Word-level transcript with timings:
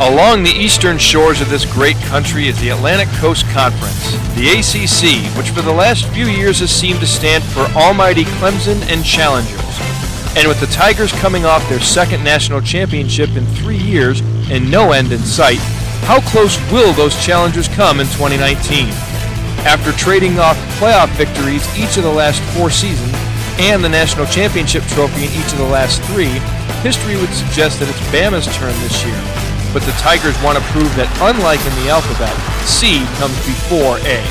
Along 0.00 0.42
the 0.42 0.50
eastern 0.50 0.98
shores 0.98 1.40
of 1.40 1.48
this 1.48 1.64
great 1.64 1.96
country 2.10 2.48
is 2.48 2.60
the 2.60 2.70
Atlantic 2.70 3.08
Coast 3.20 3.46
Conference, 3.50 4.10
the 4.34 4.50
ACC, 4.50 5.22
which 5.38 5.50
for 5.50 5.62
the 5.62 5.72
last 5.72 6.08
few 6.08 6.26
years 6.26 6.58
has 6.58 6.72
seemed 6.72 6.98
to 6.98 7.06
stand 7.06 7.44
for 7.44 7.60
Almighty 7.78 8.24
Clemson 8.24 8.82
and 8.90 9.04
Challengers. 9.04 9.54
And 10.36 10.48
with 10.48 10.58
the 10.58 10.66
Tigers 10.66 11.12
coming 11.12 11.44
off 11.44 11.66
their 11.68 11.78
second 11.78 12.24
national 12.24 12.60
championship 12.60 13.36
in 13.36 13.46
three 13.46 13.78
years 13.78 14.20
and 14.50 14.68
no 14.68 14.90
end 14.90 15.12
in 15.12 15.20
sight, 15.20 15.58
how 16.02 16.20
close 16.22 16.58
will 16.72 16.92
those 16.92 17.14
challengers 17.24 17.68
come 17.68 18.00
in 18.00 18.06
2019? 18.08 18.88
After 19.62 19.92
trading 19.92 20.40
off 20.40 20.56
playoff 20.80 21.08
victories 21.10 21.64
each 21.78 21.96
of 21.96 22.02
the 22.02 22.12
last 22.12 22.42
four 22.58 22.68
seasons 22.68 23.14
and 23.60 23.82
the 23.82 23.88
national 23.88 24.26
championship 24.26 24.82
trophy 24.88 25.26
in 25.26 25.32
each 25.32 25.52
of 25.52 25.58
the 25.58 25.70
last 25.70 26.02
three, 26.02 26.34
history 26.82 27.14
would 27.14 27.30
suggest 27.30 27.78
that 27.78 27.88
it's 27.88 28.00
Bama's 28.10 28.52
turn 28.56 28.74
this 28.82 29.04
year. 29.06 29.43
But 29.74 29.82
the 29.82 29.92
Tigers 29.98 30.40
want 30.40 30.56
to 30.56 30.64
prove 30.70 30.94
that 30.94 31.10
unlike 31.18 31.58
in 31.66 31.74
the 31.82 31.90
alphabet, 31.90 32.30
C 32.62 33.02
comes 33.18 33.34
before 33.42 33.98
A. 34.06 34.22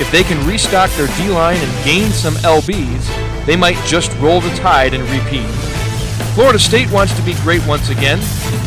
If 0.00 0.10
they 0.10 0.24
can 0.24 0.40
restock 0.48 0.88
their 0.96 1.12
D 1.20 1.28
line 1.28 1.60
and 1.60 1.84
gain 1.84 2.08
some 2.10 2.32
LBs, 2.40 3.04
they 3.44 3.56
might 3.56 3.76
just 3.84 4.10
roll 4.16 4.40
the 4.40 4.48
tide 4.56 4.94
and 4.94 5.04
repeat. 5.12 5.44
Florida 6.32 6.58
State 6.58 6.90
wants 6.90 7.12
to 7.12 7.22
be 7.22 7.34
great 7.44 7.60
once 7.66 7.90
again. 7.90 8.18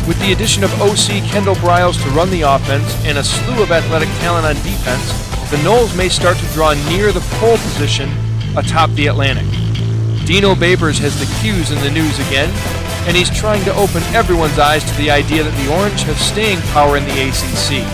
With 0.06 0.14
the 0.20 0.30
addition 0.30 0.62
of 0.62 0.70
OC 0.80 1.26
Kendall 1.26 1.56
Briles 1.56 2.00
to 2.04 2.08
run 2.10 2.30
the 2.30 2.42
offense 2.42 2.94
and 3.04 3.18
a 3.18 3.24
slew 3.24 3.62
of 3.62 3.72
athletic 3.72 4.08
talent 4.22 4.46
on 4.46 4.54
defense, 4.62 5.10
the 5.50 5.58
Noles 5.66 5.96
may 5.96 6.08
start 6.08 6.36
to 6.36 6.46
draw 6.54 6.74
near 6.88 7.10
the 7.10 7.26
pole 7.42 7.58
position 7.58 8.08
atop 8.56 8.90
the 8.90 9.08
Atlantic. 9.08 9.50
Dino 10.26 10.54
Babers 10.54 10.98
has 11.00 11.18
the 11.18 11.26
'Cuse 11.40 11.72
in 11.72 11.80
the 11.80 11.90
news 11.90 12.18
again, 12.28 12.50
and 13.06 13.16
he's 13.16 13.30
trying 13.30 13.64
to 13.64 13.74
open 13.76 14.02
everyone's 14.16 14.58
eyes 14.58 14.84
to 14.84 14.94
the 14.96 15.10
idea 15.10 15.44
that 15.44 15.52
the 15.60 15.68
Orange 15.76 16.02
have 16.08 16.16
staying 16.16 16.60
power 16.72 16.96
in 16.96 17.04
the 17.04 17.16
ACC. 17.28 17.84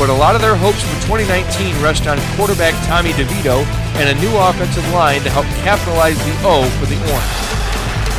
But 0.00 0.08
a 0.08 0.16
lot 0.16 0.34
of 0.36 0.40
their 0.40 0.56
hopes 0.56 0.80
for 0.80 0.96
2019 1.08 1.76
rest 1.80 2.08
on 2.08 2.16
quarterback 2.36 2.72
Tommy 2.88 3.12
DeVito 3.12 3.64
and 4.00 4.08
a 4.08 4.20
new 4.20 4.32
offensive 4.36 4.84
line 4.92 5.20
to 5.24 5.30
help 5.30 5.48
capitalize 5.64 6.16
the 6.24 6.36
O 6.44 6.64
for 6.80 6.86
the 6.88 6.96
Orange. 7.12 7.46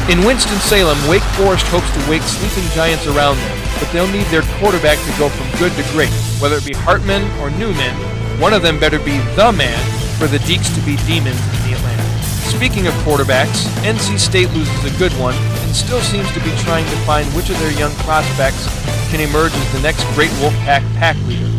In 0.10 0.26
Winston-Salem, 0.26 0.98
Wake 1.10 1.26
Forest 1.36 1.66
hopes 1.68 1.90
to 1.92 2.02
wake 2.10 2.24
sleeping 2.24 2.66
giants 2.72 3.06
around 3.06 3.38
them, 3.38 3.58
but 3.82 3.90
they'll 3.92 4.10
need 4.10 4.26
their 4.34 4.46
quarterback 4.62 4.98
to 5.04 5.14
go 5.18 5.30
from 5.30 5.50
good 5.60 5.74
to 5.74 5.84
great. 5.92 6.14
Whether 6.40 6.58
it 6.58 6.66
be 6.66 6.74
Hartman 6.74 7.26
or 7.42 7.50
Newman, 7.50 7.94
one 8.40 8.54
of 8.54 8.62
them 8.62 8.80
better 8.80 9.00
be 9.00 9.18
the 9.36 9.52
man 9.52 9.78
for 10.18 10.26
the 10.26 10.38
Deacs 10.46 10.74
to 10.74 10.82
be 10.86 10.96
demons 11.10 11.38
in 11.38 11.70
the 11.70 11.78
Atlantic. 11.78 12.08
Speaking 12.50 12.88
of 12.88 12.94
quarterbacks, 13.06 13.68
NC 13.84 14.18
State 14.18 14.50
loses 14.54 14.86
a 14.86 14.98
good 14.98 15.12
one 15.20 15.36
and 15.68 15.76
still 15.76 16.00
seems 16.00 16.32
to 16.32 16.40
be 16.40 16.56
trying 16.64 16.86
to 16.88 16.98
find 17.04 17.28
which 17.36 17.52
of 17.52 17.60
their 17.60 17.76
young 17.76 17.92
prospects 18.08 18.72
can 19.12 19.20
emerge 19.20 19.52
as 19.52 19.74
the 19.74 19.82
next 19.84 20.08
great 20.16 20.32
Wolfpack 20.40 20.80
pack 20.96 21.20
leader. 21.28 21.52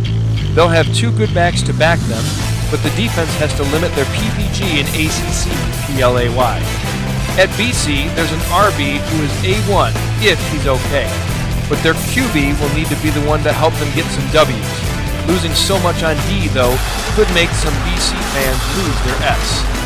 They'll 0.57 0.73
have 0.73 0.89
two 0.97 1.13
good 1.13 1.33
backs 1.35 1.61
to 1.69 1.75
back 1.77 2.01
them, 2.09 2.25
but 2.73 2.81
the 2.81 2.89
defense 2.97 3.29
has 3.37 3.53
to 3.61 3.69
limit 3.69 3.93
their 3.93 4.09
PPG 4.17 4.81
and 4.81 4.89
ACC 4.97 5.53
PLAY. 5.85 6.33
At 7.37 7.53
BC, 7.61 8.09
there's 8.17 8.33
an 8.33 8.41
RB 8.49 8.97
who 8.97 9.23
is 9.23 9.33
A1 9.45 9.93
if 10.25 10.41
he's 10.51 10.67
okay, 10.67 11.07
but 11.69 11.77
their 11.85 11.95
QB 12.09 12.59
will 12.59 12.73
need 12.75 12.89
to 12.89 12.97
be 13.05 13.13
the 13.13 13.23
one 13.29 13.45
to 13.45 13.53
help 13.53 13.75
them 13.77 13.93
get 13.95 14.09
some 14.11 14.25
W's. 14.33 15.29
Losing 15.29 15.53
so 15.53 15.79
much 15.85 16.03
on 16.03 16.17
D, 16.33 16.49
though, 16.57 16.75
could 17.13 17.29
make 17.37 17.51
some 17.51 17.77
BC 17.85 18.17
fans 18.33 18.61
lose 18.81 18.99
their 19.05 19.37
S. 19.37 19.78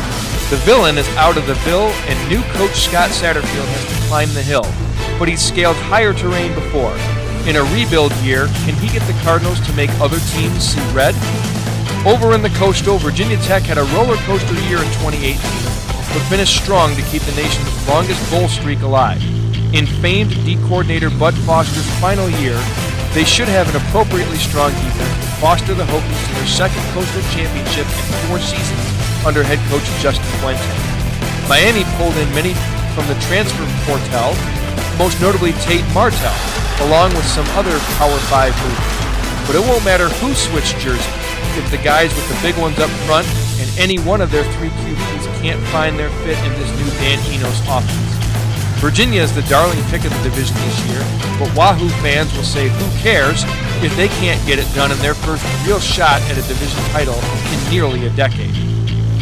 The 0.53 0.59
villain 0.69 0.99
is 0.99 1.09
out 1.17 1.35
of 1.35 1.47
the 1.47 1.55
Ville, 1.65 1.89
and 2.05 2.29
new 2.29 2.43
coach 2.53 2.85
Scott 2.85 3.09
Satterfield 3.09 3.65
has 3.73 3.85
to 3.89 4.07
climb 4.07 4.31
the 4.35 4.43
hill, 4.43 4.61
but 5.17 5.27
he's 5.27 5.41
scaled 5.41 5.75
higher 5.89 6.13
terrain 6.13 6.53
before. 6.53 6.93
In 7.49 7.57
a 7.57 7.65
rebuild 7.73 8.13
year, 8.21 8.45
can 8.61 8.77
he 8.77 8.85
get 8.93 9.01
the 9.09 9.17
Cardinals 9.25 9.59
to 9.65 9.73
make 9.73 9.89
other 9.97 10.19
teams 10.37 10.61
see 10.61 10.93
red? 10.93 11.17
Over 12.05 12.35
in 12.35 12.43
the 12.43 12.53
coastal, 12.53 12.99
Virginia 12.99 13.37
Tech 13.41 13.63
had 13.63 13.79
a 13.79 13.89
roller 13.97 14.15
coaster 14.29 14.53
year 14.69 14.77
in 14.77 14.93
2018, 15.01 15.41
but 15.41 16.21
finished 16.29 16.61
strong 16.61 16.93
to 16.97 17.01
keep 17.09 17.23
the 17.23 17.33
nation's 17.33 17.73
longest 17.89 18.21
bowl 18.29 18.47
streak 18.47 18.85
alive. 18.85 19.25
In 19.73 19.87
famed 20.05 20.37
D 20.45 20.61
coordinator 20.69 21.09
Bud 21.09 21.33
Foster's 21.49 21.89
final 21.97 22.29
year, 22.29 22.61
they 23.17 23.25
should 23.25 23.49
have 23.49 23.73
an 23.73 23.81
appropriately 23.81 24.37
strong 24.37 24.69
defense 24.69 25.17
to 25.17 25.31
foster 25.41 25.73
the 25.73 25.89
Hokies 25.89 26.27
to 26.29 26.33
their 26.37 26.45
second 26.45 26.83
coastal 26.93 27.25
championship 27.33 27.89
in 27.89 28.29
four 28.29 28.37
seasons 28.37 28.92
under 29.25 29.43
head 29.43 29.59
coach 29.71 29.85
Justin 29.99 30.25
Fuente. 30.39 30.63
Miami 31.47 31.83
pulled 31.99 32.15
in 32.15 32.27
many 32.35 32.53
from 32.95 33.07
the 33.07 33.17
transfer 33.27 33.65
portal, 33.87 34.35
most 34.99 35.19
notably 35.19 35.51
Tate 35.65 35.85
Martell, 35.93 36.35
along 36.87 37.11
with 37.15 37.25
some 37.25 37.47
other 37.57 37.75
Power 37.99 38.19
5 38.31 38.51
movers. 38.51 39.03
But 39.47 39.55
it 39.59 39.63
won't 39.67 39.83
matter 39.83 40.07
who 40.21 40.33
switched 40.33 40.79
jersey 40.79 41.11
if 41.59 41.69
the 41.69 41.77
guys 41.77 42.13
with 42.15 42.27
the 42.29 42.39
big 42.41 42.57
ones 42.57 42.79
up 42.79 42.89
front 43.05 43.27
and 43.59 43.67
any 43.77 43.99
one 43.99 44.21
of 44.21 44.31
their 44.31 44.45
three 44.55 44.69
QBs 44.69 45.25
can't 45.41 45.61
find 45.67 45.99
their 45.99 46.09
fit 46.23 46.37
in 46.45 46.51
this 46.55 46.71
new 46.79 46.89
Dan 46.99 47.19
Enos 47.31 47.59
offense. 47.67 48.13
Virginia 48.79 49.21
is 49.21 49.33
the 49.33 49.43
darling 49.43 49.81
pick 49.91 50.03
of 50.03 50.11
the 50.11 50.23
division 50.23 50.55
this 50.55 50.79
year, 50.87 51.03
but 51.39 51.53
Wahoo 51.55 51.89
fans 52.01 52.35
will 52.35 52.43
say 52.43 52.67
who 52.67 52.99
cares 52.99 53.43
if 53.83 53.95
they 53.95 54.07
can't 54.19 54.39
get 54.47 54.59
it 54.59 54.67
done 54.75 54.91
in 54.91 54.97
their 54.99 55.13
first 55.13 55.45
real 55.65 55.79
shot 55.79 56.21
at 56.23 56.37
a 56.37 56.47
division 56.47 56.83
title 56.91 57.19
in 57.53 57.71
nearly 57.71 58.07
a 58.07 58.09
decade. 58.11 58.72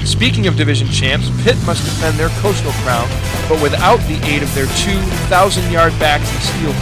Speaking 0.05 0.47
of 0.47 0.57
division 0.57 0.89
champs, 0.89 1.29
Pitt 1.43 1.57
must 1.65 1.85
defend 1.85 2.17
their 2.17 2.33
coastal 2.41 2.71
crown, 2.81 3.07
but 3.47 3.61
without 3.61 4.01
the 4.09 4.17
aid 4.25 4.41
of 4.41 4.49
their 4.53 4.65
two 4.81 4.97
1,000-yard 5.29 5.93
backs 6.01 6.25
and 6.25 6.41
steel 6.41 6.73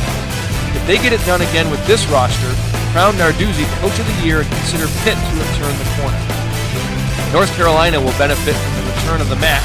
If 0.71 0.83
they 0.87 0.95
get 0.95 1.11
it 1.11 1.23
done 1.27 1.41
again 1.41 1.69
with 1.69 1.83
this 1.85 2.07
roster, 2.07 2.51
crown 2.95 3.15
Narduzzi 3.19 3.67
Coach 3.83 3.99
of 3.99 4.07
the 4.07 4.17
Year 4.23 4.41
and 4.41 4.49
consider 4.49 4.87
Pitt 5.03 5.19
to 5.19 5.35
have 5.35 5.51
turned 5.59 5.77
the 5.77 5.89
corner. 5.99 6.21
North 7.35 7.51
Carolina 7.59 7.99
will 7.99 8.15
benefit 8.17 8.55
from 8.55 8.73
the 8.79 8.87
return 8.95 9.19
of 9.21 9.29
the 9.29 9.37
Mack, 9.37 9.63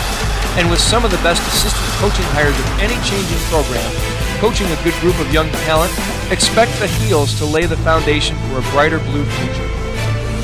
and 0.59 0.69
with 0.69 0.81
some 0.81 1.05
of 1.05 1.11
the 1.11 1.23
best 1.23 1.41
assistant 1.47 1.91
coaching 2.03 2.27
hires 2.35 2.59
of 2.59 2.67
any 2.83 2.99
changing 3.07 3.43
program, 3.49 3.87
coaching 4.43 4.67
a 4.67 4.83
good 4.83 4.95
group 4.99 5.19
of 5.23 5.33
young 5.33 5.49
talent, 5.65 5.95
expect 6.31 6.75
the 6.83 6.87
Heels 6.87 7.39
to 7.39 7.47
lay 7.47 7.67
the 7.67 7.79
foundation 7.79 8.37
for 8.51 8.59
a 8.59 8.67
brighter 8.75 8.99
blue 8.99 9.25
future. 9.25 9.84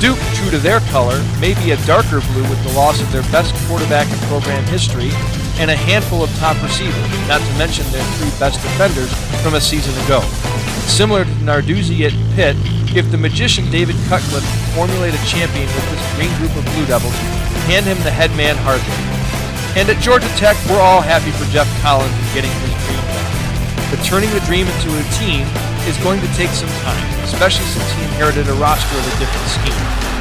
Duke, 0.01 0.17
true 0.33 0.49
to 0.49 0.57
their 0.57 0.79
color, 0.89 1.21
may 1.37 1.53
be 1.61 1.77
a 1.77 1.85
darker 1.85 2.25
blue 2.33 2.41
with 2.49 2.57
the 2.65 2.73
loss 2.73 2.99
of 2.99 3.11
their 3.13 3.21
best 3.29 3.53
quarterback 3.69 4.09
in 4.09 4.17
program 4.25 4.65
history 4.65 5.13
and 5.61 5.69
a 5.69 5.77
handful 5.77 6.23
of 6.25 6.29
top 6.41 6.57
receivers, 6.65 7.05
not 7.29 7.37
to 7.37 7.53
mention 7.61 7.85
their 7.93 8.01
three 8.17 8.33
best 8.41 8.57
defenders 8.65 9.13
from 9.45 9.53
a 9.53 9.61
season 9.61 9.93
ago. 10.05 10.25
Similar 10.89 11.25
to 11.25 11.35
Narduzzi 11.45 12.01
at 12.01 12.17
Pitt, 12.33 12.57
if 12.97 13.11
the 13.13 13.17
magician 13.21 13.69
David 13.69 13.95
Cutcliffe 14.09 14.41
formulate 14.73 15.13
a 15.13 15.21
champion 15.29 15.69
with 15.69 15.85
this 15.93 16.01
green 16.17 16.33
group 16.41 16.57
of 16.57 16.65
Blue 16.73 16.89
Devils, 16.89 17.13
hand 17.69 17.85
him 17.85 18.01
the 18.01 18.09
head 18.09 18.33
man 18.33 18.57
Hardly. 18.65 18.89
And 19.77 19.85
at 19.85 20.01
Georgia 20.01 20.27
Tech, 20.33 20.57
we're 20.65 20.81
all 20.81 21.05
happy 21.05 21.29
for 21.29 21.45
Geoff 21.53 21.69
Collins 21.85 22.09
in 22.09 22.41
getting 22.41 22.53
his 22.65 22.73
dream 22.89 23.05
done. 23.05 23.93
But 23.93 24.01
turning 24.01 24.33
the 24.33 24.41
dream 24.49 24.65
into 24.65 24.89
a 24.97 25.05
team 25.21 25.45
is 25.85 25.93
going 26.01 26.25
to 26.25 26.29
take 26.33 26.49
some 26.49 26.73
time, 26.81 27.20
especially 27.33 27.65
since 27.65 27.89
he 27.93 28.03
inherited 28.03 28.47
a 28.47 28.53
roster 28.53 28.95
of 28.97 29.07
a 29.07 29.15
different 29.17 29.47
scheme. 29.47 30.11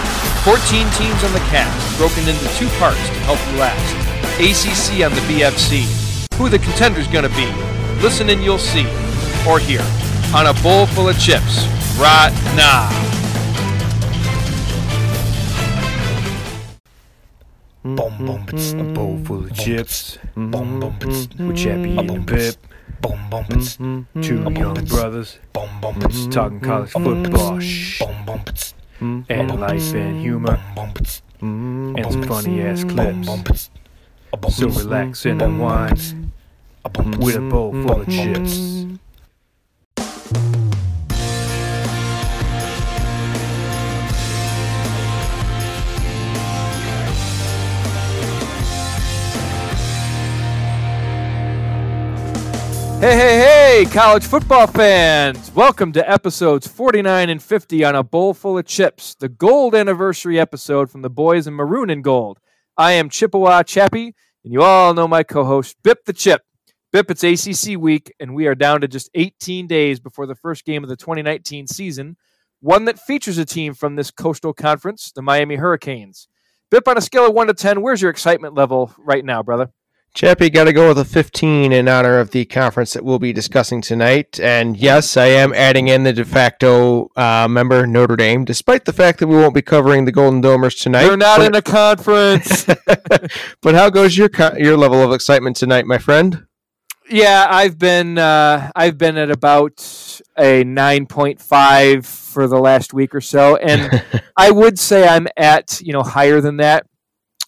14 0.45 0.89
teams 0.97 1.25
on 1.25 1.33
the 1.33 1.45
cast, 1.51 1.99
broken 1.99 2.27
into 2.29 2.47
two 2.57 2.69
parts 2.79 3.03
to 3.09 3.19
help 3.27 3.39
you 3.51 3.59
last. 3.59 3.93
ACC 4.39 5.05
on 5.05 5.13
the 5.13 5.21
BFC. 5.29 5.85
Who 6.37 6.49
the 6.49 6.59
contender's 6.59 7.09
gonna 7.09 7.29
be? 7.31 7.47
Listen 8.01 8.31
and 8.31 8.43
you'll 8.43 8.59
see. 8.59 8.87
Or 9.47 9.59
hear. 9.59 9.83
On 10.35 10.47
a 10.47 10.55
bowl 10.63 10.87
full 10.87 11.09
of 11.09 11.19
chips. 11.19 11.67
Right 11.99 12.33
now. 12.57 12.89
Boom, 17.83 17.97
boom, 18.19 18.81
a 18.81 18.95
bowl 18.95 19.19
full 19.25 19.45
of 19.45 19.55
chips. 19.55 20.19
Boom, 20.35 20.81
boom, 20.81 20.99
with 21.01 21.57
Chappie 21.57 21.97
and 21.97 22.27
Pip. 22.27 22.57
Boom, 23.01 23.19
boom, 23.31 23.45
mm, 23.45 23.79
mm, 23.79 24.07
mm. 24.15 24.23
two 24.23 24.43
young 24.61 24.85
brothers. 24.85 25.39
Boom, 25.53 25.69
boom, 25.81 26.31
talking 26.31 26.61
college 26.61 26.91
football. 26.91 27.59
Boom, 27.99 28.25
boom, 28.27 29.25
and 29.29 29.61
life 29.61 29.95
and 29.95 30.21
humor. 30.21 30.59
And 31.41 32.13
some 32.13 32.23
funny 32.25 32.63
ass 32.63 32.85
clips. 32.85 33.71
So 34.51 34.69
relax 34.69 35.25
and 35.27 35.41
unwind. 35.43 36.33
with 37.19 37.37
a 37.37 37.41
bowl 37.41 37.73
full 37.73 38.01
of 38.03 38.09
chips. 38.09 38.80
Hey, 53.01 53.17
hey, 53.17 53.39
hey, 53.39 53.91
college 53.91 54.27
football 54.27 54.67
fans! 54.67 55.51
Welcome 55.55 55.91
to 55.93 56.07
episodes 56.07 56.69
49 56.69 57.31
and 57.31 57.43
50 57.43 57.83
on 57.83 57.95
A 57.95 58.03
Bowl 58.03 58.35
Full 58.35 58.59
of 58.59 58.67
Chips, 58.67 59.15
the 59.15 59.31
gold 59.31 59.75
anniversary 59.75 60.39
episode 60.39 60.91
from 60.91 61.01
the 61.01 61.09
boys 61.09 61.47
in 61.47 61.55
maroon 61.55 61.89
and 61.89 62.05
gold. 62.05 62.41
I 62.77 62.93
am 62.93 63.09
Chippewa 63.09 63.63
Chappie, 63.63 64.15
and 64.45 64.53
you 64.53 64.61
all 64.61 64.93
know 64.93 65.09
my 65.09 65.23
co 65.23 65.45
host, 65.45 65.79
Bip 65.83 66.05
the 66.05 66.13
Chip. 66.13 66.43
Bip, 66.93 67.11
it's 67.11 67.25
ACC 67.25 67.79
week, 67.79 68.13
and 68.21 68.35
we 68.35 68.47
are 68.47 68.55
down 68.55 68.83
to 68.83 68.87
just 68.87 69.09
18 69.15 69.67
days 69.67 69.99
before 69.99 70.27
the 70.27 70.35
first 70.35 70.67
game 70.67 70.85
of 70.85 70.91
the 70.91 70.97
2019 70.97 71.69
season, 71.69 72.19
one 72.61 72.85
that 72.85 72.99
features 72.99 73.39
a 73.39 73.47
team 73.47 73.73
from 73.73 73.97
this 73.97 74.11
coastal 74.11 74.53
conference, 74.53 75.11
the 75.11 75.23
Miami 75.23 75.57
Hurricanes. 75.57 76.29
Bip, 76.71 76.87
on 76.87 76.99
a 76.99 77.01
scale 77.01 77.29
of 77.29 77.33
1 77.33 77.47
to 77.47 77.55
10, 77.55 77.81
where's 77.81 78.03
your 78.03 78.11
excitement 78.11 78.53
level 78.53 78.93
right 78.99 79.25
now, 79.25 79.43
brother? 79.43 79.71
Chappie 80.13 80.51
got 80.51 80.65
to 80.65 80.73
go 80.73 80.89
with 80.89 80.99
a 80.99 81.05
15 81.05 81.73
in 81.73 81.89
honor 81.89 82.19
of 82.19 82.33
the 82.33 82.45
conference 82.45 82.95
that 82.95 83.05
we'll 83.05 83.21
be 83.21 83.33
discussing 83.33 83.81
tonight. 83.81 84.41
And 84.41 84.77
yes, 84.77 85.17
I 85.17 85.27
am 85.27 85.55
adding 85.55 85.87
in 85.87 86.03
the 86.03 86.13
de 86.13 86.25
facto 86.25 87.11
uh, 87.17 87.47
member 87.49 87.87
Notre 87.87 88.17
Dame, 88.17 88.45
despite 88.45 88.85
the 88.87 88.93
fact 88.93 89.21
that 89.21 89.29
we 89.29 89.37
won't 89.37 89.55
be 89.55 89.63
covering 89.63 90.07
the 90.07 90.13
Golden 90.13 90.43
Domers 90.43 90.81
tonight. 90.83 91.07
We're 91.07 91.17
not 91.17 91.39
but, 91.39 91.47
in 91.47 91.55
a 91.55 91.63
conference. 91.63 92.65
but 93.63 93.75
how 93.75 93.89
goes 93.89 94.17
your 94.17 94.31
your 94.59 94.77
level 94.77 95.01
of 95.03 95.13
excitement 95.13 95.57
tonight, 95.57 95.87
my 95.87 95.99
friend? 95.99 96.47
Yeah, 97.09 97.47
I've 97.49 97.79
been 97.79 98.19
uh, 98.19 98.71
I've 98.75 98.99
been 98.99 99.17
at 99.17 99.31
about 99.31 99.79
a 100.37 100.65
9.5 100.65 102.05
for 102.05 102.47
the 102.49 102.59
last 102.59 102.93
week 102.93 103.15
or 103.15 103.21
so, 103.21 103.57
and 103.57 104.03
I 104.37 104.51
would 104.51 104.79
say 104.79 105.07
I'm 105.07 105.29
at 105.37 105.81
you 105.81 105.93
know 105.93 106.03
higher 106.03 106.41
than 106.41 106.57
that. 106.57 106.87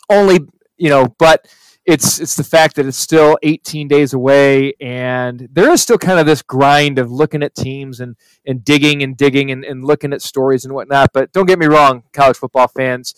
Only 0.09 0.41
you 0.77 0.89
know, 0.89 1.15
but 1.19 1.47
it's 1.85 2.21
it's 2.21 2.37
the 2.37 2.45
fact 2.45 2.77
that 2.77 2.87
it's 2.87 2.97
still 2.97 3.37
18 3.43 3.89
days 3.89 4.13
away 4.13 4.75
and 4.81 5.49
there 5.53 5.71
is 5.71 5.83
still 5.83 5.99
kind 5.99 6.21
of 6.21 6.27
this 6.27 6.43
grind 6.43 6.99
of 6.99 7.11
looking 7.11 7.43
at 7.43 7.55
teams 7.55 8.01
and 8.01 8.17
and 8.47 8.65
digging 8.65 9.03
and 9.03 9.17
digging 9.17 9.51
and, 9.51 9.65
and 9.65 9.85
looking 9.85 10.13
at 10.13 10.23
stories 10.23 10.65
and 10.65 10.75
whatnot 10.75 11.11
but 11.13 11.33
don't 11.33 11.47
get 11.47 11.59
me 11.59 11.67
wrong 11.67 12.05
college 12.13 12.37
football 12.37 12.69
fans 12.69 13.15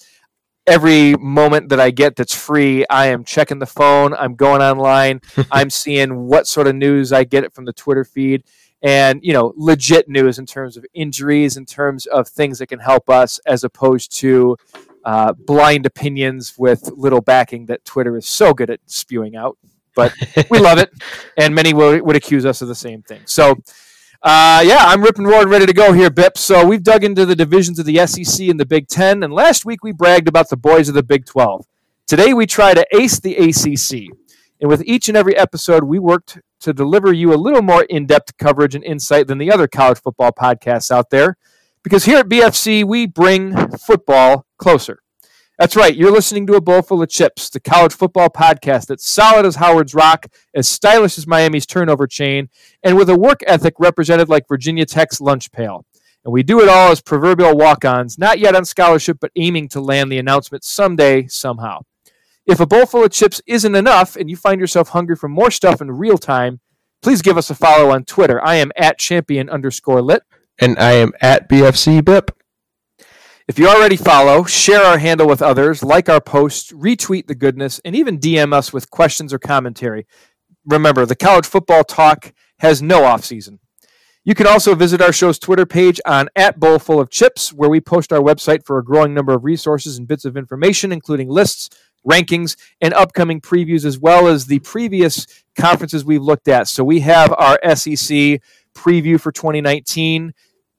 every 0.66 1.14
moment 1.16 1.68
that 1.68 1.78
i 1.78 1.90
get 1.90 2.16
that's 2.16 2.34
free 2.34 2.86
i 2.88 3.06
am 3.06 3.22
checking 3.22 3.58
the 3.58 3.66
phone 3.66 4.14
i'm 4.14 4.34
going 4.34 4.62
online 4.62 5.20
i'm 5.50 5.68
seeing 5.68 6.24
what 6.26 6.46
sort 6.46 6.66
of 6.66 6.74
news 6.74 7.12
i 7.12 7.22
get 7.22 7.44
it 7.44 7.52
from 7.52 7.66
the 7.66 7.72
twitter 7.72 8.04
feed 8.04 8.42
and 8.82 9.20
you 9.22 9.32
know 9.32 9.52
legit 9.56 10.08
news 10.08 10.38
in 10.38 10.46
terms 10.46 10.76
of 10.76 10.86
injuries 10.94 11.56
in 11.56 11.66
terms 11.66 12.06
of 12.06 12.28
things 12.28 12.58
that 12.58 12.68
can 12.68 12.78
help 12.78 13.10
us 13.10 13.38
as 13.46 13.62
opposed 13.62 14.10
to 14.10 14.56
uh, 15.04 15.32
blind 15.32 15.86
opinions 15.86 16.54
with 16.56 16.90
little 16.96 17.20
backing 17.20 17.66
that 17.66 17.84
Twitter 17.84 18.16
is 18.16 18.26
so 18.26 18.54
good 18.54 18.70
at 18.70 18.80
spewing 18.86 19.36
out. 19.36 19.58
But 19.94 20.14
we 20.50 20.58
love 20.58 20.78
it, 20.78 20.90
and 21.36 21.54
many 21.54 21.72
would, 21.72 22.02
would 22.02 22.16
accuse 22.16 22.44
us 22.44 22.62
of 22.62 22.68
the 22.68 22.74
same 22.74 23.02
thing. 23.02 23.20
So, 23.26 23.52
uh, 24.22 24.62
yeah, 24.66 24.78
I'm 24.80 25.02
ripping 25.02 25.24
roaring 25.24 25.48
ready 25.48 25.66
to 25.66 25.72
go 25.72 25.92
here, 25.92 26.10
Bip. 26.10 26.36
So 26.36 26.66
we've 26.66 26.82
dug 26.82 27.04
into 27.04 27.26
the 27.26 27.36
divisions 27.36 27.78
of 27.78 27.86
the 27.86 28.04
SEC 28.06 28.48
and 28.48 28.58
the 28.58 28.66
Big 28.66 28.88
Ten, 28.88 29.22
and 29.22 29.32
last 29.32 29.64
week 29.64 29.84
we 29.84 29.92
bragged 29.92 30.28
about 30.28 30.48
the 30.48 30.56
boys 30.56 30.88
of 30.88 30.94
the 30.94 31.02
Big 31.02 31.26
12. 31.26 31.66
Today 32.06 32.34
we 32.34 32.46
try 32.46 32.74
to 32.74 32.86
ace 32.92 33.20
the 33.20 33.36
ACC, 33.36 34.10
and 34.60 34.68
with 34.68 34.82
each 34.84 35.08
and 35.08 35.16
every 35.16 35.36
episode, 35.36 35.84
we 35.84 35.98
worked 35.98 36.38
to 36.60 36.72
deliver 36.72 37.12
you 37.12 37.32
a 37.32 37.36
little 37.36 37.62
more 37.62 37.82
in-depth 37.84 38.36
coverage 38.38 38.74
and 38.74 38.82
insight 38.82 39.26
than 39.26 39.38
the 39.38 39.52
other 39.52 39.68
college 39.68 40.00
football 40.00 40.32
podcasts 40.32 40.90
out 40.90 41.10
there. 41.10 41.36
Because 41.84 42.06
here 42.06 42.18
at 42.18 42.30
BFC, 42.30 42.82
we 42.82 43.06
bring 43.06 43.54
football 43.76 44.46
closer. 44.56 45.00
That's 45.58 45.76
right, 45.76 45.94
you're 45.94 46.10
listening 46.10 46.46
to 46.46 46.54
a 46.54 46.60
bowl 46.60 46.80
full 46.80 47.02
of 47.02 47.10
chips, 47.10 47.50
the 47.50 47.60
college 47.60 47.92
football 47.92 48.30
podcast 48.30 48.86
that's 48.86 49.06
solid 49.06 49.44
as 49.44 49.56
Howard's 49.56 49.94
Rock, 49.94 50.26
as 50.54 50.66
stylish 50.66 51.18
as 51.18 51.26
Miami's 51.26 51.66
turnover 51.66 52.06
chain, 52.06 52.48
and 52.82 52.96
with 52.96 53.10
a 53.10 53.16
work 53.18 53.42
ethic 53.46 53.74
represented 53.78 54.30
like 54.30 54.48
Virginia 54.48 54.86
Tech's 54.86 55.20
lunch 55.20 55.52
pail. 55.52 55.84
And 56.24 56.32
we 56.32 56.42
do 56.42 56.60
it 56.62 56.70
all 56.70 56.90
as 56.90 57.02
proverbial 57.02 57.54
walk 57.54 57.84
ons, 57.84 58.18
not 58.18 58.38
yet 58.38 58.56
on 58.56 58.64
scholarship, 58.64 59.18
but 59.20 59.30
aiming 59.36 59.68
to 59.68 59.80
land 59.80 60.10
the 60.10 60.18
announcement 60.18 60.64
someday, 60.64 61.26
somehow. 61.28 61.82
If 62.46 62.60
a 62.60 62.66
bowl 62.66 62.86
full 62.86 63.04
of 63.04 63.12
chips 63.12 63.42
isn't 63.46 63.74
enough 63.74 64.16
and 64.16 64.30
you 64.30 64.36
find 64.36 64.58
yourself 64.58 64.88
hungry 64.88 65.16
for 65.16 65.28
more 65.28 65.50
stuff 65.50 65.82
in 65.82 65.90
real 65.90 66.16
time, 66.16 66.60
please 67.02 67.20
give 67.20 67.36
us 67.36 67.50
a 67.50 67.54
follow 67.54 67.90
on 67.90 68.04
Twitter. 68.04 68.42
I 68.42 68.54
am 68.56 68.72
at 68.74 68.98
champion 68.98 69.50
underscore 69.50 70.00
lit. 70.00 70.22
And 70.60 70.78
I 70.78 70.92
am 70.92 71.12
at 71.20 71.48
BFC 71.48 72.00
BIP. 72.02 72.30
If 73.46 73.58
you 73.58 73.68
already 73.68 73.96
follow, 73.96 74.44
share 74.44 74.82
our 74.82 74.98
handle 74.98 75.28
with 75.28 75.42
others, 75.42 75.82
like 75.82 76.08
our 76.08 76.20
posts, 76.20 76.72
retweet 76.72 77.26
the 77.26 77.34
goodness, 77.34 77.80
and 77.84 77.94
even 77.94 78.18
DM 78.18 78.54
us 78.54 78.72
with 78.72 78.90
questions 78.90 79.34
or 79.34 79.38
commentary. 79.38 80.06
Remember, 80.64 81.04
the 81.04 81.16
college 81.16 81.44
football 81.44 81.84
talk 81.84 82.32
has 82.60 82.80
no 82.80 83.04
off 83.04 83.24
season. 83.24 83.58
You 84.24 84.34
can 84.34 84.46
also 84.46 84.74
visit 84.74 85.02
our 85.02 85.12
show's 85.12 85.38
Twitter 85.38 85.66
page 85.66 86.00
on 86.06 86.30
at 86.34 86.58
Bowl 86.58 86.78
Full 86.78 86.98
of 86.98 87.10
Chips, 87.10 87.52
where 87.52 87.68
we 87.68 87.82
post 87.82 88.10
our 88.10 88.20
website 88.20 88.64
for 88.64 88.78
a 88.78 88.84
growing 88.84 89.12
number 89.12 89.34
of 89.34 89.44
resources 89.44 89.98
and 89.98 90.08
bits 90.08 90.24
of 90.24 90.38
information, 90.38 90.90
including 90.90 91.28
lists, 91.28 91.68
rankings, 92.08 92.56
and 92.80 92.94
upcoming 92.94 93.42
previews, 93.42 93.84
as 93.84 93.98
well 93.98 94.26
as 94.26 94.46
the 94.46 94.60
previous 94.60 95.26
conferences 95.54 96.06
we've 96.06 96.22
looked 96.22 96.48
at. 96.48 96.68
So 96.68 96.82
we 96.82 97.00
have 97.00 97.34
our 97.36 97.58
SEC 97.76 98.40
preview 98.74 99.20
for 99.20 99.32
2019 99.32 100.32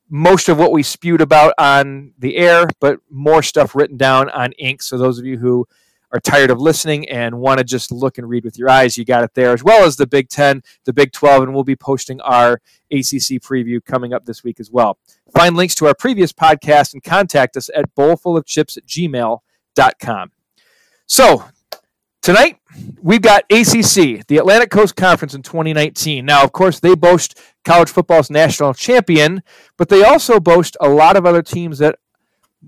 most 0.09 0.49
of 0.49 0.57
what 0.57 0.71
we 0.71 0.83
spewed 0.83 1.21
about 1.21 1.53
on 1.57 2.13
the 2.19 2.37
air, 2.37 2.67
but 2.79 2.99
more 3.09 3.41
stuff 3.41 3.75
written 3.75 3.97
down 3.97 4.29
on 4.29 4.51
ink. 4.53 4.81
So 4.81 4.97
those 4.97 5.17
of 5.17 5.25
you 5.25 5.37
who 5.37 5.67
are 6.11 6.19
tired 6.19 6.51
of 6.51 6.61
listening 6.61 7.09
and 7.09 7.39
want 7.39 7.57
to 7.57 7.63
just 7.63 7.91
look 7.91 8.17
and 8.17 8.29
read 8.29 8.45
with 8.45 8.57
your 8.57 8.69
eyes, 8.69 8.97
you 8.97 9.03
got 9.03 9.23
it 9.23 9.33
there, 9.33 9.51
as 9.51 9.63
well 9.63 9.83
as 9.83 9.95
the 9.95 10.07
Big 10.07 10.29
10, 10.29 10.61
the 10.85 10.93
Big 10.93 11.11
12, 11.11 11.43
and 11.43 11.53
we'll 11.53 11.63
be 11.63 11.75
posting 11.75 12.21
our 12.21 12.61
ACC 12.91 13.41
preview 13.41 13.83
coming 13.83 14.13
up 14.13 14.25
this 14.25 14.43
week 14.43 14.59
as 14.59 14.69
well. 14.71 14.97
Find 15.33 15.55
links 15.55 15.75
to 15.75 15.87
our 15.87 15.95
previous 15.95 16.31
podcast 16.31 16.93
and 16.93 17.03
contact 17.03 17.57
us 17.57 17.69
at 17.75 17.93
bowlfulofchips 17.95 18.77
at 18.77 18.85
gmail.com. 18.85 20.31
So 21.07 21.45
Tonight, 22.25 22.57
we've 23.03 23.21
got 23.21 23.43
ACC, 23.51 24.25
the 24.25 24.37
Atlantic 24.39 24.71
Coast 24.71 24.95
Conference 24.95 25.35
in 25.35 25.43
2019. 25.43 26.25
Now, 26.25 26.43
of 26.43 26.51
course, 26.53 26.79
they 26.79 26.95
boast 26.95 27.39
college 27.63 27.87
football's 27.87 28.31
national 28.31 28.73
champion, 28.73 29.43
but 29.77 29.89
they 29.89 30.03
also 30.03 30.39
boast 30.39 30.75
a 30.81 30.89
lot 30.89 31.17
of 31.17 31.27
other 31.27 31.43
teams 31.43 31.77
that, 31.77 31.99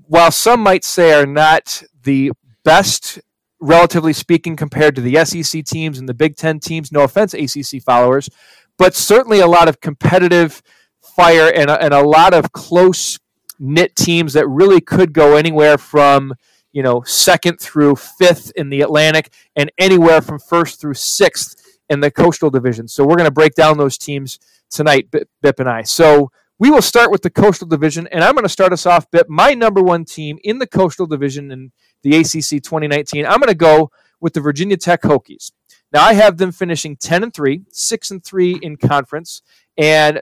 while 0.06 0.30
some 0.30 0.60
might 0.60 0.84
say 0.84 1.12
are 1.12 1.26
not 1.26 1.82
the 2.04 2.34
best, 2.64 3.18
relatively 3.60 4.14
speaking, 4.14 4.56
compared 4.56 4.94
to 4.94 5.02
the 5.02 5.26
SEC 5.26 5.66
teams 5.66 5.98
and 5.98 6.08
the 6.08 6.14
Big 6.14 6.36
Ten 6.36 6.60
teams, 6.60 6.92
no 6.92 7.02
offense, 7.02 7.34
ACC 7.34 7.82
followers, 7.82 8.30
but 8.78 8.94
certainly 8.94 9.40
a 9.40 9.48
lot 9.48 9.68
of 9.68 9.82
competitive 9.82 10.62
fire 11.02 11.52
and 11.52 11.72
a, 11.72 11.82
and 11.84 11.96
a 11.96 12.04
lot 12.04 12.36
of 12.36 12.52
close 12.52 13.18
knit 13.58 13.96
teams 13.96 14.34
that 14.34 14.48
really 14.48 14.82
could 14.82 15.14
go 15.14 15.36
anywhere 15.36 15.80
from 15.80 16.36
you 16.72 16.84
know, 16.84 17.02
second 17.04 17.60
through 17.60 17.96
fifth 17.96 18.52
in 18.56 18.70
the 18.70 18.82
Atlantic, 18.82 19.34
and 19.56 19.72
anywhere 19.78 20.22
from 20.22 20.40
first 20.40 20.80
through 20.80 20.94
sixth 20.94 21.56
in 21.90 22.00
the 22.00 22.12
Coastal 22.12 22.50
Division. 22.50 22.88
So 22.88 23.04
we're 23.04 23.16
going 23.16 23.26
to 23.26 23.32
break 23.32 23.56
down 23.56 23.78
those 23.78 23.98
teams 23.98 24.40
tonight, 24.70 25.10
Bip 25.12 25.60
and 25.60 25.70
I. 25.70 25.84
So 25.84 26.32
we 26.60 26.72
will 26.72 26.82
start 26.82 27.12
with 27.12 27.22
the 27.22 27.30
Coastal 27.30 27.68
Division, 27.68 28.08
and 28.08 28.24
I'm 28.24 28.34
going 28.34 28.44
to 28.44 28.50
start 28.50 28.74
us 28.74 28.86
off, 28.86 29.10
Bip. 29.12 29.30
My 29.30 29.54
number 29.54 29.82
one 29.82 30.06
team 30.06 30.40
in 30.44 30.60
the 30.60 30.68
Coastal 30.68 31.06
Division 31.06 31.52
in 31.52 31.72
the 32.04 32.18
ACC 32.18 32.64
2019, 32.64 33.26
I'm 33.26 33.40
going 33.40 33.48
to 33.48 33.56
go 33.56 33.92
with 34.20 34.34
the 34.34 34.42
Virginia 34.42 34.78
Tech 34.78 35.04
Hokies. 35.04 35.52
Now 35.94 36.04
I 36.04 36.14
have 36.14 36.38
them 36.38 36.52
finishing 36.52 36.98
10 36.98 37.24
and 37.24 37.34
3, 37.34 37.62
6 37.72 38.12
and 38.12 38.24
3 38.24 38.60
in 38.62 38.78
conference, 38.78 39.42
and 39.78 40.20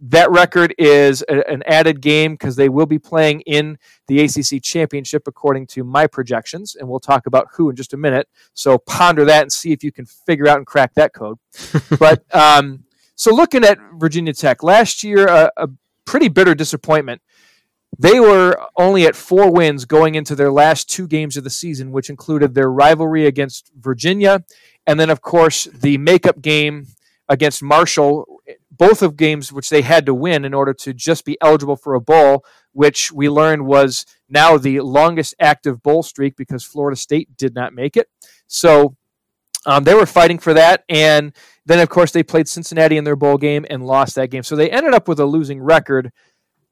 that 0.00 0.30
record 0.30 0.74
is 0.78 1.22
a, 1.28 1.48
an 1.50 1.62
added 1.66 2.00
game 2.00 2.34
because 2.34 2.56
they 2.56 2.68
will 2.68 2.86
be 2.86 2.98
playing 2.98 3.40
in 3.42 3.78
the 4.08 4.20
ACC 4.20 4.62
championship 4.62 5.26
according 5.26 5.66
to 5.68 5.84
my 5.84 6.06
projections, 6.06 6.74
and 6.76 6.88
we'll 6.88 7.00
talk 7.00 7.26
about 7.26 7.48
who 7.52 7.70
in 7.70 7.76
just 7.76 7.94
a 7.94 7.96
minute. 7.96 8.28
So 8.54 8.78
ponder 8.78 9.24
that 9.24 9.42
and 9.42 9.52
see 9.52 9.72
if 9.72 9.82
you 9.82 9.92
can 9.92 10.06
figure 10.06 10.48
out 10.48 10.58
and 10.58 10.66
crack 10.66 10.94
that 10.94 11.14
code. 11.14 11.38
but 11.98 12.22
um, 12.34 12.84
so 13.14 13.34
looking 13.34 13.64
at 13.64 13.78
Virginia 13.94 14.34
Tech 14.34 14.62
last 14.62 15.02
year, 15.02 15.26
a, 15.26 15.50
a 15.56 15.68
pretty 16.04 16.28
bitter 16.28 16.54
disappointment. 16.54 17.20
They 17.98 18.20
were 18.20 18.60
only 18.76 19.06
at 19.06 19.16
four 19.16 19.50
wins 19.50 19.86
going 19.86 20.16
into 20.16 20.34
their 20.34 20.52
last 20.52 20.90
two 20.90 21.06
games 21.06 21.36
of 21.36 21.44
the 21.44 21.50
season, 21.50 21.92
which 21.92 22.10
included 22.10 22.54
their 22.54 22.70
rivalry 22.70 23.26
against 23.26 23.72
Virginia, 23.78 24.44
and 24.86 25.00
then 25.00 25.08
of 25.08 25.22
course 25.22 25.64
the 25.64 25.96
makeup 25.98 26.42
game 26.42 26.86
against 27.28 27.62
Marshall 27.62 28.36
both 28.76 29.02
of 29.02 29.16
games 29.16 29.52
which 29.52 29.70
they 29.70 29.82
had 29.82 30.06
to 30.06 30.14
win 30.14 30.44
in 30.44 30.54
order 30.54 30.74
to 30.74 30.92
just 30.92 31.24
be 31.24 31.36
eligible 31.40 31.76
for 31.76 31.94
a 31.94 32.00
bowl, 32.00 32.44
which 32.72 33.10
we 33.12 33.28
learned 33.28 33.66
was 33.66 34.04
now 34.28 34.56
the 34.58 34.80
longest 34.80 35.34
active 35.40 35.82
bowl 35.82 36.02
streak 36.02 36.36
because 36.36 36.64
Florida 36.64 36.96
State 36.96 37.36
did 37.36 37.54
not 37.54 37.72
make 37.72 37.96
it. 37.96 38.08
So 38.46 38.96
um, 39.64 39.84
they 39.84 39.94
were 39.94 40.06
fighting 40.06 40.38
for 40.38 40.54
that, 40.54 40.84
and 40.88 41.32
then 41.64 41.80
of 41.80 41.88
course 41.88 42.12
they 42.12 42.22
played 42.22 42.48
Cincinnati 42.48 42.96
in 42.96 43.04
their 43.04 43.16
bowl 43.16 43.38
game 43.38 43.66
and 43.68 43.84
lost 43.84 44.14
that 44.16 44.30
game. 44.30 44.42
So 44.42 44.56
they 44.56 44.70
ended 44.70 44.94
up 44.94 45.08
with 45.08 45.20
a 45.20 45.26
losing 45.26 45.60
record. 45.60 46.12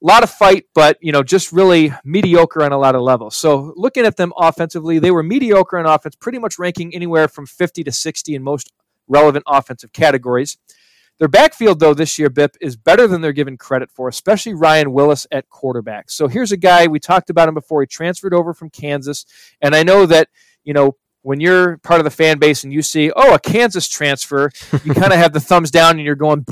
A 0.02 0.06
lot 0.06 0.22
of 0.22 0.30
fight, 0.30 0.66
but 0.74 0.98
you 1.00 1.12
know, 1.12 1.22
just 1.22 1.50
really 1.50 1.92
mediocre 2.04 2.62
on 2.62 2.72
a 2.72 2.78
lot 2.78 2.94
of 2.94 3.00
levels. 3.00 3.34
So 3.34 3.72
looking 3.74 4.04
at 4.04 4.16
them 4.16 4.34
offensively, 4.36 4.98
they 4.98 5.10
were 5.10 5.22
mediocre 5.22 5.78
on 5.78 5.86
offense, 5.86 6.14
pretty 6.14 6.38
much 6.38 6.58
ranking 6.58 6.94
anywhere 6.94 7.26
from 7.26 7.46
50 7.46 7.84
to 7.84 7.92
60 7.92 8.34
in 8.34 8.42
most 8.42 8.70
relevant 9.08 9.44
offensive 9.46 9.92
categories. 9.92 10.58
Their 11.18 11.28
backfield, 11.28 11.78
though, 11.78 11.94
this 11.94 12.18
year, 12.18 12.28
Bip, 12.28 12.56
is 12.60 12.76
better 12.76 13.06
than 13.06 13.20
they're 13.20 13.32
given 13.32 13.56
credit 13.56 13.90
for, 13.90 14.08
especially 14.08 14.54
Ryan 14.54 14.92
Willis 14.92 15.26
at 15.30 15.48
quarterback. 15.48 16.10
So 16.10 16.26
here's 16.26 16.50
a 16.50 16.56
guy, 16.56 16.88
we 16.88 16.98
talked 16.98 17.30
about 17.30 17.48
him 17.48 17.54
before. 17.54 17.82
He 17.82 17.86
transferred 17.86 18.34
over 18.34 18.52
from 18.52 18.70
Kansas. 18.70 19.24
And 19.60 19.76
I 19.76 19.84
know 19.84 20.06
that, 20.06 20.28
you 20.64 20.74
know, 20.74 20.96
when 21.22 21.40
you're 21.40 21.78
part 21.78 22.00
of 22.00 22.04
the 22.04 22.10
fan 22.10 22.38
base 22.38 22.64
and 22.64 22.72
you 22.72 22.82
see, 22.82 23.10
oh, 23.14 23.34
a 23.34 23.38
Kansas 23.38 23.88
transfer, 23.88 24.50
you 24.84 24.92
kind 24.94 25.12
of 25.12 25.18
have 25.18 25.32
the 25.32 25.40
thumbs 25.40 25.70
down 25.70 25.92
and 25.92 26.04
you're 26.04 26.16
going. 26.16 26.44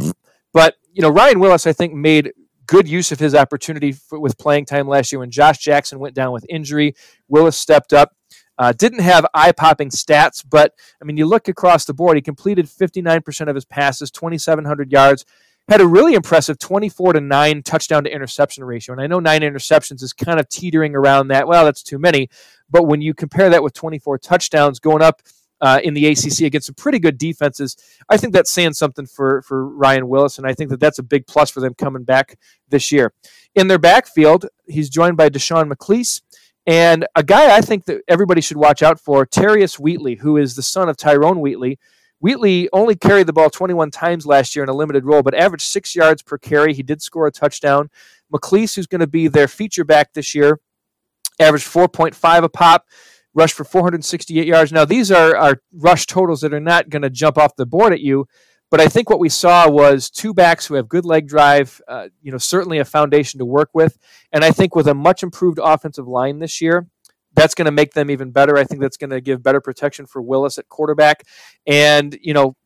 But 0.52 0.76
you 0.92 1.02
know, 1.02 1.10
Ryan 1.10 1.40
Willis, 1.40 1.66
I 1.66 1.72
think, 1.72 1.94
made 1.94 2.32
good 2.66 2.88
use 2.88 3.12
of 3.12 3.18
his 3.18 3.34
opportunity 3.34 3.92
for, 3.92 4.18
with 4.18 4.38
playing 4.38 4.66
time 4.66 4.88
last 4.88 5.12
year 5.12 5.18
when 5.18 5.30
Josh 5.30 5.58
Jackson 5.58 5.98
went 5.98 6.14
down 6.14 6.32
with 6.32 6.46
injury. 6.48 6.94
Willis 7.28 7.56
stepped 7.56 7.92
up. 7.92 8.14
Uh, 8.58 8.72
didn't 8.72 9.00
have 9.00 9.26
eye 9.34 9.52
popping 9.52 9.88
stats, 9.88 10.44
but 10.48 10.74
I 11.00 11.04
mean, 11.04 11.16
you 11.16 11.26
look 11.26 11.48
across 11.48 11.84
the 11.84 11.94
board, 11.94 12.16
he 12.16 12.22
completed 12.22 12.66
59% 12.66 13.48
of 13.48 13.54
his 13.54 13.64
passes, 13.64 14.10
2,700 14.10 14.92
yards, 14.92 15.24
had 15.68 15.80
a 15.80 15.86
really 15.86 16.14
impressive 16.14 16.58
24 16.58 17.14
to 17.14 17.20
9 17.20 17.62
touchdown 17.62 18.04
to 18.04 18.12
interception 18.12 18.64
ratio. 18.64 18.92
And 18.92 19.00
I 19.00 19.06
know 19.06 19.20
nine 19.20 19.42
interceptions 19.42 20.02
is 20.02 20.12
kind 20.12 20.40
of 20.40 20.48
teetering 20.48 20.94
around 20.94 21.28
that. 21.28 21.46
Well, 21.46 21.64
that's 21.64 21.82
too 21.82 21.98
many. 21.98 22.28
But 22.70 22.86
when 22.86 23.00
you 23.00 23.14
compare 23.14 23.50
that 23.50 23.62
with 23.62 23.74
24 23.74 24.18
touchdowns 24.18 24.80
going 24.80 25.02
up 25.02 25.22
uh, 25.60 25.80
in 25.84 25.94
the 25.94 26.06
ACC 26.06 26.40
against 26.40 26.66
some 26.66 26.74
pretty 26.74 26.98
good 26.98 27.16
defenses, 27.16 27.76
I 28.08 28.16
think 28.16 28.32
that's 28.32 28.50
saying 28.50 28.72
something 28.74 29.06
for, 29.06 29.42
for 29.42 29.68
Ryan 29.68 30.08
Willis. 30.08 30.38
And 30.38 30.46
I 30.46 30.54
think 30.54 30.70
that 30.70 30.80
that's 30.80 30.98
a 30.98 31.02
big 31.02 31.26
plus 31.26 31.50
for 31.50 31.60
them 31.60 31.74
coming 31.74 32.02
back 32.02 32.38
this 32.68 32.90
year. 32.90 33.12
In 33.54 33.68
their 33.68 33.78
backfield, 33.78 34.46
he's 34.66 34.90
joined 34.90 35.16
by 35.16 35.28
Deshawn 35.28 35.70
McClease. 35.70 36.22
And 36.66 37.06
a 37.16 37.22
guy 37.22 37.56
I 37.56 37.60
think 37.60 37.86
that 37.86 38.02
everybody 38.06 38.40
should 38.40 38.56
watch 38.56 38.82
out 38.82 39.00
for, 39.00 39.26
Terius 39.26 39.78
Wheatley, 39.78 40.16
who 40.16 40.36
is 40.36 40.54
the 40.54 40.62
son 40.62 40.88
of 40.88 40.96
Tyrone 40.96 41.40
Wheatley. 41.40 41.78
Wheatley 42.20 42.68
only 42.72 42.94
carried 42.94 43.26
the 43.26 43.32
ball 43.32 43.50
21 43.50 43.90
times 43.90 44.26
last 44.26 44.54
year 44.54 44.62
in 44.62 44.68
a 44.68 44.74
limited 44.74 45.04
role, 45.04 45.24
but 45.24 45.34
averaged 45.34 45.66
six 45.66 45.96
yards 45.96 46.22
per 46.22 46.38
carry. 46.38 46.72
He 46.72 46.84
did 46.84 47.02
score 47.02 47.26
a 47.26 47.32
touchdown. 47.32 47.90
McClease, 48.32 48.76
who's 48.76 48.86
going 48.86 49.00
to 49.00 49.08
be 49.08 49.26
their 49.26 49.48
feature 49.48 49.84
back 49.84 50.12
this 50.12 50.34
year, 50.34 50.60
averaged 51.40 51.66
4.5 51.66 52.44
a 52.44 52.48
pop, 52.48 52.86
rushed 53.34 53.56
for 53.56 53.64
468 53.64 54.46
yards. 54.46 54.70
Now, 54.70 54.84
these 54.84 55.10
are, 55.10 55.36
are 55.36 55.60
rush 55.72 56.06
totals 56.06 56.42
that 56.42 56.54
are 56.54 56.60
not 56.60 56.90
going 56.90 57.02
to 57.02 57.10
jump 57.10 57.36
off 57.36 57.56
the 57.56 57.66
board 57.66 57.92
at 57.92 58.00
you, 58.00 58.28
but 58.72 58.80
I 58.80 58.88
think 58.88 59.10
what 59.10 59.20
we 59.20 59.28
saw 59.28 59.68
was 59.68 60.08
two 60.08 60.32
backs 60.32 60.64
who 60.64 60.76
have 60.76 60.88
good 60.88 61.04
leg 61.04 61.28
drive, 61.28 61.78
uh, 61.86 62.08
you 62.22 62.32
know, 62.32 62.38
certainly 62.38 62.78
a 62.78 62.86
foundation 62.86 63.36
to 63.40 63.44
work 63.44 63.68
with. 63.74 63.98
And 64.32 64.42
I 64.42 64.50
think 64.50 64.74
with 64.74 64.88
a 64.88 64.94
much 64.94 65.22
improved 65.22 65.60
offensive 65.62 66.08
line 66.08 66.38
this 66.38 66.58
year, 66.62 66.88
that's 67.34 67.54
going 67.54 67.66
to 67.66 67.70
make 67.70 67.92
them 67.92 68.10
even 68.10 68.30
better. 68.30 68.56
I 68.56 68.64
think 68.64 68.80
that's 68.80 68.96
going 68.96 69.10
to 69.10 69.20
give 69.20 69.42
better 69.42 69.60
protection 69.60 70.06
for 70.06 70.22
Willis 70.22 70.56
at 70.56 70.70
quarterback. 70.70 71.24
And, 71.66 72.16
you 72.22 72.32
know, 72.32 72.56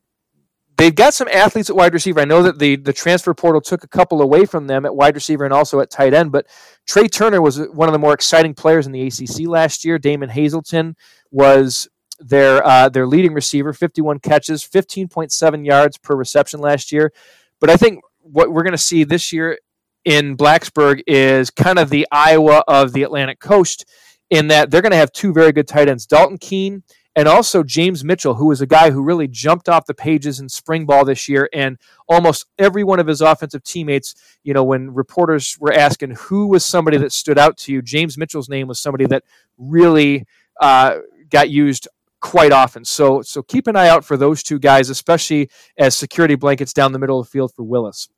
they've 0.77 0.95
got 0.95 1.13
some 1.13 1.27
athletes 1.27 1.69
at 1.69 1.75
wide 1.75 1.93
receiver. 1.93 2.21
I 2.21 2.25
know 2.25 2.41
that 2.43 2.57
the, 2.57 2.77
the 2.77 2.93
transfer 2.93 3.33
portal 3.33 3.59
took 3.59 3.83
a 3.83 3.87
couple 3.89 4.21
away 4.21 4.45
from 4.45 4.67
them 4.67 4.85
at 4.85 4.95
wide 4.95 5.13
receiver 5.15 5.43
and 5.43 5.53
also 5.53 5.81
at 5.81 5.89
tight 5.89 6.13
end, 6.13 6.31
but 6.31 6.47
Trey 6.87 7.09
Turner 7.09 7.41
was 7.41 7.59
one 7.59 7.89
of 7.89 7.93
the 7.93 7.99
more 7.99 8.13
exciting 8.13 8.53
players 8.53 8.85
in 8.85 8.93
the 8.93 9.05
ACC 9.05 9.45
last 9.45 9.83
year. 9.83 9.99
Damon 9.99 10.29
Hazelton 10.29 10.95
was 11.31 11.89
their 12.19 12.65
uh, 12.65 12.89
their 12.89 13.07
leading 13.07 13.33
receiver, 13.33 13.73
51 13.73 14.19
catches, 14.19 14.63
15.7 14.63 15.65
yards 15.65 15.97
per 15.97 16.15
reception 16.15 16.59
last 16.59 16.91
year. 16.91 17.11
But 17.59 17.69
I 17.69 17.77
think 17.77 18.01
what 18.19 18.51
we're 18.51 18.63
going 18.63 18.71
to 18.71 18.77
see 18.77 19.03
this 19.03 19.31
year 19.31 19.59
in 20.05 20.37
Blacksburg 20.37 21.01
is 21.07 21.49
kind 21.49 21.79
of 21.79 21.89
the 21.89 22.07
Iowa 22.11 22.63
of 22.67 22.93
the 22.93 23.03
Atlantic 23.03 23.39
Coast 23.39 23.85
in 24.29 24.47
that 24.47 24.71
they're 24.71 24.81
going 24.81 24.91
to 24.91 24.97
have 24.97 25.11
two 25.11 25.33
very 25.33 25.51
good 25.51 25.67
tight 25.67 25.89
ends, 25.89 26.05
Dalton 26.05 26.37
Keene 26.37 26.83
and 27.17 27.27
also 27.27 27.63
James 27.63 28.03
Mitchell, 28.03 28.35
who 28.35 28.45
was 28.45 28.61
a 28.61 28.67
guy 28.67 28.91
who 28.91 29.01
really 29.01 29.27
jumped 29.27 29.67
off 29.67 29.87
the 29.87 29.95
pages 29.95 30.39
in 30.39 30.47
spring 30.47 30.85
ball 30.85 31.03
this 31.03 31.27
year. 31.27 31.49
And 31.51 31.79
almost 32.07 32.45
every 32.59 32.83
one 32.83 32.99
of 32.99 33.07
his 33.07 33.21
offensive 33.21 33.63
teammates, 33.63 34.13
you 34.43 34.53
know, 34.53 34.63
when 34.63 34.93
reporters 34.93 35.57
were 35.59 35.73
asking 35.73 36.11
who 36.11 36.45
was 36.45 36.63
somebody 36.63 36.97
that 36.97 37.11
stood 37.11 37.39
out 37.39 37.57
to 37.57 37.73
you, 37.73 37.81
James 37.81 38.19
Mitchell's 38.19 38.49
name 38.49 38.67
was 38.67 38.79
somebody 38.79 39.07
that 39.07 39.23
really 39.57 40.27
uh, 40.61 40.97
got 41.31 41.49
used 41.49 41.87
quite 42.19 42.51
often. 42.51 42.85
So, 42.85 43.21
so 43.21 43.43
keep 43.43 43.67
an 43.67 43.75
eye 43.75 43.89
out 43.89 44.05
for 44.05 44.17
those 44.17 44.43
two 44.43 44.59
guys, 44.59 44.89
especially 44.89 45.49
as 45.77 45.97
security 45.97 46.35
blankets 46.35 46.73
down 46.73 46.91
the 46.91 46.99
middle 46.99 47.19
of 47.19 47.27
the 47.27 47.31
field 47.31 47.53
for 47.53 47.63
Willis. 47.63 48.09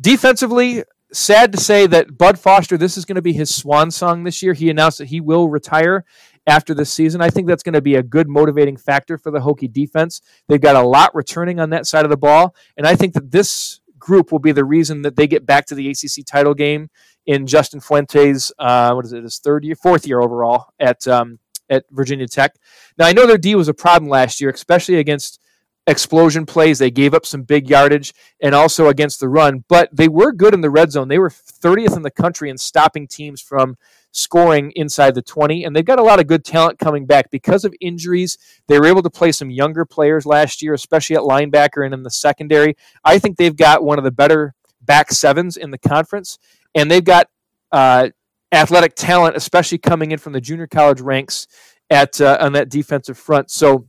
Defensively, 0.00 0.84
sad 1.12 1.52
to 1.52 1.58
say 1.58 1.86
that 1.86 2.16
Bud 2.16 2.38
Foster, 2.38 2.76
this 2.76 2.96
is 2.96 3.04
going 3.04 3.16
to 3.16 3.22
be 3.22 3.32
his 3.32 3.54
swan 3.54 3.90
song 3.90 4.24
this 4.24 4.42
year. 4.42 4.54
He 4.54 4.70
announced 4.70 4.98
that 4.98 5.08
he 5.08 5.20
will 5.20 5.48
retire 5.48 6.04
after 6.46 6.74
this 6.74 6.92
season. 6.92 7.20
I 7.20 7.30
think 7.30 7.46
that's 7.46 7.62
going 7.62 7.74
to 7.74 7.82
be 7.82 7.96
a 7.96 8.02
good 8.02 8.28
motivating 8.28 8.76
factor 8.76 9.18
for 9.18 9.30
the 9.30 9.40
Hokie 9.40 9.72
defense. 9.72 10.20
They've 10.48 10.60
got 10.60 10.76
a 10.76 10.86
lot 10.86 11.14
returning 11.14 11.60
on 11.60 11.70
that 11.70 11.86
side 11.86 12.04
of 12.04 12.10
the 12.10 12.16
ball, 12.16 12.54
and 12.76 12.86
I 12.86 12.96
think 12.96 13.14
that 13.14 13.30
this 13.30 13.80
group 13.98 14.32
will 14.32 14.38
be 14.38 14.52
the 14.52 14.64
reason 14.64 15.02
that 15.02 15.16
they 15.16 15.26
get 15.26 15.44
back 15.44 15.66
to 15.66 15.74
the 15.74 15.90
ACC 15.90 16.24
title 16.26 16.54
game 16.54 16.88
in 17.26 17.46
Justin 17.46 17.80
Fuente's 17.80 18.50
uh, 18.58 18.92
what 18.92 19.04
is 19.04 19.12
it 19.12 19.22
his 19.22 19.38
third 19.38 19.64
year, 19.64 19.76
fourth 19.76 20.06
year 20.06 20.20
overall 20.20 20.72
at 20.80 21.06
um, 21.06 21.38
at 21.70 21.84
Virginia 21.90 22.26
Tech. 22.26 22.54
Now 22.98 23.06
I 23.06 23.12
know 23.12 23.26
their 23.26 23.38
D 23.38 23.54
was 23.54 23.68
a 23.68 23.74
problem 23.74 24.10
last 24.10 24.40
year, 24.40 24.50
especially 24.50 24.96
against 24.96 25.40
explosion 25.86 26.46
plays. 26.46 26.78
They 26.78 26.90
gave 26.90 27.14
up 27.14 27.24
some 27.24 27.42
big 27.42 27.68
yardage 27.68 28.12
and 28.40 28.54
also 28.54 28.88
against 28.88 29.20
the 29.20 29.28
run, 29.28 29.64
but 29.68 29.88
they 29.92 30.08
were 30.08 30.32
good 30.32 30.54
in 30.54 30.60
the 30.60 30.70
red 30.70 30.92
zone. 30.92 31.08
They 31.08 31.18
were 31.18 31.30
30th 31.30 31.96
in 31.96 32.02
the 32.02 32.10
country 32.10 32.50
in 32.50 32.58
stopping 32.58 33.06
teams 33.06 33.40
from 33.40 33.76
scoring 34.12 34.72
inside 34.74 35.14
the 35.14 35.22
20. 35.22 35.64
And 35.64 35.74
they've 35.74 35.84
got 35.84 35.98
a 35.98 36.04
lot 36.04 36.20
of 36.20 36.26
good 36.26 36.44
talent 36.44 36.78
coming 36.78 37.06
back 37.06 37.30
because 37.30 37.64
of 37.64 37.74
injuries. 37.80 38.38
They 38.66 38.78
were 38.78 38.86
able 38.86 39.02
to 39.02 39.10
play 39.10 39.32
some 39.32 39.50
younger 39.50 39.84
players 39.84 40.26
last 40.26 40.62
year, 40.62 40.74
especially 40.74 41.16
at 41.16 41.22
linebacker 41.22 41.84
and 41.84 41.94
in 41.94 42.02
the 42.02 42.10
secondary. 42.10 42.76
I 43.04 43.18
think 43.18 43.36
they've 43.36 43.56
got 43.56 43.84
one 43.84 43.98
of 43.98 44.04
the 44.04 44.10
better 44.10 44.54
back 44.80 45.12
sevens 45.12 45.56
in 45.56 45.70
the 45.70 45.78
conference. 45.78 46.38
And 46.74 46.90
they've 46.90 47.04
got 47.04 47.28
uh, 47.72 48.10
athletic 48.52 48.94
talent, 48.94 49.36
especially 49.36 49.78
coming 49.78 50.12
in 50.12 50.18
from 50.18 50.32
the 50.32 50.40
junior 50.40 50.66
college 50.66 51.00
ranks 51.00 51.46
at 51.90 52.20
uh, 52.20 52.38
on 52.40 52.52
that 52.52 52.68
defensive 52.68 53.18
front. 53.18 53.50
So, 53.50 53.88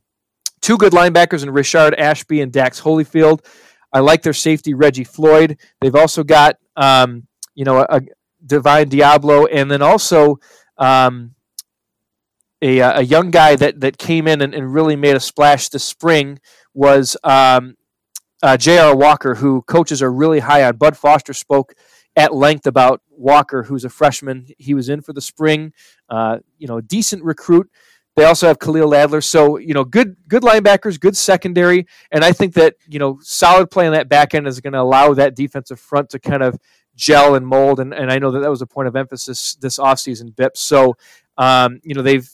two 0.61 0.77
good 0.77 0.93
linebackers 0.93 1.43
in 1.43 1.49
Rayshard 1.49 1.97
Ashby 1.97 2.41
and 2.41 2.51
Dax 2.51 2.81
Holyfield. 2.81 3.45
I 3.93 3.99
like 3.99 4.21
their 4.21 4.33
safety 4.33 4.73
Reggie 4.73 5.03
Floyd. 5.03 5.57
They've 5.81 5.95
also 5.95 6.23
got 6.23 6.57
um, 6.75 7.27
you 7.55 7.65
know 7.65 7.85
a, 7.89 8.01
Divine 8.45 8.89
Deablo, 8.89 9.47
and 9.51 9.69
then 9.69 9.81
also 9.81 10.39
um, 10.77 11.35
a, 12.61 12.79
a 12.79 13.01
young 13.01 13.31
guy 13.31 13.55
that, 13.55 13.81
that 13.81 13.97
came 13.97 14.27
in 14.27 14.41
and, 14.41 14.53
and 14.53 14.73
really 14.73 14.95
made 14.95 15.15
a 15.15 15.19
splash 15.19 15.69
this 15.69 15.83
spring 15.83 16.39
was 16.73 17.17
um, 17.23 17.75
uh, 18.43 18.57
J.R. 18.57 18.95
Walker, 18.95 19.35
who 19.35 19.61
coaches 19.63 20.01
are 20.01 20.11
really 20.11 20.39
high 20.39 20.63
on. 20.63 20.77
Bud 20.77 20.97
Foster 20.97 21.33
spoke 21.33 21.73
at 22.15 22.33
length 22.33 22.67
about 22.67 23.01
Walker, 23.09 23.63
who's 23.63 23.85
a 23.85 23.89
freshman. 23.89 24.47
He 24.57 24.73
was 24.73 24.89
in 24.89 25.01
for 25.01 25.13
the 25.13 25.21
spring. 25.21 25.73
Uh, 26.09 26.39
you 26.57 26.67
know, 26.67 26.77
a 26.77 26.81
decent 26.81 27.23
recruit. 27.23 27.69
They 28.15 28.25
also 28.25 28.47
have 28.47 28.59
Khalil 28.59 28.89
Ladler. 28.89 29.23
So, 29.23 29.57
you 29.57 29.73
know, 29.73 29.85
good 29.85 30.17
good 30.27 30.43
linebackers, 30.43 30.99
good 30.99 31.15
secondary. 31.15 31.87
And 32.11 32.25
I 32.25 32.33
think 32.33 32.53
that, 32.55 32.75
you 32.87 32.99
know, 32.99 33.19
solid 33.21 33.71
play 33.71 33.87
on 33.87 33.93
that 33.93 34.09
back 34.09 34.33
end 34.33 34.47
is 34.47 34.59
going 34.59 34.73
to 34.73 34.81
allow 34.81 35.13
that 35.13 35.35
defensive 35.35 35.79
front 35.79 36.09
to 36.09 36.19
kind 36.19 36.43
of 36.43 36.59
gel 36.95 37.35
and 37.35 37.47
mold. 37.47 37.79
And, 37.79 37.93
and 37.93 38.11
I 38.11 38.19
know 38.19 38.31
that 38.31 38.39
that 38.39 38.49
was 38.49 38.61
a 38.61 38.67
point 38.67 38.89
of 38.89 38.95
emphasis 38.97 39.55
this 39.55 39.79
offseason, 39.79 40.35
Bips. 40.35 40.57
So, 40.57 40.97
um, 41.37 41.79
you 41.83 41.95
know, 41.95 42.01
they've 42.01 42.29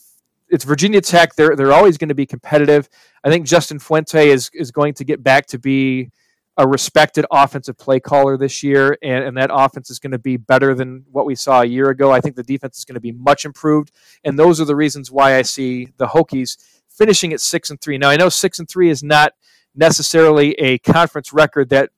it's 0.50 0.64
Virginia 0.64 1.00
Tech. 1.00 1.34
They're 1.34 1.54
they're 1.54 1.72
always 1.72 1.96
going 1.98 2.08
to 2.08 2.14
be 2.14 2.26
competitive. 2.26 2.88
I 3.22 3.30
think 3.30 3.46
Justin 3.46 3.78
Fuente 3.78 4.30
is 4.30 4.50
is 4.54 4.70
going 4.70 4.94
to 4.94 5.04
get 5.04 5.22
back 5.22 5.46
to 5.46 5.58
be 5.58 6.10
a 6.58 6.66
respected 6.66 7.24
offensive 7.30 7.78
play 7.78 8.00
caller 8.00 8.36
this 8.36 8.62
year, 8.64 8.98
and, 9.00 9.24
and 9.24 9.36
that 9.36 9.50
offense 9.52 9.90
is 9.90 10.00
going 10.00 10.10
to 10.10 10.18
be 10.18 10.36
better 10.36 10.74
than 10.74 11.04
what 11.10 11.24
we 11.24 11.36
saw 11.36 11.62
a 11.62 11.64
year 11.66 11.88
ago. 11.88 12.10
I 12.10 12.20
think 12.20 12.34
the 12.34 12.42
defense 12.42 12.78
is 12.78 12.84
going 12.84 12.96
to 12.96 13.00
be 13.00 13.12
much 13.12 13.44
improved, 13.44 13.92
and 14.24 14.38
those 14.38 14.60
are 14.60 14.64
the 14.64 14.76
reasons 14.76 15.10
why 15.10 15.36
I 15.36 15.42
see 15.42 15.88
the 15.96 16.08
Hokies 16.08 16.58
finishing 16.88 17.32
at 17.32 17.40
six 17.40 17.70
and 17.70 17.80
three. 17.80 17.96
Now 17.96 18.10
I 18.10 18.16
know 18.16 18.28
six 18.28 18.58
and 18.58 18.68
three 18.68 18.90
is 18.90 19.04
not 19.04 19.32
necessarily 19.74 20.52
a 20.54 20.78
conference 20.78 21.32
record 21.32 21.68
that 21.68 21.90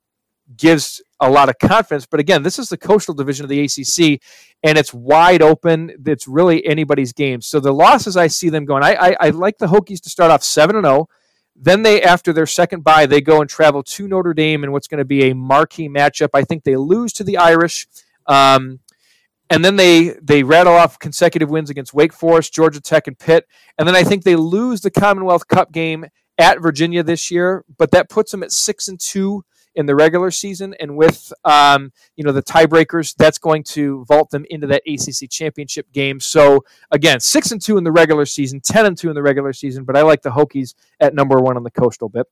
gives 0.57 1.01
a 1.21 1.31
lot 1.31 1.49
of 1.49 1.59
confidence. 1.59 2.07
But 2.07 2.21
again, 2.21 2.43
this 2.43 2.59
is 2.59 2.69
the 2.69 2.77
coastal 2.77 3.15
division 3.15 3.45
of 3.45 3.49
the 3.49 3.61
ACC, 3.63 4.21
and 4.63 4.77
it's 4.77 4.93
wide 4.93 5.43
open. 5.43 5.93
It's 6.07 6.29
really 6.29 6.67
anybody's 6.67 7.13
game. 7.13 7.41
So 7.41 7.61
the 7.61 7.73
losses 7.73 8.17
I 8.17 8.27
see 8.27 8.51
them 8.51 8.67
going, 8.67 8.83
I, 8.83 8.95
I, 8.95 9.17
I 9.21 9.31
like 9.31 9.59
the 9.59 9.67
Hokies 9.67 10.01
to 10.03 10.11
start 10.11 10.31
off 10.31 10.43
seven 10.43 10.77
and 10.77 10.85
zero. 10.85 11.09
Then 11.63 11.83
they, 11.83 12.03
after 12.03 12.33
their 12.33 12.47
second 12.47 12.85
bye, 12.85 13.05
they 13.05 13.21
go 13.21 13.43
and 13.43 13.51
travel 13.51 13.83
to 13.83 14.09
Notre 14.09 14.33
Dame 14.33 14.65
in 14.65 14.73
what's 14.73 14.89
going 14.89 14.99
to 14.99 15.05
be 15.05 15.31
a 15.31 15.35
marquee 15.35 15.91
matchup. 15.91 16.31
I 16.33 16.43
think 16.43 16.65
they 16.65 16.77
lose 16.77 17.13
to 17.15 17.25
the 17.25 17.37
Irish. 17.37 17.87
Um, 18.27 18.81
and 19.51 19.65
then 19.65 19.77
they 19.77 20.15
they 20.23 20.43
rattle 20.43 20.73
off 20.73 20.99
consecutive 20.99 21.51
wins 21.51 21.69
against 21.69 21.93
Wake 21.93 22.13
Forest, 22.13 22.55
Georgia 22.55 22.81
Tech, 22.81 23.09
and 23.09 23.19
Pitt. 23.19 23.47
And 23.77 23.87
then 23.87 23.97
I 23.97 24.05
think 24.05 24.23
they 24.23 24.37
lose 24.37 24.81
the 24.81 24.91
Commonwealth 24.91 25.49
Cup 25.49 25.73
game 25.73 26.07
at 26.39 26.63
Virginia 26.63 27.03
this 27.03 27.31
year, 27.31 27.65
but 27.77 27.91
that 27.91 28.09
puts 28.09 28.31
them 28.31 28.43
at 28.43 28.53
six 28.53 28.89
and 28.89 28.99
two 28.99 29.45
in 29.75 29.87
the 29.87 29.95
regular 29.95 30.31
season, 30.31 30.75
and 30.81 30.97
with 30.97 31.33
um, 31.45 31.93
you 32.17 32.25
know 32.25 32.33
the 32.33 32.43
tiebreakers, 32.43 33.15
that's 33.17 33.39
going 33.39 33.63
to 33.65 34.05
vault 34.07 34.31
them 34.31 34.45
into 34.51 34.67
that 34.69 34.83
ACC 34.87 35.31
championship 35.31 35.91
game. 35.93 36.21
So 36.21 36.65
again, 36.91 37.21
six 37.21 37.53
and 37.53 37.61
two 37.61 37.79
in 37.79 37.85
the 37.85 37.93
regular 37.93 38.27
season, 38.27 38.61
ten 38.61 38.87
and 38.87 38.97
two 38.97 39.09
in 39.09 39.15
the 39.15 39.23
regular 39.23 39.53
season, 39.53 39.85
but 39.85 39.97
I 39.97 40.03
like 40.03 40.23
the 40.23 40.31
Hokies 40.31 40.75
at 41.01 41.15
number 41.15 41.39
one 41.39 41.57
on 41.57 41.63
the 41.63 41.71
coastal 41.71 42.09
bit. 42.09 42.27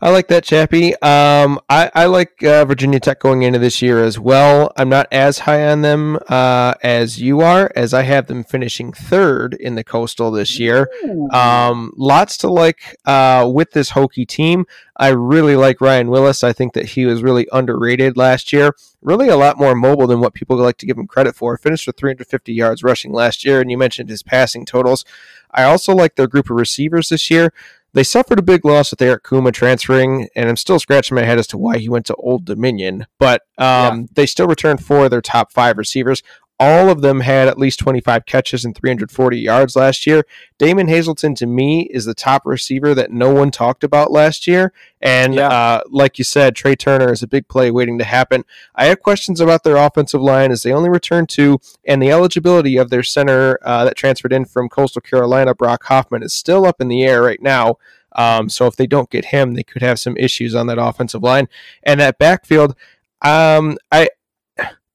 I 0.00 0.10
like 0.10 0.28
that, 0.28 0.44
Chappie. 0.44 0.94
Um, 0.96 1.58
I, 1.70 1.90
I 1.94 2.04
like 2.06 2.42
uh, 2.42 2.64
Virginia 2.66 3.00
Tech 3.00 3.18
going 3.18 3.42
into 3.42 3.58
this 3.58 3.80
year 3.80 4.04
as 4.04 4.18
well. 4.18 4.72
I'm 4.76 4.90
not 4.90 5.06
as 5.10 5.40
high 5.40 5.66
on 5.66 5.80
them 5.80 6.18
uh, 6.28 6.74
as 6.82 7.20
you 7.20 7.40
are, 7.40 7.72
as 7.74 7.94
I 7.94 8.02
have 8.02 8.26
them 8.26 8.44
finishing 8.44 8.92
third 8.92 9.54
in 9.54 9.74
the 9.74 9.84
Coastal 9.84 10.30
this 10.30 10.58
year. 10.58 10.90
Um, 11.30 11.92
lots 11.96 12.36
to 12.38 12.48
like 12.48 12.96
uh, 13.06 13.50
with 13.52 13.70
this 13.70 13.92
Hokie 13.92 14.28
team. 14.28 14.66
I 14.98 15.08
really 15.08 15.56
like 15.56 15.80
Ryan 15.80 16.08
Willis. 16.08 16.42
I 16.44 16.52
think 16.52 16.72
that 16.74 16.86
he 16.86 17.04
was 17.06 17.22
really 17.22 17.46
underrated 17.52 18.16
last 18.16 18.52
year. 18.52 18.74
Really 19.02 19.28
a 19.28 19.36
lot 19.36 19.58
more 19.58 19.74
mobile 19.74 20.06
than 20.06 20.20
what 20.20 20.34
people 20.34 20.56
like 20.56 20.78
to 20.78 20.86
give 20.86 20.96
him 20.96 21.06
credit 21.06 21.36
for. 21.36 21.56
Finished 21.56 21.86
with 21.86 21.96
350 21.96 22.52
yards 22.52 22.82
rushing 22.82 23.12
last 23.12 23.44
year, 23.44 23.60
and 23.60 23.70
you 23.70 23.78
mentioned 23.78 24.08
his 24.08 24.22
passing 24.22 24.64
totals. 24.64 25.04
I 25.52 25.64
also 25.64 25.94
like 25.94 26.16
their 26.16 26.26
group 26.26 26.50
of 26.50 26.56
receivers 26.56 27.08
this 27.08 27.30
year. 27.30 27.52
They 27.92 28.04
suffered 28.04 28.38
a 28.38 28.42
big 28.42 28.64
loss 28.64 28.90
with 28.90 29.00
Eric 29.00 29.24
Kumah 29.24 29.54
transferring, 29.54 30.28
and 30.36 30.50
I'm 30.50 30.56
still 30.56 30.78
scratching 30.78 31.14
my 31.14 31.24
head 31.24 31.38
as 31.38 31.46
to 31.46 31.56
why 31.56 31.78
he 31.78 31.88
went 31.88 32.04
to 32.06 32.14
Old 32.16 32.44
Dominion. 32.44 33.06
But 33.18 33.42
um, 33.56 34.00
yeah. 34.00 34.06
they 34.12 34.26
still 34.26 34.46
returned 34.46 34.84
four 34.84 35.06
of 35.06 35.10
their 35.10 35.22
top 35.22 35.50
five 35.50 35.78
receivers. 35.78 36.22
All 36.58 36.88
of 36.88 37.02
them 37.02 37.20
had 37.20 37.48
at 37.48 37.58
least 37.58 37.78
25 37.80 38.24
catches 38.24 38.64
and 38.64 38.74
340 38.74 39.38
yards 39.38 39.76
last 39.76 40.06
year. 40.06 40.24
Damon 40.56 40.88
Hazelton, 40.88 41.34
to 41.34 41.46
me, 41.46 41.82
is 41.90 42.06
the 42.06 42.14
top 42.14 42.42
receiver 42.46 42.94
that 42.94 43.10
no 43.10 43.30
one 43.32 43.50
talked 43.50 43.84
about 43.84 44.10
last 44.10 44.46
year. 44.46 44.72
And 45.02 45.34
yeah. 45.34 45.48
uh, 45.48 45.80
like 45.90 46.16
you 46.16 46.24
said, 46.24 46.56
Trey 46.56 46.74
Turner 46.74 47.12
is 47.12 47.22
a 47.22 47.26
big 47.26 47.46
play 47.48 47.70
waiting 47.70 47.98
to 47.98 48.04
happen. 48.04 48.44
I 48.74 48.86
have 48.86 49.02
questions 49.02 49.38
about 49.38 49.64
their 49.64 49.76
offensive 49.76 50.22
line 50.22 50.50
as 50.50 50.62
they 50.62 50.72
only 50.72 50.88
return 50.88 51.26
two, 51.26 51.60
and 51.84 52.00
the 52.00 52.10
eligibility 52.10 52.78
of 52.78 52.88
their 52.88 53.02
center 53.02 53.58
uh, 53.62 53.84
that 53.84 53.96
transferred 53.96 54.32
in 54.32 54.46
from 54.46 54.70
Coastal 54.70 55.02
Carolina, 55.02 55.54
Brock 55.54 55.84
Hoffman, 55.84 56.22
is 56.22 56.32
still 56.32 56.64
up 56.64 56.80
in 56.80 56.88
the 56.88 57.04
air 57.04 57.22
right 57.22 57.42
now. 57.42 57.76
Um, 58.12 58.48
so 58.48 58.66
if 58.66 58.76
they 58.76 58.86
don't 58.86 59.10
get 59.10 59.26
him, 59.26 59.52
they 59.52 59.62
could 59.62 59.82
have 59.82 60.00
some 60.00 60.16
issues 60.16 60.54
on 60.54 60.66
that 60.68 60.78
offensive 60.78 61.22
line. 61.22 61.48
And 61.82 62.00
that 62.00 62.18
backfield, 62.18 62.74
um, 63.22 63.76
I 63.92 64.08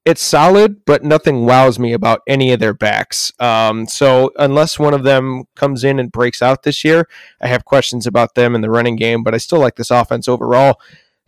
it's 0.03 0.23
solid, 0.23 0.83
but 0.85 1.03
nothing 1.03 1.45
wows 1.45 1.77
me 1.77 1.93
about 1.93 2.21
any 2.27 2.51
of 2.51 2.59
their 2.59 2.73
backs. 2.73 3.31
Um, 3.39 3.87
so 3.87 4.31
unless 4.37 4.79
one 4.79 4.93
of 4.93 5.03
them 5.03 5.43
comes 5.55 5.83
in 5.83 5.99
and 5.99 6.11
breaks 6.11 6.41
out 6.41 6.63
this 6.63 6.83
year, 6.83 7.07
I 7.39 7.47
have 7.47 7.65
questions 7.65 8.07
about 8.07 8.33
them 8.33 8.55
in 8.55 8.61
the 8.61 8.69
running 8.71 8.95
game. 8.95 9.23
But 9.23 9.35
I 9.35 9.37
still 9.37 9.59
like 9.59 9.75
this 9.75 9.91
offense 9.91 10.27
overall. 10.27 10.79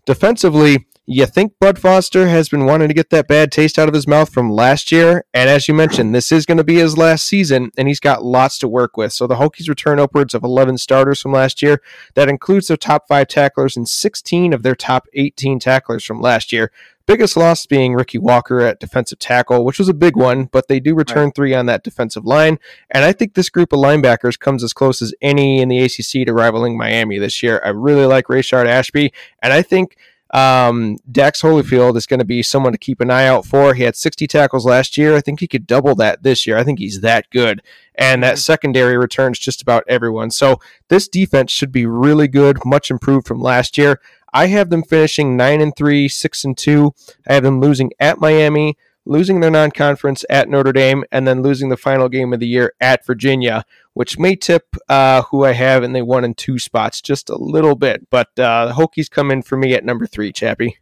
Defensively, 0.05 0.87
you 1.05 1.25
think 1.25 1.53
Bud 1.59 1.77
Foster 1.77 2.29
has 2.29 2.47
been 2.47 2.65
wanting 2.65 2.87
to 2.87 2.93
get 2.93 3.09
that 3.09 3.27
bad 3.27 3.51
taste 3.51 3.77
out 3.77 3.89
of 3.89 3.93
his 3.93 4.07
mouth 4.07 4.31
from 4.33 4.49
last 4.49 4.89
year, 4.89 5.25
and 5.33 5.49
as 5.49 5.67
you 5.67 5.73
mentioned, 5.73 6.15
this 6.15 6.31
is 6.31 6.45
going 6.45 6.57
to 6.57 6.63
be 6.63 6.75
his 6.75 6.97
last 6.97 7.25
season, 7.25 7.71
and 7.77 7.89
he's 7.89 7.99
got 7.99 8.23
lots 8.23 8.57
to 8.59 8.69
work 8.69 8.95
with. 8.95 9.11
So 9.11 9.27
the 9.27 9.35
Hokies 9.35 9.67
return 9.67 9.99
upwards 9.99 10.33
of 10.33 10.43
11 10.43 10.77
starters 10.77 11.19
from 11.19 11.33
last 11.33 11.61
year. 11.61 11.81
That 12.13 12.29
includes 12.29 12.67
their 12.67 12.77
top 12.77 13.07
five 13.09 13.27
tacklers 13.27 13.75
and 13.75 13.87
16 13.87 14.53
of 14.53 14.63
their 14.63 14.75
top 14.75 15.07
18 15.13 15.59
tacklers 15.59 16.05
from 16.05 16.21
last 16.21 16.53
year. 16.53 16.71
Biggest 17.05 17.35
loss 17.35 17.65
being 17.65 17.95
Ricky 17.95 18.17
Walker 18.17 18.61
at 18.61 18.79
defensive 18.79 19.19
tackle, 19.19 19.65
which 19.65 19.79
was 19.79 19.89
a 19.89 19.93
big 19.93 20.15
one, 20.15 20.45
but 20.45 20.69
they 20.69 20.79
do 20.79 20.95
return 20.95 21.25
right. 21.25 21.35
three 21.35 21.53
on 21.53 21.65
that 21.65 21.83
defensive 21.83 22.23
line. 22.23 22.59
And 22.89 23.03
I 23.03 23.11
think 23.11 23.33
this 23.33 23.49
group 23.49 23.73
of 23.73 23.79
linebackers 23.79 24.39
comes 24.39 24.63
as 24.63 24.71
close 24.71 25.01
as 25.01 25.13
any 25.21 25.59
in 25.59 25.67
the 25.67 25.81
ACC 25.81 26.25
to 26.25 26.33
rivaling 26.33 26.77
Miami 26.77 27.19
this 27.19 27.43
year. 27.43 27.61
I 27.65 27.69
really 27.69 28.05
like 28.05 28.27
Rayshard 28.27 28.67
Ashby, 28.67 29.11
and 29.41 29.51
I 29.51 29.61
think 29.61 29.97
um, 30.33 30.97
Dax 31.11 31.43
Holyfield 31.43 31.95
is 31.95 32.07
going 32.07 32.19
to 32.19 32.25
be 32.25 32.41
someone 32.41 32.71
to 32.71 32.77
keep 32.77 32.99
an 32.99 33.11
eye 33.11 33.27
out 33.27 33.45
for. 33.45 33.75
He 33.75 33.83
had 33.83 33.95
60 33.95 34.25
tackles 34.25 34.65
last 34.65 34.97
year. 34.97 35.15
I 35.15 35.21
think 35.21 35.39
he 35.39 35.47
could 35.47 35.67
double 35.67 35.93
that 35.95 36.23
this 36.23 36.47
year. 36.47 36.57
I 36.57 36.63
think 36.63 36.79
he's 36.79 37.01
that 37.01 37.29
good. 37.29 37.61
And 37.93 38.23
that 38.23 38.35
mm-hmm. 38.35 38.39
secondary 38.39 38.97
returns 38.97 39.37
just 39.37 39.61
about 39.61 39.83
everyone. 39.87 40.31
So 40.31 40.59
this 40.87 41.07
defense 41.07 41.51
should 41.51 41.71
be 41.71 41.85
really 41.85 42.27
good, 42.27 42.65
much 42.65 42.89
improved 42.89 43.27
from 43.27 43.39
last 43.39 43.77
year. 43.77 44.01
I 44.33 44.47
have 44.47 44.71
them 44.71 44.81
finishing 44.81 45.37
nine 45.37 45.61
and 45.61 45.75
three, 45.75 46.09
six 46.09 46.43
and 46.43 46.57
two. 46.57 46.95
I 47.27 47.35
have 47.35 47.43
them 47.43 47.61
losing 47.61 47.91
at 47.99 48.19
Miami, 48.19 48.75
losing 49.05 49.39
their 49.39 49.51
non-conference 49.51 50.25
at 50.31 50.49
Notre 50.49 50.73
Dame, 50.73 51.03
and 51.11 51.27
then 51.27 51.43
losing 51.43 51.69
the 51.69 51.77
final 51.77 52.09
game 52.09 52.33
of 52.33 52.39
the 52.39 52.47
year 52.47 52.73
at 52.81 53.05
Virginia, 53.05 53.63
which 53.93 54.17
may 54.17 54.35
tip 54.35 54.75
uh, 54.89 55.23
who 55.23 55.43
I 55.43 55.53
have 55.53 55.83
in 55.83 55.93
the 55.93 56.03
one 56.03 56.23
and 56.23 56.37
two 56.37 56.59
spots 56.59 57.01
just 57.01 57.29
a 57.29 57.35
little 57.35 57.75
bit. 57.75 58.09
But 58.09 58.27
uh, 58.37 58.67
the 58.67 58.73
Hokies 58.73 59.09
come 59.09 59.31
in 59.31 59.41
for 59.41 59.57
me 59.57 59.73
at 59.73 59.85
number 59.85 60.05
three, 60.05 60.31
Chappie. 60.31 60.77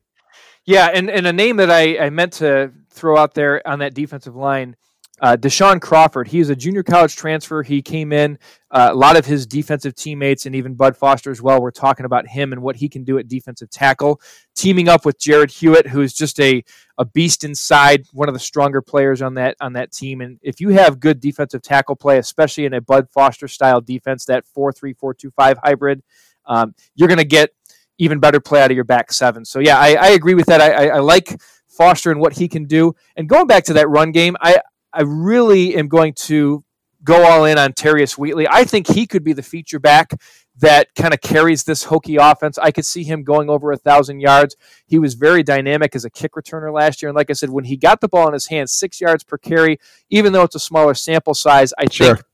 Yeah, 0.65 0.89
and, 0.94 1.10
and 1.10 1.25
a 1.25 1.34
name 1.34 1.58
that 1.58 1.72
I, 1.72 1.98
I 1.98 2.10
meant 2.10 2.34
to 2.34 2.72
throw 2.89 3.18
out 3.18 3.34
there 3.34 3.68
on 3.68 3.80
that 3.80 3.94
defensive 3.94 4.36
line 4.36 4.75
uh, 5.22 5.38
DaShawn 5.38 5.80
Crawford, 5.80 6.27
he 6.27 6.40
is 6.40 6.50
a 6.50 6.55
junior 6.55 6.81
college 6.81 7.16
transfer. 7.16 7.62
He 7.62 7.81
came 7.81 8.12
in. 8.12 8.40
Uh, 8.72 8.90
a 8.92 8.96
lot 8.96 9.16
of 9.16 9.25
his 9.25 9.46
defensive 9.46 9.94
teammates 9.94 10.48
and 10.48 10.55
even 10.55 10.74
Bud 10.74 10.98
Foster 10.98 11.29
as 11.29 11.42
well 11.42 11.62
were 11.62 11.72
talking 11.72 12.05
about 12.05 12.27
him 12.27 12.51
and 12.53 12.62
what 12.64 12.75
he 12.75 12.90
can 12.90 13.03
do 13.03 13.20
at 13.20 13.27
defensive 13.27 13.70
tackle. 13.70 14.20
Teaming 14.55 14.90
up 14.90 15.05
with 15.05 15.20
Jarrod 15.20 15.51
Hewitt, 15.51 15.88
who 15.88 16.01
is 16.01 16.14
just 16.14 16.40
a, 16.40 16.64
a 16.98 17.05
beast 17.05 17.44
inside, 17.44 18.05
one 18.14 18.29
of 18.29 18.34
the 18.34 18.40
stronger 18.40 18.81
players 18.81 19.22
on 19.22 19.36
that 19.36 19.57
on 19.62 19.74
that 19.74 19.92
team. 19.92 20.22
And 20.22 20.40
if 20.42 20.60
you 20.60 20.70
have 20.70 21.00
good 21.00 21.20
defensive 21.20 21.62
tackle 21.62 21.96
play, 21.96 22.18
especially 22.18 22.66
in 22.66 22.74
a 22.74 22.81
Bud 22.81 23.07
Foster 23.12 23.48
style 23.48 23.81
defense, 23.81 24.25
that 24.25 24.46
four 24.48 24.74
three 24.74 24.94
four 24.94 25.14
two 25.14 25.29
five 25.31 25.60
hybrid, 25.64 26.01
um, 26.48 26.74
you're 26.96 27.07
going 27.07 27.18
to 27.20 27.24
get 27.24 27.51
even 28.00 28.20
better 28.20 28.40
play 28.40 28.62
out 28.62 28.72
of 28.72 28.75
your 28.75 28.86
back 28.86 29.12
seven. 29.14 29.46
So 29.46 29.60
yeah, 29.60 29.77
I, 29.77 29.94
I 29.94 30.07
agree 30.10 30.34
with 30.34 30.48
that. 30.48 30.62
I, 30.62 30.72
I, 30.72 30.96
I 30.96 31.00
like 31.00 31.40
Foster 31.68 32.10
and 32.10 32.20
what 32.20 32.34
he 32.34 32.48
can 32.48 32.66
do. 32.66 32.96
And 33.16 33.29
going 33.29 33.46
back 33.46 33.66
to 33.66 33.74
that 33.74 33.88
run 33.88 34.12
game, 34.12 34.36
I, 34.42 34.60
I 34.94 35.01
really 35.01 35.75
am 35.75 35.88
going 35.88 36.14
to 36.14 36.64
go 37.04 37.24
all 37.25 37.46
in 37.46 37.58
on 37.58 37.74
Terius 37.74 38.18
Wheatley. 38.18 38.48
I 38.50 38.64
think 38.64 38.88
he 38.88 39.08
could 39.08 39.24
be 39.24 39.34
the 39.34 39.44
feature 39.44 39.80
back 39.80 40.12
that 40.60 40.94
kind 40.96 41.14
of 41.14 41.22
carries 41.22 41.64
this 41.64 41.84
hokey 41.84 42.18
offense. 42.18 42.58
I 42.58 42.72
could 42.72 42.86
see 42.86 43.04
him 43.04 43.24
going 43.24 43.50
over 43.50 43.72
a 43.72 43.77
thousand 43.77 44.20
yards. 44.20 44.56
He 44.86 45.00
was 45.00 45.16
very 45.16 45.44
dynamic 45.44 45.96
as 45.96 46.06
a 46.06 46.10
kick 46.10 46.34
returner 46.34 46.74
last 46.74 47.01
year, 47.01 47.10
and 47.10 47.16
like 47.16 47.30
I 47.30 47.34
said, 47.34 47.50
when 47.50 47.66
he 47.66 47.77
got 47.77 48.01
the 48.01 48.08
ball 48.08 48.27
in 48.27 48.34
his 48.34 48.48
hands, 48.48 48.74
six 48.74 49.01
yards 49.01 49.24
per 49.24 49.38
carry, 49.38 49.80
even 50.10 50.34
though 50.34 50.44
it's 50.44 50.56
a 50.56 50.60
smaller 50.60 50.94
sample 50.94 51.34
size, 51.34 51.74
I 51.77 51.90
sure. 51.90 52.16
think. 52.16 52.25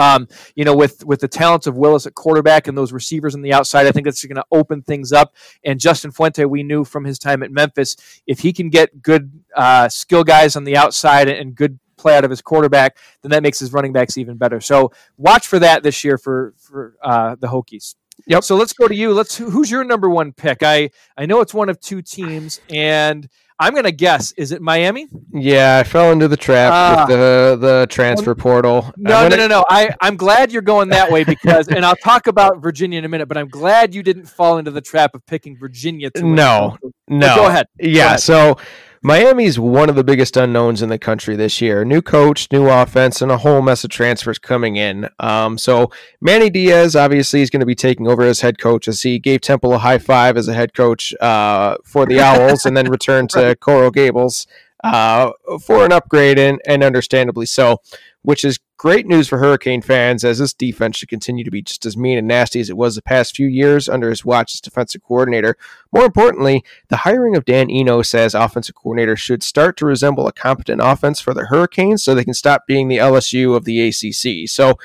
Um, 0.00 0.28
you 0.54 0.64
know, 0.64 0.74
with 0.74 1.04
with 1.04 1.20
the 1.20 1.28
talents 1.28 1.66
of 1.66 1.76
Willis 1.76 2.06
at 2.06 2.14
quarterback 2.14 2.66
and 2.66 2.76
those 2.76 2.92
receivers 2.92 3.34
on 3.34 3.42
the 3.42 3.52
outside, 3.52 3.86
I 3.86 3.92
think 3.92 4.06
that's 4.06 4.24
going 4.24 4.36
to 4.36 4.44
open 4.50 4.82
things 4.82 5.12
up. 5.12 5.34
And 5.64 5.78
Justin 5.78 6.10
Fuente, 6.10 6.44
we 6.44 6.62
knew 6.62 6.84
from 6.84 7.04
his 7.04 7.18
time 7.18 7.42
at 7.42 7.50
Memphis, 7.50 7.96
if 8.26 8.40
he 8.40 8.52
can 8.52 8.70
get 8.70 9.02
good 9.02 9.30
uh, 9.54 9.88
skill 9.88 10.24
guys 10.24 10.56
on 10.56 10.64
the 10.64 10.76
outside 10.76 11.28
and 11.28 11.54
good 11.54 11.78
play 11.96 12.16
out 12.16 12.24
of 12.24 12.30
his 12.30 12.40
quarterback, 12.40 12.96
then 13.22 13.30
that 13.30 13.42
makes 13.42 13.58
his 13.58 13.72
running 13.72 13.92
backs 13.92 14.16
even 14.16 14.36
better. 14.36 14.60
So 14.60 14.90
watch 15.18 15.46
for 15.46 15.58
that 15.58 15.82
this 15.82 16.02
year 16.02 16.16
for 16.18 16.54
for 16.56 16.96
uh, 17.02 17.36
the 17.38 17.48
Hokies. 17.48 17.94
Yep. 18.26 18.44
So 18.44 18.56
let's 18.56 18.72
go 18.72 18.88
to 18.88 18.94
you. 18.94 19.12
Let's 19.12 19.36
who's 19.36 19.70
your 19.70 19.84
number 19.84 20.08
one 20.08 20.32
pick? 20.32 20.62
I 20.62 20.90
I 21.16 21.26
know 21.26 21.40
it's 21.40 21.54
one 21.54 21.68
of 21.68 21.80
two 21.80 22.02
teams, 22.02 22.60
and 22.68 23.28
I'm 23.60 23.74
gonna 23.74 23.92
guess. 23.92 24.32
Is 24.32 24.52
it 24.52 24.62
Miami? 24.62 25.06
Yeah, 25.32 25.76
I 25.78 25.84
fell 25.84 26.12
into 26.12 26.28
the 26.28 26.36
trap 26.36 26.72
uh, 26.72 27.04
with 27.06 27.16
the 27.16 27.58
the 27.60 27.86
transfer 27.90 28.34
portal. 28.34 28.90
No, 28.96 29.28
no, 29.28 29.36
no, 29.36 29.46
no. 29.46 29.64
I 29.68 29.90
I'm 30.00 30.16
glad 30.16 30.50
you're 30.50 30.62
going 30.62 30.88
that 30.88 31.12
way 31.12 31.24
because, 31.24 31.68
and 31.68 31.84
I'll 31.84 31.94
talk 31.96 32.26
about 32.26 32.62
Virginia 32.62 32.98
in 32.98 33.04
a 33.04 33.08
minute. 33.08 33.26
But 33.26 33.36
I'm 33.36 33.48
glad 33.48 33.94
you 33.94 34.02
didn't 34.02 34.24
fall 34.24 34.56
into 34.56 34.70
the 34.70 34.80
trap 34.80 35.14
of 35.14 35.24
picking 35.26 35.58
Virginia. 35.58 36.10
To 36.12 36.22
no, 36.22 36.78
no. 37.06 37.26
But 37.28 37.36
go 37.36 37.46
ahead. 37.46 37.66
Yeah. 37.78 37.92
Go 37.92 38.06
ahead. 38.06 38.20
So 38.20 38.56
Miami's 39.02 39.58
one 39.58 39.88
of 39.88 39.96
the 39.96 40.04
biggest 40.04 40.36
unknowns 40.36 40.82
in 40.82 40.90
the 40.90 40.98
country 40.98 41.34
this 41.34 41.62
year. 41.62 41.86
New 41.86 42.02
coach, 42.02 42.52
new 42.52 42.68
offense, 42.68 43.22
and 43.22 43.32
a 43.32 43.38
whole 43.38 43.62
mess 43.62 43.82
of 43.82 43.88
transfers 43.88 44.38
coming 44.38 44.76
in. 44.76 45.08
Um, 45.18 45.56
so 45.56 45.90
Manny 46.20 46.50
Diaz 46.50 46.94
obviously 46.94 47.40
is 47.40 47.48
going 47.48 47.60
to 47.60 47.66
be 47.66 47.74
taking 47.74 48.06
over 48.06 48.22
as 48.22 48.40
head 48.40 48.58
coach 48.58 48.86
as 48.88 49.00
he 49.00 49.18
gave 49.18 49.40
Temple 49.40 49.72
a 49.72 49.78
high 49.78 49.96
five 49.96 50.36
as 50.36 50.48
a 50.48 50.54
head 50.54 50.74
coach 50.74 51.14
uh, 51.18 51.76
for 51.82 52.04
the 52.04 52.20
Owls 52.20 52.66
and 52.66 52.76
then 52.76 52.90
returned 52.90 53.30
to 53.30 53.56
Coral 53.60 53.90
Gables 53.90 54.46
uh, 54.84 55.32
for 55.62 55.84
an 55.86 55.92
upgrade 55.92 56.38
and, 56.38 56.60
and 56.66 56.82
understandably 56.82 57.46
so 57.46 57.80
which 58.22 58.44
is 58.44 58.58
great 58.76 59.06
news 59.06 59.28
for 59.28 59.38
Hurricane 59.38 59.82
fans 59.82 60.24
as 60.24 60.38
this 60.38 60.52
defense 60.52 60.96
should 60.96 61.08
continue 61.08 61.44
to 61.44 61.50
be 61.50 61.62
just 61.62 61.86
as 61.86 61.96
mean 61.96 62.18
and 62.18 62.28
nasty 62.28 62.60
as 62.60 62.68
it 62.68 62.76
was 62.76 62.94
the 62.94 63.02
past 63.02 63.36
few 63.36 63.46
years 63.46 63.88
under 63.88 64.10
his 64.10 64.24
watch 64.24 64.54
as 64.54 64.60
defensive 64.60 65.02
coordinator. 65.02 65.56
More 65.92 66.04
importantly, 66.04 66.64
the 66.88 66.98
hiring 66.98 67.34
of 67.36 67.44
Dan 67.44 67.70
Enos 67.70 68.14
as 68.14 68.34
offensive 68.34 68.74
coordinator 68.74 69.16
should 69.16 69.42
start 69.42 69.76
to 69.78 69.86
resemble 69.86 70.26
a 70.26 70.32
competent 70.32 70.80
offense 70.82 71.20
for 71.20 71.34
the 71.34 71.46
Hurricanes 71.46 72.02
so 72.02 72.14
they 72.14 72.24
can 72.24 72.34
stop 72.34 72.66
being 72.66 72.88
the 72.88 72.98
LSU 72.98 73.56
of 73.56 73.64
the 73.64 73.88
ACC. 73.88 74.48
So 74.48 74.78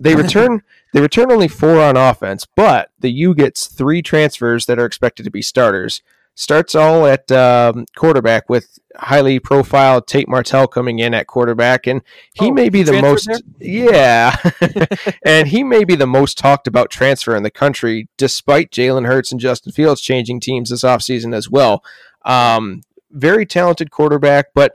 they 0.00 0.14
return 0.22 0.62
they 0.92 1.00
return 1.00 1.32
only 1.32 1.48
four 1.48 1.80
on 1.80 1.96
offense, 1.96 2.46
but 2.54 2.90
the 2.98 3.10
U 3.10 3.34
gets 3.34 3.66
three 3.66 4.02
transfers 4.02 4.66
that 4.66 4.78
are 4.78 4.84
expected 4.84 5.24
to 5.24 5.30
be 5.30 5.40
starters 5.40 6.02
starts 6.34 6.74
all 6.74 7.06
at 7.06 7.30
um, 7.30 7.86
quarterback 7.96 8.48
with 8.48 8.78
highly 8.96 9.38
profiled 9.38 10.06
Tate 10.06 10.28
Martell 10.28 10.66
coming 10.66 10.98
in 10.98 11.14
at 11.14 11.26
quarterback, 11.26 11.86
and 11.86 12.02
he 12.34 12.46
oh, 12.46 12.52
may 12.52 12.68
be 12.68 12.82
the 12.82 13.00
most 13.00 13.26
there? 13.26 13.38
yeah, 13.60 14.36
and 15.24 15.48
he 15.48 15.62
may 15.62 15.84
be 15.84 15.94
the 15.94 16.06
most 16.06 16.38
talked 16.38 16.66
about 16.66 16.90
transfer 16.90 17.36
in 17.36 17.42
the 17.42 17.50
country, 17.50 18.08
despite 18.16 18.70
Jalen 18.70 19.06
Hurts 19.06 19.32
and 19.32 19.40
Justin 19.40 19.72
Fields 19.72 20.00
changing 20.00 20.40
teams 20.40 20.70
this 20.70 20.84
offseason 20.84 21.34
as 21.34 21.50
well. 21.50 21.84
Um, 22.24 22.82
very 23.10 23.46
talented 23.46 23.90
quarterback, 23.90 24.46
but. 24.54 24.74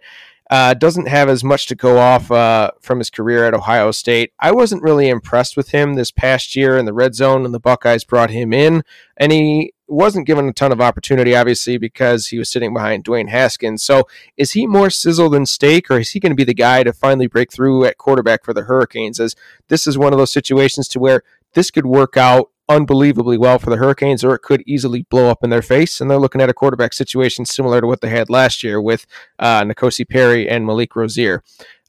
Uh, 0.50 0.74
doesn't 0.74 1.10
have 1.10 1.28
as 1.28 1.43
much 1.43 1.65
to 1.65 1.76
go 1.76 1.98
off 1.98 2.32
uh, 2.32 2.72
from 2.80 3.00
his 3.00 3.10
career 3.10 3.43
at 3.43 3.54
Ohio 3.54 3.91
State. 3.91 4.32
I 4.39 4.54
wasn't 4.54 4.82
really 4.82 5.10
impressed 5.10 5.58
with 5.58 5.72
him 5.72 5.96
this 5.96 6.10
past 6.10 6.56
year 6.56 6.78
in 6.78 6.86
the 6.86 6.93
red 6.93 7.15
zone, 7.15 7.43
and 7.43 7.54
the 7.54 7.60
Buckeyes 7.60 8.06
brought 8.06 8.30
him 8.30 8.54
in, 8.54 8.86
and 9.17 9.34
he 9.34 9.74
wasn't 9.88 10.28
given 10.28 10.47
a 10.47 10.54
ton 10.54 10.71
of 10.71 10.82
opportunity, 10.82 11.36
obviously, 11.36 11.78
because 11.78 12.28
he 12.28 12.38
was 12.38 12.50
sitting 12.50 12.73
behind 12.73 13.04
Dwayne 13.04 13.30
Haskins. 13.30 13.84
So 13.84 14.08
is 14.36 14.52
he 14.52 14.67
more 14.67 14.89
sizzle 14.89 15.30
than 15.30 15.45
steak, 15.45 15.89
or 15.89 16.00
is 16.00 16.12
he 16.12 16.19
going 16.19 16.32
to 16.32 16.36
be 16.36 16.43
the 16.43 16.54
guy 16.54 16.84
to 16.84 16.93
finally 16.93 17.28
break 17.28 17.52
through 17.52 17.86
at 17.86 17.97
quarterback 17.97 18.43
for 18.43 18.54
the 18.54 18.63
Hurricanes? 18.63 19.19
As 19.19 19.36
this 19.69 19.88
is 19.88 19.97
one 19.97 20.13
of 20.13 20.19
those 20.19 20.34
situations 20.34 20.88
to 20.89 21.00
where 21.00 21.23
this 21.54 21.71
could 21.71 21.86
work 21.86 22.17
out 22.17 22.52
unbelievably 22.69 23.38
well 23.38 23.60
for 23.60 23.69
the 23.69 23.78
Hurricanes, 23.78 24.23
or 24.23 24.36
it 24.36 24.41
could 24.41 24.62
easily 24.65 25.04
blow 25.04 25.30
up 25.30 25.43
in 25.43 25.50
their 25.50 25.62
face. 25.62 26.02
And 26.02 26.12
they're 26.12 26.19
looking 26.19 26.41
at 26.41 26.50
a 26.50 26.54
quarterback 26.54 26.93
situation 26.93 27.45
similar 27.45 27.80
to 27.82 27.88
what 27.88 28.02
they 28.02 28.10
had 28.10 28.30
last 28.30 28.63
year 28.63 28.82
with 28.82 29.06
uh, 29.39 29.63
N'Kosi 29.63 30.08
Perry 30.08 30.50
and 30.50 30.65
Malik 30.65 30.95
Rosier. 30.95 31.43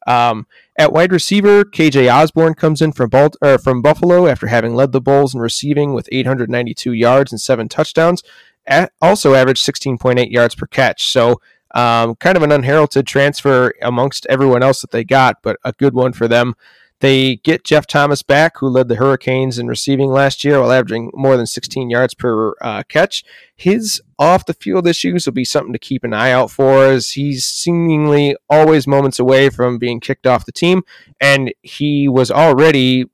Um, 0.07 0.47
at 0.79 0.93
wide 0.93 1.13
receiver, 1.13 1.65
KJ 1.65 2.11
Osborn 2.13 2.55
comes 2.55 2.81
in 2.81 2.93
from, 2.93 3.11
Balt- 3.11 3.37
from 3.63 3.83
Buffalo 3.83 4.29
after 4.29 4.47
having 4.47 4.75
led 4.75 4.93
the 4.93 5.01
Bulls 5.01 5.35
in 5.35 5.41
receiving 5.41 5.93
with 5.93 6.09
892 6.13 6.93
yards 6.93 7.33
and 7.33 7.41
seven 7.41 7.69
touchdowns. 7.69 8.23
At, 8.67 8.93
also 9.03 9.35
averaged 9.35 9.67
16.8 9.67 10.31
yards 10.31 10.55
per 10.55 10.67
catch. 10.67 11.09
So 11.09 11.41
um, 11.75 12.15
kind 12.17 12.37
of 12.37 12.43
an 12.43 12.53
unheralded 12.53 13.07
transfer 13.07 13.75
amongst 13.83 14.27
everyone 14.31 14.63
else 14.63 14.81
that 14.81 14.91
they 14.91 15.05
got, 15.05 15.43
but 15.43 15.59
a 15.65 15.73
good 15.73 15.95
one 15.95 16.13
for 16.13 16.29
them. 16.29 16.55
They 17.01 17.37
get 17.37 17.65
Jeff 17.65 17.87
Thomas 17.87 18.23
back, 18.23 18.59
who 18.59 18.69
led 18.69 18.89
the 18.89 18.97
Hurricanes 18.97 19.59
in 19.59 19.69
receiving 19.69 20.11
last 20.11 20.45
year 20.45 20.61
while 20.61 20.73
averaging 20.73 21.11
more 21.15 21.37
than 21.37 21.47
16 21.47 21.91
yards 21.91 22.15
per 22.15 22.55
uh, 22.61 22.83
catch. 22.89 23.23
His 23.55 24.03
off 24.19 24.47
the 24.47 24.55
field 24.55 24.87
issues 24.87 25.25
will 25.25 25.33
be 25.33 25.45
something 25.45 25.73
to 25.73 25.79
keep 25.79 26.03
an 26.03 26.13
eye 26.13 26.33
out 26.33 26.51
for, 26.51 26.87
as 26.87 27.13
he's 27.13 27.45
seemingly 27.45 28.37
always 28.51 28.87
moments 28.87 29.19
away 29.19 29.49
from 29.49 29.79
being 29.79 30.01
kicked 30.01 30.27
off 30.27 30.47
the 30.47 30.53
team, 30.53 30.83
and 31.21 31.53
he 31.63 32.09
was 32.09 32.31
already 32.31 33.07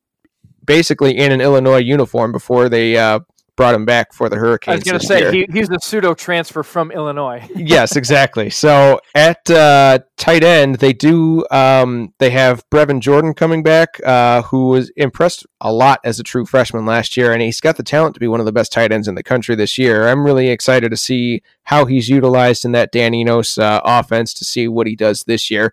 basically 0.64 1.16
in 1.16 1.30
an 1.30 1.40
Illinois 1.42 1.78
uniform 1.78 2.32
before 2.32 2.68
they 2.68 2.96
uh, 2.96 3.20
brought 3.56 3.74
him 3.74 3.84
back 3.84 4.12
for 4.12 4.28
the 4.28 4.36
Hurricanes. 4.36 4.72
I 4.72 4.76
was 4.76 4.84
going 4.84 5.00
to 5.00 5.06
say 5.06 5.30
he, 5.32 5.46
he's 5.52 5.70
a 5.70 5.78
pseudo 5.80 6.14
transfer 6.14 6.62
from 6.62 6.90
Illinois. 6.90 7.48
yes, 7.54 7.96
exactly. 7.96 8.50
So 8.50 9.00
at 9.14 9.48
uh, 9.48 10.00
tight 10.16 10.42
end, 10.42 10.76
they 10.76 10.92
do 10.92 11.44
um, 11.50 12.12
they 12.18 12.30
have 12.30 12.68
Brevin 12.70 13.00
Jordan 13.00 13.34
coming 13.34 13.62
back, 13.62 14.00
uh, 14.04 14.42
who 14.42 14.68
was 14.68 14.90
impressed 14.96 15.46
a 15.60 15.72
lot 15.72 16.00
as 16.04 16.18
a 16.18 16.22
true 16.22 16.44
freshman 16.44 16.84
last 16.86 17.16
year, 17.16 17.32
and 17.32 17.42
he's 17.42 17.60
got 17.60 17.76
the 17.76 17.82
talent 17.82 18.14
to 18.14 18.20
be 18.20 18.28
one 18.28 18.40
of 18.40 18.46
the 18.46 18.52
best 18.52 18.72
tight 18.72 18.92
ends 18.92 19.08
in 19.08 19.14
the 19.14 19.22
country 19.22 19.54
this 19.54 19.78
year. 19.78 20.08
I'm 20.08 20.24
really 20.24 20.48
excited 20.48 20.90
to 20.90 20.96
see 20.96 21.42
how 21.64 21.84
he's 21.84 22.08
utilized 22.08 22.64
in 22.64 22.72
that 22.72 22.92
Dan 22.92 23.14
Enos 23.14 23.58
uh, 23.58 23.80
offense 23.84 24.34
to 24.34 24.44
see 24.44 24.68
what 24.68 24.86
he 24.86 24.96
does 24.96 25.24
this 25.24 25.50
year. 25.50 25.72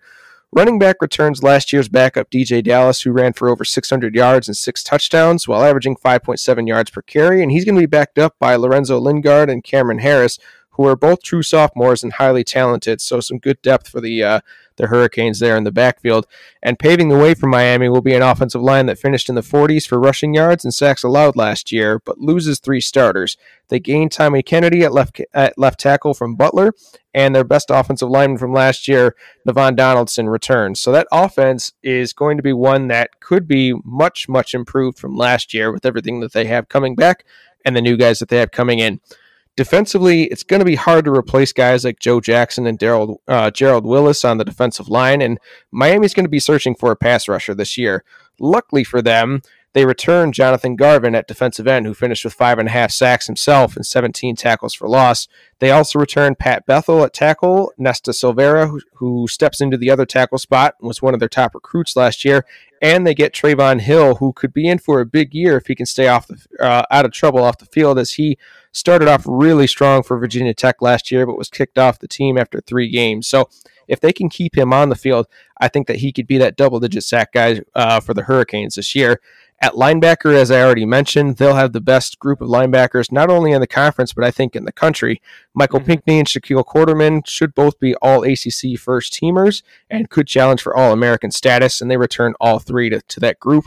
Running 0.53 0.79
back 0.79 0.97
returns 1.01 1.43
last 1.43 1.71
year's 1.71 1.87
backup 1.87 2.29
DJ 2.29 2.61
Dallas, 2.61 3.03
who 3.03 3.13
ran 3.13 3.31
for 3.31 3.47
over 3.47 3.63
600 3.63 4.13
yards 4.13 4.49
and 4.49 4.57
six 4.57 4.83
touchdowns 4.83 5.47
while 5.47 5.63
averaging 5.63 5.95
5.7 5.95 6.67
yards 6.67 6.89
per 6.89 7.01
carry. 7.01 7.41
And 7.41 7.53
he's 7.53 7.63
going 7.63 7.75
to 7.75 7.81
be 7.81 7.85
backed 7.85 8.19
up 8.19 8.37
by 8.37 8.57
Lorenzo 8.57 8.99
Lingard 8.99 9.49
and 9.49 9.63
Cameron 9.63 9.99
Harris, 9.99 10.37
who 10.71 10.85
are 10.85 10.97
both 10.97 11.23
true 11.23 11.41
sophomores 11.41 12.03
and 12.03 12.11
highly 12.11 12.43
talented. 12.43 12.99
So 12.99 13.21
some 13.21 13.39
good 13.39 13.61
depth 13.61 13.87
for 13.87 14.01
the 14.01 14.23
uh, 14.23 14.39
the 14.81 14.87
Hurricanes 14.87 15.39
there 15.39 15.55
in 15.55 15.63
the 15.63 15.71
backfield. 15.71 16.25
And 16.61 16.79
paving 16.79 17.09
the 17.09 17.17
way 17.17 17.33
for 17.33 17.47
Miami 17.47 17.87
will 17.87 18.01
be 18.01 18.15
an 18.15 18.23
offensive 18.23 18.61
line 18.61 18.87
that 18.87 18.97
finished 18.97 19.29
in 19.29 19.35
the 19.35 19.41
40s 19.41 19.87
for 19.87 19.99
rushing 19.99 20.33
yards 20.33 20.65
and 20.65 20.73
sacks 20.73 21.03
allowed 21.03 21.35
last 21.35 21.71
year, 21.71 21.99
but 21.99 22.19
loses 22.19 22.59
three 22.59 22.81
starters. 22.81 23.37
They 23.69 23.79
gained 23.79 24.11
Tommy 24.11 24.43
Kennedy 24.43 24.83
at 24.83 24.91
left 24.91 25.21
at 25.33 25.57
left 25.57 25.79
tackle 25.79 26.13
from 26.13 26.35
Butler, 26.35 26.73
and 27.13 27.33
their 27.33 27.43
best 27.43 27.69
offensive 27.69 28.09
lineman 28.09 28.37
from 28.37 28.51
last 28.51 28.87
year, 28.87 29.15
Navaughn 29.47 29.75
Donaldson, 29.75 30.27
returns. 30.27 30.79
So 30.79 30.91
that 30.91 31.07
offense 31.11 31.71
is 31.83 32.11
going 32.11 32.37
to 32.37 32.43
be 32.43 32.51
one 32.51 32.87
that 32.87 33.19
could 33.21 33.47
be 33.47 33.73
much, 33.85 34.27
much 34.27 34.53
improved 34.53 34.97
from 34.97 35.15
last 35.15 35.53
year 35.53 35.71
with 35.71 35.85
everything 35.85 36.19
that 36.19 36.33
they 36.33 36.45
have 36.45 36.67
coming 36.67 36.95
back 36.95 37.23
and 37.63 37.75
the 37.75 37.81
new 37.81 37.95
guys 37.95 38.19
that 38.19 38.29
they 38.29 38.37
have 38.37 38.51
coming 38.51 38.79
in. 38.79 38.99
Defensively, 39.61 40.23
it's 40.23 40.41
going 40.41 40.59
to 40.59 40.65
be 40.65 40.73
hard 40.73 41.05
to 41.05 41.11
replace 41.11 41.53
guys 41.53 41.85
like 41.85 41.99
Joe 41.99 42.19
Jackson 42.19 42.65
and 42.65 42.79
Daryl 42.79 43.17
uh, 43.27 43.51
Gerald 43.51 43.85
Willis 43.85 44.25
on 44.25 44.39
the 44.39 44.43
defensive 44.43 44.89
line, 44.89 45.21
and 45.21 45.37
Miami's 45.69 46.15
going 46.15 46.25
to 46.25 46.31
be 46.31 46.39
searching 46.39 46.73
for 46.73 46.89
a 46.89 46.95
pass 46.95 47.27
rusher 47.27 47.53
this 47.53 47.77
year. 47.77 48.03
Luckily 48.39 48.83
for 48.83 49.03
them, 49.03 49.43
they 49.73 49.85
returned 49.85 50.33
Jonathan 50.33 50.75
Garvin 50.75 51.13
at 51.13 51.27
defensive 51.27 51.67
end, 51.67 51.85
who 51.85 51.93
finished 51.93 52.25
with 52.25 52.33
five 52.33 52.57
and 52.57 52.69
a 52.69 52.71
half 52.71 52.89
sacks 52.89 53.27
himself 53.27 53.75
and 53.75 53.85
17 53.85 54.35
tackles 54.35 54.73
for 54.73 54.89
loss. 54.89 55.27
They 55.59 55.69
also 55.69 55.99
returned 55.99 56.39
Pat 56.39 56.65
Bethel 56.65 57.03
at 57.03 57.13
tackle, 57.13 57.71
Nesta 57.77 58.11
Silvera, 58.11 58.67
who, 58.67 58.81
who 58.95 59.27
steps 59.27 59.61
into 59.61 59.77
the 59.77 59.91
other 59.91 60.07
tackle 60.07 60.39
spot 60.39 60.73
and 60.79 60.87
was 60.87 61.03
one 61.03 61.13
of 61.13 61.19
their 61.19 61.29
top 61.29 61.53
recruits 61.53 61.95
last 61.95 62.25
year, 62.25 62.45
and 62.81 63.05
they 63.05 63.13
get 63.13 63.33
Trevon 63.33 63.81
Hill, 63.81 64.15
who 64.15 64.33
could 64.33 64.53
be 64.53 64.67
in 64.67 64.79
for 64.79 64.99
a 64.99 65.05
big 65.05 65.33
year 65.33 65.55
if 65.57 65.67
he 65.67 65.75
can 65.75 65.85
stay 65.85 66.07
off 66.07 66.27
the 66.27 66.45
uh, 66.59 66.83
out 66.89 67.05
of 67.05 67.11
trouble 67.11 67.43
off 67.43 67.59
the 67.59 67.65
field, 67.65 67.99
as 67.99 68.13
he 68.13 68.37
started 68.71 69.07
off 69.07 69.23
really 69.25 69.67
strong 69.67 70.01
for 70.01 70.17
Virginia 70.17 70.53
Tech 70.53 70.81
last 70.81 71.11
year, 71.11 71.25
but 71.25 71.37
was 71.37 71.49
kicked 71.49 71.77
off 71.77 71.99
the 71.99 72.07
team 72.07 72.37
after 72.37 72.59
three 72.59 72.89
games. 72.89 73.27
So 73.27 73.49
if 73.87 73.99
they 73.99 74.11
can 74.11 74.29
keep 74.29 74.57
him 74.57 74.73
on 74.73 74.89
the 74.89 74.95
field, 74.95 75.27
I 75.59 75.67
think 75.67 75.87
that 75.87 75.97
he 75.97 76.11
could 76.11 76.25
be 76.25 76.37
that 76.39 76.55
double 76.55 76.79
digit 76.79 77.03
sack 77.03 77.33
guy 77.33 77.61
uh, 77.75 77.99
for 77.99 78.13
the 78.13 78.23
Hurricanes 78.23 78.75
this 78.75 78.95
year. 78.95 79.21
At 79.63 79.73
linebacker, 79.73 80.33
as 80.33 80.49
I 80.49 80.59
already 80.59 80.87
mentioned, 80.87 81.37
they'll 81.37 81.53
have 81.53 81.71
the 81.71 81.79
best 81.79 82.17
group 82.17 82.41
of 82.41 82.49
linebackers, 82.49 83.11
not 83.11 83.29
only 83.29 83.51
in 83.51 83.61
the 83.61 83.67
conference, 83.67 84.11
but 84.11 84.23
I 84.23 84.31
think 84.31 84.55
in 84.55 84.65
the 84.65 84.71
country. 84.71 85.21
Michael 85.53 85.79
mm-hmm. 85.79 85.85
Pinckney 85.85 86.17
and 86.17 86.27
Shaquille 86.27 86.65
Quarterman 86.65 87.27
should 87.27 87.53
both 87.53 87.79
be 87.79 87.93
all 87.97 88.23
ACC 88.23 88.79
first 88.79 89.13
teamers 89.13 89.61
and 89.87 90.09
could 90.09 90.25
challenge 90.25 90.63
for 90.63 90.75
All 90.75 90.91
American 90.91 91.29
status, 91.29 91.79
and 91.79 91.91
they 91.91 91.97
return 91.97 92.33
all 92.39 92.57
three 92.57 92.89
to, 92.89 93.01
to 93.01 93.19
that 93.19 93.39
group. 93.39 93.65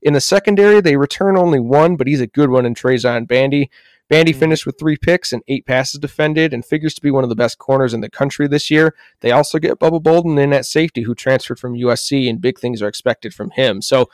In 0.00 0.14
the 0.14 0.20
secondary, 0.20 0.80
they 0.80 0.96
return 0.96 1.36
only 1.36 1.60
one, 1.60 1.96
but 1.96 2.06
he's 2.06 2.22
a 2.22 2.26
good 2.26 2.48
one 2.48 2.64
in 2.64 2.72
Trajan 2.72 3.26
Bandy. 3.26 3.70
Bandy 4.08 4.32
mm-hmm. 4.32 4.40
finished 4.40 4.64
with 4.64 4.78
three 4.78 4.96
picks 4.96 5.30
and 5.30 5.42
eight 5.46 5.66
passes 5.66 6.00
defended 6.00 6.54
and 6.54 6.64
figures 6.64 6.94
to 6.94 7.02
be 7.02 7.10
one 7.10 7.22
of 7.22 7.30
the 7.30 7.36
best 7.36 7.58
corners 7.58 7.92
in 7.92 8.00
the 8.00 8.10
country 8.10 8.48
this 8.48 8.70
year. 8.70 8.94
They 9.20 9.30
also 9.30 9.58
get 9.58 9.78
Bubba 9.78 10.02
Bolden 10.02 10.38
in 10.38 10.54
at 10.54 10.64
safety, 10.64 11.02
who 11.02 11.14
transferred 11.14 11.58
from 11.58 11.74
USC, 11.74 12.30
and 12.30 12.40
big 12.40 12.58
things 12.58 12.80
are 12.80 12.88
expected 12.88 13.34
from 13.34 13.50
him. 13.50 13.82
So 13.82 14.08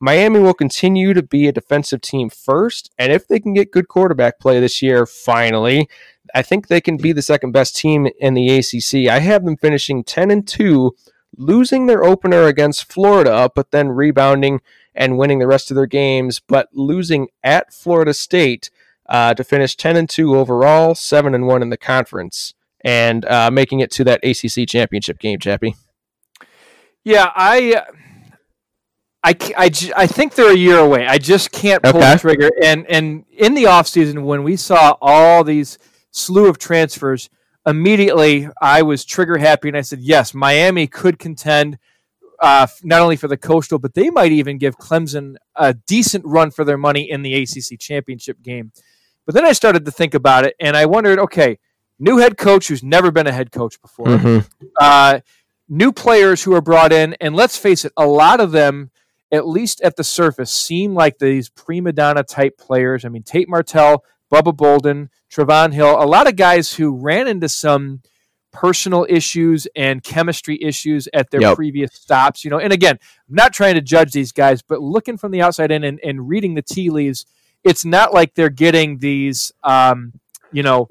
Miami 0.00 0.40
will 0.40 0.54
continue 0.54 1.14
to 1.14 1.22
be 1.22 1.46
a 1.46 1.52
defensive 1.52 2.00
team 2.00 2.28
first, 2.28 2.90
and 2.98 3.12
if 3.12 3.26
they 3.26 3.40
can 3.40 3.54
get 3.54 3.70
good 3.70 3.88
quarterback 3.88 4.38
play 4.38 4.60
this 4.60 4.82
year, 4.82 5.06
finally, 5.06 5.88
I 6.34 6.42
think 6.42 6.66
they 6.66 6.80
can 6.80 6.96
be 6.96 7.12
the 7.12 7.22
second 7.22 7.52
best 7.52 7.76
team 7.76 8.08
in 8.18 8.34
the 8.34 8.48
ACC. 8.50 9.08
I 9.08 9.20
have 9.20 9.44
them 9.44 9.56
finishing 9.56 10.04
10 10.04 10.30
and 10.30 10.46
2, 10.46 10.94
losing 11.36 11.86
their 11.86 12.04
opener 12.04 12.44
against 12.44 12.90
Florida, 12.90 13.50
but 13.54 13.70
then 13.70 13.88
rebounding 13.88 14.60
and 14.94 15.18
winning 15.18 15.38
the 15.38 15.46
rest 15.46 15.70
of 15.70 15.74
their 15.74 15.86
games, 15.86 16.40
but 16.40 16.68
losing 16.72 17.28
at 17.42 17.72
Florida 17.72 18.14
State 18.14 18.70
uh, 19.08 19.34
to 19.34 19.44
finish 19.44 19.76
10 19.76 19.96
and 19.96 20.08
2 20.08 20.36
overall, 20.36 20.94
7 20.94 21.34
and 21.34 21.46
1 21.46 21.62
in 21.62 21.70
the 21.70 21.76
conference, 21.76 22.54
and 22.84 23.24
uh, 23.26 23.50
making 23.50 23.80
it 23.80 23.90
to 23.92 24.04
that 24.04 24.24
ACC 24.24 24.68
championship 24.68 25.18
game, 25.18 25.38
Chappie. 25.38 25.76
Yeah, 27.04 27.30
I 27.34 27.82
I, 29.24 29.34
I, 29.56 29.70
I 29.96 30.06
think 30.06 30.34
they're 30.34 30.52
a 30.52 30.56
year 30.56 30.78
away. 30.78 31.06
I 31.06 31.16
just 31.16 31.50
can't 31.50 31.82
pull 31.82 31.96
okay. 31.96 32.12
the 32.12 32.18
trigger. 32.18 32.50
And 32.62 32.86
and 32.90 33.24
in 33.30 33.54
the 33.54 33.64
offseason, 33.64 34.24
when 34.24 34.42
we 34.42 34.56
saw 34.56 34.96
all 35.00 35.42
these 35.42 35.78
slew 36.10 36.46
of 36.46 36.58
transfers, 36.58 37.30
immediately 37.66 38.48
I 38.60 38.82
was 38.82 39.02
trigger 39.06 39.38
happy 39.38 39.68
and 39.68 39.78
I 39.78 39.80
said, 39.80 40.00
yes, 40.00 40.34
Miami 40.34 40.86
could 40.86 41.18
contend 41.18 41.78
uh, 42.38 42.66
not 42.82 43.00
only 43.00 43.16
for 43.16 43.26
the 43.26 43.38
Coastal, 43.38 43.78
but 43.78 43.94
they 43.94 44.10
might 44.10 44.32
even 44.32 44.58
give 44.58 44.76
Clemson 44.76 45.36
a 45.56 45.72
decent 45.72 46.26
run 46.26 46.50
for 46.50 46.64
their 46.66 46.76
money 46.76 47.10
in 47.10 47.22
the 47.22 47.34
ACC 47.34 47.80
championship 47.80 48.42
game. 48.42 48.72
But 49.24 49.34
then 49.34 49.46
I 49.46 49.52
started 49.52 49.86
to 49.86 49.90
think 49.90 50.12
about 50.12 50.44
it 50.44 50.54
and 50.60 50.76
I 50.76 50.84
wondered, 50.84 51.18
okay, 51.18 51.58
new 51.98 52.18
head 52.18 52.36
coach 52.36 52.68
who's 52.68 52.82
never 52.82 53.10
been 53.10 53.26
a 53.26 53.32
head 53.32 53.52
coach 53.52 53.80
before, 53.80 54.06
mm-hmm. 54.06 54.66
uh, 54.78 55.20
new 55.66 55.92
players 55.92 56.42
who 56.42 56.54
are 56.54 56.60
brought 56.60 56.92
in, 56.92 57.16
and 57.22 57.34
let's 57.34 57.56
face 57.56 57.86
it, 57.86 57.92
a 57.96 58.06
lot 58.06 58.40
of 58.40 58.52
them– 58.52 58.90
at 59.34 59.48
least 59.48 59.80
at 59.82 59.96
the 59.96 60.04
surface, 60.04 60.52
seem 60.52 60.94
like 60.94 61.18
these 61.18 61.48
prima 61.48 61.92
donna 61.92 62.22
type 62.22 62.56
players. 62.56 63.04
I 63.04 63.08
mean, 63.08 63.24
Tate 63.24 63.48
Martell, 63.48 64.04
Bubba 64.32 64.56
Bolden, 64.56 65.10
Trevon 65.30 65.72
Hill, 65.72 66.00
a 66.00 66.06
lot 66.06 66.28
of 66.28 66.36
guys 66.36 66.72
who 66.72 66.96
ran 66.96 67.26
into 67.26 67.48
some 67.48 68.00
personal 68.52 69.04
issues 69.08 69.66
and 69.74 70.04
chemistry 70.04 70.56
issues 70.62 71.08
at 71.12 71.30
their 71.32 71.40
yep. 71.40 71.56
previous 71.56 71.92
stops. 71.92 72.44
You 72.44 72.50
know, 72.50 72.60
and 72.60 72.72
again, 72.72 72.96
I'm 73.28 73.34
not 73.34 73.52
trying 73.52 73.74
to 73.74 73.80
judge 73.80 74.12
these 74.12 74.30
guys, 74.30 74.62
but 74.62 74.80
looking 74.80 75.16
from 75.16 75.32
the 75.32 75.42
outside 75.42 75.72
in 75.72 75.82
and, 75.82 75.98
and 76.04 76.28
reading 76.28 76.54
the 76.54 76.62
tea 76.62 76.90
leaves, 76.90 77.26
it's 77.64 77.84
not 77.84 78.14
like 78.14 78.34
they're 78.34 78.50
getting 78.50 78.98
these, 78.98 79.50
um, 79.64 80.12
you 80.52 80.62
know, 80.62 80.88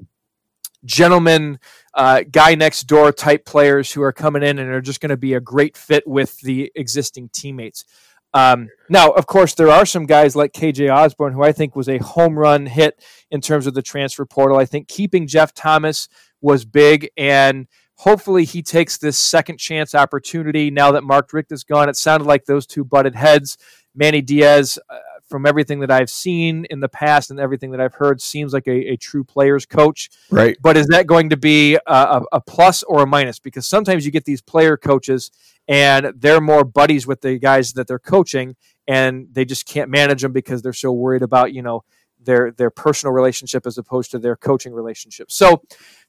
gentlemen, 0.84 1.58
uh, 1.94 2.24
guy 2.30 2.54
next 2.54 2.82
door 2.82 3.12
type 3.12 3.46
players 3.46 3.90
who 3.92 4.02
are 4.02 4.12
coming 4.12 4.42
in 4.42 4.58
and 4.58 4.68
are 4.70 4.82
just 4.82 5.00
going 5.00 5.10
to 5.10 5.16
be 5.16 5.32
a 5.32 5.40
great 5.40 5.76
fit 5.76 6.06
with 6.06 6.38
the 6.40 6.70
existing 6.74 7.30
teammates. 7.30 7.84
Um, 8.34 8.68
now, 8.88 9.12
of 9.12 9.26
course, 9.26 9.54
there 9.54 9.70
are 9.70 9.86
some 9.86 10.06
guys 10.06 10.34
like 10.34 10.52
KJ 10.52 10.92
Osborn, 10.92 11.32
who 11.32 11.42
I 11.42 11.52
think 11.52 11.76
was 11.76 11.88
a 11.88 11.98
home 11.98 12.36
run 12.36 12.66
hit 12.66 13.02
in 13.30 13.40
terms 13.40 13.66
of 13.66 13.74
the 13.74 13.82
transfer 13.82 14.26
portal. 14.26 14.58
I 14.58 14.64
think 14.64 14.88
keeping 14.88 15.28
Jeff 15.28 15.54
Thomas 15.54 16.08
was 16.40 16.64
big, 16.64 17.08
and 17.16 17.68
hopefully 17.94 18.44
he 18.44 18.60
takes 18.60 18.98
this 18.98 19.16
second 19.16 19.58
chance 19.58 19.94
opportunity 19.94 20.70
now 20.70 20.90
that 20.90 21.04
Mark 21.04 21.32
Richt 21.32 21.52
is 21.52 21.62
gone. 21.62 21.88
It 21.88 21.96
sounded 21.96 22.26
like 22.26 22.44
those 22.44 22.66
two 22.66 22.84
butted 22.84 23.14
heads. 23.14 23.56
Manny 23.94 24.20
Diaz, 24.20 24.78
uh, 24.90 24.98
from 25.28 25.46
everything 25.46 25.80
that 25.80 25.90
I've 25.90 26.10
seen 26.10 26.66
in 26.70 26.80
the 26.80 26.88
past 26.88 27.30
and 27.30 27.40
everything 27.40 27.70
that 27.70 27.80
I've 27.80 27.94
heard, 27.94 28.20
seems 28.20 28.52
like 28.52 28.66
a, 28.66 28.92
a 28.92 28.96
true 28.96 29.24
players 29.24 29.66
coach. 29.66 30.10
Right. 30.30 30.56
But 30.60 30.76
is 30.76 30.86
that 30.88 31.06
going 31.06 31.30
to 31.30 31.36
be 31.36 31.76
a, 31.86 32.22
a, 32.32 32.40
plus 32.40 32.82
or 32.82 33.02
a 33.02 33.06
minus? 33.06 33.38
Because 33.38 33.66
sometimes 33.66 34.04
you 34.04 34.12
get 34.12 34.24
these 34.24 34.42
player 34.42 34.76
coaches 34.76 35.30
and 35.68 36.12
they're 36.16 36.40
more 36.40 36.64
buddies 36.64 37.06
with 37.06 37.20
the 37.20 37.38
guys 37.38 37.72
that 37.72 37.86
they're 37.86 37.98
coaching, 37.98 38.56
and 38.86 39.28
they 39.32 39.44
just 39.44 39.66
can't 39.66 39.90
manage 39.90 40.22
them 40.22 40.32
because 40.32 40.62
they're 40.62 40.72
so 40.72 40.92
worried 40.92 41.22
about 41.22 41.52
you 41.52 41.62
know 41.62 41.84
their 42.22 42.50
their 42.52 42.70
personal 42.70 43.12
relationship 43.12 43.66
as 43.66 43.78
opposed 43.78 44.10
to 44.10 44.18
their 44.18 44.36
coaching 44.36 44.72
relationship. 44.72 45.30
So, 45.30 45.62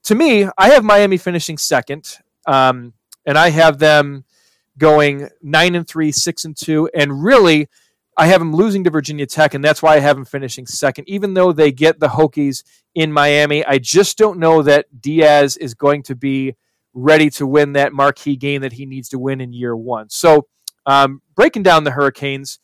to 0.04 0.15
me, 0.15 0.47
I 0.58 0.69
have 0.69 0.84
Miami 0.84 1.17
finishing 1.17 1.58
second, 1.58 2.17
um, 2.45 2.93
and 3.25 3.38
I 3.38 3.49
have 3.49 3.80
them 3.80 4.25
going 4.78 5.30
nine 5.41 5.75
and 5.75 5.88
three, 5.88 6.12
six 6.12 6.45
and 6.45 6.56
two, 6.56 6.89
and 6.93 7.23
really. 7.23 7.69
I 8.17 8.28
have 8.28 8.39
them 8.39 8.56
losing 8.56 8.84
to 8.86 8.89
Virginia 8.89 9.25
Tech, 9.25 9.54
and 9.54 9.63
that's 9.63 9.82
why 9.82 9.95
I 9.95 9.99
have 9.99 10.15
them 10.15 10.25
finishing 10.25 10.65
second. 10.65 11.10
Even 11.10 11.34
though 11.34 11.51
they 11.51 11.71
get 11.71 11.99
the 11.99 12.08
Hokies 12.08 12.63
in 12.93 13.12
Miami, 13.12 13.65
I 13.65 13.78
just 13.78 14.17
don't 14.17 14.39
know 14.39 14.62
that 14.62 15.01
Diaz 15.01 15.58
is 15.58 15.73
going 15.73 16.04
to 16.04 16.15
be 16.15 16.56
ready 16.93 17.30
to 17.32 17.45
win 17.45 17.73
that 17.73 17.91
marquee 17.91 18.38
game 18.38 18.62
that 18.62 18.73
he 18.73 18.86
needs 18.86 19.10
to 19.10 19.19
win 19.19 19.41
in 19.41 19.51
year 19.51 19.75
one. 19.75 20.10
So, 20.10 20.47
um, 20.86 21.21
breaking 21.36 21.63
down 21.63 21.84
the 21.84 21.91
Hurricanes, 21.91 22.60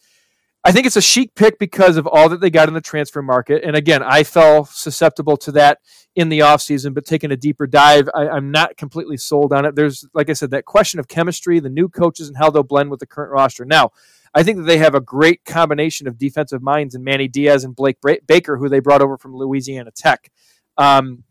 I 0.64 0.72
think 0.72 0.86
it's 0.86 0.96
a 0.96 1.02
chic 1.02 1.34
pick 1.36 1.58
because 1.58 1.98
of 1.98 2.08
all 2.08 2.30
that 2.30 2.40
they 2.40 2.52
got 2.52 2.68
in 2.68 2.74
the 2.74 2.82
transfer 2.82 3.22
market. 3.22 3.64
And 3.66 3.76
again, 3.76 4.04
I 4.04 4.24
fell 4.24 4.66
susceptible 4.66 5.36
to 5.38 5.52
that 5.54 5.80
in 6.16 6.30
the 6.30 6.40
offseason, 6.40 6.94
but 6.94 7.04
taking 7.04 7.32
a 7.32 7.38
deeper 7.38 7.66
dive, 7.66 8.08
I, 8.14 8.30
I'm 8.30 8.52
not 8.52 8.78
completely 8.78 9.18
sold 9.18 9.54
on 9.54 9.66
it. 9.66 9.76
There's, 9.76 10.06
like 10.14 10.30
I 10.30 10.34
said, 10.34 10.52
that 10.52 10.66
question 10.66 11.00
of 11.00 11.08
chemistry, 11.08 11.60
the 11.60 11.70
new 11.70 11.90
coaches, 11.90 12.28
and 12.28 12.38
how 12.38 12.52
they'll 12.52 12.64
blend 12.64 12.92
with 12.92 13.00
the 13.00 13.08
current 13.08 13.32
roster. 13.32 13.66
Now, 13.66 13.90
I 14.34 14.44
think 14.44 14.58
that 14.58 14.64
they 14.64 14.78
have 14.78 14.96
a 14.96 15.02
great 15.02 15.44
combination 15.46 16.08
of 16.08 16.18
defensive 16.18 16.62
minds 16.62 16.96
in 16.96 17.04
Manny 17.04 17.28
Diaz 17.28 17.64
and 17.64 17.76
Blake 17.76 17.98
Baker, 18.28 18.58
who 18.58 18.70
they 18.70 18.80
brought 18.80 19.02
over 19.02 19.18
from 19.18 19.36
Louisiana 19.36 19.92
Tech. 19.92 20.32
Um, 20.78 21.24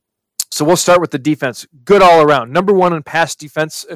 so 0.51 0.65
we'll 0.65 0.77
start 0.77 1.01
with 1.01 1.13
the 1.13 1.19
defense. 1.19 1.67
Good 1.85 2.03
all 2.03 2.23
around. 2.23 2.53
Number 2.53 2.73
one 2.73 2.93
in 2.93 3.03
pass 3.03 3.35
defense. 3.35 3.87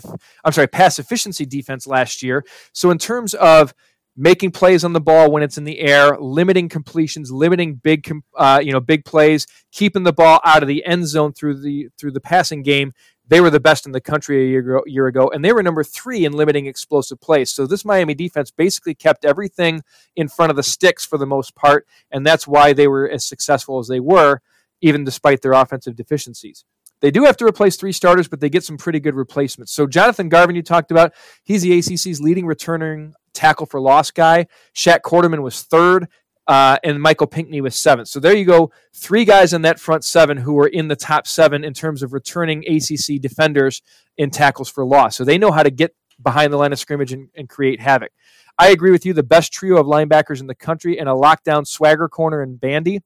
I'm 0.45 0.53
sorry, 0.53 0.69
pass 0.69 0.99
efficiency 0.99 1.45
defense 1.45 1.87
last 1.87 2.23
year. 2.23 2.45
So 2.73 2.91
in 2.91 2.99
terms 2.99 3.35
of 3.35 3.75
making 4.17 4.53
plays 4.53 4.85
on 4.85 4.93
the 4.93 5.01
ball 5.01 5.31
when 5.31 5.43
it's 5.43 5.59
in 5.59 5.65
the 5.65 5.81
air, 5.81 6.17
limiting 6.19 6.69
completions, 6.69 7.33
limiting 7.33 7.75
big, 7.75 8.09
uh, 8.37 8.61
you 8.63 8.73
know, 8.73 8.81
big 8.81 9.05
plays, 9.05 9.47
keeping 9.73 10.05
the 10.05 10.13
ball 10.13 10.41
out 10.45 10.63
of 10.63 10.69
the 10.69 10.85
end 10.85 11.09
zone 11.09 11.33
through 11.33 11.61
the 11.61 11.89
through 11.99 12.13
the 12.13 12.21
passing 12.21 12.63
game. 12.63 12.93
They 13.27 13.41
were 13.41 13.51
the 13.51 13.61
best 13.61 13.87
in 13.87 13.93
the 13.93 14.01
country 14.01 14.45
a 14.45 14.49
year 14.49 14.61
ago, 14.61 14.83
year 14.87 15.07
ago, 15.07 15.31
and 15.33 15.45
they 15.45 15.53
were 15.53 15.63
number 15.63 15.83
three 15.83 16.25
in 16.25 16.33
limiting 16.33 16.67
explosive 16.67 17.21
plays. 17.21 17.51
So 17.51 17.67
this 17.67 17.85
Miami 17.85 18.15
defense 18.15 18.51
basically 18.51 18.95
kept 18.95 19.25
everything 19.25 19.83
in 20.15 20.29
front 20.29 20.51
of 20.51 20.57
the 20.57 20.63
sticks 20.63 21.07
for 21.07 21.17
the 21.17 21.27
most 21.27 21.55
part, 21.55 21.87
and 22.11 22.27
that's 22.27 22.47
why 22.47 22.73
they 22.73 22.87
were 22.87 23.09
as 23.09 23.25
successful 23.25 23.79
as 23.79 23.89
they 23.89 24.01
were, 24.01 24.41
even 24.83 25.05
despite 25.05 25.41
their 25.41 25.53
offensive 25.53 25.97
deficiencies. 25.97 26.65
They 27.01 27.11
do 27.11 27.25
have 27.25 27.37
to 27.39 27.47
replace 27.47 27.77
three 27.77 27.93
starters, 27.93 28.29
but 28.29 28.41
they 28.41 28.49
get 28.49 28.65
some 28.65 28.77
pretty 28.77 29.01
good 29.01 29.15
replacements. 29.15 29.73
So 29.73 29.87
Jonathan 29.87 30.29
Garvin, 30.29 30.57
you 30.57 30.63
talked 30.63 30.91
about, 30.91 31.13
he's 31.45 31.63
the 31.63 31.79
ACC's 31.79 32.21
leading 32.21 32.47
returning 32.47 33.15
tackle 33.35 33.67
for 33.67 33.81
loss 33.81 34.11
guy. 34.11 34.47
Shaq 34.75 35.01
Quarterman 35.01 35.43
was 35.43 35.63
third, 35.63 36.09
uh, 36.47 36.79
and 36.85 37.01
Michael 37.01 37.27
Pinckney 37.27 37.61
was 37.61 37.75
seventh. 37.75 38.09
So 38.09 38.21
there 38.21 38.37
you 38.37 38.45
go, 38.45 38.71
three 38.93 39.25
guys 39.25 39.53
in 39.53 39.63
that 39.63 39.81
front 39.81 40.05
seven 40.05 40.37
who 40.37 40.59
are 40.59 40.69
in 40.69 40.89
the 40.89 40.97
top 40.97 41.27
seven 41.27 41.65
in 41.65 41.73
terms 41.73 42.03
of 42.03 42.13
returning 42.13 42.65
ACC 42.67 43.21
defenders 43.21 43.83
in 44.17 44.31
tackles 44.31 44.69
for 44.69 44.85
loss. 44.85 45.17
So 45.17 45.25
they 45.25 45.39
know 45.39 45.51
how 45.51 45.63
to 45.63 45.71
get 45.71 45.95
behind 46.23 46.53
the 46.53 46.57
line 46.57 46.73
of 46.73 46.79
scrimmage 46.79 47.13
and, 47.13 47.29
and 47.35 47.49
create 47.49 47.81
havoc. 47.81 48.13
I 48.59 48.71
agree 48.71 48.93
with 48.93 49.05
you. 49.05 49.13
The 49.13 49.23
best 49.23 49.53
trio 49.53 49.79
of 49.79 49.87
linebackers 49.87 50.41
in 50.41 50.47
the 50.47 50.55
country 50.55 50.99
and 50.99 51.09
a 51.09 51.13
lockdown 51.13 51.67
swagger 51.67 52.09
corner 52.09 52.43
and 52.43 52.61
Bandy. 52.61 53.01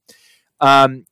Um, 0.61 1.05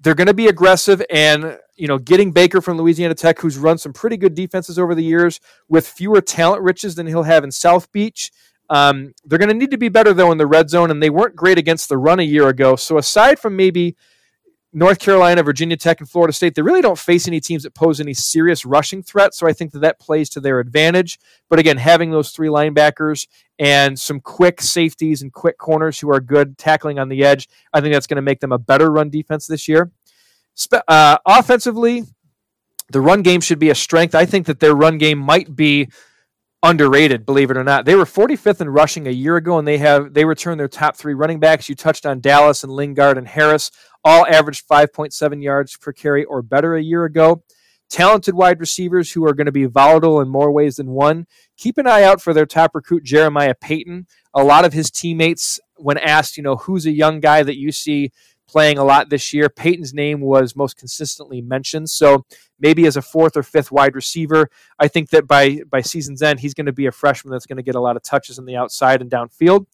they're 0.00 0.14
going 0.14 0.28
to 0.28 0.34
be 0.34 0.46
aggressive 0.46 1.02
and 1.10 1.58
you 1.74 1.88
know 1.88 1.98
getting 1.98 2.30
Baker 2.32 2.60
from 2.60 2.78
Louisiana 2.78 3.14
Tech, 3.14 3.38
who's 3.40 3.58
run 3.58 3.78
some 3.78 3.92
pretty 3.92 4.16
good 4.16 4.34
defenses 4.34 4.78
over 4.78 4.94
the 4.94 5.02
years, 5.02 5.40
with 5.68 5.86
fewer 5.86 6.20
talent 6.20 6.62
riches 6.62 6.94
than 6.94 7.06
he'll 7.06 7.24
have 7.24 7.44
in 7.44 7.50
South 7.50 7.90
Beach. 7.92 8.30
Um, 8.70 9.14
they're 9.24 9.38
going 9.38 9.48
to 9.48 9.54
need 9.54 9.70
to 9.70 9.78
be 9.78 9.88
better 9.88 10.12
though 10.12 10.32
in 10.32 10.38
the 10.38 10.46
red 10.46 10.70
zone, 10.70 10.90
and 10.90 11.02
they 11.02 11.10
weren't 11.10 11.36
great 11.36 11.58
against 11.58 11.88
the 11.88 11.98
run 11.98 12.20
a 12.20 12.24
year 12.24 12.48
ago. 12.48 12.76
So 12.76 12.98
aside 12.98 13.38
from 13.38 13.56
maybe 13.56 13.96
North 14.72 14.98
Carolina, 14.98 15.42
Virginia 15.42 15.76
Tech, 15.76 16.00
and 16.00 16.08
Florida 16.08 16.32
State, 16.32 16.54
they 16.54 16.62
really 16.62 16.82
don't 16.82 16.98
face 16.98 17.26
any 17.26 17.40
teams 17.40 17.62
that 17.62 17.74
pose 17.74 18.00
any 18.00 18.12
serious 18.12 18.66
rushing 18.66 19.02
threat. 19.02 19.34
So 19.34 19.46
I 19.46 19.54
think 19.54 19.72
that 19.72 19.78
that 19.80 19.98
plays 19.98 20.28
to 20.30 20.40
their 20.40 20.60
advantage. 20.60 21.18
But 21.48 21.58
again, 21.58 21.78
having 21.78 22.10
those 22.10 22.30
three 22.30 22.48
linebackers 22.48 23.26
and 23.58 23.98
some 23.98 24.20
quick 24.20 24.60
safeties 24.60 25.22
and 25.22 25.32
quick 25.32 25.56
corners 25.56 25.98
who 25.98 26.12
are 26.12 26.20
good 26.20 26.58
tackling 26.58 26.98
on 26.98 27.08
the 27.08 27.24
edge, 27.24 27.48
I 27.72 27.80
think 27.80 27.94
that's 27.94 28.06
going 28.06 28.16
to 28.16 28.22
make 28.22 28.40
them 28.40 28.52
a 28.52 28.58
better 28.58 28.90
run 28.90 29.08
defense 29.08 29.46
this 29.46 29.68
year. 29.68 29.90
Uh, 30.86 31.16
offensively, 31.24 32.04
the 32.90 33.00
run 33.00 33.22
game 33.22 33.40
should 33.40 33.58
be 33.58 33.70
a 33.70 33.74
strength. 33.74 34.14
I 34.14 34.26
think 34.26 34.46
that 34.46 34.60
their 34.60 34.74
run 34.74 34.98
game 34.98 35.18
might 35.18 35.56
be 35.56 35.88
underrated, 36.62 37.24
believe 37.24 37.50
it 37.50 37.56
or 37.56 37.64
not. 37.64 37.84
They 37.84 37.94
were 37.94 38.04
45th 38.04 38.60
in 38.60 38.68
rushing 38.68 39.06
a 39.06 39.12
year 39.12 39.36
ago, 39.36 39.58
and 39.58 39.66
they 39.66 39.78
have 39.78 40.14
they 40.14 40.24
returned 40.24 40.58
their 40.58 40.68
top 40.68 40.96
three 40.96 41.14
running 41.14 41.40
backs. 41.40 41.68
You 41.68 41.74
touched 41.74 42.06
on 42.06 42.20
Dallas 42.20 42.64
and 42.64 42.72
Lingard 42.72 43.18
and 43.18 43.28
Harris 43.28 43.70
all 44.04 44.26
averaged 44.26 44.66
5.7 44.68 45.42
yards 45.42 45.76
per 45.76 45.92
carry 45.92 46.24
or 46.24 46.42
better 46.42 46.76
a 46.76 46.82
year 46.82 47.04
ago. 47.04 47.42
Talented 47.90 48.34
wide 48.34 48.60
receivers 48.60 49.12
who 49.12 49.24
are 49.24 49.32
going 49.32 49.46
to 49.46 49.52
be 49.52 49.64
volatile 49.64 50.20
in 50.20 50.28
more 50.28 50.52
ways 50.52 50.76
than 50.76 50.90
one. 50.90 51.26
Keep 51.56 51.78
an 51.78 51.86
eye 51.86 52.02
out 52.02 52.20
for 52.20 52.34
their 52.34 52.44
top 52.44 52.74
recruit, 52.74 53.02
Jeremiah 53.02 53.54
Payton. 53.58 54.06
A 54.34 54.44
lot 54.44 54.66
of 54.66 54.74
his 54.74 54.90
teammates, 54.90 55.58
when 55.76 55.96
asked, 55.96 56.36
you 56.36 56.42
know, 56.42 56.56
who's 56.56 56.84
a 56.84 56.92
young 56.92 57.18
guy 57.20 57.42
that 57.42 57.56
you 57.56 57.72
see 57.72 58.12
playing 58.48 58.78
a 58.78 58.84
lot 58.84 59.10
this 59.10 59.32
year, 59.32 59.48
Payton's 59.48 59.94
name 59.94 60.20
was 60.20 60.56
most 60.56 60.76
consistently 60.76 61.40
mentioned. 61.40 61.90
So 61.90 62.24
maybe 62.58 62.86
as 62.86 62.96
a 62.96 63.02
fourth 63.02 63.36
or 63.36 63.42
fifth 63.42 63.70
wide 63.70 63.94
receiver, 63.94 64.50
I 64.78 64.88
think 64.88 65.10
that 65.10 65.26
by 65.26 65.60
by 65.70 65.82
season's 65.82 66.22
end, 66.22 66.40
he's 66.40 66.54
going 66.54 66.66
to 66.66 66.72
be 66.72 66.86
a 66.86 66.92
freshman 66.92 67.32
that's 67.32 67.46
going 67.46 67.58
to 67.58 67.62
get 67.62 67.74
a 67.74 67.80
lot 67.80 67.96
of 67.96 68.02
touches 68.02 68.38
on 68.38 68.46
the 68.46 68.56
outside 68.56 69.00
and 69.00 69.10
downfield. 69.10 69.66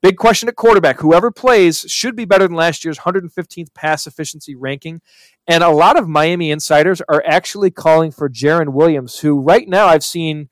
Big 0.00 0.16
question 0.16 0.48
at 0.48 0.54
quarterback. 0.54 1.00
Whoever 1.00 1.32
plays 1.32 1.80
should 1.88 2.14
be 2.14 2.24
better 2.24 2.46
than 2.46 2.56
last 2.56 2.84
year's 2.84 3.00
115th 3.00 3.74
pass 3.74 4.06
efficiency 4.06 4.54
ranking. 4.54 5.00
And 5.48 5.64
a 5.64 5.70
lot 5.70 5.98
of 5.98 6.08
Miami 6.08 6.52
insiders 6.52 7.02
are 7.08 7.22
actually 7.26 7.72
calling 7.72 8.12
for 8.12 8.28
Jarren 8.28 8.74
Williams, 8.74 9.18
who 9.18 9.40
right 9.40 9.68
now 9.68 9.86
I've 9.86 10.04
seen 10.04 10.50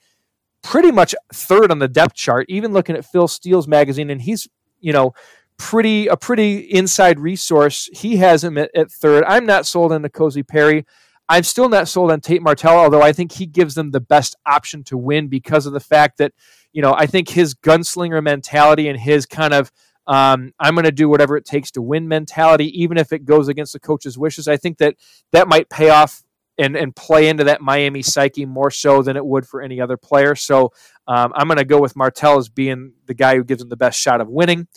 pretty 0.62 0.90
much 0.90 1.14
third 1.32 1.70
on 1.70 1.78
the 1.78 1.86
depth 1.86 2.14
chart, 2.14 2.46
even 2.48 2.72
looking 2.72 2.96
at 2.96 3.04
Phil 3.04 3.28
Steele's 3.28 3.68
magazine, 3.68 4.10
and 4.10 4.20
he's, 4.20 4.48
you 4.80 4.92
know, 4.92 5.14
pretty 5.58 6.06
a 6.06 6.16
pretty 6.16 6.58
inside 6.58 7.20
resource. 7.20 7.88
He 7.92 8.16
has 8.16 8.44
him 8.44 8.58
at, 8.58 8.70
at 8.74 8.90
third. 8.90 9.24
I'm 9.26 9.46
not 9.46 9.66
sold 9.66 9.92
on 9.92 10.02
N'Kosi 10.02 10.46
Perry. 10.46 10.84
I'm 11.28 11.42
still 11.42 11.68
not 11.68 11.88
sold 11.88 12.12
on 12.12 12.20
Tate 12.20 12.42
Martell, 12.42 12.78
although 12.78 13.02
I 13.02 13.12
think 13.12 13.32
he 13.32 13.46
gives 13.46 13.74
them 13.74 13.90
the 13.90 14.00
best 14.00 14.36
option 14.46 14.84
to 14.84 14.96
win 14.96 15.26
because 15.26 15.66
of 15.66 15.72
the 15.72 15.80
fact 15.80 16.18
that 16.18 16.32
you 16.72 16.82
know, 16.82 16.94
I 16.94 17.06
think 17.06 17.30
his 17.30 17.54
gunslinger 17.54 18.22
mentality 18.22 18.86
and 18.88 19.00
his 19.00 19.24
kind 19.24 19.54
of 19.54 19.72
um, 20.06 20.52
I'm 20.60 20.74
going 20.74 20.84
to 20.84 20.92
do 20.92 21.08
whatever 21.08 21.36
it 21.36 21.46
takes 21.46 21.70
to 21.72 21.82
win 21.82 22.06
mentality, 22.06 22.82
even 22.82 22.98
if 22.98 23.12
it 23.12 23.24
goes 23.24 23.48
against 23.48 23.72
the 23.72 23.80
coach's 23.80 24.18
wishes. 24.18 24.46
I 24.46 24.58
think 24.58 24.78
that 24.78 24.94
that 25.32 25.48
might 25.48 25.70
pay 25.70 25.88
off 25.88 26.22
and, 26.58 26.76
and 26.76 26.94
play 26.94 27.28
into 27.28 27.44
that 27.44 27.60
Miami 27.60 28.02
psyche 28.02 28.44
more 28.44 28.70
so 28.70 29.02
than 29.02 29.16
it 29.16 29.24
would 29.24 29.46
for 29.46 29.62
any 29.62 29.80
other 29.80 29.96
player. 29.96 30.34
So 30.34 30.72
um, 31.08 31.32
I'm 31.34 31.48
going 31.48 31.58
to 31.58 31.64
go 31.64 31.80
with 31.80 31.96
Martell 31.96 32.38
as 32.38 32.48
being 32.48 32.92
the 33.06 33.14
guy 33.14 33.36
who 33.36 33.42
gives 33.42 33.60
them 33.60 33.68
the 33.68 33.76
best 33.76 33.98
shot 33.98 34.20
of 34.20 34.28
winning. 34.28 34.68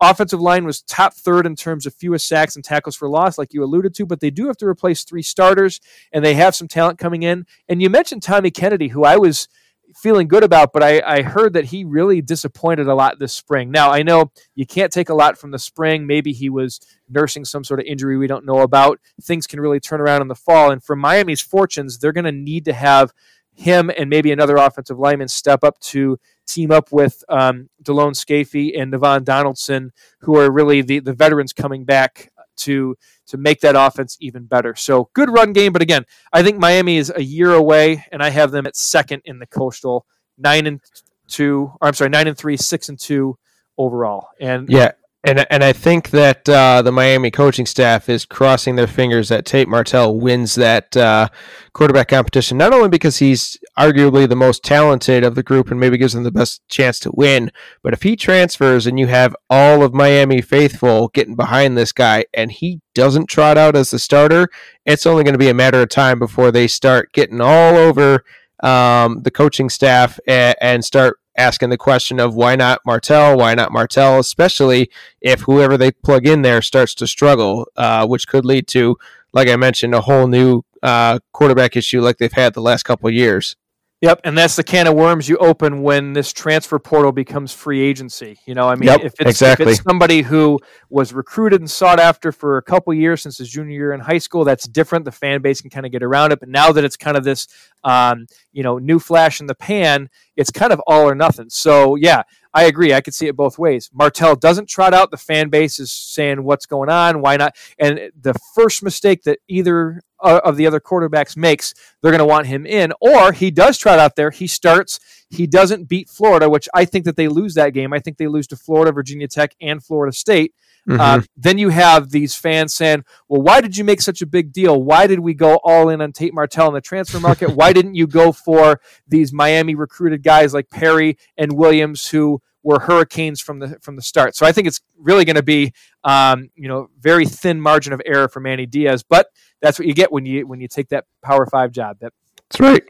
Offensive 0.00 0.40
line 0.40 0.64
was 0.64 0.82
top 0.82 1.14
third 1.14 1.44
in 1.44 1.56
terms 1.56 1.84
of 1.84 1.94
fewest 1.94 2.28
sacks 2.28 2.54
and 2.54 2.64
tackles 2.64 2.94
for 2.94 3.08
loss, 3.08 3.36
like 3.36 3.52
you 3.52 3.64
alluded 3.64 3.94
to, 3.94 4.06
but 4.06 4.20
they 4.20 4.30
do 4.30 4.46
have 4.46 4.56
to 4.58 4.66
replace 4.66 5.02
three 5.02 5.22
starters, 5.22 5.80
and 6.12 6.24
they 6.24 6.34
have 6.34 6.54
some 6.54 6.68
talent 6.68 6.98
coming 6.98 7.24
in. 7.24 7.46
And 7.68 7.82
you 7.82 7.90
mentioned 7.90 8.22
Tommy 8.22 8.50
Kennedy, 8.50 8.88
who 8.88 9.04
I 9.04 9.16
was 9.16 9.48
feeling 9.96 10.28
good 10.28 10.44
about, 10.44 10.72
but 10.72 10.82
I, 10.82 11.02
I 11.04 11.22
heard 11.22 11.54
that 11.54 11.66
he 11.66 11.84
really 11.84 12.20
disappointed 12.20 12.86
a 12.86 12.94
lot 12.94 13.18
this 13.18 13.32
spring. 13.32 13.70
Now, 13.70 13.90
I 13.90 14.02
know 14.02 14.30
you 14.54 14.66
can't 14.66 14.92
take 14.92 15.08
a 15.08 15.14
lot 15.14 15.38
from 15.38 15.50
the 15.50 15.58
spring. 15.58 16.06
Maybe 16.06 16.32
he 16.32 16.50
was 16.50 16.80
nursing 17.08 17.44
some 17.44 17.64
sort 17.64 17.80
of 17.80 17.86
injury 17.86 18.16
we 18.16 18.26
don't 18.26 18.44
know 18.44 18.60
about. 18.60 19.00
Things 19.22 19.46
can 19.46 19.60
really 19.60 19.80
turn 19.80 20.00
around 20.00 20.22
in 20.22 20.28
the 20.28 20.34
fall. 20.34 20.70
And 20.70 20.84
for 20.84 20.94
Miami's 20.94 21.40
fortunes, 21.40 21.98
they're 21.98 22.12
going 22.12 22.24
to 22.24 22.32
need 22.32 22.64
to 22.66 22.72
have 22.72 23.12
him 23.54 23.90
and 23.96 24.08
maybe 24.08 24.30
another 24.30 24.56
offensive 24.56 24.98
lineman 24.98 25.28
step 25.28 25.64
up 25.64 25.80
to 25.80 26.18
team 26.48 26.70
up 26.70 26.90
with 26.92 27.22
um, 27.28 27.68
Delone 27.82 28.14
Scafey 28.14 28.80
and 28.80 28.92
Navaughn 28.92 29.24
Donaldson, 29.24 29.92
who 30.20 30.36
are 30.36 30.50
really 30.50 30.82
the, 30.82 30.98
the 30.98 31.12
veterans 31.12 31.52
coming 31.52 31.84
back 31.84 32.30
to 32.58 32.96
to 33.26 33.36
make 33.36 33.60
that 33.60 33.76
offense 33.76 34.16
even 34.20 34.44
better. 34.46 34.74
So 34.74 35.10
good 35.14 35.30
run 35.30 35.52
game, 35.52 35.72
but 35.72 35.82
again, 35.82 36.04
I 36.32 36.42
think 36.42 36.58
Miami 36.58 36.96
is 36.96 37.12
a 37.14 37.22
year 37.22 37.52
away, 37.52 38.04
and 38.10 38.22
I 38.22 38.30
have 38.30 38.50
them 38.50 38.66
at 38.66 38.76
second 38.76 39.22
in 39.24 39.38
the 39.38 39.46
Coastal, 39.46 40.06
nine 40.36 40.66
and 40.66 40.80
two. 41.28 41.72
Or 41.80 41.88
I'm 41.88 41.94
sorry, 41.94 42.10
nine 42.10 42.26
and 42.26 42.36
three, 42.36 42.56
six 42.56 42.88
and 42.88 42.98
two 42.98 43.38
overall. 43.76 44.28
And 44.40 44.68
yeah, 44.68 44.92
And 45.24 45.44
and 45.50 45.64
I 45.64 45.72
think 45.72 46.10
that 46.10 46.48
uh, 46.48 46.80
the 46.80 46.92
Miami 46.92 47.32
coaching 47.32 47.66
staff 47.66 48.08
is 48.08 48.24
crossing 48.24 48.76
their 48.76 48.86
fingers 48.86 49.28
that 49.30 49.44
Tate 49.44 49.68
Martell 49.68 50.16
wins 50.16 50.54
that 50.54 50.96
uh, 50.96 51.28
quarterback 51.72 52.08
competition. 52.08 52.56
Not 52.56 52.72
only 52.72 52.88
because 52.88 53.18
he's 53.18 53.58
arguably 53.76 54.28
the 54.28 54.36
most 54.36 54.62
talented 54.62 55.24
of 55.24 55.34
the 55.34 55.42
group 55.42 55.72
and 55.72 55.80
maybe 55.80 55.98
gives 55.98 56.12
them 56.12 56.22
the 56.22 56.30
best 56.30 56.62
chance 56.68 57.00
to 57.00 57.10
win, 57.12 57.50
but 57.82 57.92
if 57.92 58.04
he 58.04 58.14
transfers 58.14 58.86
and 58.86 58.96
you 58.96 59.08
have 59.08 59.34
all 59.50 59.82
of 59.82 59.92
Miami 59.92 60.40
faithful 60.40 61.08
getting 61.08 61.34
behind 61.34 61.76
this 61.76 61.90
guy 61.90 62.24
and 62.32 62.52
he 62.52 62.80
doesn't 62.94 63.26
trot 63.26 63.58
out 63.58 63.74
as 63.74 63.90
the 63.90 63.98
starter, 63.98 64.46
it's 64.86 65.04
only 65.04 65.24
going 65.24 65.34
to 65.34 65.38
be 65.38 65.48
a 65.48 65.54
matter 65.54 65.82
of 65.82 65.88
time 65.88 66.20
before 66.20 66.52
they 66.52 66.68
start 66.68 67.12
getting 67.12 67.40
all 67.40 67.76
over 67.76 68.22
um, 68.62 69.22
the 69.22 69.32
coaching 69.32 69.68
staff 69.68 70.20
and, 70.28 70.54
and 70.60 70.84
start 70.84 71.18
asking 71.38 71.70
the 71.70 71.78
question 71.78 72.20
of 72.20 72.34
why 72.34 72.56
not 72.56 72.80
Martell? 72.84 73.38
Why 73.38 73.54
not 73.54 73.72
Martell? 73.72 74.18
Especially 74.18 74.90
if 75.20 75.42
whoever 75.42 75.78
they 75.78 75.92
plug 75.92 76.26
in 76.26 76.42
there 76.42 76.60
starts 76.60 76.94
to 76.96 77.06
struggle, 77.06 77.68
uh, 77.76 78.06
which 78.06 78.28
could 78.28 78.44
lead 78.44 78.66
to, 78.68 78.98
like 79.32 79.48
I 79.48 79.56
mentioned, 79.56 79.94
a 79.94 80.02
whole 80.02 80.26
new 80.26 80.62
uh, 80.82 81.20
quarterback 81.32 81.76
issue 81.76 82.00
like 82.00 82.18
they've 82.18 82.32
had 82.32 82.54
the 82.54 82.60
last 82.60 82.82
couple 82.82 83.08
years. 83.10 83.56
Yep, 84.00 84.20
and 84.22 84.38
that's 84.38 84.54
the 84.54 84.62
can 84.62 84.86
of 84.86 84.94
worms 84.94 85.28
you 85.28 85.36
open 85.38 85.82
when 85.82 86.12
this 86.12 86.32
transfer 86.32 86.78
portal 86.78 87.10
becomes 87.10 87.52
free 87.52 87.80
agency. 87.80 88.38
You 88.46 88.54
know, 88.54 88.68
I 88.68 88.76
mean, 88.76 88.86
Yep, 88.86 89.00
if, 89.00 89.14
it's, 89.18 89.30
exactly. 89.30 89.64
if 89.64 89.72
it's 89.72 89.82
somebody 89.82 90.22
who 90.22 90.60
was 90.88 91.12
recruited 91.12 91.60
and 91.60 91.68
sought 91.68 91.98
after 91.98 92.30
for 92.30 92.58
a 92.58 92.62
couple 92.62 92.94
years 92.94 93.22
since 93.22 93.38
his 93.38 93.48
junior 93.48 93.72
year 93.72 93.92
in 93.92 93.98
high 93.98 94.18
school, 94.18 94.44
that's 94.44 94.68
different. 94.68 95.04
The 95.04 95.10
fan 95.10 95.42
base 95.42 95.60
can 95.60 95.70
kind 95.70 95.84
of 95.84 95.90
get 95.90 96.04
around 96.04 96.30
it. 96.30 96.38
But 96.38 96.48
now 96.48 96.70
that 96.70 96.84
it's 96.84 96.96
kind 96.96 97.16
of 97.16 97.24
this, 97.24 97.48
um, 97.82 98.28
you 98.52 98.62
know, 98.62 98.78
new 98.78 99.00
flash 99.00 99.40
in 99.40 99.46
the 99.46 99.56
pan, 99.56 100.10
it's 100.36 100.52
kind 100.52 100.72
of 100.72 100.80
all 100.86 101.08
or 101.08 101.16
nothing. 101.16 101.50
So 101.50 101.96
yeah, 101.96 102.22
I 102.58 102.64
agree. 102.64 102.92
I 102.92 103.00
could 103.00 103.14
see 103.14 103.28
it 103.28 103.36
both 103.36 103.56
ways. 103.56 103.88
Martell 103.92 104.34
doesn't 104.34 104.68
trot 104.68 104.92
out. 104.92 105.12
The 105.12 105.16
fan 105.16 105.48
base 105.48 105.78
is 105.78 105.92
saying, 105.92 106.42
"What's 106.42 106.66
going 106.66 106.90
on? 106.90 107.20
Why 107.20 107.36
not?" 107.36 107.54
And 107.78 108.10
the 108.20 108.34
first 108.56 108.82
mistake 108.82 109.22
that 109.22 109.38
either 109.46 110.02
uh, 110.20 110.40
of 110.44 110.56
the 110.56 110.66
other 110.66 110.80
quarterbacks 110.80 111.36
makes, 111.36 111.72
they're 112.02 112.10
going 112.10 112.18
to 112.18 112.24
want 112.24 112.48
him 112.48 112.66
in. 112.66 112.92
Or 113.00 113.30
he 113.30 113.52
does 113.52 113.78
trot 113.78 114.00
out 114.00 114.16
there. 114.16 114.32
He 114.32 114.48
starts. 114.48 114.98
He 115.30 115.46
doesn't 115.46 115.84
beat 115.88 116.08
Florida, 116.08 116.50
which 116.50 116.68
I 116.74 116.84
think 116.84 117.04
that 117.04 117.14
they 117.14 117.28
lose 117.28 117.54
that 117.54 117.74
game. 117.74 117.92
I 117.92 118.00
think 118.00 118.16
they 118.16 118.26
lose 118.26 118.48
to 118.48 118.56
Florida, 118.56 118.90
Virginia 118.90 119.28
Tech, 119.28 119.54
and 119.60 119.80
Florida 119.80 120.12
State. 120.12 120.52
Mhm. 120.88 120.98
Uh, 120.98 121.20
then 121.36 121.58
you 121.58 121.68
have 121.68 122.10
these 122.10 122.34
fans 122.34 122.74
saying, 122.74 123.04
"Well, 123.28 123.42
why 123.42 123.60
did 123.60 123.76
you 123.76 123.84
make 123.84 124.00
such 124.00 124.22
a 124.22 124.26
big 124.26 124.52
deal? 124.52 124.82
Why 124.82 125.06
did 125.06 125.20
we 125.20 125.34
go 125.34 125.60
all 125.62 125.90
in 125.90 126.00
on 126.00 126.12
Tate 126.12 126.34
Martell 126.34 126.66
in 126.68 126.74
the 126.74 126.80
transfer 126.80 127.20
market? 127.20 127.50
why 127.54 127.72
didn't 127.72 127.94
you 127.94 128.06
go 128.08 128.32
for 128.32 128.80
these 129.06 129.32
Miami 129.32 129.74
recruited 129.74 130.22
guys 130.22 130.54
like 130.54 130.70
Perry 130.70 131.18
and 131.36 131.52
Williams 131.52 132.08
who 132.08 132.40
were 132.62 132.80
hurricanes 132.80 133.40
from 133.40 133.58
the 133.60 133.78
from 133.80 133.96
the 133.96 134.02
start?" 134.02 134.36
So 134.36 134.46
I 134.46 134.52
think 134.52 134.66
it's 134.66 134.80
really 134.98 135.24
going 135.24 135.36
to 135.36 135.42
be, 135.42 135.72
um, 136.04 136.50
you 136.54 136.68
know, 136.68 136.88
very 136.98 137.26
thin 137.26 137.60
margin 137.60 137.92
of 137.92 138.00
error 138.04 138.28
for 138.28 138.40
Manny 138.40 138.66
Diaz, 138.66 139.02
but 139.02 139.28
that's 139.60 139.78
what 139.78 139.86
you 139.88 139.94
get 139.94 140.10
when 140.12 140.26
you 140.26 140.46
when 140.46 140.60
you 140.60 140.68
take 140.68 140.88
that 140.88 141.04
Power 141.22 141.46
Five 141.46 141.72
job. 141.72 141.98
That 142.00 142.12
That's 142.50 142.60
right. 142.60 142.82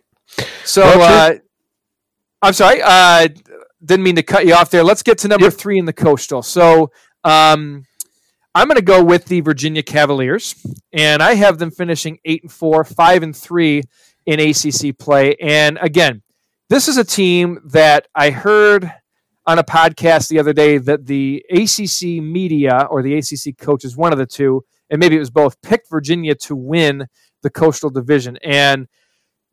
so. 0.64 0.82
Uh, 0.84 1.34
I'm 2.40 2.52
sorry. 2.52 2.80
Uh, 2.84 3.28
didn't 3.84 4.04
mean 4.04 4.14
to 4.16 4.22
cut 4.22 4.46
you 4.46 4.54
off 4.54 4.70
there. 4.70 4.84
Let's 4.84 5.02
get 5.02 5.18
to 5.18 5.28
number 5.28 5.46
Yep. 5.46 5.54
three 5.54 5.78
in 5.78 5.86
the 5.86 5.92
coastal. 5.92 6.42
So 6.42 6.92
um, 7.24 7.84
I'm 8.54 8.68
going 8.68 8.76
to 8.76 8.82
go 8.82 9.02
with 9.02 9.24
the 9.26 9.40
Virginia 9.40 9.82
Cavaliers, 9.82 10.54
and 10.92 11.20
I 11.22 11.34
have 11.34 11.58
them 11.58 11.70
finishing 11.72 12.18
eight 12.24 12.42
and 12.42 12.52
four, 12.52 12.84
five 12.84 13.24
and 13.24 13.36
three 13.36 13.82
in 14.26 14.38
ACC 14.38 14.96
play. 14.96 15.34
And 15.40 15.78
again, 15.80 16.22
this 16.68 16.86
is 16.86 16.96
a 16.96 17.04
team 17.04 17.58
that 17.72 18.06
I 18.14 18.30
heard 18.30 18.92
on 19.48 19.58
a 19.58 19.64
podcast 19.64 20.28
the 20.28 20.38
other 20.38 20.52
day 20.52 20.76
that 20.76 21.06
the 21.06 21.42
ACC 21.50 22.22
media 22.22 22.86
or 22.90 23.02
the 23.02 23.14
ACC 23.16 23.56
coaches, 23.56 23.96
one 23.96 24.12
of 24.12 24.18
the 24.18 24.26
two, 24.26 24.62
and 24.90 25.00
maybe 25.00 25.16
it 25.16 25.20
was 25.20 25.30
both, 25.30 25.60
picked 25.62 25.88
Virginia 25.88 26.34
to 26.34 26.54
win 26.54 27.06
the 27.42 27.48
Coastal 27.48 27.88
Division. 27.88 28.36
And 28.44 28.86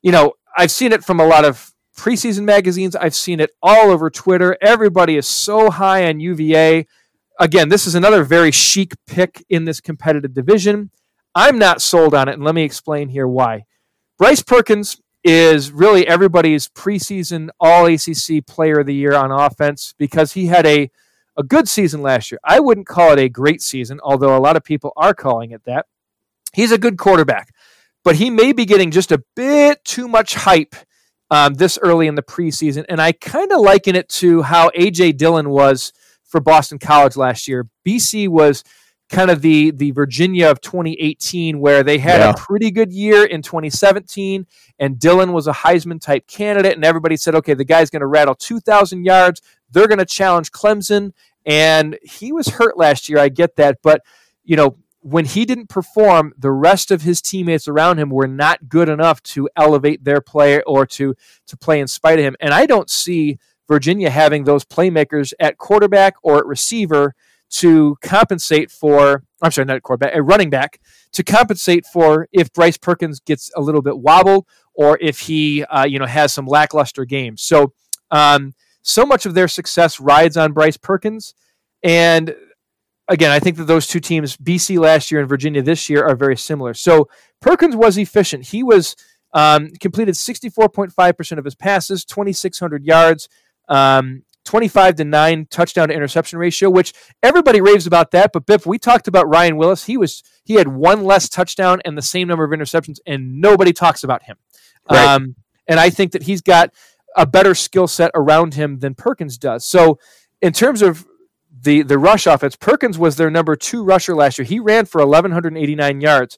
you 0.01 0.11
know, 0.11 0.33
I've 0.57 0.69
seen 0.69 0.91
it 0.91 1.03
from 1.03 1.21
a 1.21 1.25
lot 1.25 1.45
of 1.45 1.73
preseason 1.97 2.43
magazines. 2.43 2.93
I've 2.95 3.15
seen 3.15 3.39
it 3.39 3.51
all 3.63 3.89
over 3.89 4.09
Twitter. 4.09 4.57
Everybody 4.61 5.15
is 5.15 5.27
so 5.27 5.71
high 5.71 6.07
on 6.07 6.19
UVA. 6.19 6.85
Again, 7.39 7.69
this 7.69 7.87
is 7.87 7.95
another 7.95 8.23
very 8.23 8.51
chic 8.51 8.93
pick 9.07 9.45
in 9.49 9.63
this 9.63 9.79
competitive 9.79 10.33
division. 10.33 10.91
I'm 11.33 11.57
not 11.57 11.81
sold 11.81 12.13
on 12.13 12.27
it, 12.27 12.33
and 12.33 12.43
let 12.43 12.53
me 12.53 12.63
explain 12.63 13.07
here 13.07 13.27
why. 13.27 13.63
Bryce 14.17 14.43
Perkins 14.43 15.01
is 15.25 15.71
really 15.71 16.07
everybody's 16.07 16.69
preseason 16.69 17.49
All 17.59 17.87
ACC 17.87 18.45
Player 18.45 18.81
of 18.81 18.85
the 18.85 18.93
Year 18.93 19.15
on 19.15 19.31
offense 19.31 19.95
because 19.97 20.33
he 20.33 20.45
had 20.45 20.65
a 20.67 20.91
a 21.35 21.43
good 21.43 21.67
season 21.67 22.01
last 22.01 22.31
year. 22.31 22.39
I 22.45 22.61
wouldn't 22.61 22.87
call 22.87 23.11
it 23.11 23.19
a 23.19 23.27
great 23.27 23.61
season, 23.61 23.99
although 24.01 24.37
a 24.37 24.39
lot 24.39 24.55
of 24.55 24.63
people 24.63 24.93
are 24.95 25.13
calling 25.13 25.51
it 25.51 25.65
that. 25.65 25.87
He's 26.53 26.71
a 26.71 26.77
good 26.77 26.97
quarterback, 26.97 27.53
but 28.05 28.15
he 28.15 28.29
may 28.29 28.53
be 28.53 28.65
getting 28.65 28.91
just 28.91 29.11
a 29.11 29.21
bit 29.35 29.83
too 29.83 30.07
much 30.07 30.35
hype 30.35 30.75
um, 31.29 31.55
this 31.55 31.77
early 31.81 32.07
in 32.07 32.15
the 32.15 32.23
preseason. 32.23 32.85
And 32.87 33.01
I 33.01 33.11
kind 33.11 33.51
of 33.51 33.59
liken 33.59 33.95
it 33.95 34.07
to 34.09 34.43
how 34.43 34.69
AJ 34.69 35.17
Dillon 35.17 35.49
was 35.49 35.91
for 36.23 36.39
Boston 36.39 36.79
College 36.79 37.17
last 37.17 37.47
year. 37.49 37.67
BC 37.85 38.29
was 38.29 38.63
kind 39.15 39.31
of 39.31 39.41
the 39.41 39.71
the 39.71 39.91
Virginia 39.91 40.49
of 40.49 40.61
2018, 40.61 41.59
where 41.59 41.83
they 41.83 41.97
had 41.97 42.19
Yeah. 42.19 42.31
a 42.31 42.33
pretty 42.35 42.69
good 42.71 42.91
year 42.91 43.23
in 43.25 43.41
2017, 43.41 44.45
and 44.79 44.99
Dillon 44.99 45.31
was 45.33 45.47
a 45.47 45.53
Heisman 45.53 46.01
type 46.01 46.27
candidate, 46.27 46.73
and 46.75 46.83
everybody 46.85 47.17
said, 47.17 47.35
okay, 47.35 47.53
the 47.53 47.65
guy's 47.65 47.89
going 47.89 48.01
to 48.01 48.07
rattle 48.07 48.35
2,000 48.35 49.05
yards. 49.05 49.41
They're 49.71 49.87
going 49.87 49.99
to 49.99 50.05
challenge 50.05 50.51
Clemson, 50.51 51.11
and 51.45 51.97
he 52.03 52.31
was 52.31 52.47
hurt 52.49 52.77
last 52.77 53.09
year. 53.09 53.19
I 53.19 53.29
get 53.29 53.55
that, 53.55 53.77
but 53.81 54.01
you 54.43 54.55
know. 54.55 54.77
When 55.07 55.25
he 55.25 55.45
didn't 55.45 55.69
perform, 55.69 56.33
the 56.35 56.49
rest 56.49 56.89
of 56.89 57.03
his 57.03 57.21
teammates 57.21 57.67
around 57.67 57.99
him 57.99 58.09
were 58.09 58.25
not 58.27 58.67
good 58.67 58.89
enough 58.89 59.21
to 59.35 59.47
elevate 59.55 60.03
their 60.03 60.19
play 60.19 60.63
or 60.63 60.87
to 60.97 61.13
to 61.45 61.55
play 61.55 61.79
in 61.79 61.85
spite 61.87 62.17
of 62.17 62.25
him. 62.25 62.35
And 62.39 62.55
I 62.55 62.65
don't 62.65 62.89
see 62.89 63.37
Virginia 63.67 64.09
having 64.09 64.45
those 64.45 64.65
playmakers 64.65 65.31
at 65.39 65.59
quarterback 65.59 66.15
or 66.23 66.39
at 66.39 66.47
receiver 66.47 67.13
to 67.51 67.95
compensate 68.01 68.71
for. 68.71 69.23
I'm 69.41 69.51
sorry, 69.51 69.65
not 69.65 69.77
at 69.77 69.83
quarterback, 69.83 70.15
a 70.15 70.21
running 70.21 70.49
back 70.49 70.79
to 71.13 71.23
compensate 71.23 71.85
for 71.85 72.27
if 72.31 72.51
Bryce 72.53 72.77
Perkins 72.77 73.19
gets 73.19 73.51
a 73.55 73.61
little 73.61 73.81
bit 73.81 73.97
wobbled 73.97 74.47
or 74.73 74.97
if 74.99 75.19
he, 75.19 75.63
uh, 75.65 75.85
you 75.85 75.99
know, 75.99 76.05
has 76.05 76.33
some 76.33 76.45
lackluster 76.45 77.05
games. 77.05 77.41
So, 77.41 77.73
um, 78.11 78.53
so 78.81 79.05
much 79.05 79.25
of 79.25 79.33
their 79.33 79.47
success 79.47 79.99
rides 79.99 80.37
on 80.37 80.53
Bryce 80.53 80.77
Perkins, 80.77 81.33
and 81.81 82.35
again, 83.07 83.31
I 83.31 83.39
think 83.39 83.57
that 83.57 83.65
those 83.65 83.87
two 83.87 83.99
teams, 83.99 84.37
BC 84.37 84.79
last 84.79 85.11
year 85.11 85.19
and 85.19 85.29
Virginia 85.29 85.61
this 85.61 85.89
year, 85.89 86.05
are 86.05 86.15
very 86.15 86.37
similar. 86.37 86.73
So 86.73 87.07
Perkins 87.41 87.75
was 87.75 87.97
efficient. 87.97 88.47
He 88.47 88.63
was 88.63 88.95
um, 89.33 89.69
completed 89.79 90.15
64.5% 90.15 91.37
of 91.37 91.45
his 91.45 91.55
passes, 91.55 92.05
2,600 92.05 92.83
yards, 92.83 93.29
um, 93.67 94.23
25 94.45 94.95
to 94.95 95.03
9 95.03 95.47
touchdown 95.49 95.89
to 95.89 95.93
interception 95.93 96.39
ratio, 96.39 96.69
which 96.69 96.93
everybody 97.21 97.59
raves 97.59 97.85
about 97.85 98.11
that. 98.11 98.31
But 98.31 98.45
Biff, 98.45 98.65
we 98.65 98.77
talked 98.77 99.07
about 99.07 99.27
Ryan 99.27 99.57
Willis. 99.57 99.85
He 99.85 99.97
was 99.97 100.23
he 100.43 100.55
had 100.55 100.67
one 100.69 101.03
less 101.03 101.27
touchdown 101.27 101.81
and 101.83 101.97
the 101.97 102.01
same 102.01 102.27
number 102.27 102.43
of 102.43 102.51
interceptions, 102.51 102.97
and 103.05 103.41
nobody 103.41 103.73
talks 103.73 104.03
about 104.03 104.23
him. 104.23 104.37
Right. 104.89 105.05
Um, 105.05 105.35
and 105.67 105.79
I 105.79 105.89
think 105.89 106.11
that 106.11 106.23
he's 106.23 106.41
got 106.41 106.71
a 107.15 107.25
better 107.25 107.55
skill 107.55 107.87
set 107.87 108.11
around 108.13 108.53
him 108.53 108.79
than 108.79 108.93
Perkins 108.93 109.37
does. 109.37 109.65
So, 109.65 109.99
in 110.41 110.53
terms 110.53 110.81
of 110.81 111.05
the 111.61 111.81
the 111.81 111.97
rush 111.97 112.27
offense, 112.27 112.55
Perkins 112.55 112.99
was 112.99 113.15
their 113.15 113.31
number 113.31 113.55
two 113.55 113.83
rusher 113.83 114.15
last 114.15 114.37
year. 114.37 114.45
He 114.45 114.59
ran 114.59 114.85
for 114.85 114.99
1,189 115.01 116.01
yards. 116.01 116.37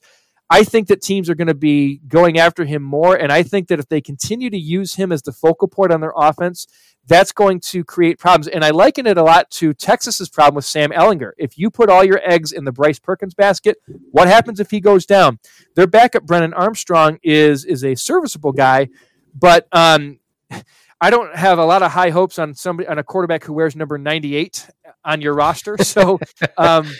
I 0.50 0.64
think 0.64 0.88
that 0.88 1.02
teams 1.02 1.28
are 1.28 1.34
going 1.34 1.48
to 1.48 1.54
be 1.54 2.00
going 2.08 2.38
after 2.38 2.64
him 2.64 2.82
more, 2.82 3.14
and 3.14 3.30
I 3.30 3.42
think 3.42 3.68
that 3.68 3.78
if 3.78 3.88
they 3.88 4.00
continue 4.00 4.48
to 4.50 4.58
use 4.58 4.94
him 4.94 5.12
as 5.12 5.22
the 5.22 5.32
focal 5.32 5.68
point 5.68 5.92
on 5.92 6.00
their 6.00 6.12
offense, 6.16 6.66
that's 7.06 7.32
going 7.32 7.60
to 7.60 7.84
create 7.84 8.18
problems. 8.18 8.48
And 8.48 8.64
I 8.64 8.70
liken 8.70 9.06
it 9.06 9.16
a 9.16 9.22
lot 9.22 9.50
to 9.52 9.72
Texas's 9.72 10.28
problem 10.28 10.56
with 10.56 10.64
Sam 10.64 10.90
Ehlinger. 10.90 11.32
If 11.38 11.58
you 11.58 11.70
put 11.70 11.90
all 11.90 12.04
your 12.04 12.20
eggs 12.22 12.52
in 12.52 12.64
the 12.64 12.72
Bryce 12.72 12.98
Perkins 12.98 13.34
basket, 13.34 13.78
what 14.10 14.28
happens 14.28 14.60
if 14.60 14.70
he 14.70 14.80
goes 14.80 15.06
down? 15.06 15.38
Their 15.74 15.86
backup, 15.86 16.24
Brennan 16.24 16.54
Armstrong, 16.54 17.18
is 17.22 17.64
is 17.64 17.84
a 17.84 17.94
serviceable 17.94 18.52
guy, 18.52 18.88
but 19.34 19.66
um, 19.72 20.18
I 21.00 21.10
don't 21.10 21.34
have 21.36 21.58
a 21.58 21.64
lot 21.64 21.82
of 21.82 21.92
high 21.92 22.10
hopes 22.10 22.38
on 22.38 22.54
somebody 22.54 22.88
on 22.88 22.98
a 22.98 23.04
quarterback 23.04 23.44
who 23.44 23.52
wears 23.52 23.76
number 23.76 23.98
98 23.98 24.68
on 25.04 25.20
your 25.20 25.34
roster. 25.34 25.76
So, 25.78 26.18
um, 26.58 26.90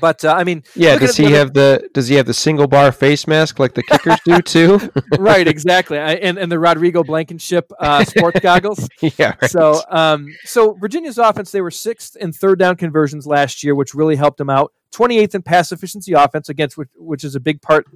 but 0.00 0.24
uh, 0.24 0.32
I 0.32 0.44
mean, 0.44 0.62
Yeah, 0.74 0.96
does 0.96 1.16
he 1.16 1.32
have 1.32 1.52
the 1.54 1.88
does 1.92 2.08
he 2.08 2.14
have 2.16 2.26
the 2.26 2.34
single 2.34 2.66
bar 2.66 2.92
face 2.92 3.26
mask 3.26 3.58
like 3.58 3.74
the 3.74 3.82
kickers 3.82 4.18
do 4.24 4.40
too? 4.78 4.92
right? 5.18 5.46
Exactly, 5.46 5.98
I, 5.98 6.12
and 6.14 6.38
and 6.38 6.50
the 6.50 6.58
Rodrigo 6.58 7.02
Blankenship 7.02 7.70
uh, 7.80 8.04
sports 8.16 8.40
goggles. 8.40 8.88
yeah, 9.00 9.34
right. 9.40 9.50
So, 9.50 9.82
um, 9.88 10.28
so 10.44 10.74
Virginia's 10.74 11.18
offense, 11.18 11.50
they 11.50 11.60
were 11.60 11.70
sixth 11.70 12.16
in 12.16 12.32
third 12.32 12.58
down 12.58 12.76
conversions 12.76 13.26
last 13.26 13.64
year, 13.64 13.74
which 13.74 13.94
really 13.94 14.16
helped 14.16 14.38
them 14.38 14.50
out. 14.50 14.72
28th 14.92 15.36
in 15.36 15.42
pass 15.42 15.70
efficiency 15.72 16.12
offense, 16.14 16.48
against 16.48 16.76
which, 16.76 16.88
which 16.96 17.24
is 17.24 17.36
a 17.36 17.40
big 17.40 17.62
part 17.62 17.86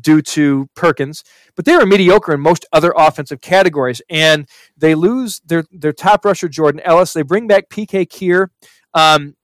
due 0.00 0.20
to 0.20 0.68
Perkins. 0.74 1.24
But 1.56 1.64
they 1.64 1.76
were 1.76 1.86
mediocre 1.86 2.34
in 2.34 2.40
most 2.40 2.66
other 2.72 2.92
offensive 2.96 3.40
categories, 3.40 4.02
and 4.10 4.48
they 4.76 4.94
lose 4.94 5.40
their 5.46 5.64
their 5.72 5.92
top 5.92 6.24
rusher 6.24 6.48
Jordan 6.48 6.80
Ellis. 6.84 7.12
They 7.12 7.22
bring 7.22 7.46
back 7.46 7.68
PK 7.68 8.06
Kier. 8.06 8.48
Um, 8.92 9.36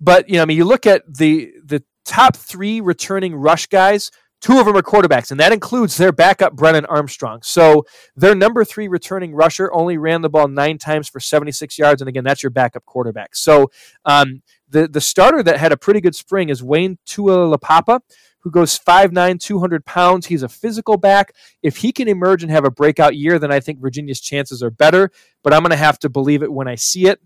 but 0.00 0.28
you 0.28 0.36
know, 0.36 0.42
I 0.42 0.44
mean, 0.44 0.56
you 0.56 0.64
look 0.64 0.86
at 0.86 1.02
the 1.12 1.52
the 1.64 1.82
top 2.04 2.36
three 2.36 2.80
returning 2.80 3.34
rush 3.34 3.66
guys. 3.66 4.10
Two 4.40 4.60
of 4.60 4.66
them 4.66 4.76
are 4.76 4.82
quarterbacks, 4.82 5.32
and 5.32 5.40
that 5.40 5.52
includes 5.52 5.96
their 5.96 6.12
backup, 6.12 6.54
Brennan 6.54 6.86
Armstrong. 6.86 7.40
So 7.42 7.84
their 8.14 8.36
number 8.36 8.64
three 8.64 8.86
returning 8.86 9.34
rusher 9.34 9.68
only 9.72 9.98
ran 9.98 10.22
the 10.22 10.28
ball 10.28 10.46
nine 10.46 10.78
times 10.78 11.08
for 11.08 11.18
76 11.18 11.76
yards, 11.76 12.00
and 12.00 12.08
again, 12.08 12.22
that's 12.22 12.44
your 12.44 12.50
backup 12.50 12.84
quarterback. 12.84 13.34
So 13.34 13.72
um, 14.04 14.42
the 14.68 14.86
the 14.86 15.00
starter 15.00 15.42
that 15.42 15.58
had 15.58 15.72
a 15.72 15.76
pretty 15.76 16.00
good 16.00 16.14
spring 16.14 16.50
is 16.50 16.62
Wayne 16.62 16.98
Taulapapa, 17.04 18.00
who 18.40 18.50
goes 18.52 18.78
5'9", 18.78 19.40
200 19.40 19.84
pounds. 19.84 20.26
He's 20.26 20.44
a 20.44 20.48
physical 20.48 20.96
back. 20.96 21.32
If 21.62 21.78
he 21.78 21.90
can 21.90 22.06
emerge 22.06 22.44
and 22.44 22.52
have 22.52 22.64
a 22.64 22.70
breakout 22.70 23.16
year, 23.16 23.40
then 23.40 23.50
I 23.50 23.58
think 23.58 23.80
Virginia's 23.80 24.20
chances 24.20 24.62
are 24.62 24.70
better. 24.70 25.10
But 25.42 25.52
I'm 25.52 25.62
going 25.62 25.70
to 25.70 25.76
have 25.76 25.98
to 26.00 26.08
believe 26.08 26.44
it 26.44 26.52
when 26.52 26.68
I 26.68 26.76
see 26.76 27.06
it. 27.06 27.20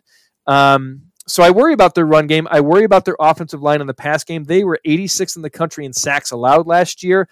Um, 0.47 1.03
so 1.27 1.43
I 1.43 1.51
worry 1.51 1.73
about 1.73 1.95
their 1.95 2.07
run 2.07 2.27
game. 2.27 2.49
I 2.51 2.61
worry 2.61 2.85
about 2.85 3.05
their 3.05 3.17
offensive 3.21 3.63
line 3.63 3.81
in 3.81 3.87
the 3.87 3.95
pass 3.95 4.25
game. 4.25 4.45
They 4.45 4.65
were 4.65 4.81
86 4.85 5.37
in 5.37 5.43
the 5.43 5.51
country 5.51 5.85
in 5.85 5.93
sacks 5.93 6.31
allowed 6.31 6.67
last 6.67 7.03
year, 7.03 7.29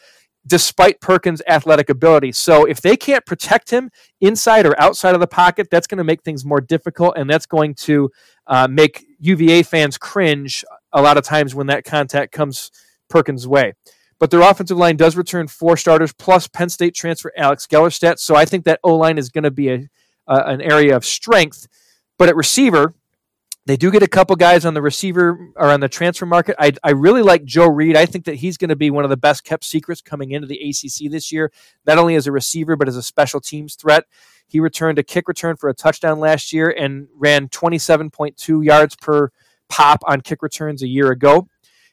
despite 0.47 1.01
Perkins' 1.01 1.43
athletic 1.49 1.91
ability. 1.91 2.33
So 2.33 2.65
if 2.65 2.81
they 2.81 2.97
can't 2.97 3.27
protect 3.27 3.71
him 3.71 3.91
inside 4.21 4.67
or 4.67 4.81
outside 4.81 5.15
of 5.15 5.21
the 5.21 5.27
pocket, 5.27 5.69
that's 5.71 5.87
going 5.87 5.99
to 5.99 6.05
make 6.05 6.23
things 6.23 6.45
more 6.45 6.61
difficult, 6.61 7.15
and 7.17 7.29
that's 7.29 7.47
going 7.47 7.75
to 7.75 8.11
uh, 8.47 8.69
make 8.69 9.05
UVA 9.19 9.63
fans 9.63 9.99
cringe 9.99 10.65
a 10.93 11.03
lot 11.03 11.17
of 11.17 11.25
times 11.25 11.55
when 11.55 11.67
that 11.67 11.85
contact 11.85 12.33
comes 12.33 12.71
Perkins' 13.09 13.47
way. 13.47 13.75
But 14.21 14.31
their 14.31 14.43
offensive 14.43 14.77
line 14.77 14.97
does 14.97 15.17
return 15.17 15.49
four 15.49 15.77
starters 15.77 16.13
plus 16.13 16.47
Penn 16.47 16.69
State 16.69 16.95
transfer 16.95 17.33
Alex 17.37 17.67
Gellerstedt. 17.67 18.19
So 18.19 18.37
I 18.37 18.45
think 18.45 18.67
that 18.67 18.79
O 18.85 18.95
line 18.95 19.17
is 19.17 19.31
going 19.31 19.45
to 19.45 19.51
be 19.51 19.71
a, 19.71 19.89
uh, 20.29 20.43
an 20.47 20.61
area 20.61 20.95
of 20.95 21.07
strength. 21.07 21.67
But 22.19 22.29
at 22.29 22.37
receiver, 22.37 22.95
they 23.67 23.77
do 23.77 23.91
get 23.91 24.03
a 24.03 24.09
couple 24.09 24.35
guys 24.37 24.65
on 24.65 24.75
the 24.75 24.83
receiver 24.83 25.53
or 25.55 25.69
on 25.69 25.81
the 25.81 25.89
transfer 25.89 26.27
market. 26.27 26.57
I, 26.59 26.73
I 26.83 26.91
really 26.91 27.23
like 27.23 27.45
Joe 27.45 27.69
Reed. 27.69 27.97
I 27.97 28.07
think 28.07 28.25
that 28.25 28.37
he's 28.37 28.57
going 28.57 28.71
to 28.71 28.77
be 28.77 28.91
one 28.91 29.05
of 29.05 29.11
the 29.11 29.17
best 29.17 29.45
kept 29.45 29.65
secrets 29.65 30.01
coming 30.01 30.31
into 30.31 30.47
the 30.47 30.59
ACC 30.59 31.11
this 31.11 31.31
year, 31.31 31.53
not 31.87 31.99
only 31.99 32.15
as 32.15 32.27
a 32.27 32.33
receiver, 32.33 32.75
but 32.75 32.89
as 32.89 32.97
a 32.97 33.03
special 33.03 33.41
teams 33.41 33.75
threat. 33.75 34.05
He 34.47 34.61
returned 34.61 34.99
a 34.99 35.03
kick 35.03 35.29
return 35.29 35.57
for 35.57 35.69
a 35.69 35.75
touchdown 35.75 36.19
last 36.19 36.53
year 36.53 36.71
and 36.71 37.07
ran 37.15 37.49
27.2 37.49 38.65
yards 38.65 38.97
per 38.97 39.31
pop 39.69 40.01
on 40.07 40.23
kick 40.23 40.43
returns 40.43 40.83
a 40.83 40.89
year 40.89 41.11
ago. 41.11 41.47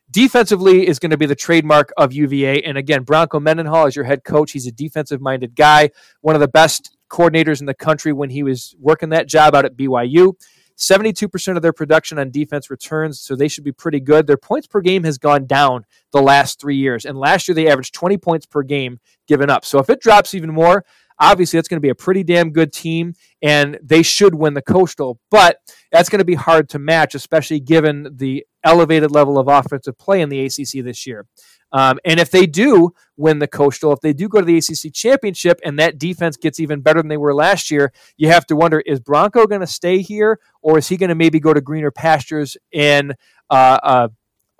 Defensively 0.09 0.87
is 0.87 0.99
going 0.99 1.11
to 1.11 1.17
be 1.17 1.25
the 1.25 1.35
trademark 1.35 1.91
of 1.97 2.13
UVA. 2.13 2.61
And 2.63 2.77
again, 2.77 3.03
Bronco 3.03 3.41
Mendenhall 3.41 3.87
is 3.87 3.95
your 3.95 4.05
head 4.05 4.23
coach. 4.23 4.53
He's 4.53 4.65
a 4.65 4.71
defensive 4.71 5.19
minded 5.19 5.53
guy, 5.53 5.91
one 6.21 6.33
of 6.33 6.39
the 6.39 6.47
best 6.47 6.97
coordinators 7.09 7.59
in 7.59 7.65
the 7.65 7.73
country 7.73 8.13
when 8.13 8.29
he 8.29 8.41
was 8.41 8.73
working 8.79 9.09
that 9.09 9.27
job 9.27 9.53
out 9.53 9.65
at 9.65 9.75
BYU. 9.75 10.33
72% 10.77 11.55
of 11.55 11.61
their 11.61 11.73
production 11.73 12.19
on 12.19 12.29
defense 12.29 12.69
returns, 12.69 13.19
so 13.19 13.35
they 13.35 13.47
should 13.47 13.63
be 13.63 13.71
pretty 13.71 13.99
good. 13.99 14.27
Their 14.27 14.37
points 14.37 14.67
per 14.67 14.79
game 14.79 15.03
has 15.03 15.17
gone 15.17 15.45
down 15.47 15.85
the 16.13 16.21
last 16.21 16.59
three 16.59 16.75
years, 16.75 17.05
and 17.05 17.17
last 17.17 17.47
year 17.47 17.55
they 17.55 17.67
averaged 17.67 17.95
20 17.95 18.17
points 18.17 18.45
per 18.45 18.61
game 18.61 18.99
given 19.27 19.49
up. 19.49 19.65
So 19.65 19.79
if 19.79 19.89
it 19.89 20.01
drops 20.01 20.35
even 20.35 20.53
more, 20.53 20.85
obviously 21.19 21.57
that's 21.57 21.67
going 21.67 21.77
to 21.77 21.85
be 21.85 21.89
a 21.89 21.95
pretty 21.95 22.23
damn 22.23 22.51
good 22.51 22.71
team, 22.73 23.13
and 23.41 23.77
they 23.81 24.03
should 24.03 24.35
win 24.35 24.53
the 24.53 24.61
Coastal. 24.61 25.19
But 25.31 25.57
that's 25.91 26.09
going 26.09 26.19
to 26.19 26.25
be 26.25 26.35
hard 26.35 26.69
to 26.69 26.79
match, 26.79 27.15
especially 27.15 27.59
given 27.59 28.15
the 28.15 28.45
elevated 28.63 29.11
level 29.11 29.37
of 29.37 29.47
offensive 29.47 29.97
play 29.97 30.21
in 30.21 30.29
the 30.29 30.45
ACC 30.45 30.83
this 30.83 31.07
year. 31.07 31.25
Um, 31.71 31.99
and 32.05 32.19
if 32.19 32.31
they 32.31 32.45
do 32.45 32.93
win 33.17 33.39
the 33.39 33.47
Coastal, 33.47 33.91
if 33.91 33.99
they 33.99 34.13
do 34.13 34.29
go 34.29 34.39
to 34.39 34.45
the 34.45 34.57
ACC 34.57 34.93
championship 34.93 35.59
and 35.63 35.77
that 35.79 35.97
defense 35.97 36.37
gets 36.37 36.59
even 36.59 36.81
better 36.81 37.01
than 37.01 37.09
they 37.09 37.17
were 37.17 37.33
last 37.33 37.69
year, 37.69 37.91
you 38.15 38.29
have 38.29 38.45
to 38.47 38.55
wonder 38.55 38.79
is 38.81 38.99
Bronco 38.99 39.45
going 39.47 39.61
to 39.61 39.67
stay 39.67 40.01
here 40.01 40.39
or 40.61 40.77
is 40.77 40.87
he 40.87 40.97
going 40.97 41.09
to 41.09 41.15
maybe 41.15 41.39
go 41.39 41.53
to 41.53 41.61
greener 41.61 41.91
pastures 41.91 42.55
in 42.71 43.13
uh, 43.49 43.79
a, 43.83 44.09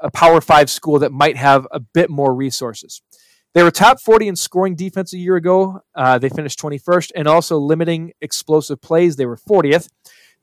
a 0.06 0.12
Power 0.12 0.42
Five 0.42 0.70
school 0.70 1.00
that 1.00 1.14
might 1.14 1.38
have 1.38 1.66
a 1.72 1.80
bit 1.80 2.10
more 2.10 2.34
resources? 2.34 3.02
They 3.58 3.64
were 3.64 3.72
top 3.72 4.00
40 4.00 4.28
in 4.28 4.36
scoring 4.36 4.76
defense 4.76 5.14
a 5.14 5.18
year 5.18 5.36
ago. 5.36 5.82
Uh, 5.96 6.20
they 6.20 6.30
finished 6.30 6.60
21st 6.60 7.14
and 7.16 7.28
also 7.28 7.58
limiting 7.58 8.12
explosive 8.22 8.80
plays. 8.80 9.16
They 9.16 9.26
were 9.26 9.36
40th. 9.36 9.90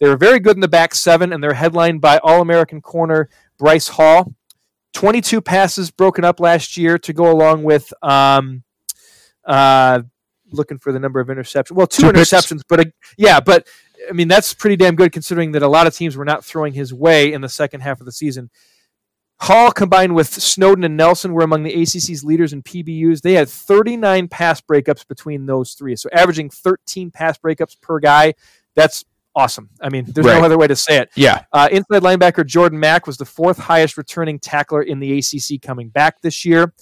They 0.00 0.08
were 0.08 0.16
very 0.16 0.40
good 0.40 0.56
in 0.56 0.60
the 0.60 0.66
back 0.66 0.96
seven, 0.96 1.32
and 1.32 1.40
they're 1.40 1.54
headlined 1.54 2.00
by 2.00 2.18
All 2.18 2.40
American 2.42 2.80
corner 2.80 3.28
Bryce 3.56 3.86
Hall. 3.86 4.34
22 4.94 5.40
passes 5.40 5.92
broken 5.92 6.24
up 6.24 6.40
last 6.40 6.76
year 6.76 6.98
to 6.98 7.12
go 7.12 7.30
along 7.30 7.62
with 7.62 7.92
um, 8.02 8.64
uh, 9.44 10.02
looking 10.50 10.78
for 10.78 10.90
the 10.90 10.98
number 10.98 11.20
of 11.20 11.28
interceptions. 11.28 11.70
Well, 11.70 11.86
two, 11.86 12.10
two 12.10 12.18
interceptions, 12.18 12.62
but 12.68 12.80
uh, 12.80 12.84
yeah, 13.16 13.38
but 13.38 13.68
I 14.10 14.12
mean 14.12 14.26
that's 14.26 14.52
pretty 14.54 14.74
damn 14.74 14.96
good 14.96 15.12
considering 15.12 15.52
that 15.52 15.62
a 15.62 15.68
lot 15.68 15.86
of 15.86 15.94
teams 15.94 16.16
were 16.16 16.24
not 16.24 16.44
throwing 16.44 16.72
his 16.72 16.92
way 16.92 17.32
in 17.32 17.42
the 17.42 17.48
second 17.48 17.82
half 17.82 18.00
of 18.00 18.06
the 18.06 18.12
season. 18.12 18.50
Hall 19.40 19.72
combined 19.72 20.14
with 20.14 20.28
Snowden 20.28 20.84
and 20.84 20.96
Nelson 20.96 21.32
were 21.32 21.42
among 21.42 21.64
the 21.64 21.82
ACC's 21.82 22.24
leaders 22.24 22.52
in 22.52 22.62
PBUs. 22.62 23.20
They 23.20 23.34
had 23.34 23.48
39 23.48 24.28
pass 24.28 24.60
breakups 24.60 25.06
between 25.06 25.46
those 25.46 25.72
three, 25.72 25.96
so 25.96 26.08
averaging 26.12 26.50
13 26.50 27.10
pass 27.10 27.36
breakups 27.38 27.80
per 27.80 27.98
guy. 27.98 28.34
That's 28.74 29.04
awesome. 29.34 29.70
I 29.80 29.88
mean, 29.88 30.04
there's 30.08 30.26
right. 30.26 30.38
no 30.38 30.44
other 30.44 30.58
way 30.58 30.66
to 30.66 30.76
say 30.76 30.98
it. 30.98 31.10
Yeah. 31.16 31.44
Uh, 31.52 31.68
inside 31.70 32.02
linebacker 32.02 32.46
Jordan 32.46 32.78
Mack 32.78 33.06
was 33.06 33.16
the 33.16 33.24
fourth 33.24 33.58
highest 33.58 33.96
returning 33.96 34.38
tackler 34.38 34.82
in 34.82 35.00
the 35.00 35.18
ACC 35.18 35.60
coming 35.60 35.88
back 35.88 36.20
this 36.20 36.44
year. 36.44 36.72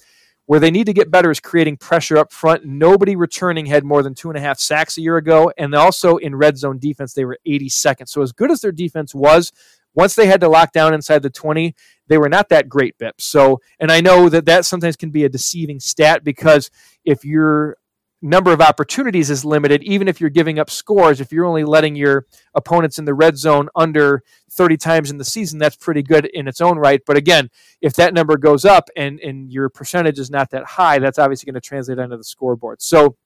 Where 0.45 0.59
they 0.59 0.71
need 0.71 0.87
to 0.87 0.93
get 0.93 1.09
better 1.09 1.31
is 1.31 1.39
creating 1.39 1.77
pressure 1.77 2.17
up 2.17 2.33
front. 2.33 2.65
Nobody 2.65 3.15
returning 3.15 3.65
had 3.65 3.85
more 3.85 4.03
than 4.03 4.13
two 4.13 4.29
and 4.29 4.37
a 4.37 4.41
half 4.41 4.59
sacks 4.59 4.97
a 4.97 5.01
year 5.01 5.15
ago. 5.15 5.53
And 5.57 5.73
also 5.73 6.17
in 6.17 6.35
red 6.35 6.57
zone 6.57 6.79
defense, 6.79 7.13
they 7.13 7.23
were 7.23 7.39
82nd. 7.47 8.09
So, 8.09 8.21
as 8.21 8.33
good 8.33 8.51
as 8.51 8.59
their 8.59 8.73
defense 8.73 9.15
was, 9.15 9.53
once 9.95 10.15
they 10.15 10.27
had 10.27 10.41
to 10.41 10.49
lock 10.49 10.71
down 10.71 10.93
inside 10.93 11.21
the 11.21 11.29
20, 11.29 11.75
they 12.07 12.17
were 12.17 12.29
not 12.29 12.49
that 12.49 12.69
great, 12.69 12.97
Bip. 12.97 13.19
So, 13.19 13.59
and 13.79 13.91
I 13.91 14.01
know 14.01 14.29
that 14.29 14.45
that 14.45 14.65
sometimes 14.65 14.95
can 14.95 15.11
be 15.11 15.23
a 15.23 15.29
deceiving 15.29 15.79
stat 15.79 16.23
because 16.23 16.69
if 17.05 17.23
you're 17.23 17.77
number 18.23 18.53
of 18.53 18.61
opportunities 18.61 19.29
is 19.29 19.43
limited, 19.43 19.83
even 19.83 20.07
if 20.07 20.21
you're 20.21 20.29
giving 20.29 20.57
up 20.57 20.69
scores. 20.69 21.19
If 21.19 21.31
you're 21.31 21.45
only 21.45 21.65
letting 21.65 21.95
your 21.95 22.25
opponents 22.55 22.97
in 22.97 23.05
the 23.05 23.13
red 23.13 23.37
zone 23.37 23.67
under 23.75 24.23
30 24.49 24.77
times 24.77 25.11
in 25.11 25.17
the 25.17 25.25
season, 25.25 25.59
that's 25.59 25.75
pretty 25.75 26.01
good 26.01 26.25
in 26.27 26.47
its 26.47 26.61
own 26.61 26.77
right. 26.77 27.01
But 27.05 27.17
again, 27.17 27.49
if 27.81 27.93
that 27.95 28.13
number 28.13 28.37
goes 28.37 28.63
up 28.63 28.89
and, 28.95 29.19
and 29.19 29.51
your 29.51 29.69
percentage 29.69 30.19
is 30.19 30.31
not 30.31 30.51
that 30.51 30.63
high, 30.63 30.99
that's 30.99 31.19
obviously 31.19 31.51
going 31.51 31.61
to 31.61 31.67
translate 31.67 31.99
onto 31.99 32.15
the 32.15 32.23
scoreboard. 32.23 32.81
So 32.81 33.17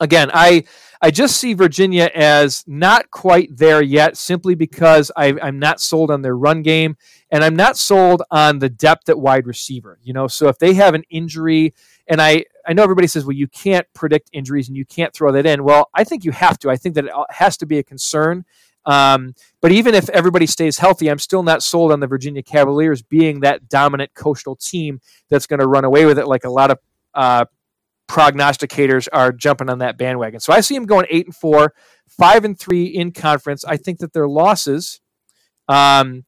again, 0.00 0.30
I 0.32 0.64
I 1.02 1.10
just 1.10 1.38
see 1.38 1.54
Virginia 1.54 2.10
as 2.14 2.62
not 2.66 3.10
quite 3.10 3.56
there 3.56 3.80
yet, 3.80 4.18
simply 4.18 4.54
because 4.54 5.10
I, 5.16 5.34
I'm 5.42 5.58
not 5.58 5.80
sold 5.80 6.10
on 6.10 6.20
their 6.20 6.36
run 6.36 6.60
game, 6.60 6.96
and 7.30 7.42
I'm 7.42 7.56
not 7.56 7.78
sold 7.78 8.22
on 8.30 8.58
the 8.58 8.68
depth 8.68 9.08
at 9.08 9.18
wide 9.18 9.46
receiver. 9.46 9.98
You 10.02 10.12
know, 10.12 10.26
so 10.26 10.48
if 10.48 10.58
they 10.58 10.74
have 10.74 10.94
an 10.94 11.04
injury, 11.10 11.74
and 12.06 12.20
I 12.20 12.44
I 12.66 12.72
know 12.72 12.82
everybody 12.82 13.06
says, 13.06 13.24
well, 13.24 13.36
you 13.36 13.48
can't 13.48 13.86
predict 13.94 14.30
injuries 14.32 14.68
and 14.68 14.76
you 14.76 14.84
can't 14.84 15.12
throw 15.14 15.32
that 15.32 15.46
in. 15.46 15.64
Well, 15.64 15.88
I 15.94 16.04
think 16.04 16.24
you 16.24 16.32
have 16.32 16.58
to. 16.60 16.70
I 16.70 16.76
think 16.76 16.94
that 16.96 17.06
it 17.06 17.12
has 17.30 17.56
to 17.58 17.66
be 17.66 17.78
a 17.78 17.82
concern. 17.82 18.44
Um, 18.86 19.34
but 19.60 19.72
even 19.72 19.94
if 19.94 20.08
everybody 20.10 20.46
stays 20.46 20.78
healthy, 20.78 21.10
I'm 21.10 21.18
still 21.18 21.42
not 21.42 21.62
sold 21.62 21.92
on 21.92 22.00
the 22.00 22.06
Virginia 22.06 22.42
Cavaliers 22.42 23.02
being 23.02 23.40
that 23.40 23.68
dominant 23.68 24.14
coastal 24.14 24.56
team 24.56 25.00
that's 25.28 25.46
going 25.46 25.60
to 25.60 25.66
run 25.66 25.84
away 25.84 26.06
with 26.06 26.18
it 26.18 26.26
like 26.26 26.44
a 26.44 26.50
lot 26.50 26.70
of 26.70 26.78
uh, 27.14 27.44
prognosticators 28.10 29.06
are 29.12 29.30
jumping 29.30 29.70
on 29.70 29.78
that 29.78 29.96
bandwagon. 29.96 30.40
So 30.40 30.52
I 30.52 30.62
see 30.62 30.74
them 30.74 30.84
going 30.84 31.06
eight 31.08 31.26
and 31.26 31.34
four, 31.34 31.74
five 32.08 32.44
and 32.44 32.58
three 32.58 32.86
in 32.86 33.12
conference. 33.12 33.64
I 33.64 33.76
think 33.76 34.00
that 34.00 34.12
their 34.12 34.26
losses, 34.26 35.00
um, 35.68 36.24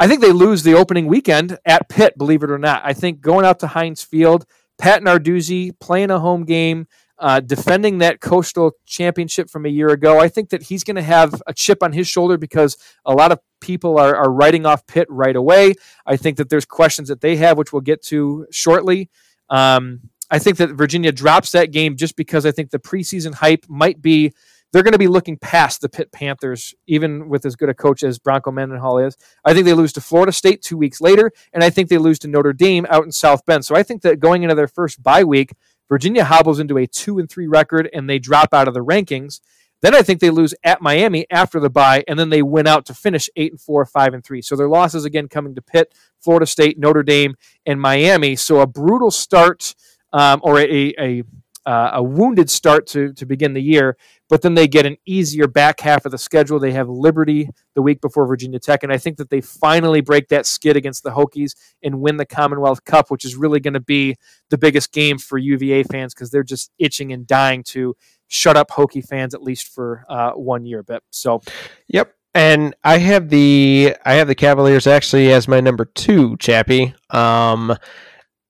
I 0.00 0.08
think 0.08 0.20
they 0.20 0.32
lose 0.32 0.64
the 0.64 0.74
opening 0.74 1.06
weekend 1.06 1.58
at 1.64 1.88
Pitt. 1.88 2.18
Believe 2.18 2.42
it 2.42 2.50
or 2.50 2.58
not, 2.58 2.82
I 2.84 2.92
think 2.92 3.20
going 3.20 3.46
out 3.46 3.60
to 3.60 3.68
Heinz 3.68 4.02
Field, 4.02 4.46
Pat 4.78 5.00
Narduzzi 5.00 5.78
playing 5.78 6.10
a 6.10 6.18
home 6.18 6.44
game. 6.44 6.86
Uh, 7.18 7.38
defending 7.38 7.98
that 7.98 8.20
coastal 8.20 8.72
championship 8.84 9.48
from 9.48 9.64
a 9.64 9.68
year 9.68 9.90
ago. 9.90 10.18
I 10.18 10.26
think 10.26 10.48
that 10.48 10.64
he's 10.64 10.82
going 10.82 10.96
to 10.96 11.02
have 11.02 11.40
a 11.46 11.54
chip 11.54 11.80
on 11.80 11.92
his 11.92 12.08
shoulder 12.08 12.36
because 12.36 12.76
a 13.04 13.12
lot 13.12 13.30
of 13.30 13.38
people 13.60 13.96
are, 13.96 14.16
are 14.16 14.32
writing 14.32 14.66
off 14.66 14.84
Pitt 14.88 15.06
right 15.08 15.36
away. 15.36 15.74
I 16.04 16.16
think 16.16 16.36
that 16.38 16.48
there's 16.48 16.64
questions 16.64 17.06
that 17.10 17.20
they 17.20 17.36
have, 17.36 17.56
which 17.56 17.72
we'll 17.72 17.82
get 17.82 18.02
to 18.06 18.48
shortly. 18.50 19.08
Um, 19.48 20.10
I 20.32 20.38
think 20.38 20.56
that 20.56 20.70
Virginia 20.70 21.12
drops 21.12 21.52
that 21.52 21.72
game 21.72 21.94
just 21.94 22.16
because 22.16 22.46
I 22.46 22.52
think 22.52 22.70
the 22.70 22.78
preseason 22.78 23.34
hype 23.34 23.66
might 23.68 24.00
be 24.00 24.32
they're 24.72 24.82
going 24.82 24.92
to 24.92 24.98
be 24.98 25.06
looking 25.06 25.36
past 25.36 25.82
the 25.82 25.90
Pitt 25.90 26.10
Panthers, 26.10 26.74
even 26.86 27.28
with 27.28 27.44
as 27.44 27.54
good 27.56 27.68
a 27.68 27.74
coach 27.74 28.02
as 28.02 28.18
Bronco 28.18 28.50
Mendenhall 28.50 28.98
is. 28.98 29.18
I 29.44 29.52
think 29.52 29.66
they 29.66 29.74
lose 29.74 29.92
to 29.92 30.00
Florida 30.00 30.32
State 30.32 30.62
two 30.62 30.78
weeks 30.78 31.02
later, 31.02 31.30
and 31.52 31.62
I 31.62 31.68
think 31.68 31.90
they 31.90 31.98
lose 31.98 32.18
to 32.20 32.28
Notre 32.28 32.54
Dame 32.54 32.86
out 32.88 33.04
in 33.04 33.12
South 33.12 33.44
Bend. 33.44 33.66
So 33.66 33.76
I 33.76 33.82
think 33.82 34.00
that 34.02 34.20
going 34.20 34.42
into 34.42 34.54
their 34.54 34.68
first 34.68 35.02
bye 35.02 35.24
week, 35.24 35.52
Virginia 35.90 36.24
hobbles 36.24 36.58
into 36.58 36.78
a 36.78 36.86
two 36.86 37.18
and 37.18 37.28
three 37.28 37.46
record, 37.46 37.90
and 37.92 38.08
they 38.08 38.18
drop 38.18 38.54
out 38.54 38.66
of 38.66 38.72
the 38.72 38.82
rankings. 38.82 39.40
Then 39.82 39.94
I 39.94 40.00
think 40.00 40.20
they 40.20 40.30
lose 40.30 40.54
at 40.64 40.80
Miami 40.80 41.26
after 41.30 41.60
the 41.60 41.68
bye, 41.68 42.04
and 42.08 42.18
then 42.18 42.30
they 42.30 42.40
win 42.40 42.66
out 42.66 42.86
to 42.86 42.94
finish 42.94 43.28
eight 43.36 43.52
and 43.52 43.60
four, 43.60 43.84
five 43.84 44.14
and 44.14 44.24
three. 44.24 44.40
So 44.40 44.56
their 44.56 44.68
losses 44.68 45.04
again 45.04 45.28
coming 45.28 45.54
to 45.56 45.60
Pitt, 45.60 45.92
Florida 46.20 46.46
State, 46.46 46.78
Notre 46.78 47.02
Dame, 47.02 47.34
and 47.66 47.78
Miami. 47.78 48.36
So 48.36 48.60
a 48.60 48.66
brutal 48.66 49.10
start 49.10 49.74
um, 50.12 50.40
or 50.42 50.58
a, 50.58 50.94
a 50.98 51.22
a 51.64 52.02
wounded 52.02 52.50
start 52.50 52.86
to 52.88 53.12
to 53.14 53.26
begin 53.26 53.52
the 53.52 53.62
year, 53.62 53.96
but 54.28 54.42
then 54.42 54.54
they 54.54 54.66
get 54.66 54.86
an 54.86 54.96
easier 55.06 55.46
back 55.46 55.80
half 55.80 56.04
of 56.04 56.10
the 56.10 56.18
schedule. 56.18 56.58
They 56.58 56.72
have 56.72 56.88
Liberty 56.88 57.48
the 57.74 57.82
week 57.82 58.00
before 58.00 58.26
Virginia 58.26 58.58
Tech, 58.58 58.82
and 58.82 58.92
I 58.92 58.98
think 58.98 59.16
that 59.18 59.30
they 59.30 59.40
finally 59.40 60.00
break 60.00 60.28
that 60.28 60.46
skid 60.46 60.76
against 60.76 61.02
the 61.02 61.10
Hokies 61.10 61.54
and 61.82 62.00
win 62.00 62.16
the 62.16 62.26
Commonwealth 62.26 62.84
Cup, 62.84 63.10
which 63.10 63.24
is 63.24 63.36
really 63.36 63.60
going 63.60 63.74
to 63.74 63.80
be 63.80 64.16
the 64.50 64.58
biggest 64.58 64.92
game 64.92 65.18
for 65.18 65.38
UVA 65.38 65.84
fans 65.84 66.14
because 66.14 66.30
they're 66.30 66.42
just 66.42 66.70
itching 66.78 67.12
and 67.12 67.26
dying 67.26 67.62
to 67.64 67.94
shut 68.28 68.56
up 68.56 68.70
Hokie 68.70 69.06
fans 69.06 69.34
at 69.34 69.42
least 69.42 69.68
for 69.68 70.04
uh, 70.08 70.32
one 70.32 70.64
year 70.64 70.82
bit. 70.82 71.02
So, 71.10 71.42
yep. 71.86 72.14
And 72.34 72.74
I 72.82 72.96
have 72.96 73.28
the 73.28 73.94
I 74.06 74.14
have 74.14 74.26
the 74.26 74.34
Cavaliers 74.34 74.86
actually 74.86 75.30
as 75.32 75.46
my 75.46 75.60
number 75.60 75.84
two, 75.84 76.38
Chappie. 76.38 76.94
Um, 77.10 77.76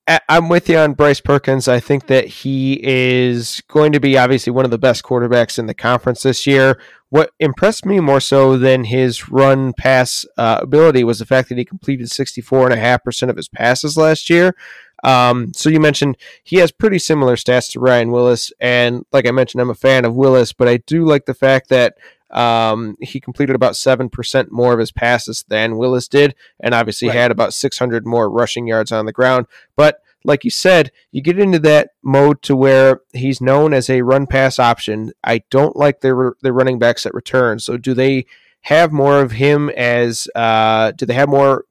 I'm 0.06 0.48
with 0.48 0.68
you 0.68 0.78
on 0.78 0.94
Bryce 0.94 1.20
Perkins. 1.20 1.68
I 1.68 1.78
think 1.78 2.08
that 2.08 2.26
he 2.26 2.80
is 2.82 3.62
going 3.68 3.92
to 3.92 4.00
be 4.00 4.18
obviously 4.18 4.50
one 4.52 4.64
of 4.64 4.72
the 4.72 4.78
best 4.78 5.04
quarterbacks 5.04 5.58
in 5.58 5.66
the 5.66 5.74
conference 5.74 6.24
this 6.24 6.44
year. 6.46 6.80
What 7.10 7.30
impressed 7.38 7.86
me 7.86 8.00
more 8.00 8.20
so 8.20 8.58
than 8.58 8.84
his 8.84 9.28
run 9.28 9.72
pass 9.74 10.26
uh, 10.36 10.58
ability 10.60 11.04
was 11.04 11.20
the 11.20 11.26
fact 11.26 11.48
that 11.50 11.58
he 11.58 11.64
completed 11.64 12.08
64.5% 12.08 13.28
of 13.28 13.36
his 13.36 13.48
passes 13.48 13.96
last 13.96 14.28
year. 14.28 14.56
Um, 15.04 15.52
so 15.54 15.68
you 15.68 15.78
mentioned 15.78 16.16
he 16.42 16.56
has 16.56 16.72
pretty 16.72 16.98
similar 16.98 17.36
stats 17.36 17.70
to 17.72 17.80
Ryan 17.80 18.10
Willis. 18.10 18.52
And 18.60 19.04
like 19.12 19.26
I 19.26 19.30
mentioned, 19.30 19.60
I'm 19.60 19.70
a 19.70 19.74
fan 19.74 20.04
of 20.04 20.16
Willis, 20.16 20.52
but 20.52 20.68
I 20.68 20.78
do 20.78 21.04
like 21.04 21.26
the 21.26 21.34
fact 21.34 21.68
that 21.68 21.96
um, 22.32 22.96
he 23.00 23.20
completed 23.20 23.54
about 23.54 23.74
7% 23.74 24.50
more 24.50 24.72
of 24.72 24.78
his 24.78 24.92
passes 24.92 25.44
than 25.48 25.76
Willis 25.76 26.08
did, 26.08 26.34
and 26.60 26.74
obviously 26.74 27.08
right. 27.08 27.16
had 27.16 27.30
about 27.30 27.54
600 27.54 28.06
more 28.06 28.30
rushing 28.30 28.66
yards 28.66 28.92
on 28.92 29.06
the 29.06 29.12
ground. 29.12 29.46
But 29.76 30.00
like 30.24 30.44
you 30.44 30.50
said, 30.50 30.92
you 31.10 31.20
get 31.20 31.38
into 31.38 31.58
that 31.60 31.90
mode 32.02 32.42
to 32.42 32.56
where 32.56 33.00
he's 33.12 33.40
known 33.40 33.74
as 33.74 33.90
a 33.90 34.02
run 34.02 34.26
pass 34.26 34.58
option. 34.58 35.12
I 35.24 35.42
don't 35.50 35.76
like 35.76 36.00
their 36.00 36.34
their 36.42 36.52
running 36.52 36.78
backs 36.78 37.06
at 37.06 37.14
return. 37.14 37.58
So 37.58 37.76
do 37.76 37.94
they 37.94 38.26
have 38.62 38.92
more 38.92 39.20
of 39.20 39.32
him 39.32 39.68
as 39.70 40.28
uh, 40.34 40.92
do 40.92 41.06
they 41.06 41.14
have 41.14 41.28
more 41.28 41.64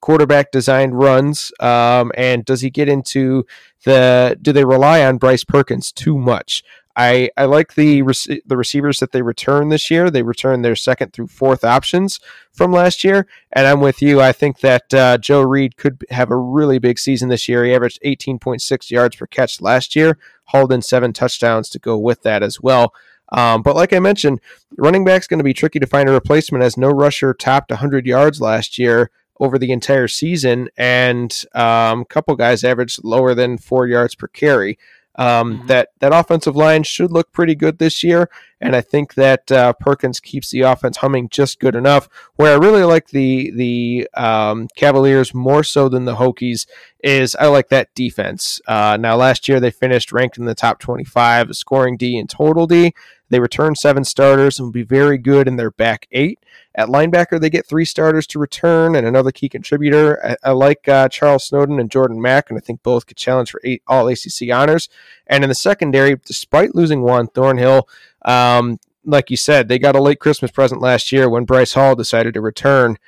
quarterback 0.00 0.50
designed 0.50 0.98
runs? 0.98 1.52
Um, 1.60 2.12
and 2.16 2.44
does 2.44 2.60
he 2.60 2.70
get 2.70 2.88
into 2.88 3.46
the 3.84 4.36
do 4.42 4.52
they 4.52 4.64
rely 4.64 5.04
on 5.04 5.18
Bryce 5.18 5.44
Perkins 5.44 5.92
too 5.92 6.18
much? 6.18 6.62
I, 6.94 7.30
I 7.36 7.46
like 7.46 7.74
the 7.74 8.02
rec- 8.02 8.42
the 8.44 8.56
receivers 8.56 9.00
that 9.00 9.12
they 9.12 9.22
return 9.22 9.70
this 9.70 9.90
year. 9.90 10.10
They 10.10 10.22
return 10.22 10.62
their 10.62 10.76
second 10.76 11.12
through 11.12 11.28
fourth 11.28 11.64
options 11.64 12.20
from 12.52 12.72
last 12.72 13.02
year, 13.02 13.26
and 13.52 13.66
I'm 13.66 13.80
with 13.80 14.02
you. 14.02 14.20
I 14.20 14.32
think 14.32 14.60
that 14.60 14.92
uh, 14.92 15.18
Joe 15.18 15.42
Reed 15.42 15.76
could 15.76 16.04
have 16.10 16.30
a 16.30 16.36
really 16.36 16.78
big 16.78 16.98
season 16.98 17.28
this 17.28 17.48
year. 17.48 17.64
He 17.64 17.74
averaged 17.74 18.00
18.6 18.04 18.90
yards 18.90 19.16
per 19.16 19.26
catch 19.26 19.60
last 19.60 19.96
year, 19.96 20.18
hauled 20.46 20.72
in 20.72 20.82
seven 20.82 21.12
touchdowns 21.12 21.70
to 21.70 21.78
go 21.78 21.96
with 21.96 22.22
that 22.22 22.42
as 22.42 22.60
well. 22.60 22.92
Um, 23.30 23.62
but 23.62 23.74
like 23.74 23.94
I 23.94 23.98
mentioned, 23.98 24.40
running 24.76 25.04
back's 25.04 25.26
going 25.26 25.38
to 25.38 25.44
be 25.44 25.54
tricky 25.54 25.78
to 25.78 25.86
find 25.86 26.08
a 26.08 26.12
replacement 26.12 26.62
as 26.62 26.76
no 26.76 26.90
rusher 26.90 27.32
topped 27.32 27.70
100 27.70 28.06
yards 28.06 28.42
last 28.42 28.78
year 28.78 29.10
over 29.40 29.58
the 29.58 29.72
entire 29.72 30.06
season, 30.06 30.68
and 30.76 31.44
um, 31.54 32.02
a 32.02 32.04
couple 32.04 32.36
guys 32.36 32.62
averaged 32.62 33.02
lower 33.02 33.34
than 33.34 33.56
four 33.56 33.86
yards 33.86 34.14
per 34.14 34.28
carry. 34.28 34.78
Um, 35.16 35.58
mm-hmm. 35.58 35.66
That 35.66 35.90
that 36.00 36.12
offensive 36.14 36.56
line 36.56 36.84
should 36.84 37.12
look 37.12 37.32
pretty 37.32 37.54
good 37.54 37.78
this 37.78 38.02
year, 38.02 38.30
and 38.60 38.74
I 38.74 38.80
think 38.80 39.14
that 39.14 39.52
uh, 39.52 39.74
Perkins 39.74 40.20
keeps 40.20 40.50
the 40.50 40.62
offense 40.62 40.98
humming 40.98 41.28
just 41.28 41.60
good 41.60 41.74
enough. 41.74 42.08
Where 42.36 42.54
I 42.54 42.56
really 42.56 42.84
like 42.84 43.08
the 43.08 43.50
the 43.50 44.08
um, 44.14 44.68
Cavaliers 44.74 45.34
more 45.34 45.64
so 45.64 45.90
than 45.90 46.06
the 46.06 46.16
Hokies 46.16 46.66
is 47.04 47.36
I 47.36 47.48
like 47.48 47.68
that 47.68 47.94
defense. 47.94 48.60
Uh, 48.66 48.96
now 48.98 49.16
last 49.16 49.48
year 49.48 49.60
they 49.60 49.70
finished 49.70 50.12
ranked 50.12 50.38
in 50.38 50.46
the 50.46 50.54
top 50.54 50.78
25 50.78 51.54
scoring 51.56 51.96
D 51.98 52.18
and 52.18 52.30
total 52.30 52.66
D. 52.66 52.94
They 53.32 53.40
return 53.40 53.74
seven 53.74 54.04
starters 54.04 54.58
and 54.58 54.66
will 54.66 54.72
be 54.72 54.82
very 54.82 55.16
good 55.16 55.48
in 55.48 55.56
their 55.56 55.70
back 55.70 56.06
eight. 56.12 56.38
At 56.74 56.88
linebacker, 56.88 57.40
they 57.40 57.48
get 57.48 57.66
three 57.66 57.86
starters 57.86 58.26
to 58.26 58.38
return 58.38 58.94
and 58.94 59.06
another 59.06 59.32
key 59.32 59.48
contributor. 59.48 60.22
I, 60.22 60.50
I 60.50 60.52
like 60.52 60.86
uh, 60.86 61.08
Charles 61.08 61.46
Snowden 61.46 61.80
and 61.80 61.90
Jordan 61.90 62.20
Mack, 62.20 62.50
and 62.50 62.58
I 62.58 62.60
think 62.60 62.82
both 62.82 63.06
could 63.06 63.16
challenge 63.16 63.50
for 63.50 63.58
eight 63.64 63.82
all 63.86 64.06
ACC 64.06 64.52
honors. 64.52 64.90
And 65.26 65.44
in 65.44 65.48
the 65.48 65.54
secondary, 65.54 66.16
despite 66.16 66.74
losing 66.74 67.00
Juan 67.00 67.26
Thornhill, 67.26 67.88
um, 68.26 68.78
like 69.02 69.30
you 69.30 69.38
said, 69.38 69.68
they 69.68 69.78
got 69.78 69.96
a 69.96 70.02
late 70.02 70.20
Christmas 70.20 70.50
present 70.50 70.82
last 70.82 71.10
year 71.10 71.26
when 71.26 71.46
Bryce 71.46 71.72
Hall 71.72 71.94
decided 71.94 72.34
to 72.34 72.42
return 72.42 72.98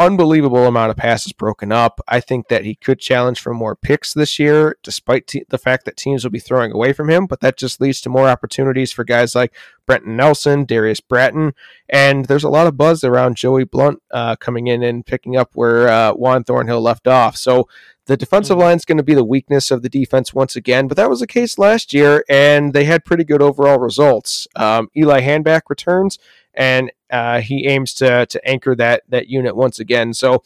unbelievable 0.00 0.66
amount 0.66 0.90
of 0.90 0.96
passes 0.96 1.32
broken 1.32 1.70
up. 1.70 2.00
I 2.08 2.20
think 2.20 2.48
that 2.48 2.64
he 2.64 2.74
could 2.74 2.98
challenge 2.98 3.38
for 3.38 3.52
more 3.52 3.76
picks 3.76 4.14
this 4.14 4.38
year, 4.38 4.78
despite 4.82 5.26
te- 5.26 5.44
the 5.50 5.58
fact 5.58 5.84
that 5.84 5.98
teams 5.98 6.24
will 6.24 6.30
be 6.30 6.38
throwing 6.38 6.72
away 6.72 6.94
from 6.94 7.10
him. 7.10 7.26
But 7.26 7.40
that 7.40 7.58
just 7.58 7.82
leads 7.82 8.00
to 8.00 8.08
more 8.08 8.26
opportunities 8.26 8.92
for 8.92 9.04
guys 9.04 9.34
like 9.34 9.54
Brenton 9.84 10.16
Nelson, 10.16 10.64
Darius 10.64 11.00
Bratton, 11.00 11.52
and 11.88 12.24
there's 12.24 12.44
a 12.44 12.48
lot 12.48 12.66
of 12.66 12.78
buzz 12.78 13.04
around 13.04 13.36
Joey 13.36 13.64
Blount 13.64 14.02
uh, 14.10 14.36
coming 14.36 14.68
in 14.68 14.82
and 14.82 15.04
picking 15.04 15.36
up 15.36 15.50
where 15.52 15.88
uh, 15.88 16.12
Juan 16.14 16.44
Thornhill 16.44 16.80
left 16.80 17.06
off. 17.06 17.36
So 17.36 17.68
the 18.06 18.16
defensive 18.16 18.54
mm-hmm. 18.54 18.62
line 18.62 18.76
is 18.76 18.86
going 18.86 18.98
to 18.98 19.04
be 19.04 19.14
the 19.14 19.22
weakness 19.24 19.70
of 19.70 19.82
the 19.82 19.88
defense 19.90 20.32
once 20.32 20.56
again, 20.56 20.88
but 20.88 20.96
that 20.96 21.10
was 21.10 21.20
the 21.20 21.26
case 21.26 21.58
last 21.58 21.92
year, 21.92 22.24
and 22.28 22.72
they 22.72 22.84
had 22.84 23.04
pretty 23.04 23.24
good 23.24 23.42
overall 23.42 23.78
results. 23.78 24.48
Um, 24.56 24.88
Eli 24.96 25.20
Hanback 25.20 25.62
returns 25.68 26.18
and 26.54 26.90
uh, 27.10 27.40
he 27.40 27.66
aims 27.66 27.94
to 27.94 28.26
to 28.26 28.48
anchor 28.48 28.74
that 28.76 29.02
that 29.08 29.28
unit 29.28 29.56
once 29.56 29.78
again. 29.78 30.14
So 30.14 30.42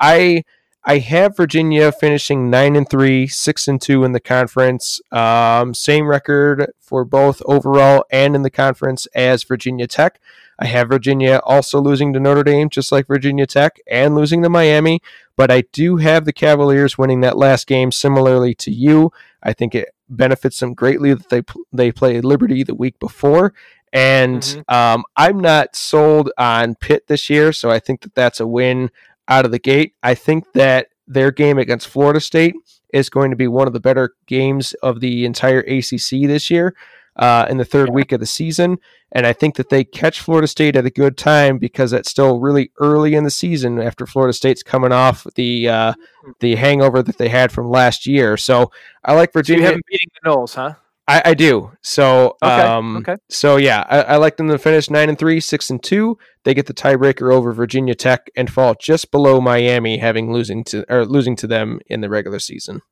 I 0.00 0.44
I 0.84 0.98
have 0.98 1.36
Virginia 1.36 1.92
finishing 1.92 2.48
nine 2.48 2.74
and 2.74 2.88
three, 2.88 3.26
six 3.26 3.68
and 3.68 3.80
two 3.80 4.04
in 4.04 4.12
the 4.12 4.20
conference. 4.20 5.00
Um, 5.12 5.74
same 5.74 6.06
record 6.06 6.72
for 6.80 7.04
both 7.04 7.42
overall 7.46 8.04
and 8.10 8.34
in 8.34 8.42
the 8.42 8.50
conference 8.50 9.06
as 9.14 9.44
Virginia 9.44 9.86
Tech. 9.86 10.20
I 10.58 10.66
have 10.66 10.88
Virginia 10.88 11.40
also 11.44 11.80
losing 11.80 12.12
to 12.14 12.20
Notre 12.20 12.42
Dame, 12.42 12.68
just 12.68 12.90
like 12.90 13.06
Virginia 13.06 13.46
Tech, 13.46 13.78
and 13.86 14.14
losing 14.14 14.42
to 14.42 14.48
Miami. 14.48 15.00
But 15.36 15.50
I 15.50 15.64
do 15.72 15.98
have 15.98 16.24
the 16.24 16.32
Cavaliers 16.32 16.98
winning 16.98 17.20
that 17.20 17.36
last 17.36 17.66
game, 17.66 17.92
similarly 17.92 18.54
to 18.54 18.72
you. 18.72 19.12
I 19.42 19.52
think 19.52 19.74
it 19.74 19.90
benefits 20.08 20.58
them 20.58 20.74
greatly 20.74 21.14
that 21.14 21.28
they 21.28 21.42
they 21.72 21.92
played 21.92 22.24
Liberty 22.24 22.62
the 22.62 22.74
week 22.74 22.98
before, 22.98 23.52
and 23.92 24.42
mm-hmm. 24.42 24.74
um, 24.74 25.04
I'm 25.16 25.40
not 25.40 25.76
sold 25.76 26.30
on 26.38 26.74
Pitt 26.74 27.06
this 27.06 27.30
year, 27.30 27.52
so 27.52 27.70
I 27.70 27.78
think 27.78 28.02
that 28.02 28.14
that's 28.14 28.40
a 28.40 28.46
win 28.46 28.90
out 29.28 29.44
of 29.44 29.50
the 29.50 29.58
gate. 29.58 29.94
I 30.02 30.14
think 30.14 30.52
that 30.52 30.88
their 31.06 31.30
game 31.30 31.58
against 31.58 31.88
Florida 31.88 32.20
State 32.20 32.54
is 32.92 33.10
going 33.10 33.30
to 33.30 33.36
be 33.36 33.48
one 33.48 33.66
of 33.66 33.72
the 33.72 33.80
better 33.80 34.14
games 34.26 34.74
of 34.82 35.00
the 35.00 35.24
entire 35.24 35.60
ACC 35.60 36.26
this 36.26 36.50
year 36.50 36.74
uh, 37.16 37.46
in 37.48 37.56
the 37.56 37.64
third 37.64 37.88
yeah. 37.88 37.94
week 37.94 38.12
of 38.12 38.20
the 38.20 38.26
season. 38.26 38.78
And 39.12 39.26
I 39.26 39.32
think 39.32 39.56
that 39.56 39.70
they 39.70 39.84
catch 39.84 40.20
Florida 40.20 40.46
State 40.46 40.76
at 40.76 40.84
a 40.84 40.90
good 40.90 41.16
time 41.16 41.58
because 41.58 41.92
it's 41.92 42.10
still 42.10 42.40
really 42.40 42.70
early 42.78 43.14
in 43.14 43.24
the 43.24 43.30
season 43.30 43.80
after 43.80 44.06
Florida 44.06 44.34
State's 44.34 44.62
coming 44.62 44.92
off 44.92 45.26
the 45.34 45.68
uh, 45.68 45.92
mm-hmm. 45.92 46.30
the 46.40 46.56
hangover 46.56 47.02
that 47.02 47.16
they 47.16 47.28
had 47.28 47.50
from 47.50 47.70
last 47.70 48.06
year. 48.06 48.36
So 48.36 48.70
I 49.04 49.14
like 49.14 49.32
Virginia. 49.32 49.64
So 49.64 49.70
you 49.70 49.74
have 49.76 49.82
beating 49.88 50.08
the 50.22 50.30
Noles, 50.30 50.54
huh? 50.54 50.74
I, 51.08 51.22
I 51.24 51.34
do. 51.34 51.72
So 51.82 52.36
okay. 52.42 52.52
Um, 52.52 52.98
okay. 52.98 53.16
So 53.30 53.56
yeah, 53.56 53.84
I, 53.88 54.02
I, 54.02 54.16
like 54.16 54.36
them 54.36 54.48
to 54.48 54.58
finish 54.58 54.90
nine 54.90 55.08
and 55.08 55.18
three, 55.18 55.40
six 55.40 55.70
and 55.70 55.82
two. 55.82 56.18
They 56.44 56.52
get 56.52 56.66
the 56.66 56.74
tiebreaker 56.74 57.32
over 57.32 57.52
Virginia 57.52 57.94
Tech 57.94 58.30
and 58.36 58.50
fall 58.50 58.76
just 58.78 59.10
below 59.10 59.40
Miami, 59.40 59.98
having 59.98 60.32
losing 60.32 60.64
to 60.64 60.84
or 60.92 61.06
losing 61.06 61.34
to 61.36 61.46
them 61.46 61.80
in 61.86 62.02
the 62.02 62.10
regular 62.10 62.38
season. 62.38 62.82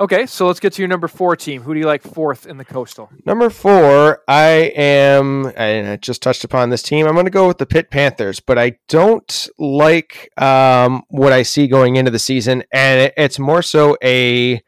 Okay, 0.00 0.26
so 0.26 0.48
let's 0.48 0.58
get 0.58 0.72
to 0.72 0.82
your 0.82 0.88
number 0.88 1.06
four 1.06 1.36
team. 1.36 1.62
Who 1.62 1.72
do 1.72 1.78
you 1.78 1.86
like 1.86 2.02
fourth 2.02 2.46
in 2.46 2.58
the 2.58 2.64
Coastal? 2.64 3.08
Number 3.24 3.48
four, 3.48 4.22
I 4.26 4.72
am. 4.74 5.52
And 5.56 5.88
I 5.88 5.96
just 5.96 6.20
touched 6.20 6.42
upon 6.42 6.70
this 6.70 6.82
team. 6.82 7.06
I'm 7.06 7.14
going 7.14 7.26
to 7.26 7.30
go 7.30 7.46
with 7.46 7.58
the 7.58 7.66
Pitt 7.66 7.92
Panthers, 7.92 8.40
but 8.40 8.58
I 8.58 8.72
don't 8.88 9.48
like 9.56 10.30
um, 10.36 11.04
what 11.08 11.32
I 11.32 11.44
see 11.44 11.68
going 11.68 11.94
into 11.94 12.10
the 12.10 12.18
season, 12.18 12.64
and 12.72 13.12
it's 13.16 13.38
more 13.38 13.62
so 13.62 13.96
a 14.02 14.60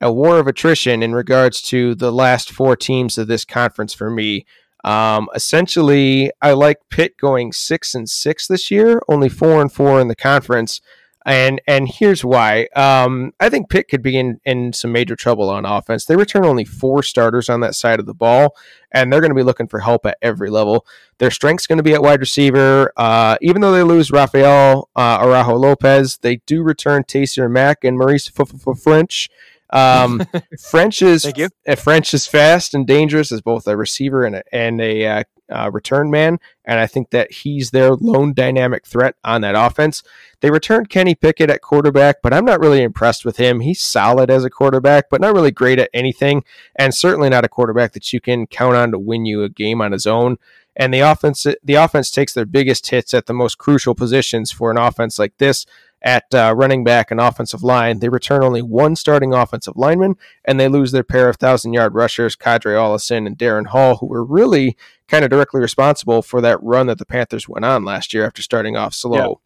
a 0.00 0.12
war 0.12 0.38
of 0.38 0.46
attrition 0.46 1.02
in 1.02 1.14
regards 1.14 1.62
to 1.62 1.94
the 1.94 2.12
last 2.12 2.50
four 2.50 2.76
teams 2.76 3.18
of 3.18 3.28
this 3.28 3.44
conference 3.44 3.94
for 3.94 4.10
me. 4.10 4.44
Um, 4.84 5.28
essentially, 5.34 6.30
I 6.40 6.52
like 6.52 6.78
Pitt 6.90 7.16
going 7.16 7.52
six 7.52 7.94
and 7.94 8.08
six 8.08 8.46
this 8.46 8.70
year, 8.70 9.02
only 9.08 9.28
four 9.28 9.60
and 9.60 9.72
four 9.72 10.00
in 10.00 10.08
the 10.08 10.14
conference, 10.14 10.80
and 11.24 11.60
and 11.66 11.88
here's 11.88 12.24
why. 12.24 12.68
Um, 12.76 13.32
I 13.40 13.48
think 13.48 13.68
Pitt 13.68 13.88
could 13.88 14.00
be 14.00 14.16
in 14.16 14.38
in 14.44 14.72
some 14.72 14.92
major 14.92 15.16
trouble 15.16 15.50
on 15.50 15.64
offense. 15.64 16.04
They 16.04 16.14
return 16.14 16.44
only 16.44 16.64
four 16.64 17.02
starters 17.02 17.48
on 17.48 17.60
that 17.60 17.74
side 17.74 17.98
of 17.98 18.06
the 18.06 18.14
ball, 18.14 18.54
and 18.92 19.12
they're 19.12 19.20
going 19.20 19.32
to 19.32 19.34
be 19.34 19.42
looking 19.42 19.66
for 19.66 19.80
help 19.80 20.06
at 20.06 20.18
every 20.22 20.50
level. 20.50 20.86
Their 21.18 21.32
strength's 21.32 21.66
going 21.66 21.78
to 21.78 21.82
be 21.82 21.94
at 21.94 22.02
wide 22.02 22.20
receiver. 22.20 22.92
Uh, 22.96 23.38
even 23.40 23.62
though 23.62 23.72
they 23.72 23.82
lose 23.82 24.12
Rafael 24.12 24.88
uh, 24.94 25.18
Araujo 25.20 25.56
Lopez, 25.56 26.18
they 26.18 26.36
do 26.46 26.62
return 26.62 27.02
Taysir 27.02 27.50
Mack 27.50 27.82
and 27.82 27.98
Maurice 27.98 28.30
Ffrench. 28.30 29.28
Um, 29.76 30.20
Ffrench 30.56 31.02
is 31.02 31.26
uh, 31.26 31.32
Ffrench 31.68 32.14
is 32.14 32.26
fast 32.26 32.72
and 32.72 32.86
dangerous 32.86 33.30
as 33.30 33.42
both 33.42 33.66
a 33.66 33.76
receiver 33.76 34.24
and 34.24 34.36
a, 34.36 34.42
and 34.52 34.80
a 34.80 35.06
uh, 35.06 35.24
uh, 35.54 35.70
return 35.70 36.10
man, 36.10 36.38
and 36.64 36.80
I 36.80 36.86
think 36.86 37.10
that 37.10 37.30
he's 37.30 37.70
their 37.70 37.94
lone 37.94 38.32
dynamic 38.32 38.86
threat 38.86 39.16
on 39.22 39.42
that 39.42 39.54
offense. 39.54 40.02
They 40.40 40.50
returned 40.50 40.88
Kenny 40.88 41.14
Pickett 41.14 41.50
at 41.50 41.60
quarterback, 41.60 42.16
but 42.22 42.32
I'm 42.32 42.44
not 42.44 42.58
really 42.58 42.82
impressed 42.82 43.24
with 43.24 43.36
him. 43.36 43.60
He's 43.60 43.82
solid 43.82 44.30
as 44.30 44.44
a 44.44 44.50
quarterback, 44.50 45.10
but 45.10 45.20
not 45.20 45.34
really 45.34 45.50
great 45.50 45.78
at 45.78 45.90
anything, 45.92 46.42
and 46.74 46.94
certainly 46.94 47.28
not 47.28 47.44
a 47.44 47.48
quarterback 47.48 47.92
that 47.92 48.12
you 48.12 48.20
can 48.20 48.46
count 48.46 48.76
on 48.76 48.92
to 48.92 48.98
win 48.98 49.26
you 49.26 49.42
a 49.42 49.48
game 49.48 49.82
on 49.82 49.92
his 49.92 50.06
own. 50.06 50.38
And 50.74 50.92
the 50.92 51.00
offense, 51.00 51.46
the 51.62 51.74
offense 51.74 52.10
takes 52.10 52.34
their 52.34 52.44
biggest 52.44 52.88
hits 52.88 53.14
at 53.14 53.26
the 53.26 53.32
most 53.32 53.56
crucial 53.56 53.94
positions 53.94 54.52
for 54.52 54.70
an 54.70 54.76
offense 54.76 55.18
like 55.18 55.36
this 55.38 55.64
at 56.06 56.32
uh, 56.32 56.54
running 56.56 56.84
back 56.84 57.10
and 57.10 57.20
offensive 57.20 57.64
line. 57.64 57.98
They 57.98 58.08
return 58.08 58.44
only 58.44 58.62
one 58.62 58.94
starting 58.94 59.34
offensive 59.34 59.76
lineman, 59.76 60.14
and 60.44 60.58
they 60.58 60.68
lose 60.68 60.92
their 60.92 61.02
pair 61.02 61.28
of 61.28 61.36
thousand 61.36 61.72
yard 61.72 61.94
rushers, 61.94 62.36
Qadree 62.36 62.76
Ollison 62.76 63.26
and 63.26 63.36
Darrin 63.36 63.66
Hall, 63.66 63.96
who 63.96 64.06
were 64.06 64.24
really 64.24 64.76
kind 65.08 65.24
of 65.24 65.30
directly 65.30 65.60
responsible 65.60 66.22
for 66.22 66.40
that 66.40 66.62
run 66.62 66.86
that 66.86 66.98
the 66.98 67.04
Panthers 67.04 67.48
went 67.48 67.64
on 67.64 67.84
last 67.84 68.14
year 68.14 68.24
after 68.24 68.40
starting 68.40 68.76
off 68.76 68.94
slow. 68.94 69.40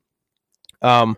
Yeah. 0.82 1.00
Um, 1.00 1.16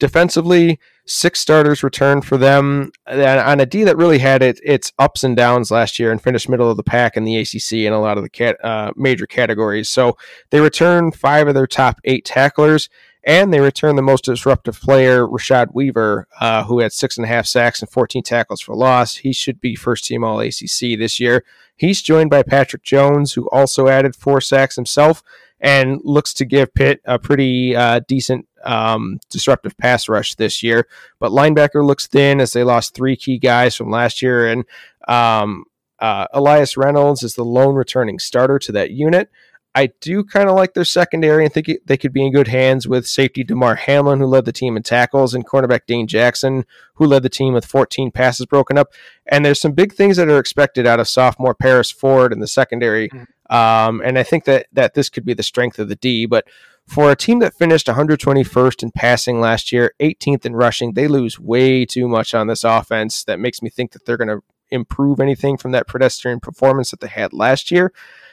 defensively, 0.00 0.80
six 1.06 1.38
starters 1.38 1.84
returned 1.84 2.24
for 2.24 2.36
them 2.36 2.90
on 3.06 3.60
a 3.60 3.66
D 3.66 3.84
that 3.84 3.96
really 3.96 4.18
had 4.18 4.42
it, 4.42 4.58
its 4.64 4.92
ups 4.98 5.22
and 5.22 5.36
downs 5.36 5.70
last 5.70 6.00
year 6.00 6.10
and 6.10 6.20
finished 6.20 6.48
middle 6.48 6.70
of 6.70 6.76
the 6.76 6.82
pack 6.82 7.16
in 7.16 7.22
the 7.22 7.36
ACC 7.36 7.72
in 7.72 7.92
a 7.92 8.00
lot 8.00 8.16
of 8.16 8.24
the 8.24 8.30
cat, 8.30 8.56
uh, 8.64 8.92
major 8.96 9.26
categories. 9.26 9.88
So 9.88 10.16
they 10.50 10.60
returned 10.60 11.14
five 11.14 11.46
of 11.46 11.54
their 11.54 11.68
top 11.68 12.00
eight 12.04 12.24
tacklers 12.24 12.88
and 13.22 13.52
they 13.52 13.60
return 13.60 13.96
the 13.96 14.02
most 14.02 14.24
disruptive 14.24 14.80
player, 14.80 15.26
Rashad 15.26 15.74
Weaver, 15.74 16.26
uh, 16.40 16.64
who 16.64 16.80
had 16.80 16.92
six 16.92 17.16
and 17.16 17.24
a 17.24 17.28
half 17.28 17.46
sacks 17.46 17.80
and 17.80 17.90
14 17.90 18.22
tackles 18.22 18.60
for 18.60 18.74
loss. 18.74 19.16
He 19.16 19.32
should 19.32 19.60
be 19.60 19.74
first 19.74 20.04
team 20.04 20.24
All 20.24 20.40
ACC 20.40 20.98
this 20.98 21.20
year. 21.20 21.44
He's 21.76 22.02
joined 22.02 22.30
by 22.30 22.42
Patrick 22.42 22.82
Jones, 22.82 23.34
who 23.34 23.48
also 23.50 23.88
added 23.88 24.16
four 24.16 24.40
sacks 24.40 24.76
himself 24.76 25.22
and 25.60 26.00
looks 26.04 26.32
to 26.34 26.44
give 26.44 26.72
Pitt 26.74 27.00
a 27.04 27.18
pretty 27.18 27.76
uh, 27.76 28.00
decent 28.08 28.48
um, 28.64 29.20
disruptive 29.28 29.76
pass 29.76 30.08
rush 30.08 30.34
this 30.34 30.62
year. 30.62 30.86
But 31.18 31.32
linebacker 31.32 31.84
looks 31.84 32.06
thin 32.06 32.40
as 32.40 32.52
they 32.52 32.64
lost 32.64 32.94
three 32.94 33.16
key 33.16 33.38
guys 33.38 33.76
from 33.76 33.90
last 33.90 34.22
year. 34.22 34.48
And 34.48 34.64
um, 35.06 35.64
uh, 35.98 36.26
Elias 36.32 36.76
Reynolds 36.76 37.22
is 37.22 37.34
the 37.34 37.44
lone 37.44 37.74
returning 37.74 38.18
starter 38.18 38.58
to 38.60 38.72
that 38.72 38.90
unit. 38.90 39.30
I 39.74 39.90
do 40.00 40.24
kind 40.24 40.48
of 40.48 40.56
like 40.56 40.74
their 40.74 40.84
secondary 40.84 41.44
and 41.44 41.54
think 41.54 41.70
they 41.86 41.96
could 41.96 42.12
be 42.12 42.26
in 42.26 42.32
good 42.32 42.48
hands 42.48 42.88
with 42.88 43.06
safety 43.06 43.44
Damar 43.44 43.76
Hamlin, 43.76 44.18
who 44.18 44.26
led 44.26 44.44
the 44.44 44.52
team 44.52 44.76
in 44.76 44.82
tackles, 44.82 45.32
and 45.32 45.46
cornerback 45.46 45.86
Dane 45.86 46.08
Jackson, 46.08 46.64
who 46.94 47.06
led 47.06 47.22
the 47.22 47.28
team 47.28 47.54
with 47.54 47.64
14 47.64 48.10
passes 48.10 48.46
broken 48.46 48.76
up. 48.76 48.92
And 49.26 49.44
there's 49.44 49.60
some 49.60 49.72
big 49.72 49.92
things 49.92 50.16
that 50.16 50.28
are 50.28 50.40
expected 50.40 50.86
out 50.86 50.98
of 50.98 51.08
sophomore 51.08 51.54
Paris 51.54 51.90
Ford 51.90 52.32
in 52.32 52.40
the 52.40 52.48
secondary. 52.48 53.08
Mm-hmm. 53.10 53.56
Um, 53.56 54.00
and 54.04 54.18
I 54.18 54.24
think 54.24 54.44
that, 54.44 54.66
that 54.72 54.94
this 54.94 55.08
could 55.08 55.24
be 55.24 55.34
the 55.34 55.42
strength 55.44 55.78
of 55.78 55.88
the 55.88 55.96
D. 55.96 56.26
But 56.26 56.48
for 56.86 57.12
a 57.12 57.16
team 57.16 57.38
that 57.38 57.54
finished 57.54 57.86
121st 57.86 58.82
in 58.82 58.90
passing 58.90 59.40
last 59.40 59.70
year, 59.70 59.94
18th 60.00 60.44
in 60.44 60.56
rushing, 60.56 60.94
they 60.94 61.06
lose 61.06 61.38
way 61.38 61.84
too 61.84 62.08
much 62.08 62.34
on 62.34 62.48
this 62.48 62.64
offense. 62.64 63.22
That 63.22 63.38
makes 63.38 63.62
me 63.62 63.70
think 63.70 63.92
that 63.92 64.04
they're 64.04 64.16
going 64.16 64.28
to 64.28 64.42
improve 64.70 65.20
anything 65.20 65.56
from 65.56 65.70
that 65.72 65.86
pedestrian 65.86 66.40
performance 66.40 66.90
that 66.90 67.00
they 67.00 67.08
had 67.08 67.32
last 67.32 67.70
year. 67.70 67.92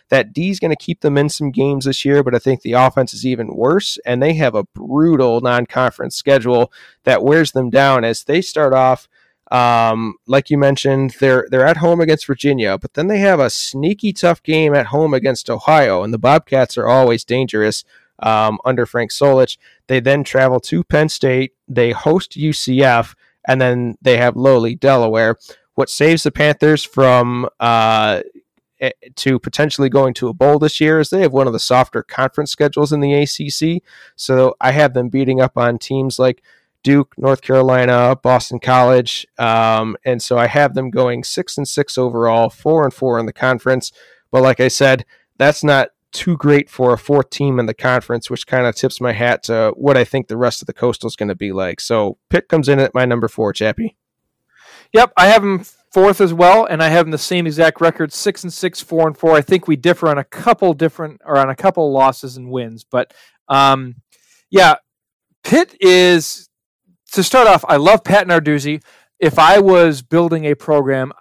That 0.09 0.33
D 0.33 0.49
is 0.49 0.59
going 0.59 0.71
to 0.71 0.77
keep 0.77 1.01
them 1.01 1.17
in 1.17 1.29
some 1.29 1.51
games 1.51 1.85
this 1.85 2.05
year, 2.05 2.23
but 2.23 2.33
I 2.33 2.39
think 2.39 2.61
the 2.61 2.73
offense 2.73 3.13
is 3.13 3.25
even 3.25 3.55
worse, 3.55 3.97
and 4.05 4.21
they 4.21 4.33
have 4.35 4.55
a 4.55 4.63
brutal 4.63 5.41
non-conference 5.41 6.15
schedule 6.15 6.71
that 7.03 7.23
wears 7.23 7.51
them 7.51 7.69
down 7.69 8.03
as 8.03 8.23
they 8.23 8.41
start 8.41 8.73
off. 8.73 9.07
Um, 9.51 10.15
like 10.25 10.49
you 10.49 10.57
mentioned, 10.57 11.15
they're 11.19 11.47
they're 11.49 11.65
at 11.65 11.77
home 11.77 12.01
against 12.01 12.27
Virginia, 12.27 12.77
but 12.77 12.93
then 12.93 13.07
they 13.07 13.19
have 13.19 13.39
a 13.39 13.49
sneaky 13.49 14.13
tough 14.13 14.43
game 14.43 14.73
at 14.73 14.87
home 14.87 15.13
against 15.13 15.49
Ohio, 15.49 16.03
and 16.03 16.13
the 16.13 16.19
Bobcats 16.19 16.77
are 16.77 16.87
always 16.87 17.23
dangerous 17.23 17.83
um, 18.19 18.59
under 18.65 18.85
Frank 18.85 19.11
Solich. 19.11 19.57
They 19.87 19.99
then 19.99 20.23
travel 20.23 20.59
to 20.61 20.83
Penn 20.83 21.09
State, 21.09 21.53
they 21.67 21.91
host 21.91 22.31
UCF, 22.31 23.15
and 23.47 23.61
then 23.61 23.97
they 24.01 24.17
have 24.17 24.35
lowly 24.35 24.75
Delaware. 24.75 25.37
What 25.75 25.89
saves 25.89 26.23
the 26.23 26.31
Panthers 26.31 26.83
from 26.83 27.47
uh, 27.59 28.21
to 29.15 29.39
potentially 29.39 29.89
going 29.89 30.13
to 30.15 30.27
a 30.27 30.33
bowl 30.33 30.59
this 30.59 30.79
year 30.79 30.99
is 30.99 31.09
they 31.09 31.21
have 31.21 31.33
one 31.33 31.47
of 31.47 31.53
the 31.53 31.59
softer 31.59 32.03
conference 32.03 32.51
schedules 32.51 32.93
in 32.93 32.99
the 32.99 33.13
ACC. 33.13 33.83
So 34.15 34.55
I 34.61 34.71
have 34.71 34.93
them 34.93 35.09
beating 35.09 35.41
up 35.41 35.57
on 35.57 35.77
teams 35.77 36.19
like 36.19 36.43
Duke, 36.83 37.13
North 37.17 37.41
Carolina, 37.41 38.15
Boston 38.21 38.59
College, 38.59 39.25
um, 39.37 39.97
and 40.05 40.21
so 40.21 40.37
I 40.37 40.47
have 40.47 40.73
them 40.73 40.89
going 40.89 41.23
six 41.23 41.57
and 41.57 41.67
six 41.67 41.97
overall, 41.97 42.49
four 42.49 42.83
and 42.83 42.93
four 42.93 43.19
in 43.19 43.25
the 43.25 43.33
conference. 43.33 43.91
But 44.31 44.43
like 44.43 44.59
I 44.59 44.67
said, 44.67 45.05
that's 45.37 45.63
not 45.63 45.89
too 46.11 46.37
great 46.37 46.69
for 46.69 46.93
a 46.93 46.97
fourth 46.97 47.29
team 47.29 47.59
in 47.59 47.65
the 47.65 47.73
conference, 47.73 48.29
which 48.29 48.47
kind 48.47 48.65
of 48.65 48.75
tips 48.75 49.01
my 49.01 49.11
hat 49.11 49.43
to 49.43 49.73
what 49.75 49.97
I 49.97 50.03
think 50.03 50.27
the 50.27 50.37
rest 50.37 50.61
of 50.61 50.67
the 50.67 50.73
coastal 50.73 51.07
is 51.07 51.15
going 51.15 51.29
to 51.29 51.35
be 51.35 51.51
like. 51.51 51.81
So 51.81 52.17
Pitt 52.29 52.47
comes 52.47 52.69
in 52.69 52.79
at 52.79 52.93
my 52.93 53.05
number 53.05 53.27
four, 53.27 53.53
Chappie. 53.53 53.97
Yep, 54.93 55.11
I 55.17 55.27
have 55.27 55.41
them 55.41 55.65
fourth 55.91 56.21
as 56.21 56.33
well, 56.33 56.65
and 56.65 56.81
I 56.81 56.89
have 56.89 57.05
them 57.05 57.11
the 57.11 57.17
same 57.17 57.47
exact 57.47 57.81
record, 57.81 58.13
six 58.13 58.43
and 58.43 58.51
six, 58.51 58.81
four 58.81 59.07
and 59.07 59.17
four. 59.17 59.33
I 59.33 59.41
think 59.41 59.67
we 59.67 59.75
differ 59.75 60.07
on 60.09 60.17
a 60.17 60.23
couple 60.23 60.73
different 60.73 61.21
or 61.25 61.37
on 61.37 61.49
a 61.49 61.55
couple 61.55 61.91
losses 61.91 62.37
and 62.37 62.49
wins, 62.49 62.83
but 62.83 63.13
um, 63.47 63.95
yeah, 64.49 64.75
Pitt 65.43 65.75
is 65.79 66.49
to 67.13 67.23
start 67.23 67.47
off. 67.47 67.63
I 67.67 67.77
love 67.77 68.03
Pat 68.03 68.27
Narduzzi. 68.27 68.83
If 69.19 69.39
I 69.39 69.59
was 69.59 70.01
building 70.01 70.45
a 70.45 70.55
program, 70.55 71.13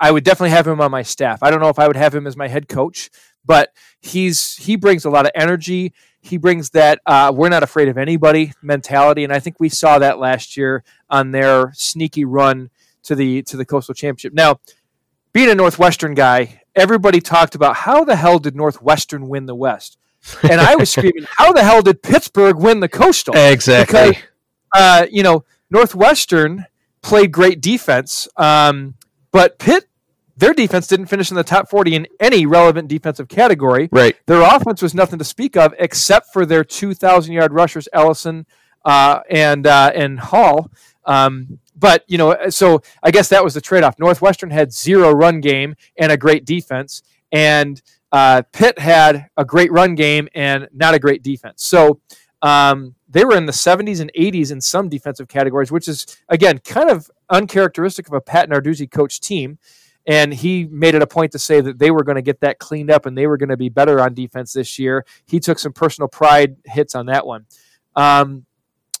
I 0.00 0.10
would 0.10 0.24
definitely 0.24 0.50
have 0.50 0.66
him 0.66 0.80
on 0.80 0.90
my 0.90 1.02
staff. 1.02 1.42
I 1.42 1.50
don't 1.50 1.60
know 1.60 1.68
if 1.68 1.78
I 1.78 1.86
would 1.86 1.96
have 1.96 2.14
him 2.14 2.26
as 2.26 2.36
my 2.36 2.48
head 2.48 2.68
coach, 2.68 3.10
but 3.44 3.70
he's 4.00 4.56
he 4.56 4.76
brings 4.76 5.04
a 5.04 5.10
lot 5.10 5.26
of 5.26 5.32
energy. 5.34 5.92
He 6.20 6.36
brings 6.36 6.70
that 6.70 7.00
uh, 7.06 7.32
we're 7.34 7.48
not 7.48 7.62
afraid 7.62 7.88
of 7.88 7.96
anybody 7.96 8.52
mentality, 8.62 9.24
and 9.24 9.32
I 9.32 9.38
think 9.38 9.58
we 9.58 9.68
saw 9.68 9.98
that 9.98 10.18
last 10.18 10.56
year 10.56 10.84
on 11.08 11.30
their 11.30 11.72
sneaky 11.74 12.24
run 12.24 12.70
to 13.04 13.14
the 13.14 13.42
to 13.42 13.56
the 13.56 13.64
Coastal 13.64 13.94
Championship. 13.94 14.32
Now, 14.32 14.60
being 15.32 15.50
a 15.50 15.54
Northwestern 15.54 16.14
guy, 16.14 16.62
everybody 16.74 17.20
talked 17.20 17.54
about 17.54 17.76
how 17.76 18.04
the 18.04 18.16
hell 18.16 18.38
did 18.38 18.56
Northwestern 18.56 19.28
win 19.28 19.46
the 19.46 19.54
West, 19.54 19.98
and 20.42 20.60
I 20.60 20.76
was 20.76 20.90
screaming, 20.90 21.26
how 21.36 21.52
the 21.52 21.62
hell 21.62 21.82
did 21.82 22.02
Pittsburgh 22.02 22.56
win 22.56 22.80
the 22.80 22.88
Coastal? 22.88 23.34
Exactly. 23.36 24.10
Because, 24.10 24.22
uh, 24.74 25.06
you 25.10 25.22
know, 25.22 25.44
Northwestern 25.70 26.66
played 27.02 27.32
great 27.32 27.60
defense, 27.60 28.28
um, 28.36 28.94
but 29.32 29.58
Pitt. 29.58 29.86
Their 30.36 30.54
defense 30.54 30.86
didn't 30.86 31.06
finish 31.06 31.30
in 31.30 31.36
the 31.36 31.44
top 31.44 31.68
40 31.68 31.94
in 31.94 32.06
any 32.18 32.46
relevant 32.46 32.88
defensive 32.88 33.28
category. 33.28 33.90
Right. 33.92 34.16
Their 34.24 34.40
offense 34.40 34.80
was 34.80 34.94
nothing 34.94 35.18
to 35.18 35.24
speak 35.24 35.54
of 35.54 35.74
except 35.78 36.32
for 36.32 36.46
their 36.46 36.64
2,000 36.64 37.34
yard 37.34 37.52
rushers, 37.52 37.90
Ollison 37.94 38.46
uh, 38.84 39.20
and 39.28 39.66
uh, 39.66 39.92
and 39.94 40.18
Hall. 40.18 40.70
Um, 41.04 41.58
but 41.80 42.04
you 42.06 42.18
know, 42.18 42.36
so 42.50 42.82
I 43.02 43.10
guess 43.10 43.28
that 43.30 43.42
was 43.42 43.54
the 43.54 43.60
trade-off. 43.60 43.98
Northwestern 43.98 44.50
had 44.50 44.72
zero 44.72 45.10
run 45.10 45.40
game 45.40 45.74
and 45.98 46.12
a 46.12 46.16
great 46.16 46.44
defense, 46.44 47.02
and 47.32 47.80
uh, 48.12 48.42
Pitt 48.52 48.78
had 48.78 49.28
a 49.36 49.44
great 49.44 49.72
run 49.72 49.94
game 49.94 50.28
and 50.34 50.68
not 50.72 50.94
a 50.94 50.98
great 50.98 51.22
defense. 51.22 51.64
So 51.64 52.00
um, 52.42 52.94
they 53.08 53.24
were 53.24 53.36
in 53.36 53.46
the 53.46 53.52
70s 53.52 54.00
and 54.00 54.10
80s 54.18 54.52
in 54.52 54.60
some 54.60 54.88
defensive 54.88 55.28
categories, 55.28 55.72
which 55.72 55.88
is 55.88 56.06
again 56.28 56.58
kind 56.58 56.90
of 56.90 57.10
uncharacteristic 57.30 58.06
of 58.08 58.14
a 58.14 58.20
Pat 58.20 58.48
Narduzzi 58.48 58.90
coach 58.90 59.20
team. 59.20 59.58
And 60.06 60.32
he 60.32 60.64
made 60.64 60.94
it 60.94 61.02
a 61.02 61.06
point 61.06 61.32
to 61.32 61.38
say 61.38 61.60
that 61.60 61.78
they 61.78 61.90
were 61.90 62.02
going 62.02 62.16
to 62.16 62.22
get 62.22 62.40
that 62.40 62.58
cleaned 62.58 62.90
up 62.90 63.06
and 63.06 63.16
they 63.16 63.26
were 63.26 63.36
going 63.36 63.50
to 63.50 63.56
be 63.56 63.68
better 63.68 64.00
on 64.00 64.14
defense 64.14 64.52
this 64.52 64.78
year. 64.78 65.04
He 65.26 65.38
took 65.38 65.58
some 65.58 65.72
personal 65.72 66.08
pride 66.08 66.56
hits 66.64 66.94
on 66.94 67.06
that 67.06 67.26
one. 67.26 67.46
Um, 67.94 68.46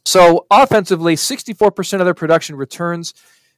so 0.04 0.46
offensively, 0.50 1.16
64% 1.16 2.00
of 2.00 2.04
their 2.04 2.14
production 2.14 2.56
returns. 2.56 3.14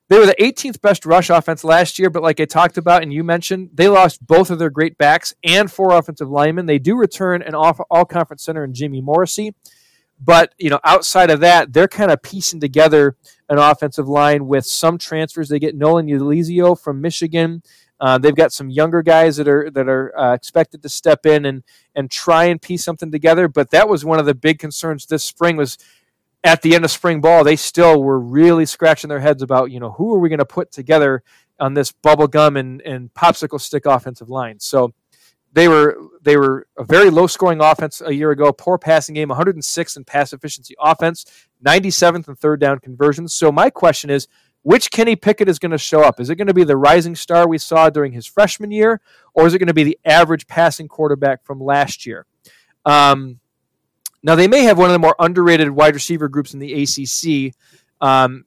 They 0.09 0.19
were 0.19 0.27
the 0.27 0.37
18th 0.41 0.81
best 0.83 1.07
rush 1.07 1.31
offense 1.31 1.65
last 1.65 1.99
year, 1.99 2.11
but 2.11 2.23
like 2.23 2.41
I 2.41 2.45
talked 2.45 2.77
about 2.77 3.03
and 3.03 3.13
you 3.13 3.25
mentioned, 3.25 3.71
they 3.73 3.89
lost 3.89 4.27
both 4.27 4.51
of 4.51 4.59
their 4.59 4.69
great 4.69 4.99
backs 4.99 5.33
and 5.43 5.71
four 5.71 5.97
offensive 5.97 6.29
linemen. 6.29 6.67
They 6.67 6.79
do 6.79 6.97
return 6.97 7.43
an 7.43 7.55
all 7.55 8.05
conference 8.05 8.43
center 8.43 8.65
in 8.65 8.75
Jimmy 8.75 9.01
Morrissey. 9.01 9.55
But, 10.25 10.55
you 10.59 10.71
know, 10.71 10.79
outside 10.85 11.31
of 11.31 11.41
that, 11.41 11.73
they're 11.73 11.89
kind 11.89 12.11
of 12.11 12.23
piecing 12.23 12.61
together 12.61 13.17
an 13.49 13.59
offensive 13.59 14.09
line 14.09 14.47
with 14.47 14.65
some 14.65 14.97
transfers. 14.99 15.49
They 15.49 15.59
get 15.59 15.75
Nolan 15.75 16.07
Ulizio 16.07 16.79
from 16.79 17.01
Michigan. 17.01 17.63
Uh, 17.99 18.19
they've 18.19 18.35
got 18.35 18.53
some 18.53 18.69
younger 18.69 19.03
guys 19.03 19.37
that 19.37 19.47
are 19.47 19.71
that 19.71 19.89
are 19.89 20.17
uh, 20.19 20.35
expected 20.35 20.83
to 20.83 20.89
step 20.89 21.25
in 21.25 21.45
and 21.45 21.63
and 21.95 22.11
try 22.11 22.45
and 22.45 22.61
piece 22.61 22.85
something 22.85 23.13
together. 23.13 23.47
But 23.47 23.71
that 23.71 23.89
was 23.89 24.05
one 24.05 24.19
of 24.19 24.27
the 24.27 24.35
big 24.35 24.59
concerns 24.59 25.07
this 25.07 25.23
spring 25.23 25.57
was 25.57 25.79
at 26.45 26.63
the 26.63 26.75
end 26.75 26.85
of 26.85 26.91
spring 26.91 27.21
ball, 27.21 27.45
they 27.45 27.57
still 27.57 28.03
were 28.03 28.19
really 28.19 28.67
scratching 28.67 29.09
their 29.09 29.21
heads 29.21 29.43
about, 29.43 29.71
you 29.71 29.81
know, 29.81 29.93
who 29.93 30.15
are 30.15 30.19
we 30.19 30.29
going 30.29 30.39
to 30.39 30.45
put 30.45 30.73
together 30.73 31.23
on 31.61 31.75
this 31.75 31.93
bubblegum 31.93 32.59
and, 32.59 32.81
and 32.83 33.13
popsicle 33.15 33.61
stick 33.61 33.87
offensive 33.87 34.29
line. 34.29 34.59
So 34.59 34.93
they 35.53 35.69
were 35.69 35.97
they 36.23 36.37
were 36.37 36.67
a 36.79 36.85
very 36.85 37.11
low 37.11 37.27
scoring 37.27 37.61
offense 37.61 38.01
a 38.05 38.13
year 38.13 38.31
ago, 38.31 38.53
poor 38.53 38.79
passing 38.79 39.15
game, 39.15 39.29
106 39.29 39.97
in 39.97 40.05
pass 40.05 40.33
efficiency 40.33 40.75
offense, 40.81 41.27
97th 41.65 42.27
and 42.27 42.39
third 42.39 42.59
down 42.59 42.79
conversions. 42.79 43.35
So 43.35 43.53
my 43.53 43.71
question 43.71 44.11
is, 44.11 44.29
which 44.63 44.91
Kenny 44.91 45.15
Pickett 45.15 45.49
is 45.49 45.59
going 45.59 45.73
to 45.73 45.79
show 45.79 46.03
up? 46.03 46.21
Is 46.21 46.31
it 46.31 46.37
going 46.37 46.47
to 46.47 46.55
be 46.55 46.65
the 46.65 46.77
rising 46.77 47.15
star 47.15 47.47
we 47.47 47.59
saw 47.59 47.91
during 47.91 48.13
his 48.13 48.27
freshman 48.27 48.71
year, 48.71 49.01
or 49.35 49.47
is 49.47 49.55
it 49.55 49.59
going 49.59 49.67
to 49.67 49.75
be 49.75 49.85
the 49.85 49.99
average 50.05 50.47
passing 50.47 50.89
quarterback 50.89 51.45
from 51.45 51.61
last 51.61 52.07
year? 52.07 52.27
Um, 52.85 53.41
now, 54.23 54.35
they 54.35 54.49
may 54.49 54.63
have 54.65 54.79
one 54.79 54.89
of 54.89 54.93
the 54.93 54.99
more 54.99 55.17
underrated 55.19 55.71
wide 55.71 55.95
receiver 55.95 56.29
groups 56.29 56.55
in 56.55 56.61
the 56.61 56.83
ACC. 56.83 57.55
Um, 58.01 58.45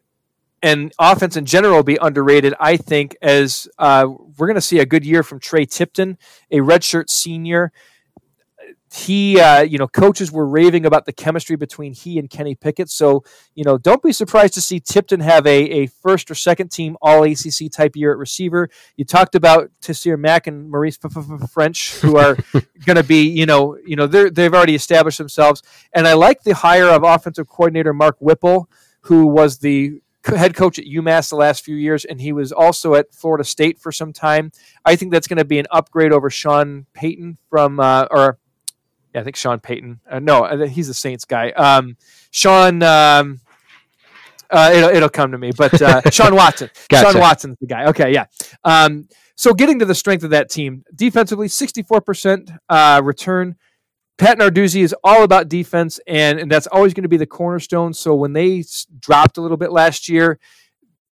and 0.61 0.93
offense 0.97 1.37
in 1.37 1.45
general 1.45 1.75
will 1.75 1.83
be 1.83 1.97
underrated, 2.01 2.55
I 2.59 2.77
think, 2.77 3.15
as 3.21 3.67
uh, 3.77 4.07
we're 4.37 4.47
going 4.47 4.55
to 4.55 4.61
see 4.61 4.79
a 4.79 4.85
good 4.85 5.05
year 5.05 5.21
from 5.21 5.39
Tre 5.39 5.65
Tipton, 5.65 6.17
a 6.49 6.57
redshirt 6.57 7.09
senior 7.09 7.71
he, 8.95 9.39
uh, 9.39 9.61
you 9.61 9.77
know, 9.77 9.87
coaches 9.87 10.31
were 10.31 10.47
raving 10.47 10.85
about 10.85 11.05
the 11.05 11.11
chemistry 11.11 11.57
between 11.57 11.93
he 11.93 12.17
and 12.17 12.29
Kenny 12.29 12.55
Pickett. 12.55 12.89
So, 12.89 13.25
you 13.53 13.65
know, 13.65 13.77
don't 13.77 14.01
be 14.01 14.13
surprised 14.13 14.53
to 14.53 14.61
see 14.61 14.79
Tipton 14.79 15.19
have 15.19 15.45
a, 15.45 15.57
a 15.83 15.87
first 15.87 16.31
or 16.31 16.35
second 16.35 16.71
team 16.71 16.95
All 17.01 17.23
ACC 17.23 17.69
type 17.71 17.95
year 17.95 18.13
at 18.13 18.17
receiver. 18.17 18.69
You 18.95 19.03
talked 19.03 19.35
about 19.35 19.69
Taysir 19.81 20.17
Mack 20.17 20.47
and 20.47 20.69
Maurice 20.69 20.97
Ffrench, 20.97 21.99
who 21.99 22.15
are 22.17 22.37
going 22.85 22.95
to 22.95 23.03
be, 23.03 23.27
you 23.27 23.45
know, 23.45 23.77
you 23.85 23.97
know, 23.97 24.07
they 24.07 24.29
they've 24.29 24.53
already 24.53 24.75
established 24.75 25.17
themselves. 25.17 25.61
And 25.93 26.07
I 26.07 26.13
like 26.13 26.43
the 26.43 26.55
hire 26.55 26.87
of 26.87 27.03
offensive 27.03 27.49
coordinator 27.49 27.93
Mark 27.93 28.15
Whipple, 28.19 28.69
who 29.01 29.27
was 29.27 29.57
the 29.57 29.99
head 30.23 30.55
coach 30.55 30.79
at 30.79 30.85
UMass 30.85 31.29
the 31.29 31.35
last 31.35 31.63
few 31.63 31.75
years, 31.75 32.05
and 32.05 32.21
he 32.21 32.31
was 32.31 32.51
also 32.51 32.95
at 32.95 33.13
Florida 33.13 33.43
State 33.43 33.77
for 33.77 33.91
some 33.91 34.13
time. 34.13 34.51
I 34.85 34.95
think 34.95 35.11
that's 35.11 35.27
going 35.27 35.37
to 35.37 35.45
be 35.45 35.59
an 35.59 35.67
upgrade 35.69 36.13
over 36.13 36.29
Sean 36.29 36.85
Payton 36.93 37.37
from, 37.49 37.79
uh, 37.79 38.07
or 38.09 38.39
yeah, 39.15 39.21
I 39.21 39.23
think 39.23 39.37
Sean 39.37 39.61
Payton. 39.61 40.01
Uh, 40.09 40.19
no, 40.19 40.43
uh, 40.43 40.67
he's 40.67 40.89
a 40.89 40.93
Saints 40.93 41.23
guy. 41.23 41.51
Um, 41.51 41.95
Sean. 42.31 42.83
Um, 42.83 43.39
uh, 44.51 44.71
it'll, 44.73 44.89
it'll 44.89 45.09
come 45.09 45.31
to 45.31 45.37
me, 45.37 45.51
but 45.57 45.81
uh, 45.81 46.01
Shawn 46.11 46.35
Watson. 46.35 46.69
gotcha. 46.89 47.11
Shawn 47.11 47.21
Watson's 47.21 47.57
the 47.59 47.65
guy. 47.65 47.85
Okay, 47.85 48.13
yeah. 48.13 48.25
Um, 48.63 49.07
so 49.35 49.53
getting 49.53 49.79
to 49.79 49.85
the 49.85 49.95
strength 49.95 50.23
of 50.23 50.31
that 50.31 50.49
team, 50.49 50.83
defensively, 50.93 51.47
64% 51.47 52.57
uh, 52.69 53.01
return. 53.03 53.55
Pat 54.17 54.37
Narduzzi 54.37 54.81
is 54.81 54.93
all 55.03 55.23
about 55.23 55.49
defense, 55.49 55.99
and, 56.05 56.39
and 56.39 56.51
that's 56.51 56.67
always 56.67 56.93
going 56.93 57.03
to 57.03 57.09
be 57.09 57.17
the 57.17 57.25
cornerstone. 57.25 57.93
So 57.93 58.13
when 58.13 58.33
they 58.33 58.63
dropped 58.99 59.37
a 59.37 59.41
little 59.41 59.57
bit 59.57 59.71
last 59.71 60.07
year, 60.07 60.39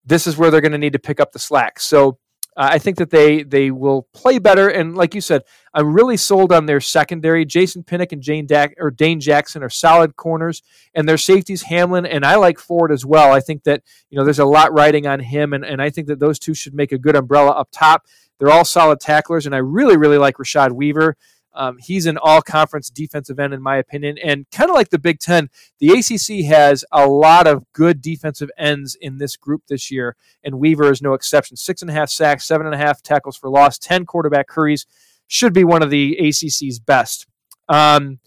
this 0.06 0.26
is 0.26 0.38
where 0.38 0.50
they're 0.50 0.62
going 0.62 0.72
to 0.72 0.78
need 0.78 0.94
to 0.94 1.00
pick 1.00 1.20
up 1.20 1.34
the 1.34 1.40
slack. 1.40 1.80
So 1.80 2.18
uh, 2.60 2.68
I 2.74 2.78
think 2.78 2.98
that 2.98 3.10
they 3.10 3.44
they 3.44 3.72
will 3.72 4.10
play 4.14 4.38
better, 4.38 4.68
and 4.68 4.94
like 4.94 5.16
you 5.16 5.22
said, 5.22 5.44
I'm 5.74 5.94
really 5.94 6.18
sold 6.18 6.52
on 6.52 6.66
their 6.66 6.82
secondary. 6.82 7.46
Jason 7.46 7.84
Pinnock 7.84 8.12
and 8.12 8.22
Jane 8.22 8.46
Dak 8.46 8.76
or 8.80 8.92
Dane 8.92 9.22
Jackson 9.22 9.64
are 9.64 9.70
solid 9.70 10.18
corners, 10.18 10.62
and 10.94 11.08
their 11.08 11.18
safeties 11.18 11.62
Hamlin 11.64 12.06
and 12.06 12.26
I 12.26 12.36
like 12.36 12.60
Ford 12.60 12.92
as 12.92 13.06
well. 13.06 13.32
I 13.32 13.40
think 13.40 13.64
that 13.64 13.82
you 14.10 14.18
know 14.18 14.26
there's 14.26 14.40
a 14.40 14.46
lot 14.46 14.74
riding 14.74 15.08
on 15.08 15.22
him, 15.22 15.54
and, 15.54 15.64
and 15.64 15.82
I 15.82 15.90
think 15.90 16.08
that 16.08 16.20
those 16.20 16.38
two 16.38 16.54
should 16.54 16.74
make 16.74 16.92
a 16.92 16.98
good 16.98 17.16
umbrella 17.16 17.52
up 17.52 17.70
top. 17.72 18.06
They're 18.40 18.52
all 18.52 18.66
solid 18.66 19.00
tacklers, 19.00 19.46
and 19.46 19.56
I 19.56 19.60
really 19.60 19.96
really 19.96 20.18
like 20.18 20.36
Rashad 20.36 20.74
Weaver. 20.74 21.16
Um, 21.54 21.78
he's 21.80 22.06
an 22.06 22.18
all 22.18 22.42
conference 22.42 22.90
defensive 22.90 23.40
end, 23.40 23.54
in 23.54 23.62
my 23.62 23.78
opinion. 23.78 24.18
And 24.24 24.46
kind 24.52 24.70
of 24.70 24.76
like 24.76 24.90
the 24.90 25.00
Big 25.00 25.20
Ten, 25.20 25.50
the 25.80 25.90
ACC 25.90 26.46
has 26.46 26.86
a 26.92 27.08
lot 27.08 27.48
of 27.48 27.66
good 27.74 28.02
defensive 28.02 28.50
ends 28.58 28.96
in 29.00 29.18
this 29.18 29.36
group 29.36 29.64
this 29.68 29.90
year, 29.92 30.16
and 30.44 30.60
Weaver 30.60 30.92
is 30.92 31.02
no 31.02 31.14
exception. 31.14 31.58
Six 31.58 31.82
and 31.82 31.90
a 31.90 31.94
half 31.94 32.10
sacks, 32.10 32.46
seven 32.46 32.66
and 32.66 32.76
a 32.76 32.78
half 32.78 33.02
tackles 33.02 33.38
for 33.38 33.50
loss, 33.50 33.78
10 33.78 34.06
quarterback 34.06 34.52
hurries. 34.52 34.86
Should 35.28 35.54
be 35.54 35.64
one 35.64 35.84
of 35.84 35.90
the 35.90 36.18
ACC's 36.20 36.80
best. 36.80 37.28
Um, 37.68 38.20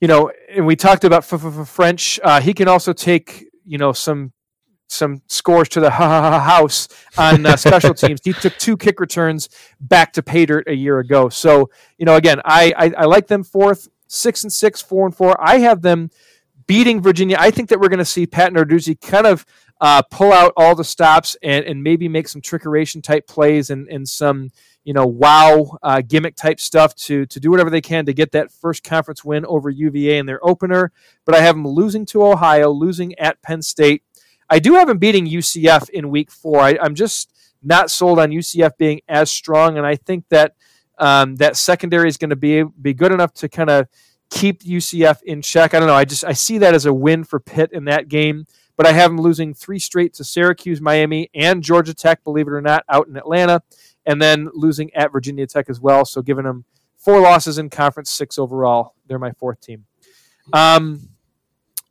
you 0.00 0.08
know, 0.08 0.30
and 0.50 0.66
we 0.66 0.76
talked 0.76 1.04
about 1.04 1.22
Ffrench. 1.22 2.18
Uh, 2.22 2.40
he 2.40 2.52
can 2.52 2.68
also 2.68 2.92
take, 2.92 3.46
you 3.64 3.78
know, 3.78 3.92
some 3.92 4.32
some 4.88 5.22
scores 5.26 5.68
to 5.70 5.80
the 5.80 5.90
house 5.90 6.88
on 7.18 7.44
uh, 7.46 7.56
special 7.56 7.94
teams. 8.02 8.20
He 8.24 8.32
took 8.32 8.56
two 8.58 8.76
kick 8.76 9.00
returns 9.00 9.48
back 9.80 10.12
to 10.14 10.22
pay 10.22 10.46
dirt 10.46 10.68
a 10.68 10.74
year 10.74 10.98
ago. 10.98 11.28
So 11.28 11.70
you 11.98 12.06
know, 12.06 12.16
again, 12.16 12.40
I, 12.44 12.72
I, 12.76 12.92
I 12.98 13.04
like 13.04 13.26
them 13.26 13.44
fourth, 13.44 13.88
six 14.08 14.42
and 14.42 14.52
six, 14.52 14.80
four 14.80 15.06
and 15.06 15.14
four. 15.14 15.36
I 15.38 15.58
have 15.58 15.82
them 15.82 16.10
beating 16.66 17.00
Virginia. 17.00 17.36
I 17.38 17.50
think 17.50 17.68
that 17.68 17.80
we're 17.80 17.88
going 17.88 17.98
to 17.98 18.04
see 18.04 18.26
Pat 18.26 18.52
Narduzzi 18.52 19.00
kind 19.00 19.26
of 19.26 19.46
uh, 19.80 20.02
pull 20.10 20.32
out 20.32 20.52
all 20.56 20.74
the 20.74 20.84
stops 20.84 21.36
and, 21.42 21.64
and 21.64 21.82
maybe 21.82 22.08
make 22.08 22.28
some 22.28 22.40
trickeration 22.40 23.02
type 23.02 23.26
plays 23.26 23.70
and, 23.70 23.88
and 23.88 24.08
some 24.08 24.50
you 24.84 24.92
know 24.92 25.06
wow 25.06 25.76
uh, 25.82 26.00
gimmick 26.00 26.36
type 26.36 26.60
stuff 26.60 26.94
to 26.94 27.26
to 27.26 27.40
do 27.40 27.50
whatever 27.50 27.70
they 27.70 27.80
can 27.80 28.06
to 28.06 28.14
get 28.14 28.32
that 28.32 28.52
first 28.52 28.84
conference 28.84 29.24
win 29.24 29.44
over 29.46 29.68
UVA 29.68 30.16
in 30.18 30.26
their 30.26 30.44
opener. 30.46 30.92
But 31.24 31.34
I 31.34 31.40
have 31.40 31.56
them 31.56 31.66
losing 31.66 32.06
to 32.06 32.24
Ohio, 32.24 32.70
losing 32.70 33.14
at 33.18 33.42
Penn 33.42 33.62
State 33.62 34.02
I 34.48 34.58
do 34.58 34.74
have 34.74 34.88
him 34.88 34.98
beating 34.98 35.26
UCF 35.26 35.90
in 35.90 36.10
week 36.10 36.30
four. 36.30 36.60
I, 36.60 36.78
am 36.80 36.94
just 36.94 37.32
not 37.62 37.90
sold 37.90 38.18
on 38.18 38.30
UCF 38.30 38.76
being 38.78 39.00
as 39.08 39.30
strong, 39.30 39.76
and 39.76 39.86
I 39.86 39.96
think 39.96 40.24
that 40.30 40.54
um, 40.98 41.36
that 41.36 41.56
secondary 41.56 42.08
is 42.08 42.16
going 42.16 42.30
to 42.30 42.36
be 42.36 42.62
be 42.62 42.94
good 42.94 43.12
enough 43.12 43.32
to 43.34 43.48
kind 43.48 43.70
of 43.70 43.86
keep 44.30 44.62
UCF 44.62 45.22
in 45.22 45.42
check. 45.42 45.74
I 45.74 45.78
don't 45.78 45.88
know. 45.88 45.94
I 45.94 46.04
just 46.04 46.24
I 46.24 46.32
see 46.32 46.58
that 46.58 46.74
as 46.74 46.86
a 46.86 46.92
win 46.92 47.24
for 47.24 47.40
Pitt 47.40 47.72
in 47.72 47.84
that 47.84 48.08
game, 48.08 48.46
but 48.76 48.86
I 48.86 48.92
have 48.92 49.10
them 49.10 49.20
losing 49.20 49.52
three 49.52 49.78
straight 49.78 50.14
to 50.14 50.24
Syracuse, 50.24 50.80
Miami, 50.80 51.30
and 51.34 51.62
Georgia 51.62 51.94
Tech. 51.94 52.22
Believe 52.24 52.46
it 52.46 52.52
or 52.52 52.62
not, 52.62 52.84
out 52.88 53.08
in 53.08 53.16
Atlanta, 53.16 53.62
and 54.04 54.20
then 54.22 54.48
losing 54.54 54.92
at 54.94 55.12
Virginia 55.12 55.46
Tech 55.46 55.68
as 55.68 55.80
well. 55.80 56.04
So 56.04 56.22
giving 56.22 56.44
them 56.44 56.64
four 56.96 57.20
losses 57.20 57.58
in 57.58 57.70
conference, 57.70 58.10
six 58.10 58.38
overall. 58.38 58.94
They're 59.06 59.18
my 59.18 59.32
fourth 59.32 59.60
team. 59.60 59.86
Um, 60.52 61.08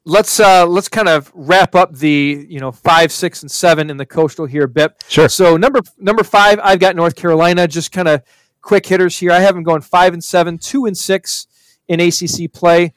let's 0.05 0.39
uh, 0.39 0.65
let's 0.65 0.87
kind 0.87 1.09
of 1.09 1.31
wrap 1.33 1.75
up 1.75 1.95
the 1.95 2.45
you 2.47 2.59
know 2.59 2.71
five, 2.71 3.11
six, 3.11 3.41
and 3.41 3.51
seven 3.51 3.89
in 3.89 3.97
the 3.97 4.05
coastal 4.05 4.45
here, 4.45 4.67
Bip. 4.67 5.03
Sure. 5.07 5.27
So 5.27 5.57
number 5.57 5.81
number 5.97 6.23
five, 6.23 6.59
I've 6.63 6.79
got 6.79 6.95
North 6.95 7.15
Carolina. 7.15 7.67
Just 7.67 7.91
kind 7.91 8.07
of 8.07 8.21
quick 8.61 8.85
hitters 8.85 9.17
here. 9.17 9.31
I 9.31 9.39
have 9.39 9.55
them 9.55 9.63
going 9.63 9.81
five 9.81 10.13
and 10.13 10.23
seven, 10.23 10.57
two 10.57 10.85
and 10.85 10.97
six 10.97 11.47
in 11.87 11.99
ACC 11.99 12.51
play. 12.51 12.93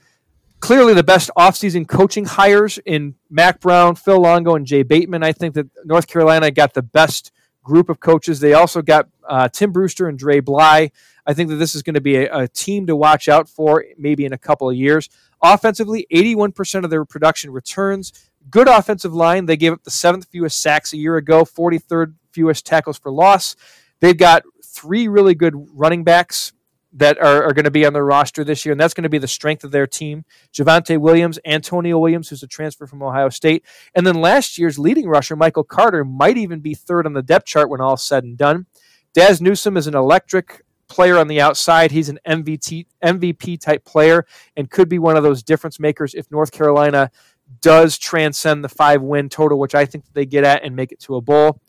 Clearly, 0.60 0.92
the 0.92 1.04
best 1.04 1.30
offseason 1.36 1.86
coaching 1.86 2.24
hires 2.24 2.78
in 2.84 3.14
Mack 3.30 3.60
Brown, 3.60 3.94
Phil 3.94 4.20
Longo, 4.20 4.56
and 4.56 4.66
Jay 4.66 4.82
Bateman. 4.82 5.22
I 5.22 5.32
think 5.32 5.54
that 5.54 5.66
North 5.84 6.08
Carolina 6.08 6.50
got 6.50 6.74
the 6.74 6.82
best 6.82 7.32
group 7.62 7.88
of 7.88 8.00
coaches. 8.00 8.40
They 8.40 8.54
also 8.54 8.82
got 8.82 9.08
uh, 9.28 9.48
Tim 9.48 9.70
Brewster 9.70 10.08
and 10.08 10.18
Dre 10.18 10.40
Bly. 10.40 10.90
I 11.26 11.34
think 11.34 11.50
that 11.50 11.56
this 11.56 11.74
is 11.74 11.82
going 11.82 11.94
to 11.94 12.00
be 12.00 12.16
a, 12.16 12.34
a 12.34 12.48
team 12.48 12.86
to 12.86 12.96
watch 12.96 13.28
out 13.28 13.48
for 13.48 13.84
maybe 13.98 14.24
in 14.24 14.32
a 14.32 14.38
couple 14.38 14.68
of 14.68 14.74
years. 14.74 15.08
Offensively, 15.42 16.06
81% 16.12 16.84
of 16.84 16.90
their 16.90 17.04
production 17.04 17.50
returns. 17.50 18.12
Good 18.50 18.68
offensive 18.68 19.14
line. 19.14 19.46
They 19.46 19.56
gave 19.56 19.72
up 19.72 19.84
the 19.84 19.90
seventh 19.90 20.26
fewest 20.26 20.60
sacks 20.60 20.92
a 20.92 20.96
year 20.96 21.16
ago, 21.16 21.44
43rd 21.44 22.14
fewest 22.32 22.66
tackles 22.66 22.98
for 22.98 23.10
loss. 23.10 23.56
They've 24.00 24.16
got 24.16 24.42
three 24.64 25.08
really 25.08 25.34
good 25.34 25.54
running 25.74 26.04
backs 26.04 26.52
that 26.92 27.18
are, 27.18 27.44
are 27.44 27.52
going 27.52 27.64
to 27.64 27.70
be 27.70 27.84
on 27.84 27.92
their 27.92 28.04
roster 28.04 28.44
this 28.44 28.64
year, 28.64 28.72
and 28.72 28.80
that's 28.80 28.94
going 28.94 29.02
to 29.02 29.08
be 29.08 29.18
the 29.18 29.28
strength 29.28 29.62
of 29.62 29.70
their 29.70 29.86
team. 29.86 30.24
Javonte 30.52 30.98
Williams, 30.98 31.38
Antonio 31.44 31.98
Williams, 31.98 32.28
who's 32.28 32.42
a 32.42 32.46
transfer 32.46 32.86
from 32.86 33.02
Ohio 33.02 33.28
State, 33.28 33.64
and 33.94 34.06
then 34.06 34.14
last 34.14 34.58
year's 34.58 34.78
leading 34.78 35.08
rusher, 35.08 35.36
Michael 35.36 35.64
Carter, 35.64 36.04
might 36.04 36.38
even 36.38 36.60
be 36.60 36.74
third 36.74 37.06
on 37.06 37.12
the 37.12 37.22
depth 37.22 37.46
chart 37.46 37.68
when 37.68 37.80
all 37.80 37.96
said 37.96 38.24
and 38.24 38.38
done. 38.38 38.66
Dazz 39.14 39.40
Newsome 39.40 39.76
is 39.76 39.86
an 39.86 39.94
electric 39.94 40.64
player 40.88 41.18
on 41.18 41.28
the 41.28 41.40
outside. 41.40 41.90
He's 41.90 42.08
an 42.08 42.18
MVP 42.26 42.86
MVP 43.04 43.60
type 43.60 43.84
player 43.84 44.26
and 44.56 44.70
could 44.70 44.88
be 44.88 44.98
one 44.98 45.16
of 45.16 45.22
those 45.22 45.42
difference 45.42 45.78
makers 45.78 46.14
if 46.14 46.30
North 46.30 46.52
Carolina 46.52 47.10
does 47.60 47.98
transcend 47.98 48.64
the 48.64 48.68
five 48.68 49.02
win 49.02 49.28
total, 49.28 49.58
which 49.58 49.74
I 49.74 49.86
think 49.86 50.04
they 50.12 50.26
get 50.26 50.44
at 50.44 50.64
and 50.64 50.76
make 50.76 50.92
it 50.92 51.00
to 51.00 51.16
a 51.16 51.20
bowl. 51.20 51.60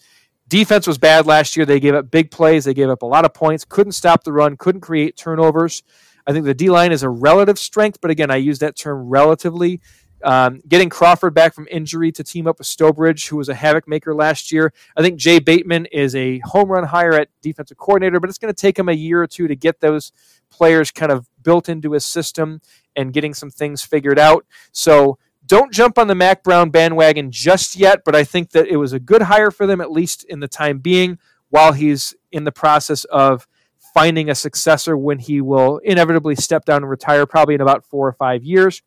Defense 0.47 0.88
was 0.88 0.97
bad 0.97 1.28
last 1.28 1.55
year. 1.55 1.65
They 1.65 1.80
gave 1.80 1.93
up 1.93 2.09
big 2.09 2.32
plays. 2.32 2.65
They 2.65 2.74
gave 2.74 2.89
up 2.89 3.03
a 3.03 3.05
lot 3.05 3.24
of 3.24 3.34
points. 3.34 3.65
Couldn't 3.65 3.91
stop 3.91 4.24
the 4.24 4.34
run. 4.34 4.57
Couldn't 4.57 4.82
create 4.82 5.15
turnovers. 5.15 5.84
I 6.26 6.34
think 6.34 6.45
the 6.45 6.53
D 6.53 6.70
line 6.70 6.91
is 6.91 7.03
a 7.03 7.09
relative 7.09 7.57
strength, 7.57 7.99
but 8.01 8.11
again, 8.11 8.32
I 8.32 8.38
use 8.38 8.59
that 8.59 8.76
term 8.76 9.07
relatively 9.09 9.82
um, 10.24 10.61
getting 10.67 10.89
Crawford 10.89 11.34
back 11.34 11.53
from 11.53 11.67
injury 11.70 12.11
to 12.13 12.24
team 12.24 12.47
up 12.47 12.57
with 12.57 12.67
Strowbridge, 12.67 13.28
who 13.28 13.38
was 13.38 13.49
a 13.49 13.55
havoc 13.55 13.88
maker 13.88 14.13
last 14.13 14.51
year. 14.51 14.74
I 14.95 15.01
think 15.01 15.20
Jay 15.20 15.39
Bateman 15.39 15.86
is 15.88 16.15
a 16.15 16.39
home 16.39 16.70
run 16.70 16.84
hire 16.84 17.13
at 17.13 17.30
defensive 17.41 17.78
coordinator, 17.78 18.20
but 18.20 18.30
it's 18.30 18.38
going 18.38 18.53
to 18.53 18.61
take 18.61 18.78
him 18.78 18.89
a 18.89 18.93
year 18.93 19.22
or 19.22 19.28
two 19.28 19.47
to 19.47 19.55
get 19.55 19.80
those 19.80 20.11
players 20.49 20.91
kind 20.91 21.11
of 21.11 21.28
built 21.41 21.70
into 21.70 21.93
his 21.93 22.05
system 22.05 22.61
and 22.95 23.13
getting 23.13 23.34
some 23.34 23.49
things 23.49 23.82
figured 23.82 24.20
out. 24.20 24.45
So 24.72 25.17
don't 25.45 25.74
jump 25.74 25.97
on 25.97 26.07
the 26.07 26.15
Mack 26.15 26.43
Brown 26.43 26.70
bandwagon 26.70 27.32
just 27.32 27.76
yet, 27.76 28.01
but 28.05 28.15
I 28.15 28.24
think 28.24 28.51
that 28.51 28.67
it 28.67 28.78
was 28.78 28.93
a 28.93 28.99
good 28.99 29.24
hire 29.24 29.51
for 29.51 29.65
them, 29.65 29.82
at 29.82 29.91
least 29.91 30.24
in 30.26 30.39
the 30.39 30.47
time 30.47 30.80
being, 30.80 31.17
while 31.49 31.74
he's 31.74 32.13
in 32.32 32.43
the 32.43 32.51
process 32.51 33.03
of 33.05 33.47
finding 33.93 34.30
a 34.30 34.36
successor 34.36 34.95
when 34.95 35.17
he 35.17 35.41
will 35.41 35.80
inevitably 35.80 36.36
step 36.36 36.65
down 36.65 36.84
and 36.84 36.89
retire, 36.89 37.26
probably 37.26 37.55
in 37.55 37.61
about 37.61 37.84
four 37.84 38.07
or 38.07 38.13
five 38.13 38.43
years. 38.43 38.84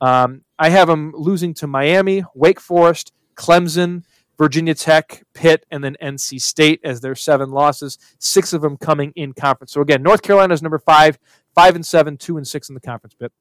Um, 0.00 0.42
I 0.58 0.68
have 0.70 0.88
them 0.88 1.12
losing 1.14 1.54
to 1.54 1.66
Miami, 1.66 2.24
Wake 2.34 2.60
Forest, 2.60 3.12
Clemson, 3.34 4.04
Virginia 4.38 4.74
Tech, 4.74 5.22
Pitt, 5.34 5.64
and 5.70 5.82
then 5.82 5.96
NC 6.02 6.40
State 6.40 6.80
as 6.84 7.00
their 7.00 7.14
seven 7.14 7.50
losses. 7.50 7.98
Six 8.18 8.52
of 8.52 8.62
them 8.62 8.76
coming 8.76 9.12
in 9.16 9.32
conference. 9.32 9.72
So 9.72 9.80
again, 9.80 10.02
North 10.02 10.22
Carolina 10.22 10.54
is 10.54 10.62
number 10.62 10.78
five, 10.78 11.18
five 11.54 11.74
and 11.74 11.86
seven, 11.86 12.16
two 12.16 12.36
and 12.36 12.46
six 12.46 12.68
in 12.68 12.74
the 12.74 12.80
conference. 12.80 13.14
Bit. 13.14 13.32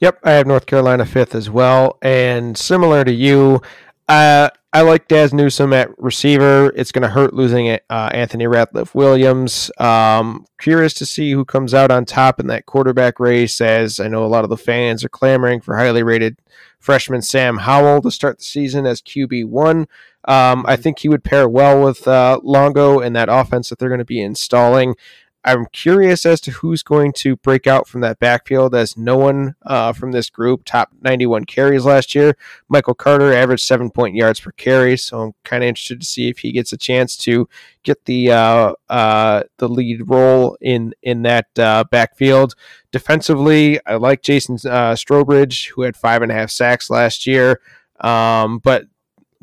Yep, 0.00 0.20
I 0.22 0.32
have 0.32 0.46
North 0.46 0.66
Carolina 0.66 1.04
fifth 1.04 1.34
as 1.34 1.50
well, 1.50 1.98
and 2.02 2.56
similar 2.56 3.04
to 3.04 3.12
you. 3.12 3.60
Uh, 4.08 4.48
I 4.72 4.82
like 4.82 5.08
Dazz 5.08 5.32
Newsome 5.32 5.72
at 5.72 5.90
receiver. 5.98 6.72
It's 6.76 6.92
going 6.92 7.02
to 7.02 7.08
hurt 7.08 7.34
losing 7.34 7.70
uh, 7.70 8.10
Anthony 8.12 8.44
Ratliff 8.44 8.94
Williams. 8.94 9.70
Um, 9.78 10.46
curious 10.58 10.94
to 10.94 11.06
see 11.06 11.32
who 11.32 11.44
comes 11.44 11.74
out 11.74 11.90
on 11.90 12.04
top 12.04 12.38
in 12.38 12.46
that 12.48 12.66
quarterback 12.66 13.18
race, 13.18 13.60
as 13.60 13.98
I 14.00 14.08
know 14.08 14.24
a 14.24 14.28
lot 14.28 14.44
of 14.44 14.50
the 14.50 14.56
fans 14.56 15.04
are 15.04 15.08
clamoring 15.08 15.60
for 15.60 15.76
highly 15.76 16.02
rated 16.02 16.38
freshman 16.78 17.22
Sam 17.22 17.58
Howell 17.58 18.02
to 18.02 18.10
start 18.10 18.38
the 18.38 18.44
season 18.44 18.86
as 18.86 19.02
QB 19.02 19.46
one. 19.46 19.88
Um, 20.26 20.64
I 20.68 20.76
think 20.76 20.98
he 20.98 21.08
would 21.08 21.24
pair 21.24 21.48
well 21.48 21.82
with 21.82 22.06
uh, 22.06 22.40
Longo 22.42 23.00
in 23.00 23.14
that 23.14 23.28
offense 23.30 23.70
that 23.70 23.78
they're 23.78 23.88
going 23.88 23.98
to 23.98 24.04
be 24.04 24.20
installing. 24.20 24.96
I'm 25.48 25.64
curious 25.72 26.26
as 26.26 26.42
to 26.42 26.50
who's 26.50 26.82
going 26.82 27.14
to 27.14 27.34
break 27.36 27.66
out 27.66 27.88
from 27.88 28.02
that 28.02 28.18
backfield, 28.18 28.74
as 28.74 28.98
no 28.98 29.16
one 29.16 29.56
uh, 29.64 29.94
from 29.94 30.12
this 30.12 30.28
group 30.28 30.62
top 30.66 30.90
91 31.00 31.46
carries 31.46 31.86
last 31.86 32.14
year. 32.14 32.36
Michael 32.68 32.92
Carter 32.92 33.32
averaged 33.32 33.64
seven 33.64 33.90
point 33.90 34.14
yards 34.14 34.40
per 34.40 34.50
carry, 34.52 34.98
so 34.98 35.20
I'm 35.22 35.32
kind 35.44 35.64
of 35.64 35.68
interested 35.68 36.00
to 36.00 36.06
see 36.06 36.28
if 36.28 36.40
he 36.40 36.52
gets 36.52 36.74
a 36.74 36.76
chance 36.76 37.16
to 37.18 37.48
get 37.82 38.04
the 38.04 38.30
uh, 38.30 38.74
uh, 38.90 39.44
the 39.56 39.70
lead 39.70 40.06
role 40.10 40.58
in 40.60 40.92
in 41.02 41.22
that 41.22 41.46
uh, 41.58 41.84
backfield. 41.90 42.54
Defensively, 42.92 43.80
I 43.86 43.94
like 43.94 44.20
Jason 44.20 44.56
uh, 44.56 44.92
Strowbridge, 44.92 45.70
who 45.70 45.80
had 45.80 45.96
five 45.96 46.20
and 46.20 46.30
a 46.30 46.34
half 46.34 46.50
sacks 46.50 46.90
last 46.90 47.26
year. 47.26 47.62
Um, 48.00 48.58
but 48.58 48.84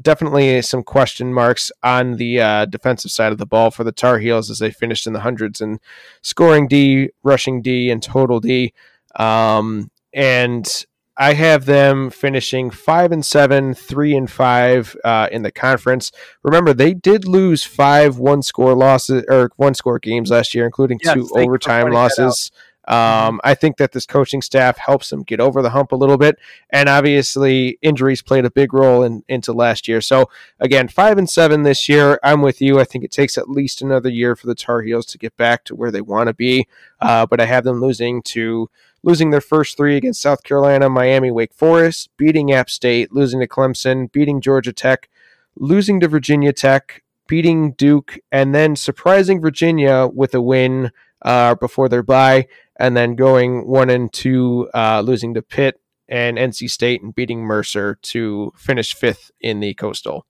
definitely 0.02 0.62
some 0.62 0.84
question 0.84 1.34
marks 1.34 1.72
on 1.84 2.18
the 2.18 2.40
uh, 2.40 2.66
defensive 2.66 3.12
side 3.12 3.32
of 3.32 3.38
the 3.38 3.46
ball 3.46 3.72
for 3.72 3.84
the 3.84 3.92
Tar 3.92 4.20
Heels 4.20 4.50
as 4.50 4.60
they 4.60 4.72
finished 4.72 5.08
in 5.08 5.14
the 5.14 5.22
hundreds 5.22 5.62
in 5.62 5.80
scoring 6.22 6.68
D, 6.68 7.10
rushing 7.24 7.62
D, 7.62 7.90
and 7.90 8.02
total 8.02 8.40
D. 8.40 8.74
Um, 9.16 9.92
and 10.14 10.86
I 11.18 11.34
have 11.34 11.66
them 11.66 12.10
finishing 12.10 12.70
five 12.70 13.12
and 13.12 13.26
seven, 13.26 13.74
three 13.74 14.16
and 14.16 14.30
five 14.30 14.98
uh, 15.06 15.30
in 15.32 15.44
the 15.44 15.52
conference. 15.52 16.12
Remember, 16.44 16.74
they 16.74 16.94
did 16.94 17.26
lose 17.26 17.64
five 17.64 18.18
one 18.18 18.42
score 18.42 18.76
losses 18.76 19.24
or 19.30 19.50
one 19.56 19.74
score 19.76 19.98
games 19.98 20.30
last 20.30 20.54
year, 20.54 20.66
including 20.66 21.00
yes, 21.04 21.14
two 21.14 21.30
overtime 21.36 21.92
losses. 21.92 22.52
Um, 22.88 23.42
I 23.44 23.56
think 23.56 23.78
that 23.78 23.92
this 23.92 24.06
coaching 24.06 24.42
staff 24.42 24.78
helps 24.78 25.10
them 25.10 25.24
get 25.24 25.40
over 25.40 25.62
the 25.62 25.72
hump 25.72 25.92
a 25.92 25.96
little 25.96 26.18
bit, 26.18 26.38
and 26.70 26.88
obviously 26.88 27.80
injuries 27.82 28.22
played 28.22 28.46
a 28.46 28.52
big 28.52 28.74
role 28.74 29.04
in, 29.04 29.24
into 29.28 29.54
last 29.54 29.88
year. 29.88 30.02
So 30.02 30.30
again, 30.60 30.88
five 30.88 31.18
and 31.18 31.30
seven 31.30 31.64
this 31.64 31.90
year. 31.90 32.20
I'm 32.24 32.42
with 32.42 32.62
you. 32.62 32.80
I 32.80 32.84
think 32.84 33.04
it 33.04 33.12
takes 33.12 33.38
at 33.38 33.50
least 33.50 33.82
another 33.82 34.10
year 34.10 34.36
for 34.36 34.48
the 34.48 34.56
Tar 34.56 34.82
Heels 34.82 35.06
to 35.08 35.18
get 35.18 35.36
back 35.38 35.64
to 35.66 35.76
where 35.76 35.92
they 35.92 36.02
want 36.02 36.28
to 36.28 36.34
be, 36.34 36.68
uh, 37.02 37.26
but 37.26 37.42
I 37.42 37.46
have 37.46 37.64
them 37.64 37.82
losing 37.82 38.22
to 38.24 38.70
losing 39.04 39.30
their 39.30 39.42
first 39.42 39.78
three 39.78 39.98
against 39.98 40.22
South 40.22 40.44
Carolina, 40.44 40.90
Miami, 40.90 41.30
Wake 41.30 41.54
Forest, 41.54 42.10
beating 42.18 42.52
App 42.52 42.72
State, 42.72 43.14
losing 43.14 43.40
to 43.40 43.48
Clemson, 43.48 44.12
beating 44.12 44.42
Georgia 44.42 44.74
Tech, 44.74 45.10
losing 45.56 46.00
to 46.00 46.08
Virginia 46.08 46.52
Tech, 46.52 47.04
beating 47.28 47.74
Duke, 47.74 48.18
and 48.32 48.54
then 48.54 48.76
surprising 48.76 49.40
Virginia 49.40 50.08
with 50.12 50.34
a 50.34 50.42
win 50.42 50.92
uh, 51.26 51.56
before 51.56 51.90
their 51.90 52.04
bye 52.04 52.48
and 52.78 52.96
then 52.96 53.16
going 53.16 53.68
one 53.68 53.90
and 53.90 54.14
two, 54.14 54.70
uh, 54.74 55.02
losing 55.02 55.34
to 55.34 55.42
Pitt 55.42 55.82
and 56.08 56.38
NC 56.38 56.70
State 56.70 57.02
and 57.02 57.14
beating 57.14 57.42
Mercer 57.42 57.98
to 58.04 58.54
finish 58.56 58.94
fifth 58.94 59.32
in 59.42 59.60
the 59.60 59.74
Coastal. 59.74 60.26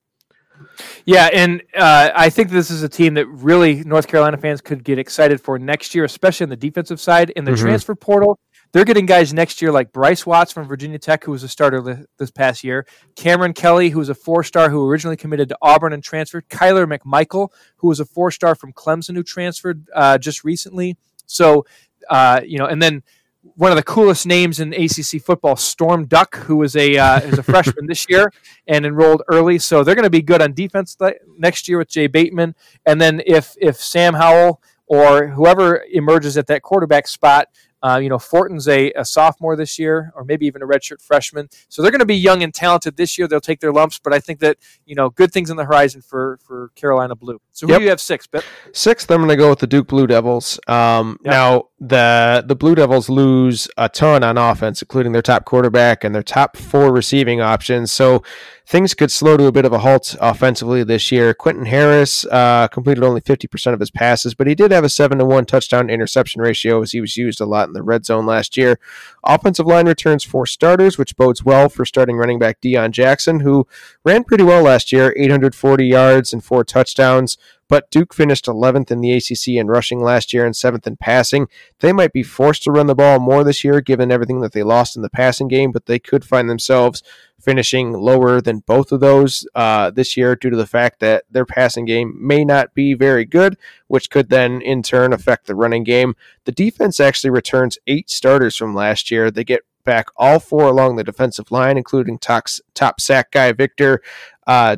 Yeah, 1.05 1.29
and 1.33 1.61
uh, 1.75 2.11
I 2.15 2.29
think 2.29 2.49
this 2.49 2.71
is 2.71 2.81
a 2.81 2.87
team 2.87 3.15
that 3.15 3.27
really 3.27 3.83
North 3.83 4.07
Carolina 4.07 4.37
fans 4.37 4.61
could 4.61 4.85
get 4.85 4.97
excited 4.97 5.41
for 5.41 5.59
next 5.59 5.93
year, 5.93 6.05
especially 6.05 6.45
on 6.45 6.49
the 6.49 6.55
defensive 6.55 7.01
side. 7.01 7.31
In 7.31 7.43
the 7.43 7.51
mm-hmm. 7.51 7.65
transfer 7.65 7.93
portal, 7.93 8.39
they're 8.75 8.83
getting 8.83 9.05
guys 9.05 9.33
next 9.33 9.61
year 9.61 9.71
like 9.71 9.93
Bryce 9.93 10.25
Watts 10.25 10.51
from 10.51 10.67
Virginia 10.67 10.99
Tech, 10.99 11.23
who 11.23 11.31
was 11.31 11.43
a 11.43 11.47
starter 11.47 12.05
this 12.17 12.29
past 12.29 12.61
year, 12.61 12.85
Cameron 13.15 13.53
Kelly, 13.53 13.89
who 13.89 13.99
was 13.99 14.09
a 14.09 14.13
four 14.13 14.43
star 14.43 14.69
who 14.69 14.85
originally 14.85 15.15
committed 15.15 15.47
to 15.47 15.57
Auburn 15.61 15.93
and 15.93 16.03
transferred, 16.03 16.49
Kyler 16.49 16.85
McMichael, 16.85 17.53
who 17.77 17.87
was 17.87 18.01
a 18.01 18.05
four 18.05 18.31
star 18.31 18.53
from 18.53 18.73
Clemson 18.73 19.15
who 19.15 19.23
transferred 19.23 19.87
uh, 19.95 20.17
just 20.17 20.43
recently. 20.43 20.97
So 21.25 21.65
uh, 22.09 22.41
you 22.45 22.57
know, 22.57 22.65
and 22.65 22.81
then 22.81 23.01
one 23.43 23.71
of 23.71 23.77
the 23.77 23.83
coolest 23.83 24.27
names 24.27 24.59
in 24.59 24.73
ACC 24.73 25.21
football, 25.23 25.55
Storm 25.55 26.05
Duck, 26.05 26.35
who 26.35 26.57
was 26.57 26.75
a 26.75 26.97
uh, 26.97 27.19
is 27.21 27.37
a 27.37 27.43
freshman 27.43 27.85
this 27.87 28.05
year 28.09 28.29
and 28.67 28.85
enrolled 28.85 29.23
early. 29.29 29.57
So 29.57 29.85
they're 29.85 29.95
going 29.95 30.03
to 30.03 30.09
be 30.09 30.21
good 30.21 30.41
on 30.41 30.51
defense 30.51 30.95
th- 30.95 31.15
next 31.37 31.69
year 31.69 31.77
with 31.77 31.87
Jay 31.87 32.07
Bateman. 32.07 32.55
And 32.85 32.99
then 32.99 33.21
if 33.25 33.55
if 33.57 33.77
Sam 33.77 34.15
Howell 34.15 34.61
or 34.87 35.27
whoever 35.27 35.85
emerges 35.89 36.37
at 36.37 36.47
that 36.47 36.61
quarterback 36.61 37.07
spot 37.07 37.47
uh, 37.85 37.97
you 37.97 38.09
know, 38.09 38.17
Fortin's 38.17 38.67
a, 38.67 38.91
a, 38.93 39.05
sophomore 39.05 39.55
this 39.55 39.77
year, 39.77 40.11
or 40.15 40.23
maybe 40.23 40.47
even 40.47 40.63
a 40.63 40.65
redshirt 40.65 41.03
freshman. 41.03 41.47
So 41.69 41.83
they're 41.83 41.91
going 41.91 41.99
to 41.99 42.05
be 42.05 42.15
young 42.15 42.41
and 42.41 42.51
talented 42.51 42.97
this 42.97 43.15
year. 43.15 43.27
They'll 43.27 43.39
take 43.39 43.59
their 43.59 43.71
lumps, 43.71 43.99
but 43.99 44.11
I 44.11 44.19
think 44.19 44.39
that 44.39 44.57
you 44.85 44.95
know, 44.95 45.11
good 45.11 45.31
things 45.31 45.51
on 45.51 45.57
the 45.57 45.65
horizon 45.65 46.01
for 46.01 46.39
for 46.41 46.71
Carolina 46.73 47.15
Blue. 47.15 47.39
So 47.51 47.67
who 47.67 47.73
yep. 47.73 47.79
do 47.79 47.83
you 47.83 47.89
have 47.91 48.01
sixth? 48.01 48.31
Bip? 48.31 48.43
Sixth, 48.73 49.11
I'm 49.11 49.17
going 49.17 49.29
to 49.29 49.35
go 49.35 49.51
with 49.51 49.59
the 49.59 49.67
Duke 49.67 49.87
Blue 49.87 50.07
Devils. 50.07 50.59
Um, 50.67 51.19
yep. 51.23 51.31
Now 51.31 51.63
the 51.79 52.43
the 52.47 52.55
Blue 52.55 52.73
Devils 52.73 53.07
lose 53.07 53.67
a 53.77 53.87
ton 53.87 54.23
on 54.23 54.35
offense, 54.39 54.81
including 54.81 55.11
their 55.11 55.21
top 55.21 55.45
quarterback 55.45 56.03
and 56.03 56.15
their 56.15 56.23
top 56.23 56.57
four 56.57 56.91
receiving 56.91 57.39
options. 57.39 57.91
So 57.91 58.23
things 58.65 58.95
could 58.95 59.11
slow 59.11 59.37
to 59.37 59.45
a 59.45 59.51
bit 59.51 59.65
of 59.65 59.73
a 59.73 59.79
halt 59.79 60.15
offensively 60.19 60.83
this 60.83 61.11
year. 61.11 61.33
Quentin 61.33 61.65
Harris 61.65 62.25
uh, 62.25 62.67
completed 62.67 63.03
only 63.03 63.21
50% 63.21 63.73
of 63.73 63.79
his 63.79 63.91
passes, 63.91 64.33
but 64.33 64.47
he 64.47 64.55
did 64.55 64.71
have 64.71 64.83
a 64.83 64.89
7 64.89 65.19
to 65.19 65.25
1 65.25 65.45
touchdown 65.45 65.89
interception 65.89 66.41
ratio 66.41 66.81
as 66.81 66.91
he 66.91 67.01
was 67.01 67.15
used 67.15 67.39
a 67.39 67.45
lot 67.45 67.67
in 67.67 67.73
the 67.73 67.83
red 67.83 68.05
zone 68.05 68.25
last 68.25 68.57
year. 68.57 68.79
Offensive 69.23 69.67
line 69.67 69.87
returns 69.87 70.23
four 70.23 70.45
starters, 70.45 70.97
which 70.97 71.15
bodes 71.15 71.45
well 71.45 71.69
for 71.69 71.85
starting 71.85 72.17
running 72.17 72.39
back 72.39 72.59
Deon 72.59 72.91
Jackson, 72.91 73.41
who 73.41 73.67
ran 74.03 74.23
pretty 74.23 74.43
well 74.43 74.63
last 74.63 74.91
year 74.91 75.13
840 75.15 75.85
yards 75.85 76.33
and 76.33 76.43
four 76.43 76.63
touchdowns. 76.63 77.37
But 77.67 77.89
Duke 77.89 78.13
finished 78.13 78.45
11th 78.45 78.91
in 78.91 79.01
the 79.01 79.13
ACC 79.13 79.59
in 79.59 79.67
rushing 79.67 79.99
last 79.99 80.33
year 80.33 80.45
and 80.45 80.53
7th 80.53 80.85
in 80.85 80.97
passing. 80.97 81.47
They 81.79 81.93
might 81.93 82.13
be 82.13 82.21
forced 82.21 82.63
to 82.63 82.71
run 82.71 82.85
the 82.85 82.93
ball 82.93 83.19
more 83.19 83.43
this 83.43 83.63
year 83.63 83.81
given 83.81 84.11
everything 84.11 84.41
that 84.41 84.51
they 84.51 84.61
lost 84.61 84.95
in 84.95 85.01
the 85.01 85.09
passing 85.09 85.47
game, 85.47 85.71
but 85.71 85.87
they 85.87 85.97
could 85.97 86.23
find 86.23 86.47
themselves 86.47 87.01
finishing 87.45 87.93
lower 87.93 88.41
than 88.41 88.59
both 88.59 88.91
of 88.91 88.99
those 88.99 89.47
uh, 89.53 89.91
this 89.91 90.17
year 90.17 90.35
due 90.35 90.49
to 90.49 90.57
the 90.57 90.65
fact 90.65 90.99
that 90.99 91.23
their 91.29 91.45
passing 91.45 91.85
game 91.85 92.17
may 92.19 92.43
not 92.43 92.73
be 92.73 92.95
very 92.95 93.23
good, 93.23 93.57
which 93.87 94.09
could 94.09 94.29
then 94.29 94.61
in 94.61 94.81
turn 94.81 95.13
affect 95.13 95.45
the 95.45 95.55
running 95.55 95.83
game. 95.83 96.15
The 96.45 96.51
defense 96.51 96.99
actually 96.99 97.29
returns 97.29 97.77
eight 97.85 98.09
starters 98.09 98.55
from 98.57 98.73
last 98.73 99.11
year. 99.11 99.29
They 99.29 99.43
get 99.43 99.61
back 99.85 100.07
all 100.17 100.39
four 100.39 100.63
along 100.63 100.95
the 100.95 101.03
defensive 101.03 101.51
line, 101.51 101.77
including 101.77 102.17
top, 102.17 102.47
top 102.73 102.99
sack 102.99 103.31
guy 103.31 103.51
Victor 103.51 104.01
uh, 104.47 104.75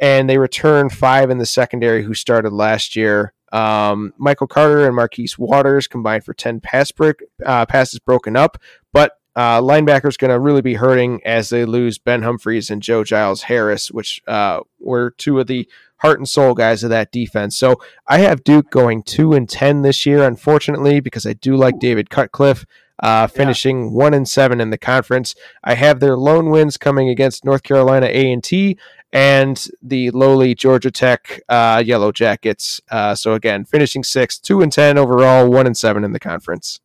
and 0.00 0.30
they 0.30 0.38
return 0.38 0.90
five 0.90 1.30
in 1.30 1.38
the 1.38 1.46
secondary 1.46 2.02
who 2.02 2.14
started 2.14 2.52
last 2.52 2.96
year. 2.96 3.32
Um, 3.50 4.12
Michael 4.18 4.46
Carter 4.46 4.86
and 4.86 4.94
Marquise 4.94 5.38
Waters 5.38 5.86
combined 5.86 6.24
for 6.24 6.34
10 6.34 6.60
pass 6.60 6.92
break, 6.92 7.22
uh, 7.44 7.64
passes 7.66 7.98
broken 7.98 8.36
up, 8.36 8.58
but 8.92 9.17
uh, 9.38 9.60
linebackers 9.60 10.18
going 10.18 10.32
to 10.32 10.40
really 10.40 10.62
be 10.62 10.74
hurting 10.74 11.24
as 11.24 11.48
they 11.48 11.64
lose 11.64 11.96
Ben 11.96 12.22
Humphreys 12.22 12.70
and 12.70 12.82
Joe 12.82 13.04
Giles 13.04 13.42
Harris, 13.42 13.88
which 13.88 14.20
uh, 14.26 14.62
were 14.80 15.12
two 15.12 15.38
of 15.38 15.46
the 15.46 15.68
heart 15.98 16.18
and 16.18 16.28
soul 16.28 16.54
guys 16.54 16.82
of 16.82 16.90
that 16.90 17.12
defense. 17.12 17.56
So 17.56 17.80
I 18.08 18.18
have 18.18 18.42
Duke 18.42 18.68
going 18.68 19.04
two 19.04 19.34
and 19.34 19.48
ten 19.48 19.82
this 19.82 20.04
year, 20.04 20.24
unfortunately, 20.24 20.98
because 20.98 21.24
I 21.24 21.34
do 21.34 21.54
like 21.54 21.78
David 21.78 22.10
Cutcliffe. 22.10 22.66
Uh, 23.00 23.28
finishing 23.28 23.84
yeah. 23.84 23.90
one 23.92 24.12
and 24.12 24.28
seven 24.28 24.60
in 24.60 24.70
the 24.70 24.76
conference. 24.76 25.36
I 25.62 25.74
have 25.74 26.00
their 26.00 26.16
lone 26.16 26.50
wins 26.50 26.76
coming 26.76 27.08
against 27.08 27.44
North 27.44 27.62
Carolina 27.62 28.06
A 28.06 28.32
and 28.32 28.42
T 28.42 28.76
and 29.12 29.68
the 29.80 30.10
lowly 30.10 30.56
Georgia 30.56 30.90
Tech 30.90 31.40
uh, 31.48 31.80
Yellow 31.86 32.10
Jackets. 32.10 32.80
Uh, 32.90 33.14
so 33.14 33.34
again, 33.34 33.64
finishing 33.64 34.02
sixth, 34.02 34.42
two 34.42 34.62
and 34.62 34.72
ten 34.72 34.98
overall, 34.98 35.48
one 35.48 35.64
and 35.64 35.76
seven 35.76 36.02
in 36.02 36.10
the 36.10 36.18
conference. 36.18 36.80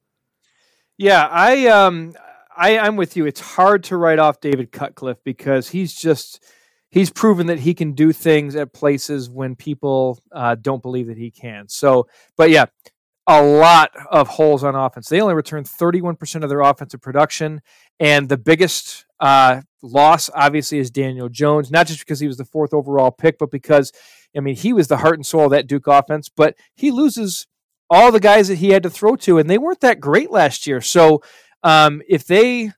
Yeah, 1.00 1.28
I 1.32 1.66
um, 1.66 2.14
I 2.56 2.78
I'm 2.78 2.96
with 2.96 3.16
you. 3.18 3.26
It's 3.26 3.40
hard 3.40 3.84
to 3.86 3.98
write 3.98 4.20
off 4.20 4.40
David 4.42 4.72
Cutcliffe 4.72 5.24
because 5.24 5.70
he's 5.70 5.94
just 5.94 6.44
he's 6.90 7.10
proven 7.10 7.48
that 7.48 7.60
he 7.60 7.74
can 7.74 7.94
do 7.94 8.12
things 8.12 8.56
at 8.56 8.74
places 8.74 9.30
when 9.30 9.56
people 9.56 10.20
uh, 10.32 10.56
don't 10.56 10.82
believe 10.82 11.08
that 11.08 11.18
he 11.18 11.32
can. 11.32 11.68
So, 11.68 12.08
but 12.38 12.50
yeah, 12.50 12.66
a 13.26 13.42
lot 13.42 13.92
of 14.12 14.28
holes 14.28 14.64
on 14.64 14.76
offense. 14.76 15.08
They 15.08 15.22
only 15.22 15.34
return 15.34 15.64
31% 15.64 16.44
of 16.44 16.50
their 16.50 16.60
offensive 16.60 17.02
production. 17.02 17.62
And 18.00 18.30
the 18.30 18.38
biggest 18.38 19.06
uh, 19.20 19.62
loss, 19.82 20.30
obviously, 20.36 20.80
is 20.80 20.92
Daniel 20.92 21.30
Jones, 21.30 21.72
not 21.72 21.88
just 21.88 22.00
because 22.00 22.20
he 22.20 22.28
was 22.28 22.38
the 22.38 22.46
fourth 22.46 22.74
overall 22.74 23.12
pick, 23.12 23.38
but 23.38 23.50
because, 23.50 23.92
I 24.36 24.42
mean, 24.42 24.56
he 24.56 24.74
was 24.74 24.88
the 24.88 24.98
heart 24.98 25.16
and 25.16 25.26
soul 25.26 25.46
of 25.46 25.52
that 25.52 25.68
Duke 25.68 25.88
offense, 25.88 26.30
but 26.30 26.56
he 26.76 26.92
loses 26.92 27.48
all 27.90 28.12
the 28.12 28.20
guys 28.20 28.48
that 28.48 28.58
he 28.58 28.70
had 28.70 28.84
to 28.84 28.90
throw 28.90 29.16
to, 29.16 29.38
and 29.38 29.50
they 29.50 29.58
weren't 29.58 29.82
that 29.82 30.00
great 30.00 30.32
last 30.32 30.68
year. 30.68 30.82
So 30.82 31.22
um, 31.64 32.02
if 32.08 32.26
they, 32.26 32.72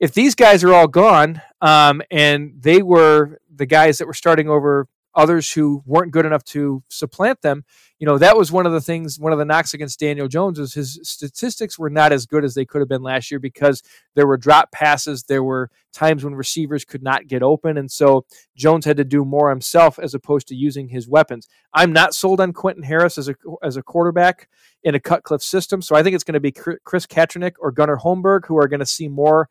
if 0.00 0.12
these 0.12 0.34
guys 0.34 0.64
are 0.64 0.74
all 0.74 0.88
gone, 0.88 1.40
um, 1.60 2.02
and 2.10 2.54
they 2.60 2.82
were 2.82 3.38
the 3.54 3.66
guys 3.66 3.98
that 3.98 4.06
were 4.06 4.14
starting 4.14 4.48
over 4.48 4.86
others 5.14 5.52
who 5.52 5.82
weren't 5.86 6.12
good 6.12 6.26
enough 6.26 6.44
to 6.44 6.82
supplant 6.88 7.40
them. 7.42 7.64
You 7.98 8.06
know, 8.06 8.18
that 8.18 8.36
was 8.36 8.50
one 8.50 8.66
of 8.66 8.72
the 8.72 8.80
things, 8.80 9.18
one 9.18 9.32
of 9.32 9.38
the 9.38 9.44
knocks 9.44 9.72
against 9.72 10.00
Daniel 10.00 10.28
Jones 10.28 10.58
is 10.58 10.74
his 10.74 10.98
statistics 11.02 11.78
were 11.78 11.90
not 11.90 12.12
as 12.12 12.26
good 12.26 12.44
as 12.44 12.54
they 12.54 12.64
could 12.64 12.80
have 12.80 12.88
been 12.88 13.02
last 13.02 13.30
year 13.30 13.38
because 13.38 13.82
there 14.14 14.26
were 14.26 14.36
drop 14.36 14.72
passes, 14.72 15.24
there 15.24 15.44
were 15.44 15.70
times 15.92 16.24
when 16.24 16.34
receivers 16.34 16.84
could 16.84 17.02
not 17.02 17.28
get 17.28 17.42
open, 17.42 17.78
and 17.78 17.90
so 17.90 18.26
Jones 18.56 18.84
had 18.84 18.96
to 18.96 19.04
do 19.04 19.24
more 19.24 19.50
himself 19.50 19.98
as 19.98 20.14
opposed 20.14 20.48
to 20.48 20.54
using 20.54 20.88
his 20.88 21.08
weapons. 21.08 21.48
I'm 21.72 21.92
not 21.92 22.14
sold 22.14 22.40
on 22.40 22.52
Quentin 22.52 22.82
Harris 22.82 23.16
as 23.16 23.28
a 23.28 23.34
as 23.62 23.76
a 23.76 23.82
quarterback 23.82 24.48
in 24.82 24.94
a 24.94 25.00
Cutcliffe 25.00 25.42
system, 25.42 25.80
so 25.80 25.94
I 25.94 26.02
think 26.02 26.14
it's 26.14 26.24
going 26.24 26.34
to 26.34 26.40
be 26.40 26.52
Chris 26.52 27.06
Katrenick 27.06 27.54
or 27.60 27.70
Gunnar 27.70 27.96
Holmberg 27.96 28.46
who 28.46 28.58
are 28.58 28.68
going 28.68 28.80
to 28.80 28.86
see 28.86 29.08
more 29.08 29.48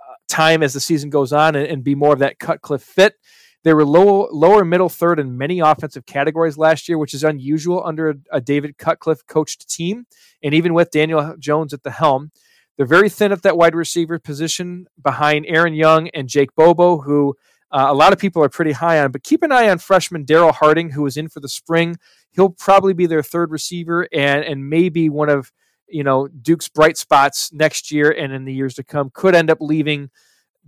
uh, 0.00 0.14
time 0.28 0.62
as 0.62 0.72
the 0.72 0.80
season 0.80 1.10
goes 1.10 1.32
on 1.32 1.56
and, 1.56 1.66
and 1.66 1.84
be 1.84 1.96
more 1.96 2.12
of 2.12 2.20
that 2.20 2.38
Cutcliffe 2.38 2.82
fit. 2.82 3.16
They 3.64 3.74
were 3.74 3.84
low, 3.84 4.28
lower, 4.32 4.64
middle, 4.64 4.88
third 4.88 5.20
in 5.20 5.38
many 5.38 5.60
offensive 5.60 6.04
categories 6.04 6.58
last 6.58 6.88
year, 6.88 6.98
which 6.98 7.14
is 7.14 7.22
unusual 7.22 7.82
under 7.84 8.10
a, 8.10 8.14
a 8.32 8.40
David 8.40 8.76
Cutcliffe 8.76 9.26
coached 9.26 9.68
team, 9.68 10.06
and 10.42 10.52
even 10.52 10.74
with 10.74 10.90
Daniel 10.90 11.36
Jones 11.38 11.72
at 11.72 11.82
the 11.82 11.92
helm. 11.92 12.32
They're 12.76 12.86
very 12.86 13.08
thin 13.08 13.32
at 13.32 13.42
that 13.42 13.56
wide 13.56 13.74
receiver 13.74 14.18
position 14.18 14.86
behind 15.00 15.44
Aaron 15.46 15.74
Young 15.74 16.08
and 16.08 16.28
Jake 16.28 16.54
Bobo, 16.56 16.98
who 16.98 17.36
uh, 17.70 17.86
a 17.88 17.94
lot 17.94 18.12
of 18.12 18.18
people 18.18 18.42
are 18.42 18.48
pretty 18.48 18.72
high 18.72 19.00
on. 19.00 19.12
But 19.12 19.22
keep 19.22 19.42
an 19.42 19.52
eye 19.52 19.68
on 19.68 19.78
freshman 19.78 20.24
Daryl 20.24 20.54
Harding, 20.54 20.90
who 20.90 21.02
was 21.02 21.16
in 21.16 21.28
for 21.28 21.40
the 21.40 21.48
spring. 21.48 21.96
He'll 22.32 22.50
probably 22.50 22.94
be 22.94 23.06
their 23.06 23.22
third 23.22 23.50
receiver 23.50 24.08
and 24.12 24.44
and 24.44 24.68
maybe 24.68 25.08
one 25.08 25.28
of 25.28 25.52
you 25.86 26.02
know 26.02 26.28
Duke's 26.28 26.68
bright 26.68 26.96
spots 26.96 27.52
next 27.52 27.90
year 27.90 28.10
and 28.10 28.32
in 28.32 28.44
the 28.44 28.54
years 28.54 28.74
to 28.74 28.84
come. 28.84 29.10
Could 29.12 29.34
end 29.34 29.50
up 29.50 29.58
leaving 29.60 30.10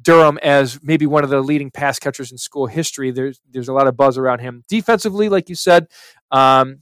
Durham 0.01 0.39
as 0.43 0.81
maybe 0.83 1.07
one 1.07 1.25
of 1.25 1.31
the 1.31 1.41
leading 1.41 1.71
pass 1.71 1.99
catchers 1.99 2.33
in 2.33 2.39
school 2.39 2.67
history. 2.67 3.11
There's 3.11 3.41
there's 3.51 3.69
a 3.69 3.73
lot 3.73 3.87
of 3.87 3.97
buzz 3.97 4.19
around 4.19 4.41
him. 4.41 4.65
Defensively, 4.69 5.29
like 5.29 5.49
you 5.49 5.55
said, 5.55 5.89
um, 6.31 6.81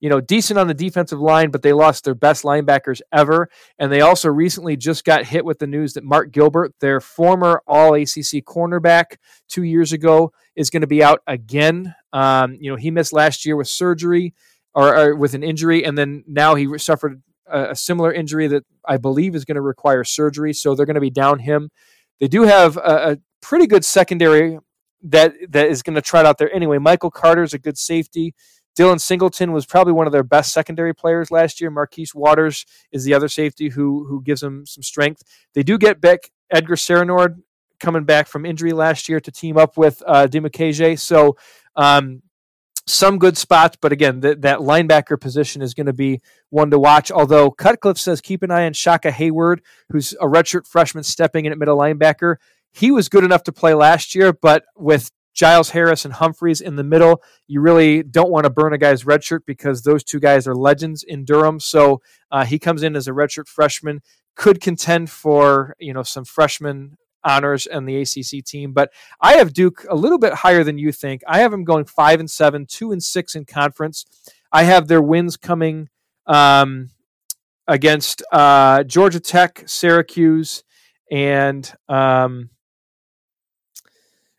you 0.00 0.08
know, 0.08 0.20
decent 0.20 0.58
on 0.58 0.66
the 0.66 0.74
defensive 0.74 1.20
line, 1.20 1.50
but 1.50 1.62
they 1.62 1.72
lost 1.72 2.04
their 2.04 2.14
best 2.14 2.42
linebackers 2.42 3.00
ever. 3.12 3.50
And 3.78 3.92
they 3.92 4.00
also 4.00 4.30
recently 4.30 4.76
just 4.76 5.04
got 5.04 5.26
hit 5.26 5.44
with 5.44 5.58
the 5.58 5.66
news 5.66 5.92
that 5.92 6.04
Mark 6.04 6.32
Gilbert, 6.32 6.74
their 6.80 7.00
former 7.00 7.62
All 7.66 7.94
ACC 7.94 8.42
cornerback 8.44 9.16
two 9.48 9.62
years 9.62 9.92
ago, 9.92 10.32
is 10.56 10.70
going 10.70 10.80
to 10.80 10.86
be 10.86 11.04
out 11.04 11.20
again. 11.26 11.94
Um, 12.12 12.56
you 12.60 12.70
know, 12.70 12.76
he 12.76 12.90
missed 12.90 13.12
last 13.12 13.44
year 13.44 13.56
with 13.56 13.68
surgery 13.68 14.34
or, 14.74 14.96
or 14.96 15.14
with 15.16 15.34
an 15.34 15.42
injury, 15.42 15.84
and 15.84 15.98
then 15.98 16.24
now 16.26 16.54
he 16.54 16.78
suffered 16.78 17.22
a, 17.46 17.70
a 17.70 17.76
similar 17.76 18.12
injury 18.12 18.46
that 18.48 18.64
I 18.86 18.96
believe 18.96 19.34
is 19.34 19.44
going 19.44 19.56
to 19.56 19.60
require 19.60 20.02
surgery. 20.02 20.54
So 20.54 20.74
they're 20.74 20.86
going 20.86 20.94
to 20.94 21.00
be 21.00 21.10
down 21.10 21.40
him. 21.40 21.70
They 22.20 22.28
do 22.28 22.42
have 22.42 22.76
a, 22.76 23.12
a 23.12 23.16
pretty 23.40 23.66
good 23.66 23.84
secondary 23.84 24.58
that 25.02 25.34
that 25.48 25.68
is 25.68 25.82
going 25.82 25.94
to 25.94 26.02
try 26.02 26.20
it 26.20 26.26
out 26.26 26.38
there 26.38 26.54
anyway. 26.54 26.78
Michael 26.78 27.10
Carter 27.10 27.42
is 27.42 27.54
a 27.54 27.58
good 27.58 27.78
safety. 27.78 28.34
Dylan 28.78 29.00
Singleton 29.00 29.52
was 29.52 29.66
probably 29.66 29.92
one 29.92 30.06
of 30.06 30.12
their 30.12 30.22
best 30.22 30.52
secondary 30.52 30.94
players 30.94 31.30
last 31.30 31.60
year. 31.60 31.70
Marquise 31.70 32.14
Waters 32.14 32.64
is 32.92 33.04
the 33.04 33.14
other 33.14 33.28
safety 33.28 33.70
who 33.70 34.04
who 34.06 34.22
gives 34.22 34.40
them 34.42 34.66
some 34.66 34.82
strength. 34.82 35.22
They 35.54 35.62
do 35.62 35.78
get 35.78 36.00
back 36.00 36.30
Edgar 36.50 36.76
Serenord 36.76 37.42
coming 37.80 38.04
back 38.04 38.28
from 38.28 38.44
injury 38.44 38.72
last 38.72 39.08
year 39.08 39.20
to 39.20 39.32
team 39.32 39.56
up 39.56 39.76
with 39.76 40.02
uh. 40.06 40.28
So 40.96 41.36
um, 41.76 42.22
some 42.90 43.18
good 43.18 43.36
spots, 43.36 43.76
but 43.80 43.92
again, 43.92 44.20
th- 44.20 44.38
that 44.40 44.58
linebacker 44.58 45.20
position 45.20 45.62
is 45.62 45.74
going 45.74 45.86
to 45.86 45.92
be 45.92 46.20
one 46.50 46.70
to 46.70 46.78
watch. 46.78 47.10
Although 47.10 47.50
Cutcliffe 47.50 47.98
says 47.98 48.20
keep 48.20 48.42
an 48.42 48.50
eye 48.50 48.66
on 48.66 48.72
Shaka 48.72 49.10
Heyward, 49.10 49.60
who's 49.90 50.12
a 50.14 50.26
redshirt 50.26 50.66
freshman 50.66 51.04
stepping 51.04 51.44
in 51.44 51.52
at 51.52 51.58
middle 51.58 51.78
linebacker. 51.78 52.36
He 52.72 52.90
was 52.90 53.08
good 53.08 53.24
enough 53.24 53.42
to 53.44 53.52
play 53.52 53.74
last 53.74 54.14
year, 54.14 54.32
but 54.32 54.64
with 54.76 55.10
Giles 55.32 55.70
Harris 55.70 56.04
and 56.04 56.14
Humphreys 56.14 56.60
in 56.60 56.76
the 56.76 56.84
middle, 56.84 57.22
you 57.46 57.60
really 57.60 58.02
don't 58.02 58.30
want 58.30 58.44
to 58.44 58.50
burn 58.50 58.72
a 58.72 58.78
guy's 58.78 59.04
redshirt 59.04 59.40
because 59.46 59.82
those 59.82 60.04
two 60.04 60.20
guys 60.20 60.46
are 60.46 60.54
legends 60.54 61.02
in 61.02 61.24
Durham. 61.24 61.60
So 61.60 62.02
uh, 62.30 62.44
he 62.44 62.58
comes 62.58 62.82
in 62.82 62.96
as 62.96 63.08
a 63.08 63.12
redshirt 63.12 63.48
freshman, 63.48 64.00
could 64.36 64.60
contend 64.60 65.10
for 65.10 65.74
you 65.78 65.92
know 65.92 66.02
some 66.02 66.24
freshman 66.24 66.96
honors 67.24 67.66
and 67.66 67.88
the 67.88 68.00
ACC 68.00 68.44
team. 68.44 68.72
But 68.72 68.92
I 69.20 69.34
have 69.34 69.52
Duke 69.52 69.84
a 69.88 69.94
little 69.94 70.18
bit 70.18 70.32
higher 70.32 70.64
than 70.64 70.78
you 70.78 70.92
think. 70.92 71.22
I 71.26 71.40
have 71.40 71.50
them 71.50 71.64
going 71.64 71.84
five 71.84 72.20
and 72.20 72.30
seven, 72.30 72.66
two 72.66 72.92
and 72.92 73.02
six 73.02 73.34
in 73.34 73.44
conference. 73.44 74.06
I 74.52 74.64
have 74.64 74.88
their 74.88 75.02
wins 75.02 75.36
coming 75.36 75.88
um, 76.26 76.90
against 77.66 78.22
uh, 78.32 78.82
Georgia 78.84 79.20
Tech, 79.20 79.62
Syracuse, 79.66 80.64
and 81.10 81.72
um, 81.88 82.50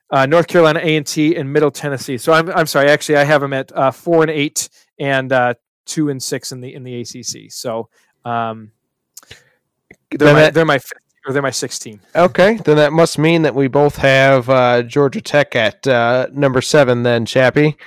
uh, 0.09 0.25
North 0.25 0.47
Carolina 0.47 0.79
A 0.83 0.97
and 0.97 1.07
T, 1.07 1.35
and 1.35 1.51
Middle 1.51 1.71
Tennessee. 1.71 2.17
So 2.17 2.33
I'm 2.33 2.49
I'm 2.49 2.67
sorry. 2.67 2.89
Actually, 2.89 3.17
I 3.17 3.23
have 3.23 3.41
them 3.41 3.53
at 3.53 3.71
uh, 3.71 3.91
four 3.91 4.21
and 4.21 4.31
eight 4.31 4.69
and 4.99 5.31
uh, 5.31 5.53
two 5.85 6.09
and 6.09 6.21
six 6.21 6.51
in 6.51 6.59
the 6.61 6.73
in 6.73 6.83
the 6.83 7.01
ACC. 7.01 7.51
So 7.51 7.89
um, 8.25 8.71
they're 10.09 10.33
my, 10.33 10.49
they're 10.49 10.65
my 10.65 10.79
fifth 10.79 11.10
or 11.25 11.33
they're 11.33 11.41
my 11.41 11.51
16. 11.51 11.99
Okay, 12.15 12.57
then 12.65 12.77
that 12.77 12.93
must 12.93 13.17
mean 13.17 13.43
that 13.43 13.55
we 13.55 13.67
both 13.67 13.97
have 13.97 14.49
uh, 14.49 14.81
Georgia 14.83 15.21
Tech 15.21 15.55
at 15.55 15.85
uh, 15.87 16.27
number 16.31 16.61
seven, 16.61 17.03
then, 17.03 17.25
Chappie. 17.25 17.77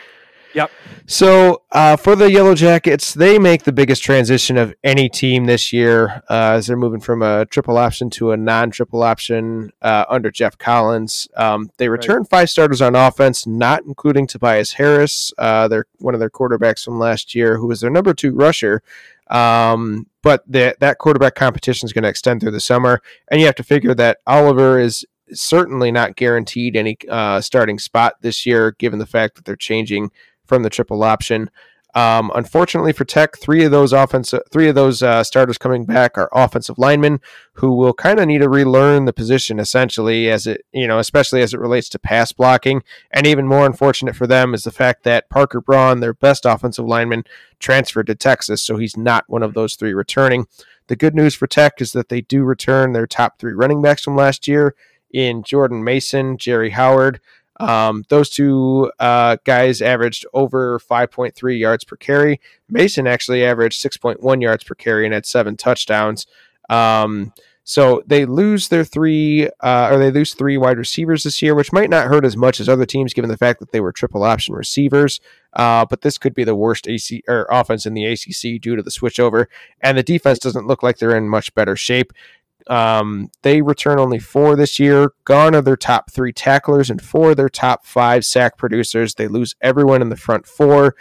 Yep. 0.54 0.70
So 1.06 1.62
uh, 1.72 1.96
for 1.96 2.14
the 2.14 2.30
Yellow 2.30 2.54
Jackets, 2.54 3.12
they 3.12 3.38
make 3.40 3.64
the 3.64 3.72
biggest 3.72 4.02
transition 4.04 4.56
of 4.56 4.72
any 4.84 5.08
team 5.08 5.46
this 5.46 5.72
year 5.72 6.22
uh, 6.30 6.54
as 6.54 6.68
they're 6.68 6.76
moving 6.76 7.00
from 7.00 7.22
a 7.22 7.44
triple 7.46 7.76
option 7.76 8.08
to 8.10 8.30
a 8.30 8.36
non-triple 8.36 9.02
option 9.02 9.72
uh, 9.82 10.04
under 10.08 10.30
Geoff 10.30 10.56
Collins. 10.56 11.28
Um, 11.36 11.70
they 11.76 11.88
return 11.88 12.18
right. 12.18 12.30
five 12.30 12.50
starters 12.50 12.80
on 12.80 12.94
offense, 12.94 13.46
not 13.46 13.82
including 13.84 14.28
Tobias 14.28 14.74
Harris, 14.74 15.32
uh, 15.38 15.66
they're 15.66 15.86
one 15.98 16.14
of 16.14 16.20
their 16.20 16.30
quarterbacks 16.30 16.84
from 16.84 16.98
last 17.00 17.34
year, 17.34 17.58
who 17.58 17.66
was 17.66 17.80
their 17.80 17.90
number 17.90 18.14
two 18.14 18.32
rusher. 18.32 18.80
Um, 19.28 20.06
but 20.22 20.42
the, 20.46 20.76
that 20.80 20.98
quarterback 20.98 21.34
competition 21.34 21.86
is 21.86 21.92
going 21.92 22.02
to 22.02 22.08
extend 22.08 22.40
through 22.40 22.52
the 22.52 22.60
summer, 22.60 23.00
and 23.30 23.40
you 23.40 23.46
have 23.46 23.54
to 23.56 23.62
figure 23.62 23.94
that 23.94 24.18
Oliver 24.26 24.78
is 24.78 25.04
certainly 25.32 25.90
not 25.90 26.16
guaranteed 26.16 26.76
any 26.76 26.96
uh, 27.08 27.40
starting 27.40 27.78
spot 27.78 28.14
this 28.20 28.44
year, 28.46 28.72
given 28.72 28.98
the 28.98 29.06
fact 29.06 29.36
that 29.36 29.44
they're 29.44 29.56
changing 29.56 30.10
from 30.46 30.62
the 30.62 30.70
triple 30.70 31.02
option. 31.02 31.50
Um, 31.94 32.32
unfortunately 32.34 32.92
for 32.92 33.04
Tech, 33.04 33.38
three 33.38 33.62
of 33.64 33.70
those 33.70 33.92
offensive, 33.92 34.42
three 34.50 34.68
of 34.68 34.74
those 34.74 35.00
uh, 35.00 35.22
starters 35.22 35.58
coming 35.58 35.84
back 35.84 36.18
are 36.18 36.28
offensive 36.32 36.76
linemen 36.76 37.20
who 37.52 37.72
will 37.72 37.94
kind 37.94 38.18
of 38.18 38.26
need 38.26 38.38
to 38.38 38.48
relearn 38.48 39.04
the 39.04 39.12
position 39.12 39.60
essentially, 39.60 40.28
as 40.28 40.46
it 40.46 40.66
you 40.72 40.88
know, 40.88 40.98
especially 40.98 41.40
as 41.40 41.54
it 41.54 41.60
relates 41.60 41.88
to 41.90 41.98
pass 42.00 42.32
blocking. 42.32 42.82
And 43.12 43.26
even 43.28 43.46
more 43.46 43.64
unfortunate 43.64 44.16
for 44.16 44.26
them 44.26 44.54
is 44.54 44.64
the 44.64 44.72
fact 44.72 45.04
that 45.04 45.30
Parker 45.30 45.60
Braun, 45.60 46.00
their 46.00 46.14
best 46.14 46.44
offensive 46.44 46.84
lineman, 46.84 47.24
transferred 47.60 48.08
to 48.08 48.16
Texas, 48.16 48.60
so 48.60 48.76
he's 48.76 48.96
not 48.96 49.24
one 49.28 49.44
of 49.44 49.54
those 49.54 49.76
three 49.76 49.94
returning. 49.94 50.46
The 50.88 50.96
good 50.96 51.14
news 51.14 51.34
for 51.34 51.46
Tech 51.46 51.80
is 51.80 51.92
that 51.92 52.08
they 52.08 52.20
do 52.20 52.42
return 52.42 52.92
their 52.92 53.06
top 53.06 53.38
three 53.38 53.52
running 53.52 53.80
backs 53.80 54.02
from 54.02 54.16
last 54.16 54.48
year 54.48 54.74
in 55.12 55.44
Jordan 55.44 55.84
Mason, 55.84 56.36
Jerry 56.38 56.70
Howard. 56.70 57.20
Um, 57.60 58.04
those 58.08 58.30
two 58.30 58.90
uh, 58.98 59.36
guys 59.44 59.80
averaged 59.80 60.26
over 60.34 60.78
5.3 60.78 61.58
yards 61.58 61.84
per 61.84 61.96
carry. 61.96 62.40
Mason 62.68 63.06
actually 63.06 63.44
averaged 63.44 63.82
6.1 63.82 64.42
yards 64.42 64.64
per 64.64 64.74
carry 64.74 65.04
and 65.04 65.14
had 65.14 65.26
seven 65.26 65.56
touchdowns. 65.56 66.26
Um, 66.68 67.32
so 67.66 68.02
they 68.06 68.26
lose 68.26 68.68
their 68.68 68.84
three, 68.84 69.48
uh, 69.60 69.88
or 69.90 69.98
they 69.98 70.10
lose 70.10 70.34
three 70.34 70.58
wide 70.58 70.76
receivers 70.76 71.22
this 71.22 71.40
year, 71.40 71.54
which 71.54 71.72
might 71.72 71.88
not 71.88 72.08
hurt 72.08 72.26
as 72.26 72.36
much 72.36 72.60
as 72.60 72.68
other 72.68 72.84
teams, 72.84 73.14
given 73.14 73.30
the 73.30 73.38
fact 73.38 73.58
that 73.60 73.72
they 73.72 73.80
were 73.80 73.90
triple 73.90 74.22
option 74.22 74.54
receivers. 74.54 75.18
Uh, 75.54 75.86
but 75.86 76.02
this 76.02 76.18
could 76.18 76.34
be 76.34 76.44
the 76.44 76.54
worst 76.54 76.86
AC 76.86 77.22
or 77.26 77.46
offense 77.50 77.86
in 77.86 77.94
the 77.94 78.04
ACC 78.04 78.60
due 78.60 78.76
to 78.76 78.82
the 78.82 78.90
switchover, 78.90 79.46
and 79.80 79.96
the 79.96 80.02
defense 80.02 80.38
doesn't 80.38 80.66
look 80.66 80.82
like 80.82 80.98
they're 80.98 81.16
in 81.16 81.28
much 81.28 81.54
better 81.54 81.74
shape. 81.74 82.12
Um, 82.66 83.30
they 83.42 83.60
return 83.60 83.98
only 83.98 84.18
four 84.18 84.56
this 84.56 84.78
year. 84.78 85.12
Gone 85.24 85.54
are 85.54 85.60
their 85.60 85.76
top 85.76 86.10
three 86.10 86.32
tacklers 86.32 86.90
and 86.90 87.00
four 87.00 87.30
of 87.30 87.36
their 87.36 87.48
top 87.48 87.84
five 87.84 88.24
sack 88.24 88.56
producers. 88.56 89.14
They 89.14 89.28
lose 89.28 89.54
everyone 89.60 90.02
in 90.02 90.08
the 90.08 90.16
front 90.16 90.46
four. 90.46 90.94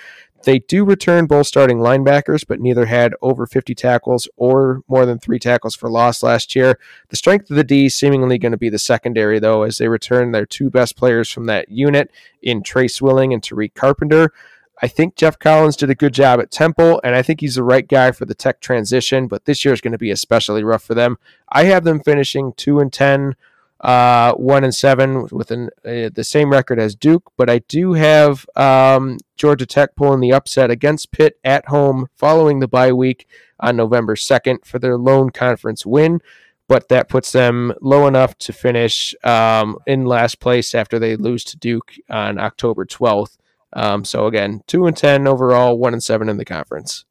They 0.44 0.60
do 0.60 0.84
return 0.84 1.26
both 1.26 1.48
starting 1.48 1.78
linebackers, 1.78 2.46
but 2.46 2.60
neither 2.60 2.86
had 2.86 3.14
over 3.22 3.46
50 3.46 3.74
tackles 3.76 4.28
or 4.36 4.82
more 4.90 5.06
than 5.06 5.18
three 5.18 5.40
tackles 5.40 5.74
for 5.74 5.90
loss 5.90 6.22
last 6.22 6.54
year. 6.56 6.80
The 7.10 7.16
strength 7.16 7.50
of 7.50 7.56
the 7.56 7.64
D 7.64 7.88
seemingly 7.88 8.38
going 8.38 8.52
to 8.52 8.58
be 8.58 8.70
the 8.70 8.80
secondary, 8.80 9.40
though, 9.40 9.64
as 9.64 9.78
they 9.78 9.88
return 9.88 10.32
their 10.32 10.46
two 10.46 10.70
best 10.70 10.98
players 10.98 11.30
from 11.30 11.46
that 11.46 11.70
unit 11.70 12.12
in 12.42 12.62
Tre 12.62 12.90
Swilling 12.90 13.34
and 13.34 13.42
Tariq 13.42 13.74
Carpenter. 13.74 14.34
I 14.84 14.88
think 14.88 15.16
Geoff 15.16 15.40
Collins 15.40 15.78
did 15.78 15.90
a 15.90 15.96
good 15.96 16.14
job 16.14 16.42
at 16.42 16.52
Temple, 16.52 17.00
and 17.06 17.16
I 17.16 17.22
think 17.22 17.40
he's 17.40 17.56
the 17.56 17.64
right 17.64 17.88
guy 17.88 18.12
for 18.12 18.26
the 18.26 18.36
tech 18.36 18.60
transition. 18.60 19.30
But 19.30 19.46
this 19.46 19.64
year 19.64 19.74
is 19.74 19.80
going 19.80 19.94
to 19.94 19.98
be 19.98 20.12
especially 20.12 20.62
rough 20.62 20.84
for 20.84 20.94
them. 20.94 21.18
I 21.48 21.64
have 21.64 21.86
them 21.86 22.02
finishing 22.02 22.52
two 22.58 22.82
and 22.82 22.92
ten, 22.92 23.38
uh, 23.80 24.34
one 24.34 24.66
and 24.66 24.76
seven, 24.76 25.30
with 25.32 25.52
an, 25.52 25.70
uh, 25.86 26.10
the 26.14 26.26
same 26.26 26.50
record 26.52 26.80
as 26.80 26.96
Duke. 26.96 27.32
But 27.38 27.50
I 27.50 27.60
do 27.60 27.94
have 27.94 28.46
um, 28.58 29.20
Georgia 29.38 29.66
Tech 29.66 29.96
pulling 29.96 30.20
the 30.20 30.34
upset 30.34 30.70
against 30.70 31.14
Pitt 31.14 31.40
at 31.46 31.70
home 31.70 32.10
following 32.18 32.60
the 32.60 32.68
bye 32.68 32.92
week 32.92 33.26
on 33.62 33.78
November 33.78 34.18
second 34.18 34.66
for 34.66 34.80
their 34.80 34.98
lone 34.98 35.30
conference 35.30 35.86
win. 35.86 36.20
But 36.68 36.90
that 36.90 37.08
puts 37.08 37.32
them 37.32 37.74
low 37.80 38.06
enough 38.06 38.38
to 38.40 38.52
finish 38.52 39.16
um, 39.24 39.78
in 39.88 40.04
last 40.04 40.42
place 40.42 40.76
after 40.76 41.00
they 41.00 41.16
lose 41.16 41.46
to 41.46 41.58
Duke 41.58 41.94
on 42.10 42.38
October 42.38 42.84
twelfth 42.84 43.38
Um, 43.76 44.06
so 44.06 44.28
again, 44.28 44.62
two 44.68 44.86
and 44.86 44.96
ten 44.96 45.28
overall, 45.28 45.78
one 45.78 45.94
and 45.94 46.04
seven 46.04 46.30
in 46.30 46.38
the 46.38 46.46
conference. 46.46 47.06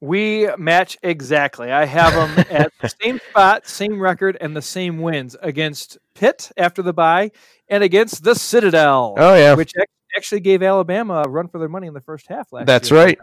We 0.00 0.48
match 0.56 0.96
exactly. 1.02 1.70
I 1.70 1.84
have 1.84 2.14
them 2.14 2.46
at 2.50 2.72
the 2.80 2.88
same 3.02 3.18
spot, 3.30 3.66
same 3.66 4.00
record, 4.00 4.38
and 4.40 4.56
the 4.56 4.62
same 4.62 4.98
wins 4.98 5.36
against 5.42 5.98
Pitt 6.14 6.50
after 6.56 6.80
the 6.80 6.94
bye 6.94 7.32
and 7.68 7.84
against 7.84 8.24
the 8.24 8.34
Citadel. 8.34 9.14
Oh 9.18 9.34
yeah, 9.34 9.54
which 9.54 9.72
actually 10.16 10.40
gave 10.40 10.62
Alabama 10.62 11.22
a 11.26 11.28
run 11.28 11.48
for 11.48 11.58
their 11.58 11.68
money 11.68 11.86
in 11.86 11.94
the 11.94 12.00
first 12.00 12.26
half 12.28 12.52
last 12.52 12.66
That's 12.66 12.90
year. 12.90 13.00
right. 13.00 13.18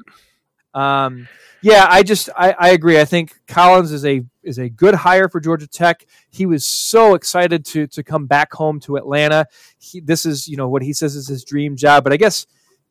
Um, 0.73 1.27
yeah, 1.63 1.87
I 1.89 2.03
just 2.03 2.29
I, 2.37 2.51
I 2.57 2.69
agree. 2.69 2.99
I 2.99 3.05
think 3.05 3.33
Collins 3.47 3.91
is 3.91 4.05
a 4.05 4.21
is 4.43 4.59
a 4.59 4.69
good 4.69 4.93
hire 4.93 5.27
for 5.27 5.39
Georgia 5.39 5.67
Tech. 5.67 6.05
He 6.29 6.45
was 6.45 6.65
so 6.65 7.15
excited 7.15 7.65
to 7.67 7.87
to 7.87 8.03
come 8.03 8.27
back 8.27 8.53
home 8.53 8.79
to 8.81 8.97
Atlanta. 8.97 9.47
He, 9.79 9.99
this 9.99 10.25
is 10.25 10.47
you 10.47 10.55
know 10.55 10.69
what 10.69 10.83
he 10.83 10.93
says 10.93 11.15
is 11.15 11.27
his 11.27 11.43
dream 11.43 11.75
job, 11.75 12.03
but 12.03 12.13
I 12.13 12.17
guess 12.17 12.45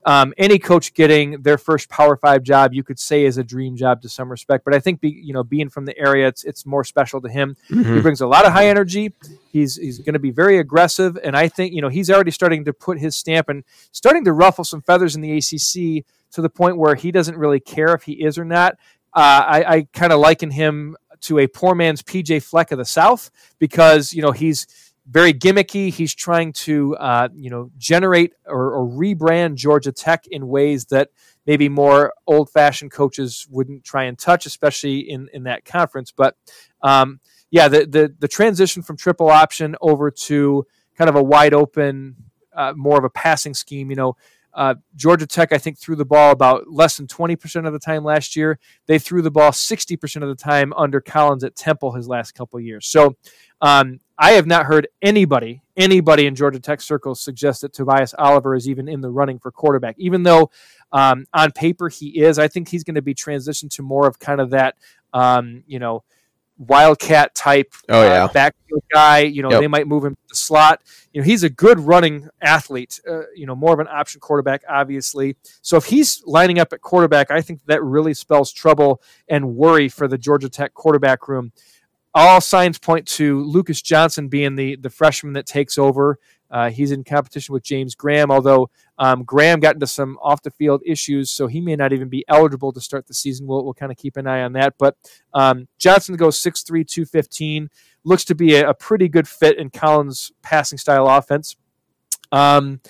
um, 0.07 0.32
any 0.38 0.61
coach 0.61 0.94
getting 0.94 1.42
their 1.42 1.59
first 1.59 1.88
Power 1.88 2.16
Five 2.16 2.44
job, 2.44 2.72
you 2.72 2.84
could 2.84 2.98
say, 2.98 3.24
is 3.24 3.38
a 3.38 3.44
dream 3.44 3.76
job 3.76 4.00
to 4.02 4.09
some 4.09 4.30
respect. 4.30 4.64
But 4.64 4.72
I 4.72 4.78
think, 4.78 5.00
be, 5.00 5.11
you 5.11 5.32
know, 5.32 5.42
being 5.42 5.68
from 5.68 5.84
the 5.84 5.98
area, 5.98 6.28
it's 6.28 6.44
it's 6.44 6.64
more 6.64 6.84
special 6.84 7.20
to 7.22 7.28
him. 7.28 7.57
Mm-hmm. 7.68 7.96
He 7.96 8.00
brings 8.00 8.20
a 8.20 8.26
lot 8.28 8.46
of 8.46 8.52
high 8.52 8.68
energy. 8.68 9.12
He's 9.50 9.74
he's 9.74 9.98
going 9.98 10.14
to 10.14 10.20
be 10.20 10.30
very 10.30 10.59
aggressive, 10.59 11.18
and 11.24 11.36
I 11.36 11.48
think 11.48 11.74
you 11.74 11.82
know 11.82 11.88
he's 11.88 12.09
already 12.09 12.30
starting 12.30 12.64
to 12.66 12.72
put 12.72 13.00
his 13.00 13.16
stamp 13.16 13.48
and 13.48 13.64
starting 13.90 14.24
to 14.26 14.32
ruffle 14.32 14.62
some 14.62 14.80
feathers 14.80 15.16
in 15.16 15.22
the 15.22 15.36
ACC 15.36 16.07
to 16.30 16.40
the 16.40 16.50
point 16.50 16.76
where 16.76 16.94
he 16.94 17.11
doesn't 17.11 17.36
really 17.36 17.61
care 17.61 17.92
if 17.92 18.04
he 18.04 18.12
is 18.12 18.38
or 18.38 18.44
not. 18.44 18.74
Uh, 19.12 19.44
I, 19.46 19.64
I 19.64 19.88
kind 19.92 20.12
of 20.12 20.20
liken 20.20 20.52
him 20.52 20.96
to 21.22 21.40
a 21.40 21.48
poor 21.48 21.74
man's 21.74 22.02
PJ 22.02 22.44
Fleck 22.44 22.70
of 22.70 22.78
the 22.78 22.84
South 22.84 23.30
because 23.59 24.12
you 24.12 24.22
know 24.22 24.30
he's 24.30 24.68
very 25.09 25.32
gimmicky. 25.32 25.90
He's 25.92 26.14
trying 26.14 26.52
to, 26.54 26.96
uh, 26.96 27.28
you 27.34 27.50
know, 27.50 27.70
generate 27.78 28.32
or, 28.44 28.72
or, 28.74 28.86
rebrand 28.86 29.54
Georgia 29.54 29.92
Tech 29.92 30.26
in 30.26 30.48
ways 30.48 30.86
that 30.86 31.11
maybe 31.46 31.68
more 31.68 32.12
old-fashioned 32.26 32.90
coaches 32.90 33.46
wouldn't 33.48 33.84
try 33.84 34.04
and 34.04 34.18
touch, 34.18 34.46
especially 34.46 34.98
in 34.98 35.28
in 35.32 35.44
that 35.44 35.64
conference. 35.64 36.12
But 36.12 36.36
um, 36.82 37.20
yeah, 37.50 37.68
the, 37.68 37.86
the 37.86 38.14
the 38.18 38.28
transition 38.28 38.82
from 38.82 38.96
triple 38.96 39.28
option 39.28 39.76
over 39.80 40.11
to 40.11 40.66
kind 40.96 41.09
of 41.09 41.14
a 41.14 41.22
wide 41.22 41.54
open, 41.54 42.16
uh, 42.54 42.72
more 42.76 42.98
of 42.98 43.04
a 43.04 43.11
passing 43.11 43.54
scheme. 43.54 43.90
You 43.90 43.96
know, 43.96 44.16
uh, 44.57 44.74
Georgia 44.96 45.26
Tech, 45.26 45.52
I 45.52 45.59
think, 45.59 45.78
threw 45.78 45.94
the 45.94 46.07
ball 46.07 46.32
about 46.32 46.68
less 46.68 46.96
than 46.96 47.07
20% 47.07 47.66
of 47.66 47.72
the 47.74 47.78
time 47.78 48.02
last 48.02 48.34
year. 48.34 48.59
They 48.86 48.98
threw 48.98 49.20
the 49.20 49.30
ball 49.30 49.50
60% 49.50 50.22
of 50.22 50.28
the 50.28 50.34
time 50.34 50.72
under 50.72 51.00
Collins 51.00 51.44
at 51.44 51.54
Temple 51.54 51.92
his 51.92 52.09
last 52.09 52.32
couple 52.32 52.59
years. 52.59 52.86
So 52.86 53.16
um, 53.61 54.00
I 54.18 54.32
have 54.32 54.46
not 54.46 54.66
heard 54.66 54.88
anybody, 55.02 55.62
anybody 55.76 56.26
in 56.26 56.34
Georgia 56.34 56.60
Tech 56.60 56.80
circles 56.80 57.20
suggest 57.20 57.60
that 57.60 57.72
Tobias 57.72 58.14
Oliver 58.18 58.54
is 58.54 58.68
even 58.68 58.88
in 58.88 59.00
the 59.00 59.10
running 59.10 59.38
for 59.38 59.50
quarterback, 59.50 59.94
even 59.98 60.22
though 60.22 60.50
um, 60.92 61.26
on 61.34 61.52
paper 61.52 61.88
he 61.88 62.22
is. 62.22 62.38
I 62.38 62.48
think 62.48 62.68
he's 62.68 62.84
going 62.84 62.94
to 62.94 63.02
be 63.02 63.14
transitioned 63.14 63.70
to 63.72 63.82
more 63.82 64.06
of 64.06 64.18
kind 64.18 64.40
of 64.40 64.50
that, 64.50 64.76
um, 65.12 65.64
you 65.66 65.78
know, 65.78 66.02
wildcat 66.58 67.34
type 67.34 67.74
oh, 67.90 68.02
yeah. 68.02 68.24
uh, 68.24 68.28
backfield 68.28 68.82
guy. 68.92 69.20
You 69.20 69.42
know, 69.42 69.50
yep. 69.50 69.60
they 69.60 69.68
might 69.68 69.86
move 69.86 70.04
him 70.04 70.14
to 70.14 70.20
the 70.30 70.34
slot. 70.34 70.80
You 71.12 71.20
know, 71.20 71.24
he's 71.26 71.42
a 71.42 71.50
good 71.50 71.78
running 71.80 72.28
athlete. 72.40 73.00
Uh, 73.08 73.22
you 73.34 73.46
know, 73.46 73.54
more 73.54 73.74
of 73.74 73.80
an 73.80 73.88
option 73.88 74.20
quarterback, 74.20 74.62
obviously. 74.68 75.36
So 75.62 75.76
if 75.76 75.84
he's 75.84 76.22
lining 76.24 76.58
up 76.58 76.72
at 76.72 76.80
quarterback, 76.80 77.30
I 77.30 77.42
think 77.42 77.60
that 77.66 77.82
really 77.82 78.14
spells 78.14 78.52
trouble 78.52 79.02
and 79.28 79.56
worry 79.56 79.88
for 79.88 80.08
the 80.08 80.18
Georgia 80.18 80.48
Tech 80.48 80.72
quarterback 80.74 81.28
room 81.28 81.52
all 82.16 82.40
signs 82.40 82.78
point 82.78 83.06
to 83.06 83.44
Lucas 83.44 83.82
Johnson 83.82 84.28
being 84.28 84.56
the 84.56 84.76
the 84.76 84.90
freshman 84.90 85.34
that 85.34 85.46
takes 85.46 85.76
over. 85.76 86.18
Uh, 86.50 86.70
he's 86.70 86.92
in 86.92 87.04
competition 87.04 87.52
with 87.52 87.62
James 87.62 87.94
Graham, 87.94 88.30
although 88.30 88.70
um, 88.98 89.24
Graham 89.24 89.60
got 89.60 89.74
into 89.74 89.86
some 89.86 90.16
off 90.22 90.42
the 90.42 90.50
field 90.50 90.80
issues, 90.86 91.30
so 91.30 91.46
he 91.46 91.60
may 91.60 91.76
not 91.76 91.92
even 91.92 92.08
be 92.08 92.24
eligible 92.28 92.72
to 92.72 92.80
start 92.80 93.06
the 93.06 93.14
season. 93.14 93.46
We'll, 93.46 93.64
we'll 93.64 93.74
kind 93.74 93.90
of 93.90 93.98
keep 93.98 94.16
an 94.16 94.26
eye 94.26 94.42
on 94.42 94.52
that. 94.52 94.74
But 94.78 94.96
um, 95.34 95.66
Johnson 95.78 96.14
goes 96.14 96.38
6'3, 96.40 96.86
215. 96.86 97.68
Looks 98.04 98.24
to 98.26 98.36
be 98.36 98.54
a, 98.54 98.70
a, 98.70 98.74
pretty 98.74 99.08
good 99.08 99.26
fit 99.26 99.58
in 99.58 99.70
Collins' 99.70 100.30
passing 100.40 100.78
style 100.78 101.08
offense. 101.08 101.56
Um, 102.30 102.80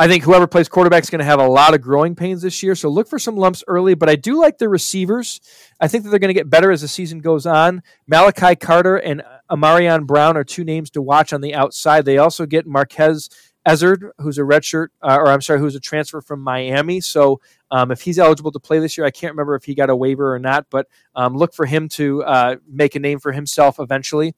I 0.00 0.06
think 0.06 0.22
whoever 0.22 0.46
plays 0.46 0.68
quarterback 0.68 1.02
is 1.02 1.10
going 1.10 1.18
to 1.18 1.24
have 1.24 1.40
a 1.40 1.46
lot 1.46 1.74
of 1.74 1.80
growing 1.80 2.14
pains 2.14 2.42
this 2.42 2.62
year. 2.62 2.76
So 2.76 2.88
look 2.88 3.08
for 3.08 3.18
some 3.18 3.36
lumps 3.36 3.64
early. 3.66 3.94
But 3.94 4.08
I 4.08 4.14
do 4.14 4.40
like 4.40 4.58
the 4.58 4.68
receivers. 4.68 5.40
I 5.80 5.88
think 5.88 6.04
that 6.04 6.10
they're 6.10 6.20
going 6.20 6.28
to 6.28 6.34
get 6.34 6.48
better 6.48 6.70
as 6.70 6.82
the 6.82 6.88
season 6.88 7.18
goes 7.18 7.46
on. 7.46 7.82
Malachi 8.06 8.54
Carter 8.54 8.96
and 8.96 9.22
Ahmarean 9.50 10.06
Brown 10.06 10.36
are 10.36 10.44
two 10.44 10.62
names 10.62 10.90
to 10.90 11.02
watch 11.02 11.32
on 11.32 11.40
the 11.40 11.54
outside. 11.54 12.04
They 12.04 12.18
also 12.18 12.46
get 12.46 12.64
Marquez 12.64 13.28
Ezzard, 13.66 14.10
who's 14.18 14.38
a 14.38 14.42
redshirt, 14.42 14.88
uh, 15.02 15.18
or 15.18 15.28
I'm 15.28 15.42
sorry, 15.42 15.58
who's 15.58 15.74
a 15.74 15.80
transfer 15.80 16.20
from 16.20 16.40
Miami. 16.40 17.00
So 17.00 17.40
um, 17.70 17.90
if 17.90 18.00
he's 18.00 18.18
eligible 18.18 18.52
to 18.52 18.60
play 18.60 18.78
this 18.78 18.96
year, 18.96 19.06
I 19.06 19.10
can't 19.10 19.32
remember 19.32 19.56
if 19.56 19.64
he 19.64 19.74
got 19.74 19.90
a 19.90 19.96
waiver 19.96 20.32
or 20.32 20.38
not, 20.38 20.66
but 20.70 20.86
um, 21.14 21.36
look 21.36 21.52
for 21.52 21.66
him 21.66 21.88
to 21.90 22.22
uh, 22.22 22.56
make 22.66 22.94
a 22.94 23.00
name 23.00 23.18
for 23.18 23.32
himself 23.32 23.80
eventually. 23.80 24.34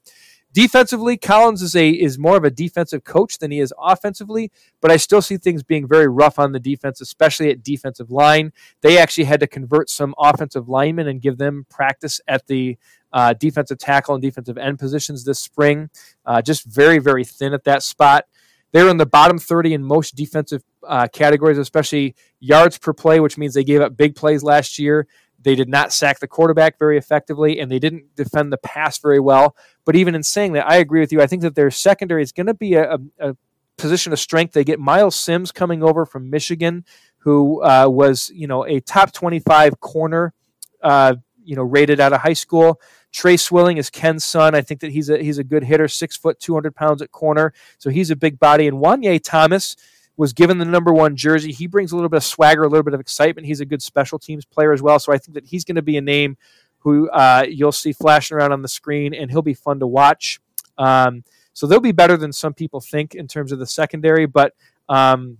Defensively, 0.53 1.17
Collins 1.17 1.63
is 1.63 1.77
a 1.77 1.91
is 1.91 2.19
more 2.19 2.37
of 2.37 2.43
a 2.43 2.51
defensive 2.51 3.05
coach 3.05 3.39
than 3.39 3.53
he 3.53 3.61
is 3.61 3.73
offensively, 3.79 4.51
but 4.81 4.91
I 4.91 4.97
still 4.97 5.23
see 5.23 5.37
things 5.37 5.63
being 5.63 5.87
very 5.87 6.09
rough 6.09 6.41
on 6.41 6.51
the 6.51 6.59
defense, 6.59 7.01
especially 7.01 7.51
at 7.51 7.63
defensive 7.63 8.11
line. 8.11 8.53
They 8.81 8.99
actually 8.99 9.25
had 9.25 9.41
to 9.41 9.47
convert 9.47 9.89
some 9.89 10.13
offensive 10.19 10.69
linemen 10.69 11.07
and 11.07 11.23
give 11.23 11.39
them 11.39 11.67
practice 11.71 12.21
at 12.27 12.49
the 12.49 12.79
uh, 13.13 13.35
defensive 13.35 13.79
tackle 13.79 14.15
and 14.15 14.23
defensive 14.23 14.59
end 14.59 14.81
positions 14.81 15.25
this 15.25 15.39
spring. 15.39 15.89
Uh, 16.27 16.43
just 16.43 16.65
very 16.65 16.99
very 16.99 17.25
thin 17.25 17.55
at 17.55 17.65
that 17.65 17.85
spot. 17.85 18.25
They're 18.73 18.89
in 18.89 18.99
the 18.99 19.07
bottom 19.07 19.39
30 19.39 19.75
in 19.75 19.85
most 19.85 20.15
defensive 20.15 20.63
uh, 20.87 21.09
categories, 21.13 21.59
especially 21.59 22.15
yards 22.39 22.79
per 22.79 22.93
play, 22.93 23.21
which 23.21 23.37
means 23.37 23.55
they 23.55 23.65
gave 23.65 23.81
up 23.81 23.97
big 23.97 24.15
plays 24.15 24.43
last 24.43 24.79
year. 24.79 25.07
They 25.43 25.55
did 25.55 25.68
not 25.68 25.93
sack 25.93 26.20
the 26.20 26.28
quarterback 26.28 26.78
very 26.78 26.99
effectively, 26.99 27.61
and 27.61 27.70
they 27.70 27.78
didn't 27.78 28.14
defend 28.14 28.53
the 28.53 28.59
pass 28.59 28.99
very 28.99 29.20
well. 29.20 29.57
But 29.84 29.97
even 29.97 30.14
in 30.14 30.22
saying 30.22 30.53
that, 30.53 30.68
I 30.68 30.76
agree 30.76 31.01
with 31.01 31.12
you. 31.12 31.22
I 31.22 31.26
think 31.26 31.43
that 31.43 31.55
their 31.55 31.70
secondary 31.70 32.22
is 32.22 32.32
going 32.32 32.47
to 32.47 32.55
be 32.55 32.74
a, 32.74 32.99
a, 33.18 33.36
position 33.78 34.12
of 34.12 34.18
strength. 34.18 34.53
They 34.53 34.64
get 34.64 34.78
Myles 34.78 35.16
Sims 35.16 35.51
coming 35.51 35.82
over 35.82 36.05
from 36.05 36.28
Michigan, 36.28 36.84
who 37.18 37.62
uh, 37.64 37.88
was 37.88 38.30
you 38.34 38.47
know 38.47 38.66
a 38.66 38.80
top 38.80 39.12
twenty-five 39.12 39.80
corner, 39.80 40.34
uh, 40.82 41.14
you 41.43 41.57
know 41.57 41.62
rated 41.62 42.01
out 42.01 42.12
of 42.12 42.20
high 42.20 42.34
school. 42.34 42.80
Tre 43.12 43.36
Swilling 43.36 43.78
is 43.78 43.91
Ken's 43.91 44.24
son. 44.24 44.55
I 44.55 44.61
think 44.61 44.80
that 44.80 44.93
he's 44.93 45.09
a 45.09 45.18
he's 45.18 45.38
a 45.38 45.45
good 45.45 45.64
hitter, 45.64 45.88
six 45.88 46.16
foot, 46.16 46.38
two 46.38 46.53
hundred 46.55 46.76
pounds 46.76 47.01
at 47.03 47.11
corner. 47.11 47.53
So 47.78 47.91
he's 47.91 48.11
a 48.11 48.16
big 48.16 48.38
body. 48.38 48.68
And 48.68 48.78
Juanyeh 48.78 49.20
Thomas 49.22 49.76
was 50.21 50.35
given 50.35 50.59
the 50.59 50.66
number 50.66 50.93
one 50.93 51.16
jersey. 51.16 51.51
He 51.51 51.66
brings 51.66 51.93
a 51.93 51.97
little 51.97 52.11
bit 52.11 52.18
of 52.18 52.25
swagger, 52.25 52.62
a 52.62 52.68
little 52.68 52.83
bit 52.83 52.93
of 52.93 53.01
excitement. 53.01 53.47
He's 53.47 53.62
a 53.62 53.64
good 53.64 53.81
special 53.81 54.18
teams 54.18 54.45
player 54.45 54.71
as 54.71 54.83
well. 54.83 54.99
So 54.99 55.14
I 55.14 55.16
think 55.16 55.33
that 55.33 55.47
he's 55.47 55.64
going 55.64 55.77
to 55.77 55.83
be 55.83 55.97
a 55.97 56.03
name 56.03 56.37
who 56.81 57.09
uh, 57.09 57.47
you'll 57.49 57.73
see 57.73 57.95
flashing 57.95 58.37
around 58.37 58.53
on 58.53 58.61
the 58.61 58.68
screen, 58.68 59.14
and 59.14 59.31
he'll 59.31 59.41
be 59.41 59.55
fun 59.55 59.81
to 59.81 59.87
watch. 59.87 60.39
Um, 60.77 61.25
so 61.55 61.66
they'll 61.66 61.81
be 61.81 61.93
better 61.93 62.18
than 62.18 62.35
some 62.35 62.53
people 62.53 62.83
think 62.83 63.14
in 63.14 63.29
terms 63.29 63.51
of 63.51 63.59
the 63.59 63.66
secondary, 63.66 64.27
but 64.27 64.53
um, 64.91 65.39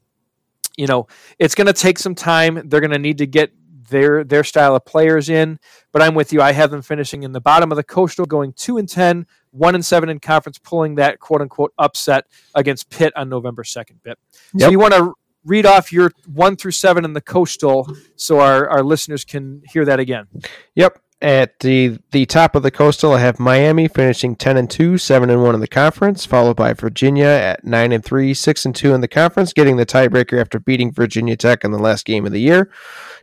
you 0.79 0.87
know 0.87 1.09
it's 1.39 1.55
going 1.55 1.67
to 1.67 1.75
take 1.75 1.99
some 1.99 2.15
time. 2.15 2.63
They're 2.65 2.81
going 2.81 2.91
to 2.93 2.99
need 2.99 3.19
to 3.19 3.27
get 3.27 3.53
their 3.91 4.25
their 4.25 4.45
style 4.45 4.75
of 4.75 4.87
players 4.87 5.29
in. 5.29 5.59
But 5.93 6.01
I'm 6.01 6.15
with 6.15 6.33
you. 6.33 6.41
I 6.41 6.53
have 6.53 6.71
them 6.71 6.81
finishing 6.81 7.23
in 7.23 7.33
the 7.33 7.41
bottom 7.41 7.71
of 7.71 7.77
the 7.77 7.85
coastal, 7.85 8.25
going 8.25 8.55
two 8.55 8.79
and 8.79 8.89
10, 8.89 9.27
one 9.51 9.75
and 9.75 9.85
seven 9.85 10.09
in 10.09 10.21
conference, 10.21 10.59
pulling 10.59 10.97
that 10.97 11.21
quote 11.21 11.41
unquote 11.41 11.73
upset 11.79 12.27
against 12.55 12.91
Pitt 12.91 13.13
on 13.17 13.29
November 13.29 13.65
second. 13.65 14.03
Bit. 14.03 14.19
Yep. 14.55 14.67
So 14.67 14.71
you 14.71 14.79
want 14.79 14.95
to 14.95 15.15
read 15.45 15.67
off 15.67 15.93
your 15.93 16.13
one 16.27 16.57
through 16.57 16.73
seven 16.73 17.05
in 17.05 17.13
the 17.13 17.21
coastal, 17.21 17.91
so 18.17 18.41
our 18.41 18.69
our 18.69 18.83
listeners 18.83 19.25
can 19.25 19.63
hear 19.73 19.85
that 19.85 20.01
again. 20.01 20.27
Yep. 20.75 21.01
At 21.23 21.61
the 21.61 21.99
the 22.13 22.25
top 22.25 22.55
of 22.55 22.63
the 22.63 22.71
coastal, 22.71 23.13
I 23.13 23.21
have 23.21 23.39
Miami 23.39 23.89
finishing 23.89 24.37
ten 24.37 24.57
and 24.57 24.71
two, 24.71 24.97
seven 24.97 25.29
and 25.29 25.43
one 25.43 25.55
in 25.55 25.61
the 25.61 25.69
conference, 25.69 26.25
followed 26.25 26.57
by 26.57 26.73
Virginia 26.73 27.27
at 27.27 27.63
nine 27.63 27.93
and 27.93 28.03
three, 28.03 28.33
six 28.33 28.65
and 28.65 28.75
two 28.75 28.95
in 28.95 29.03
the 29.03 29.09
conference, 29.09 29.53
getting 29.53 29.77
the 29.77 29.85
tiebreaker 29.85 30.41
after 30.41 30.59
beating 30.59 30.91
Virginia 30.91 31.37
Tech 31.37 31.63
in 31.63 31.73
the 31.73 31.79
last 31.79 32.07
game 32.07 32.25
of 32.25 32.33
the 32.33 32.41
year. 32.41 32.71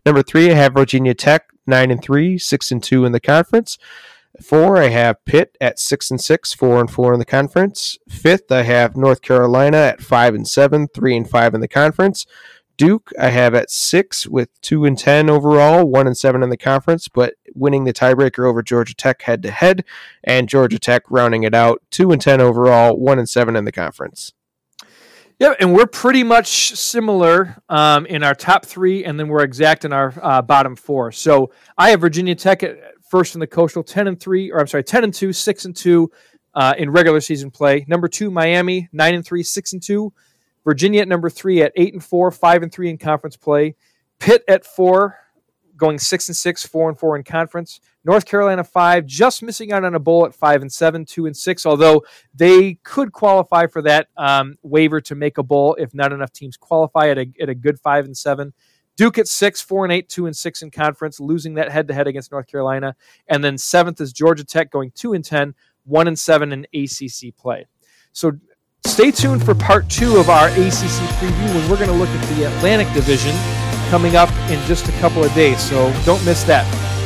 Number 0.06 0.22
three, 0.22 0.52
I 0.52 0.54
have 0.54 0.74
Virginia 0.74 1.16
Tech 1.16 1.50
nine 1.66 1.90
and 1.90 2.00
three, 2.02 2.38
six 2.38 2.72
and 2.72 2.84
two 2.84 3.04
in 3.04 3.14
the 3.14 3.20
conference. 3.20 3.80
Four, 4.42 4.78
I 4.78 4.90
have 4.90 5.24
Pitt 5.26 5.58
at 5.60 5.80
six 5.80 6.12
and 6.12 6.22
six, 6.22 6.54
four 6.54 6.80
and 6.80 6.90
four 6.90 7.14
in 7.14 7.20
the 7.20 7.26
conference. 7.26 7.98
Fifth, 8.08 8.52
I 8.52 8.64
have 8.64 8.96
North 8.96 9.22
Carolina 9.22 9.78
at 9.78 10.02
five 10.02 10.36
and 10.36 10.48
seven, 10.48 10.88
three 10.88 11.18
and 11.18 11.30
five 11.30 11.54
in 11.54 11.62
the 11.62 11.68
conference. 11.68 12.26
Duke, 12.78 13.12
I 13.20 13.30
have 13.30 13.56
at 13.56 13.72
six 13.72 14.28
with 14.28 14.50
two 14.62 14.86
and 14.86 14.98
ten 14.98 15.30
overall, 15.32 15.86
one 15.86 16.06
and 16.06 16.16
seven 16.16 16.44
in 16.44 16.50
the 16.50 16.58
conference, 16.58 17.08
but 17.08 17.34
winning 17.56 17.86
the 17.86 17.94
tiebreaker 17.94 18.48
over 18.48 18.62
Georgia 18.62 18.94
Tech 18.94 19.24
head 19.24 19.42
to 19.42 19.50
head, 19.50 19.84
and 20.24 20.48
Georgia 20.48 20.78
Tech 20.78 21.02
rounding 21.10 21.42
it 21.42 21.56
out, 21.56 21.82
two 21.90 22.12
and 22.12 22.22
ten 22.22 22.40
overall, 22.40 22.96
one 22.96 23.18
and 23.18 23.28
seven 23.28 23.56
in 23.56 23.66
the 23.66 23.72
conference. 23.72 24.32
Yeah, 25.40 25.54
and 25.60 25.74
we're 25.74 25.88
pretty 25.88 26.24
much 26.24 26.76
similar 26.76 27.62
um, 27.70 28.08
in 28.08 28.24
our 28.24 28.34
top 28.34 28.66
three, 28.66 29.06
and 29.06 29.20
then 29.20 29.28
we're 29.28 29.44
exact 29.44 29.86
in 29.86 29.94
our 29.94 30.14
uh, 30.22 30.42
bottom 30.42 30.76
four. 30.76 31.12
So 31.12 31.52
I 31.78 31.92
have 31.92 32.02
Virginia 32.02 32.34
Tech 32.34 32.64
at 32.64 32.78
first 33.10 33.36
in 33.36 33.40
the 33.40 33.48
Coastal, 33.48 33.84
ten 33.84 34.08
and 34.08 34.20
three, 34.20 34.52
or 34.52 34.60
I'm 34.60 34.68
sorry, 34.68 34.84
ten 34.84 35.04
and 35.04 35.14
two, 35.14 35.34
six 35.34 35.66
and 35.66 35.76
two 35.76 36.12
uh, 36.54 36.74
in 36.78 36.90
regular 36.90 37.22
season 37.22 37.52
play. 37.52 37.86
Number 37.88 38.08
two, 38.08 38.32
Miami, 38.32 38.90
nine 38.92 39.16
and 39.16 39.26
three, 39.26 39.44
six 39.44 39.74
and 39.74 39.82
two. 39.82 40.14
Virginia 40.64 41.02
at 41.02 41.08
number 41.08 41.30
three 41.30 41.62
at 41.62 41.72
eight 41.76 41.94
and 41.94 42.04
four, 42.04 42.30
five 42.32 42.64
and 42.64 42.72
three 42.72 42.90
in 42.90 42.98
conference 42.98 43.38
play. 43.38 43.76
Pitt 44.20 44.44
at 44.48 44.66
four, 44.66 45.18
going 45.78 46.00
six 46.00 46.28
and 46.28 46.36
six, 46.36 46.66
four 46.66 46.90
and 46.90 47.00
four 47.00 47.16
in 47.16 47.24
conference. 47.24 47.80
North 48.04 48.26
Carolina 48.26 48.64
five, 48.64 49.06
just 49.06 49.44
missing 49.44 49.72
out 49.72 49.86
on 49.86 49.96
a 49.96 50.00
bowl 50.00 50.26
at 50.26 50.34
five 50.34 50.62
and 50.62 50.72
seven, 50.72 51.06
two 51.06 51.26
and 51.26 51.38
six. 51.38 51.66
Although 51.66 52.04
they 52.34 52.76
could 52.84 53.12
qualify 53.12 53.68
for 53.68 53.82
that 53.84 54.08
um, 54.18 54.56
waiver 54.64 55.00
to 55.02 55.16
make 55.16 55.38
a 55.38 55.44
bowl 55.44 55.76
if 55.80 55.94
not 55.94 56.12
enough 56.12 56.34
teams 56.34 56.58
qualify 56.58 57.10
at 57.10 57.18
a 57.18 57.28
at 57.40 57.50
a 57.50 57.56
good 57.56 57.80
five 57.80 58.06
and 58.06 58.18
seven. 58.18 58.54
Duke 58.98 59.20
at 59.20 59.28
six, 59.28 59.62
four 59.62 59.86
and 59.86 59.94
eight, 59.94 60.10
two 60.10 60.26
and 60.26 60.36
six 60.36 60.62
in 60.62 60.72
conference, 60.72 61.20
losing 61.20 61.54
that 61.54 61.72
head 61.72 61.88
to 61.88 61.94
head 61.94 62.08
against 62.08 62.32
North 62.32 62.48
Carolina. 62.48 62.96
And 63.28 63.44
then 63.44 63.58
seventh 63.58 64.02
is 64.02 64.12
Georgia 64.12 64.44
Tech, 64.44 64.72
going 64.72 64.92
two 64.92 65.14
and 65.14 65.24
ten, 65.24 65.56
one 65.86 66.08
and 66.08 66.18
seven 66.18 66.52
in 66.52 66.68
ACC 66.74 67.36
play. 67.38 67.68
So 68.12 68.34
stay 68.86 69.12
tuned 69.12 69.46
for 69.46 69.54
part 69.54 69.88
two 69.90 70.18
of 70.18 70.30
our 70.30 70.48
ACC 70.50 71.00
preview 71.20 71.56
when 71.56 71.70
we're 71.70 71.78
going 71.78 71.90
to 71.90 71.96
look 71.96 72.10
at 72.10 72.36
the 72.36 72.46
Atlantic 72.46 72.92
Division 72.94 73.36
coming 73.90 74.16
up 74.16 74.32
in 74.50 74.62
just 74.66 74.90
a 74.90 74.92
couple 74.94 75.24
of 75.24 75.34
days. 75.34 75.60
So 75.62 75.94
don't 76.04 76.24
miss 76.26 76.44
that. 76.44 76.97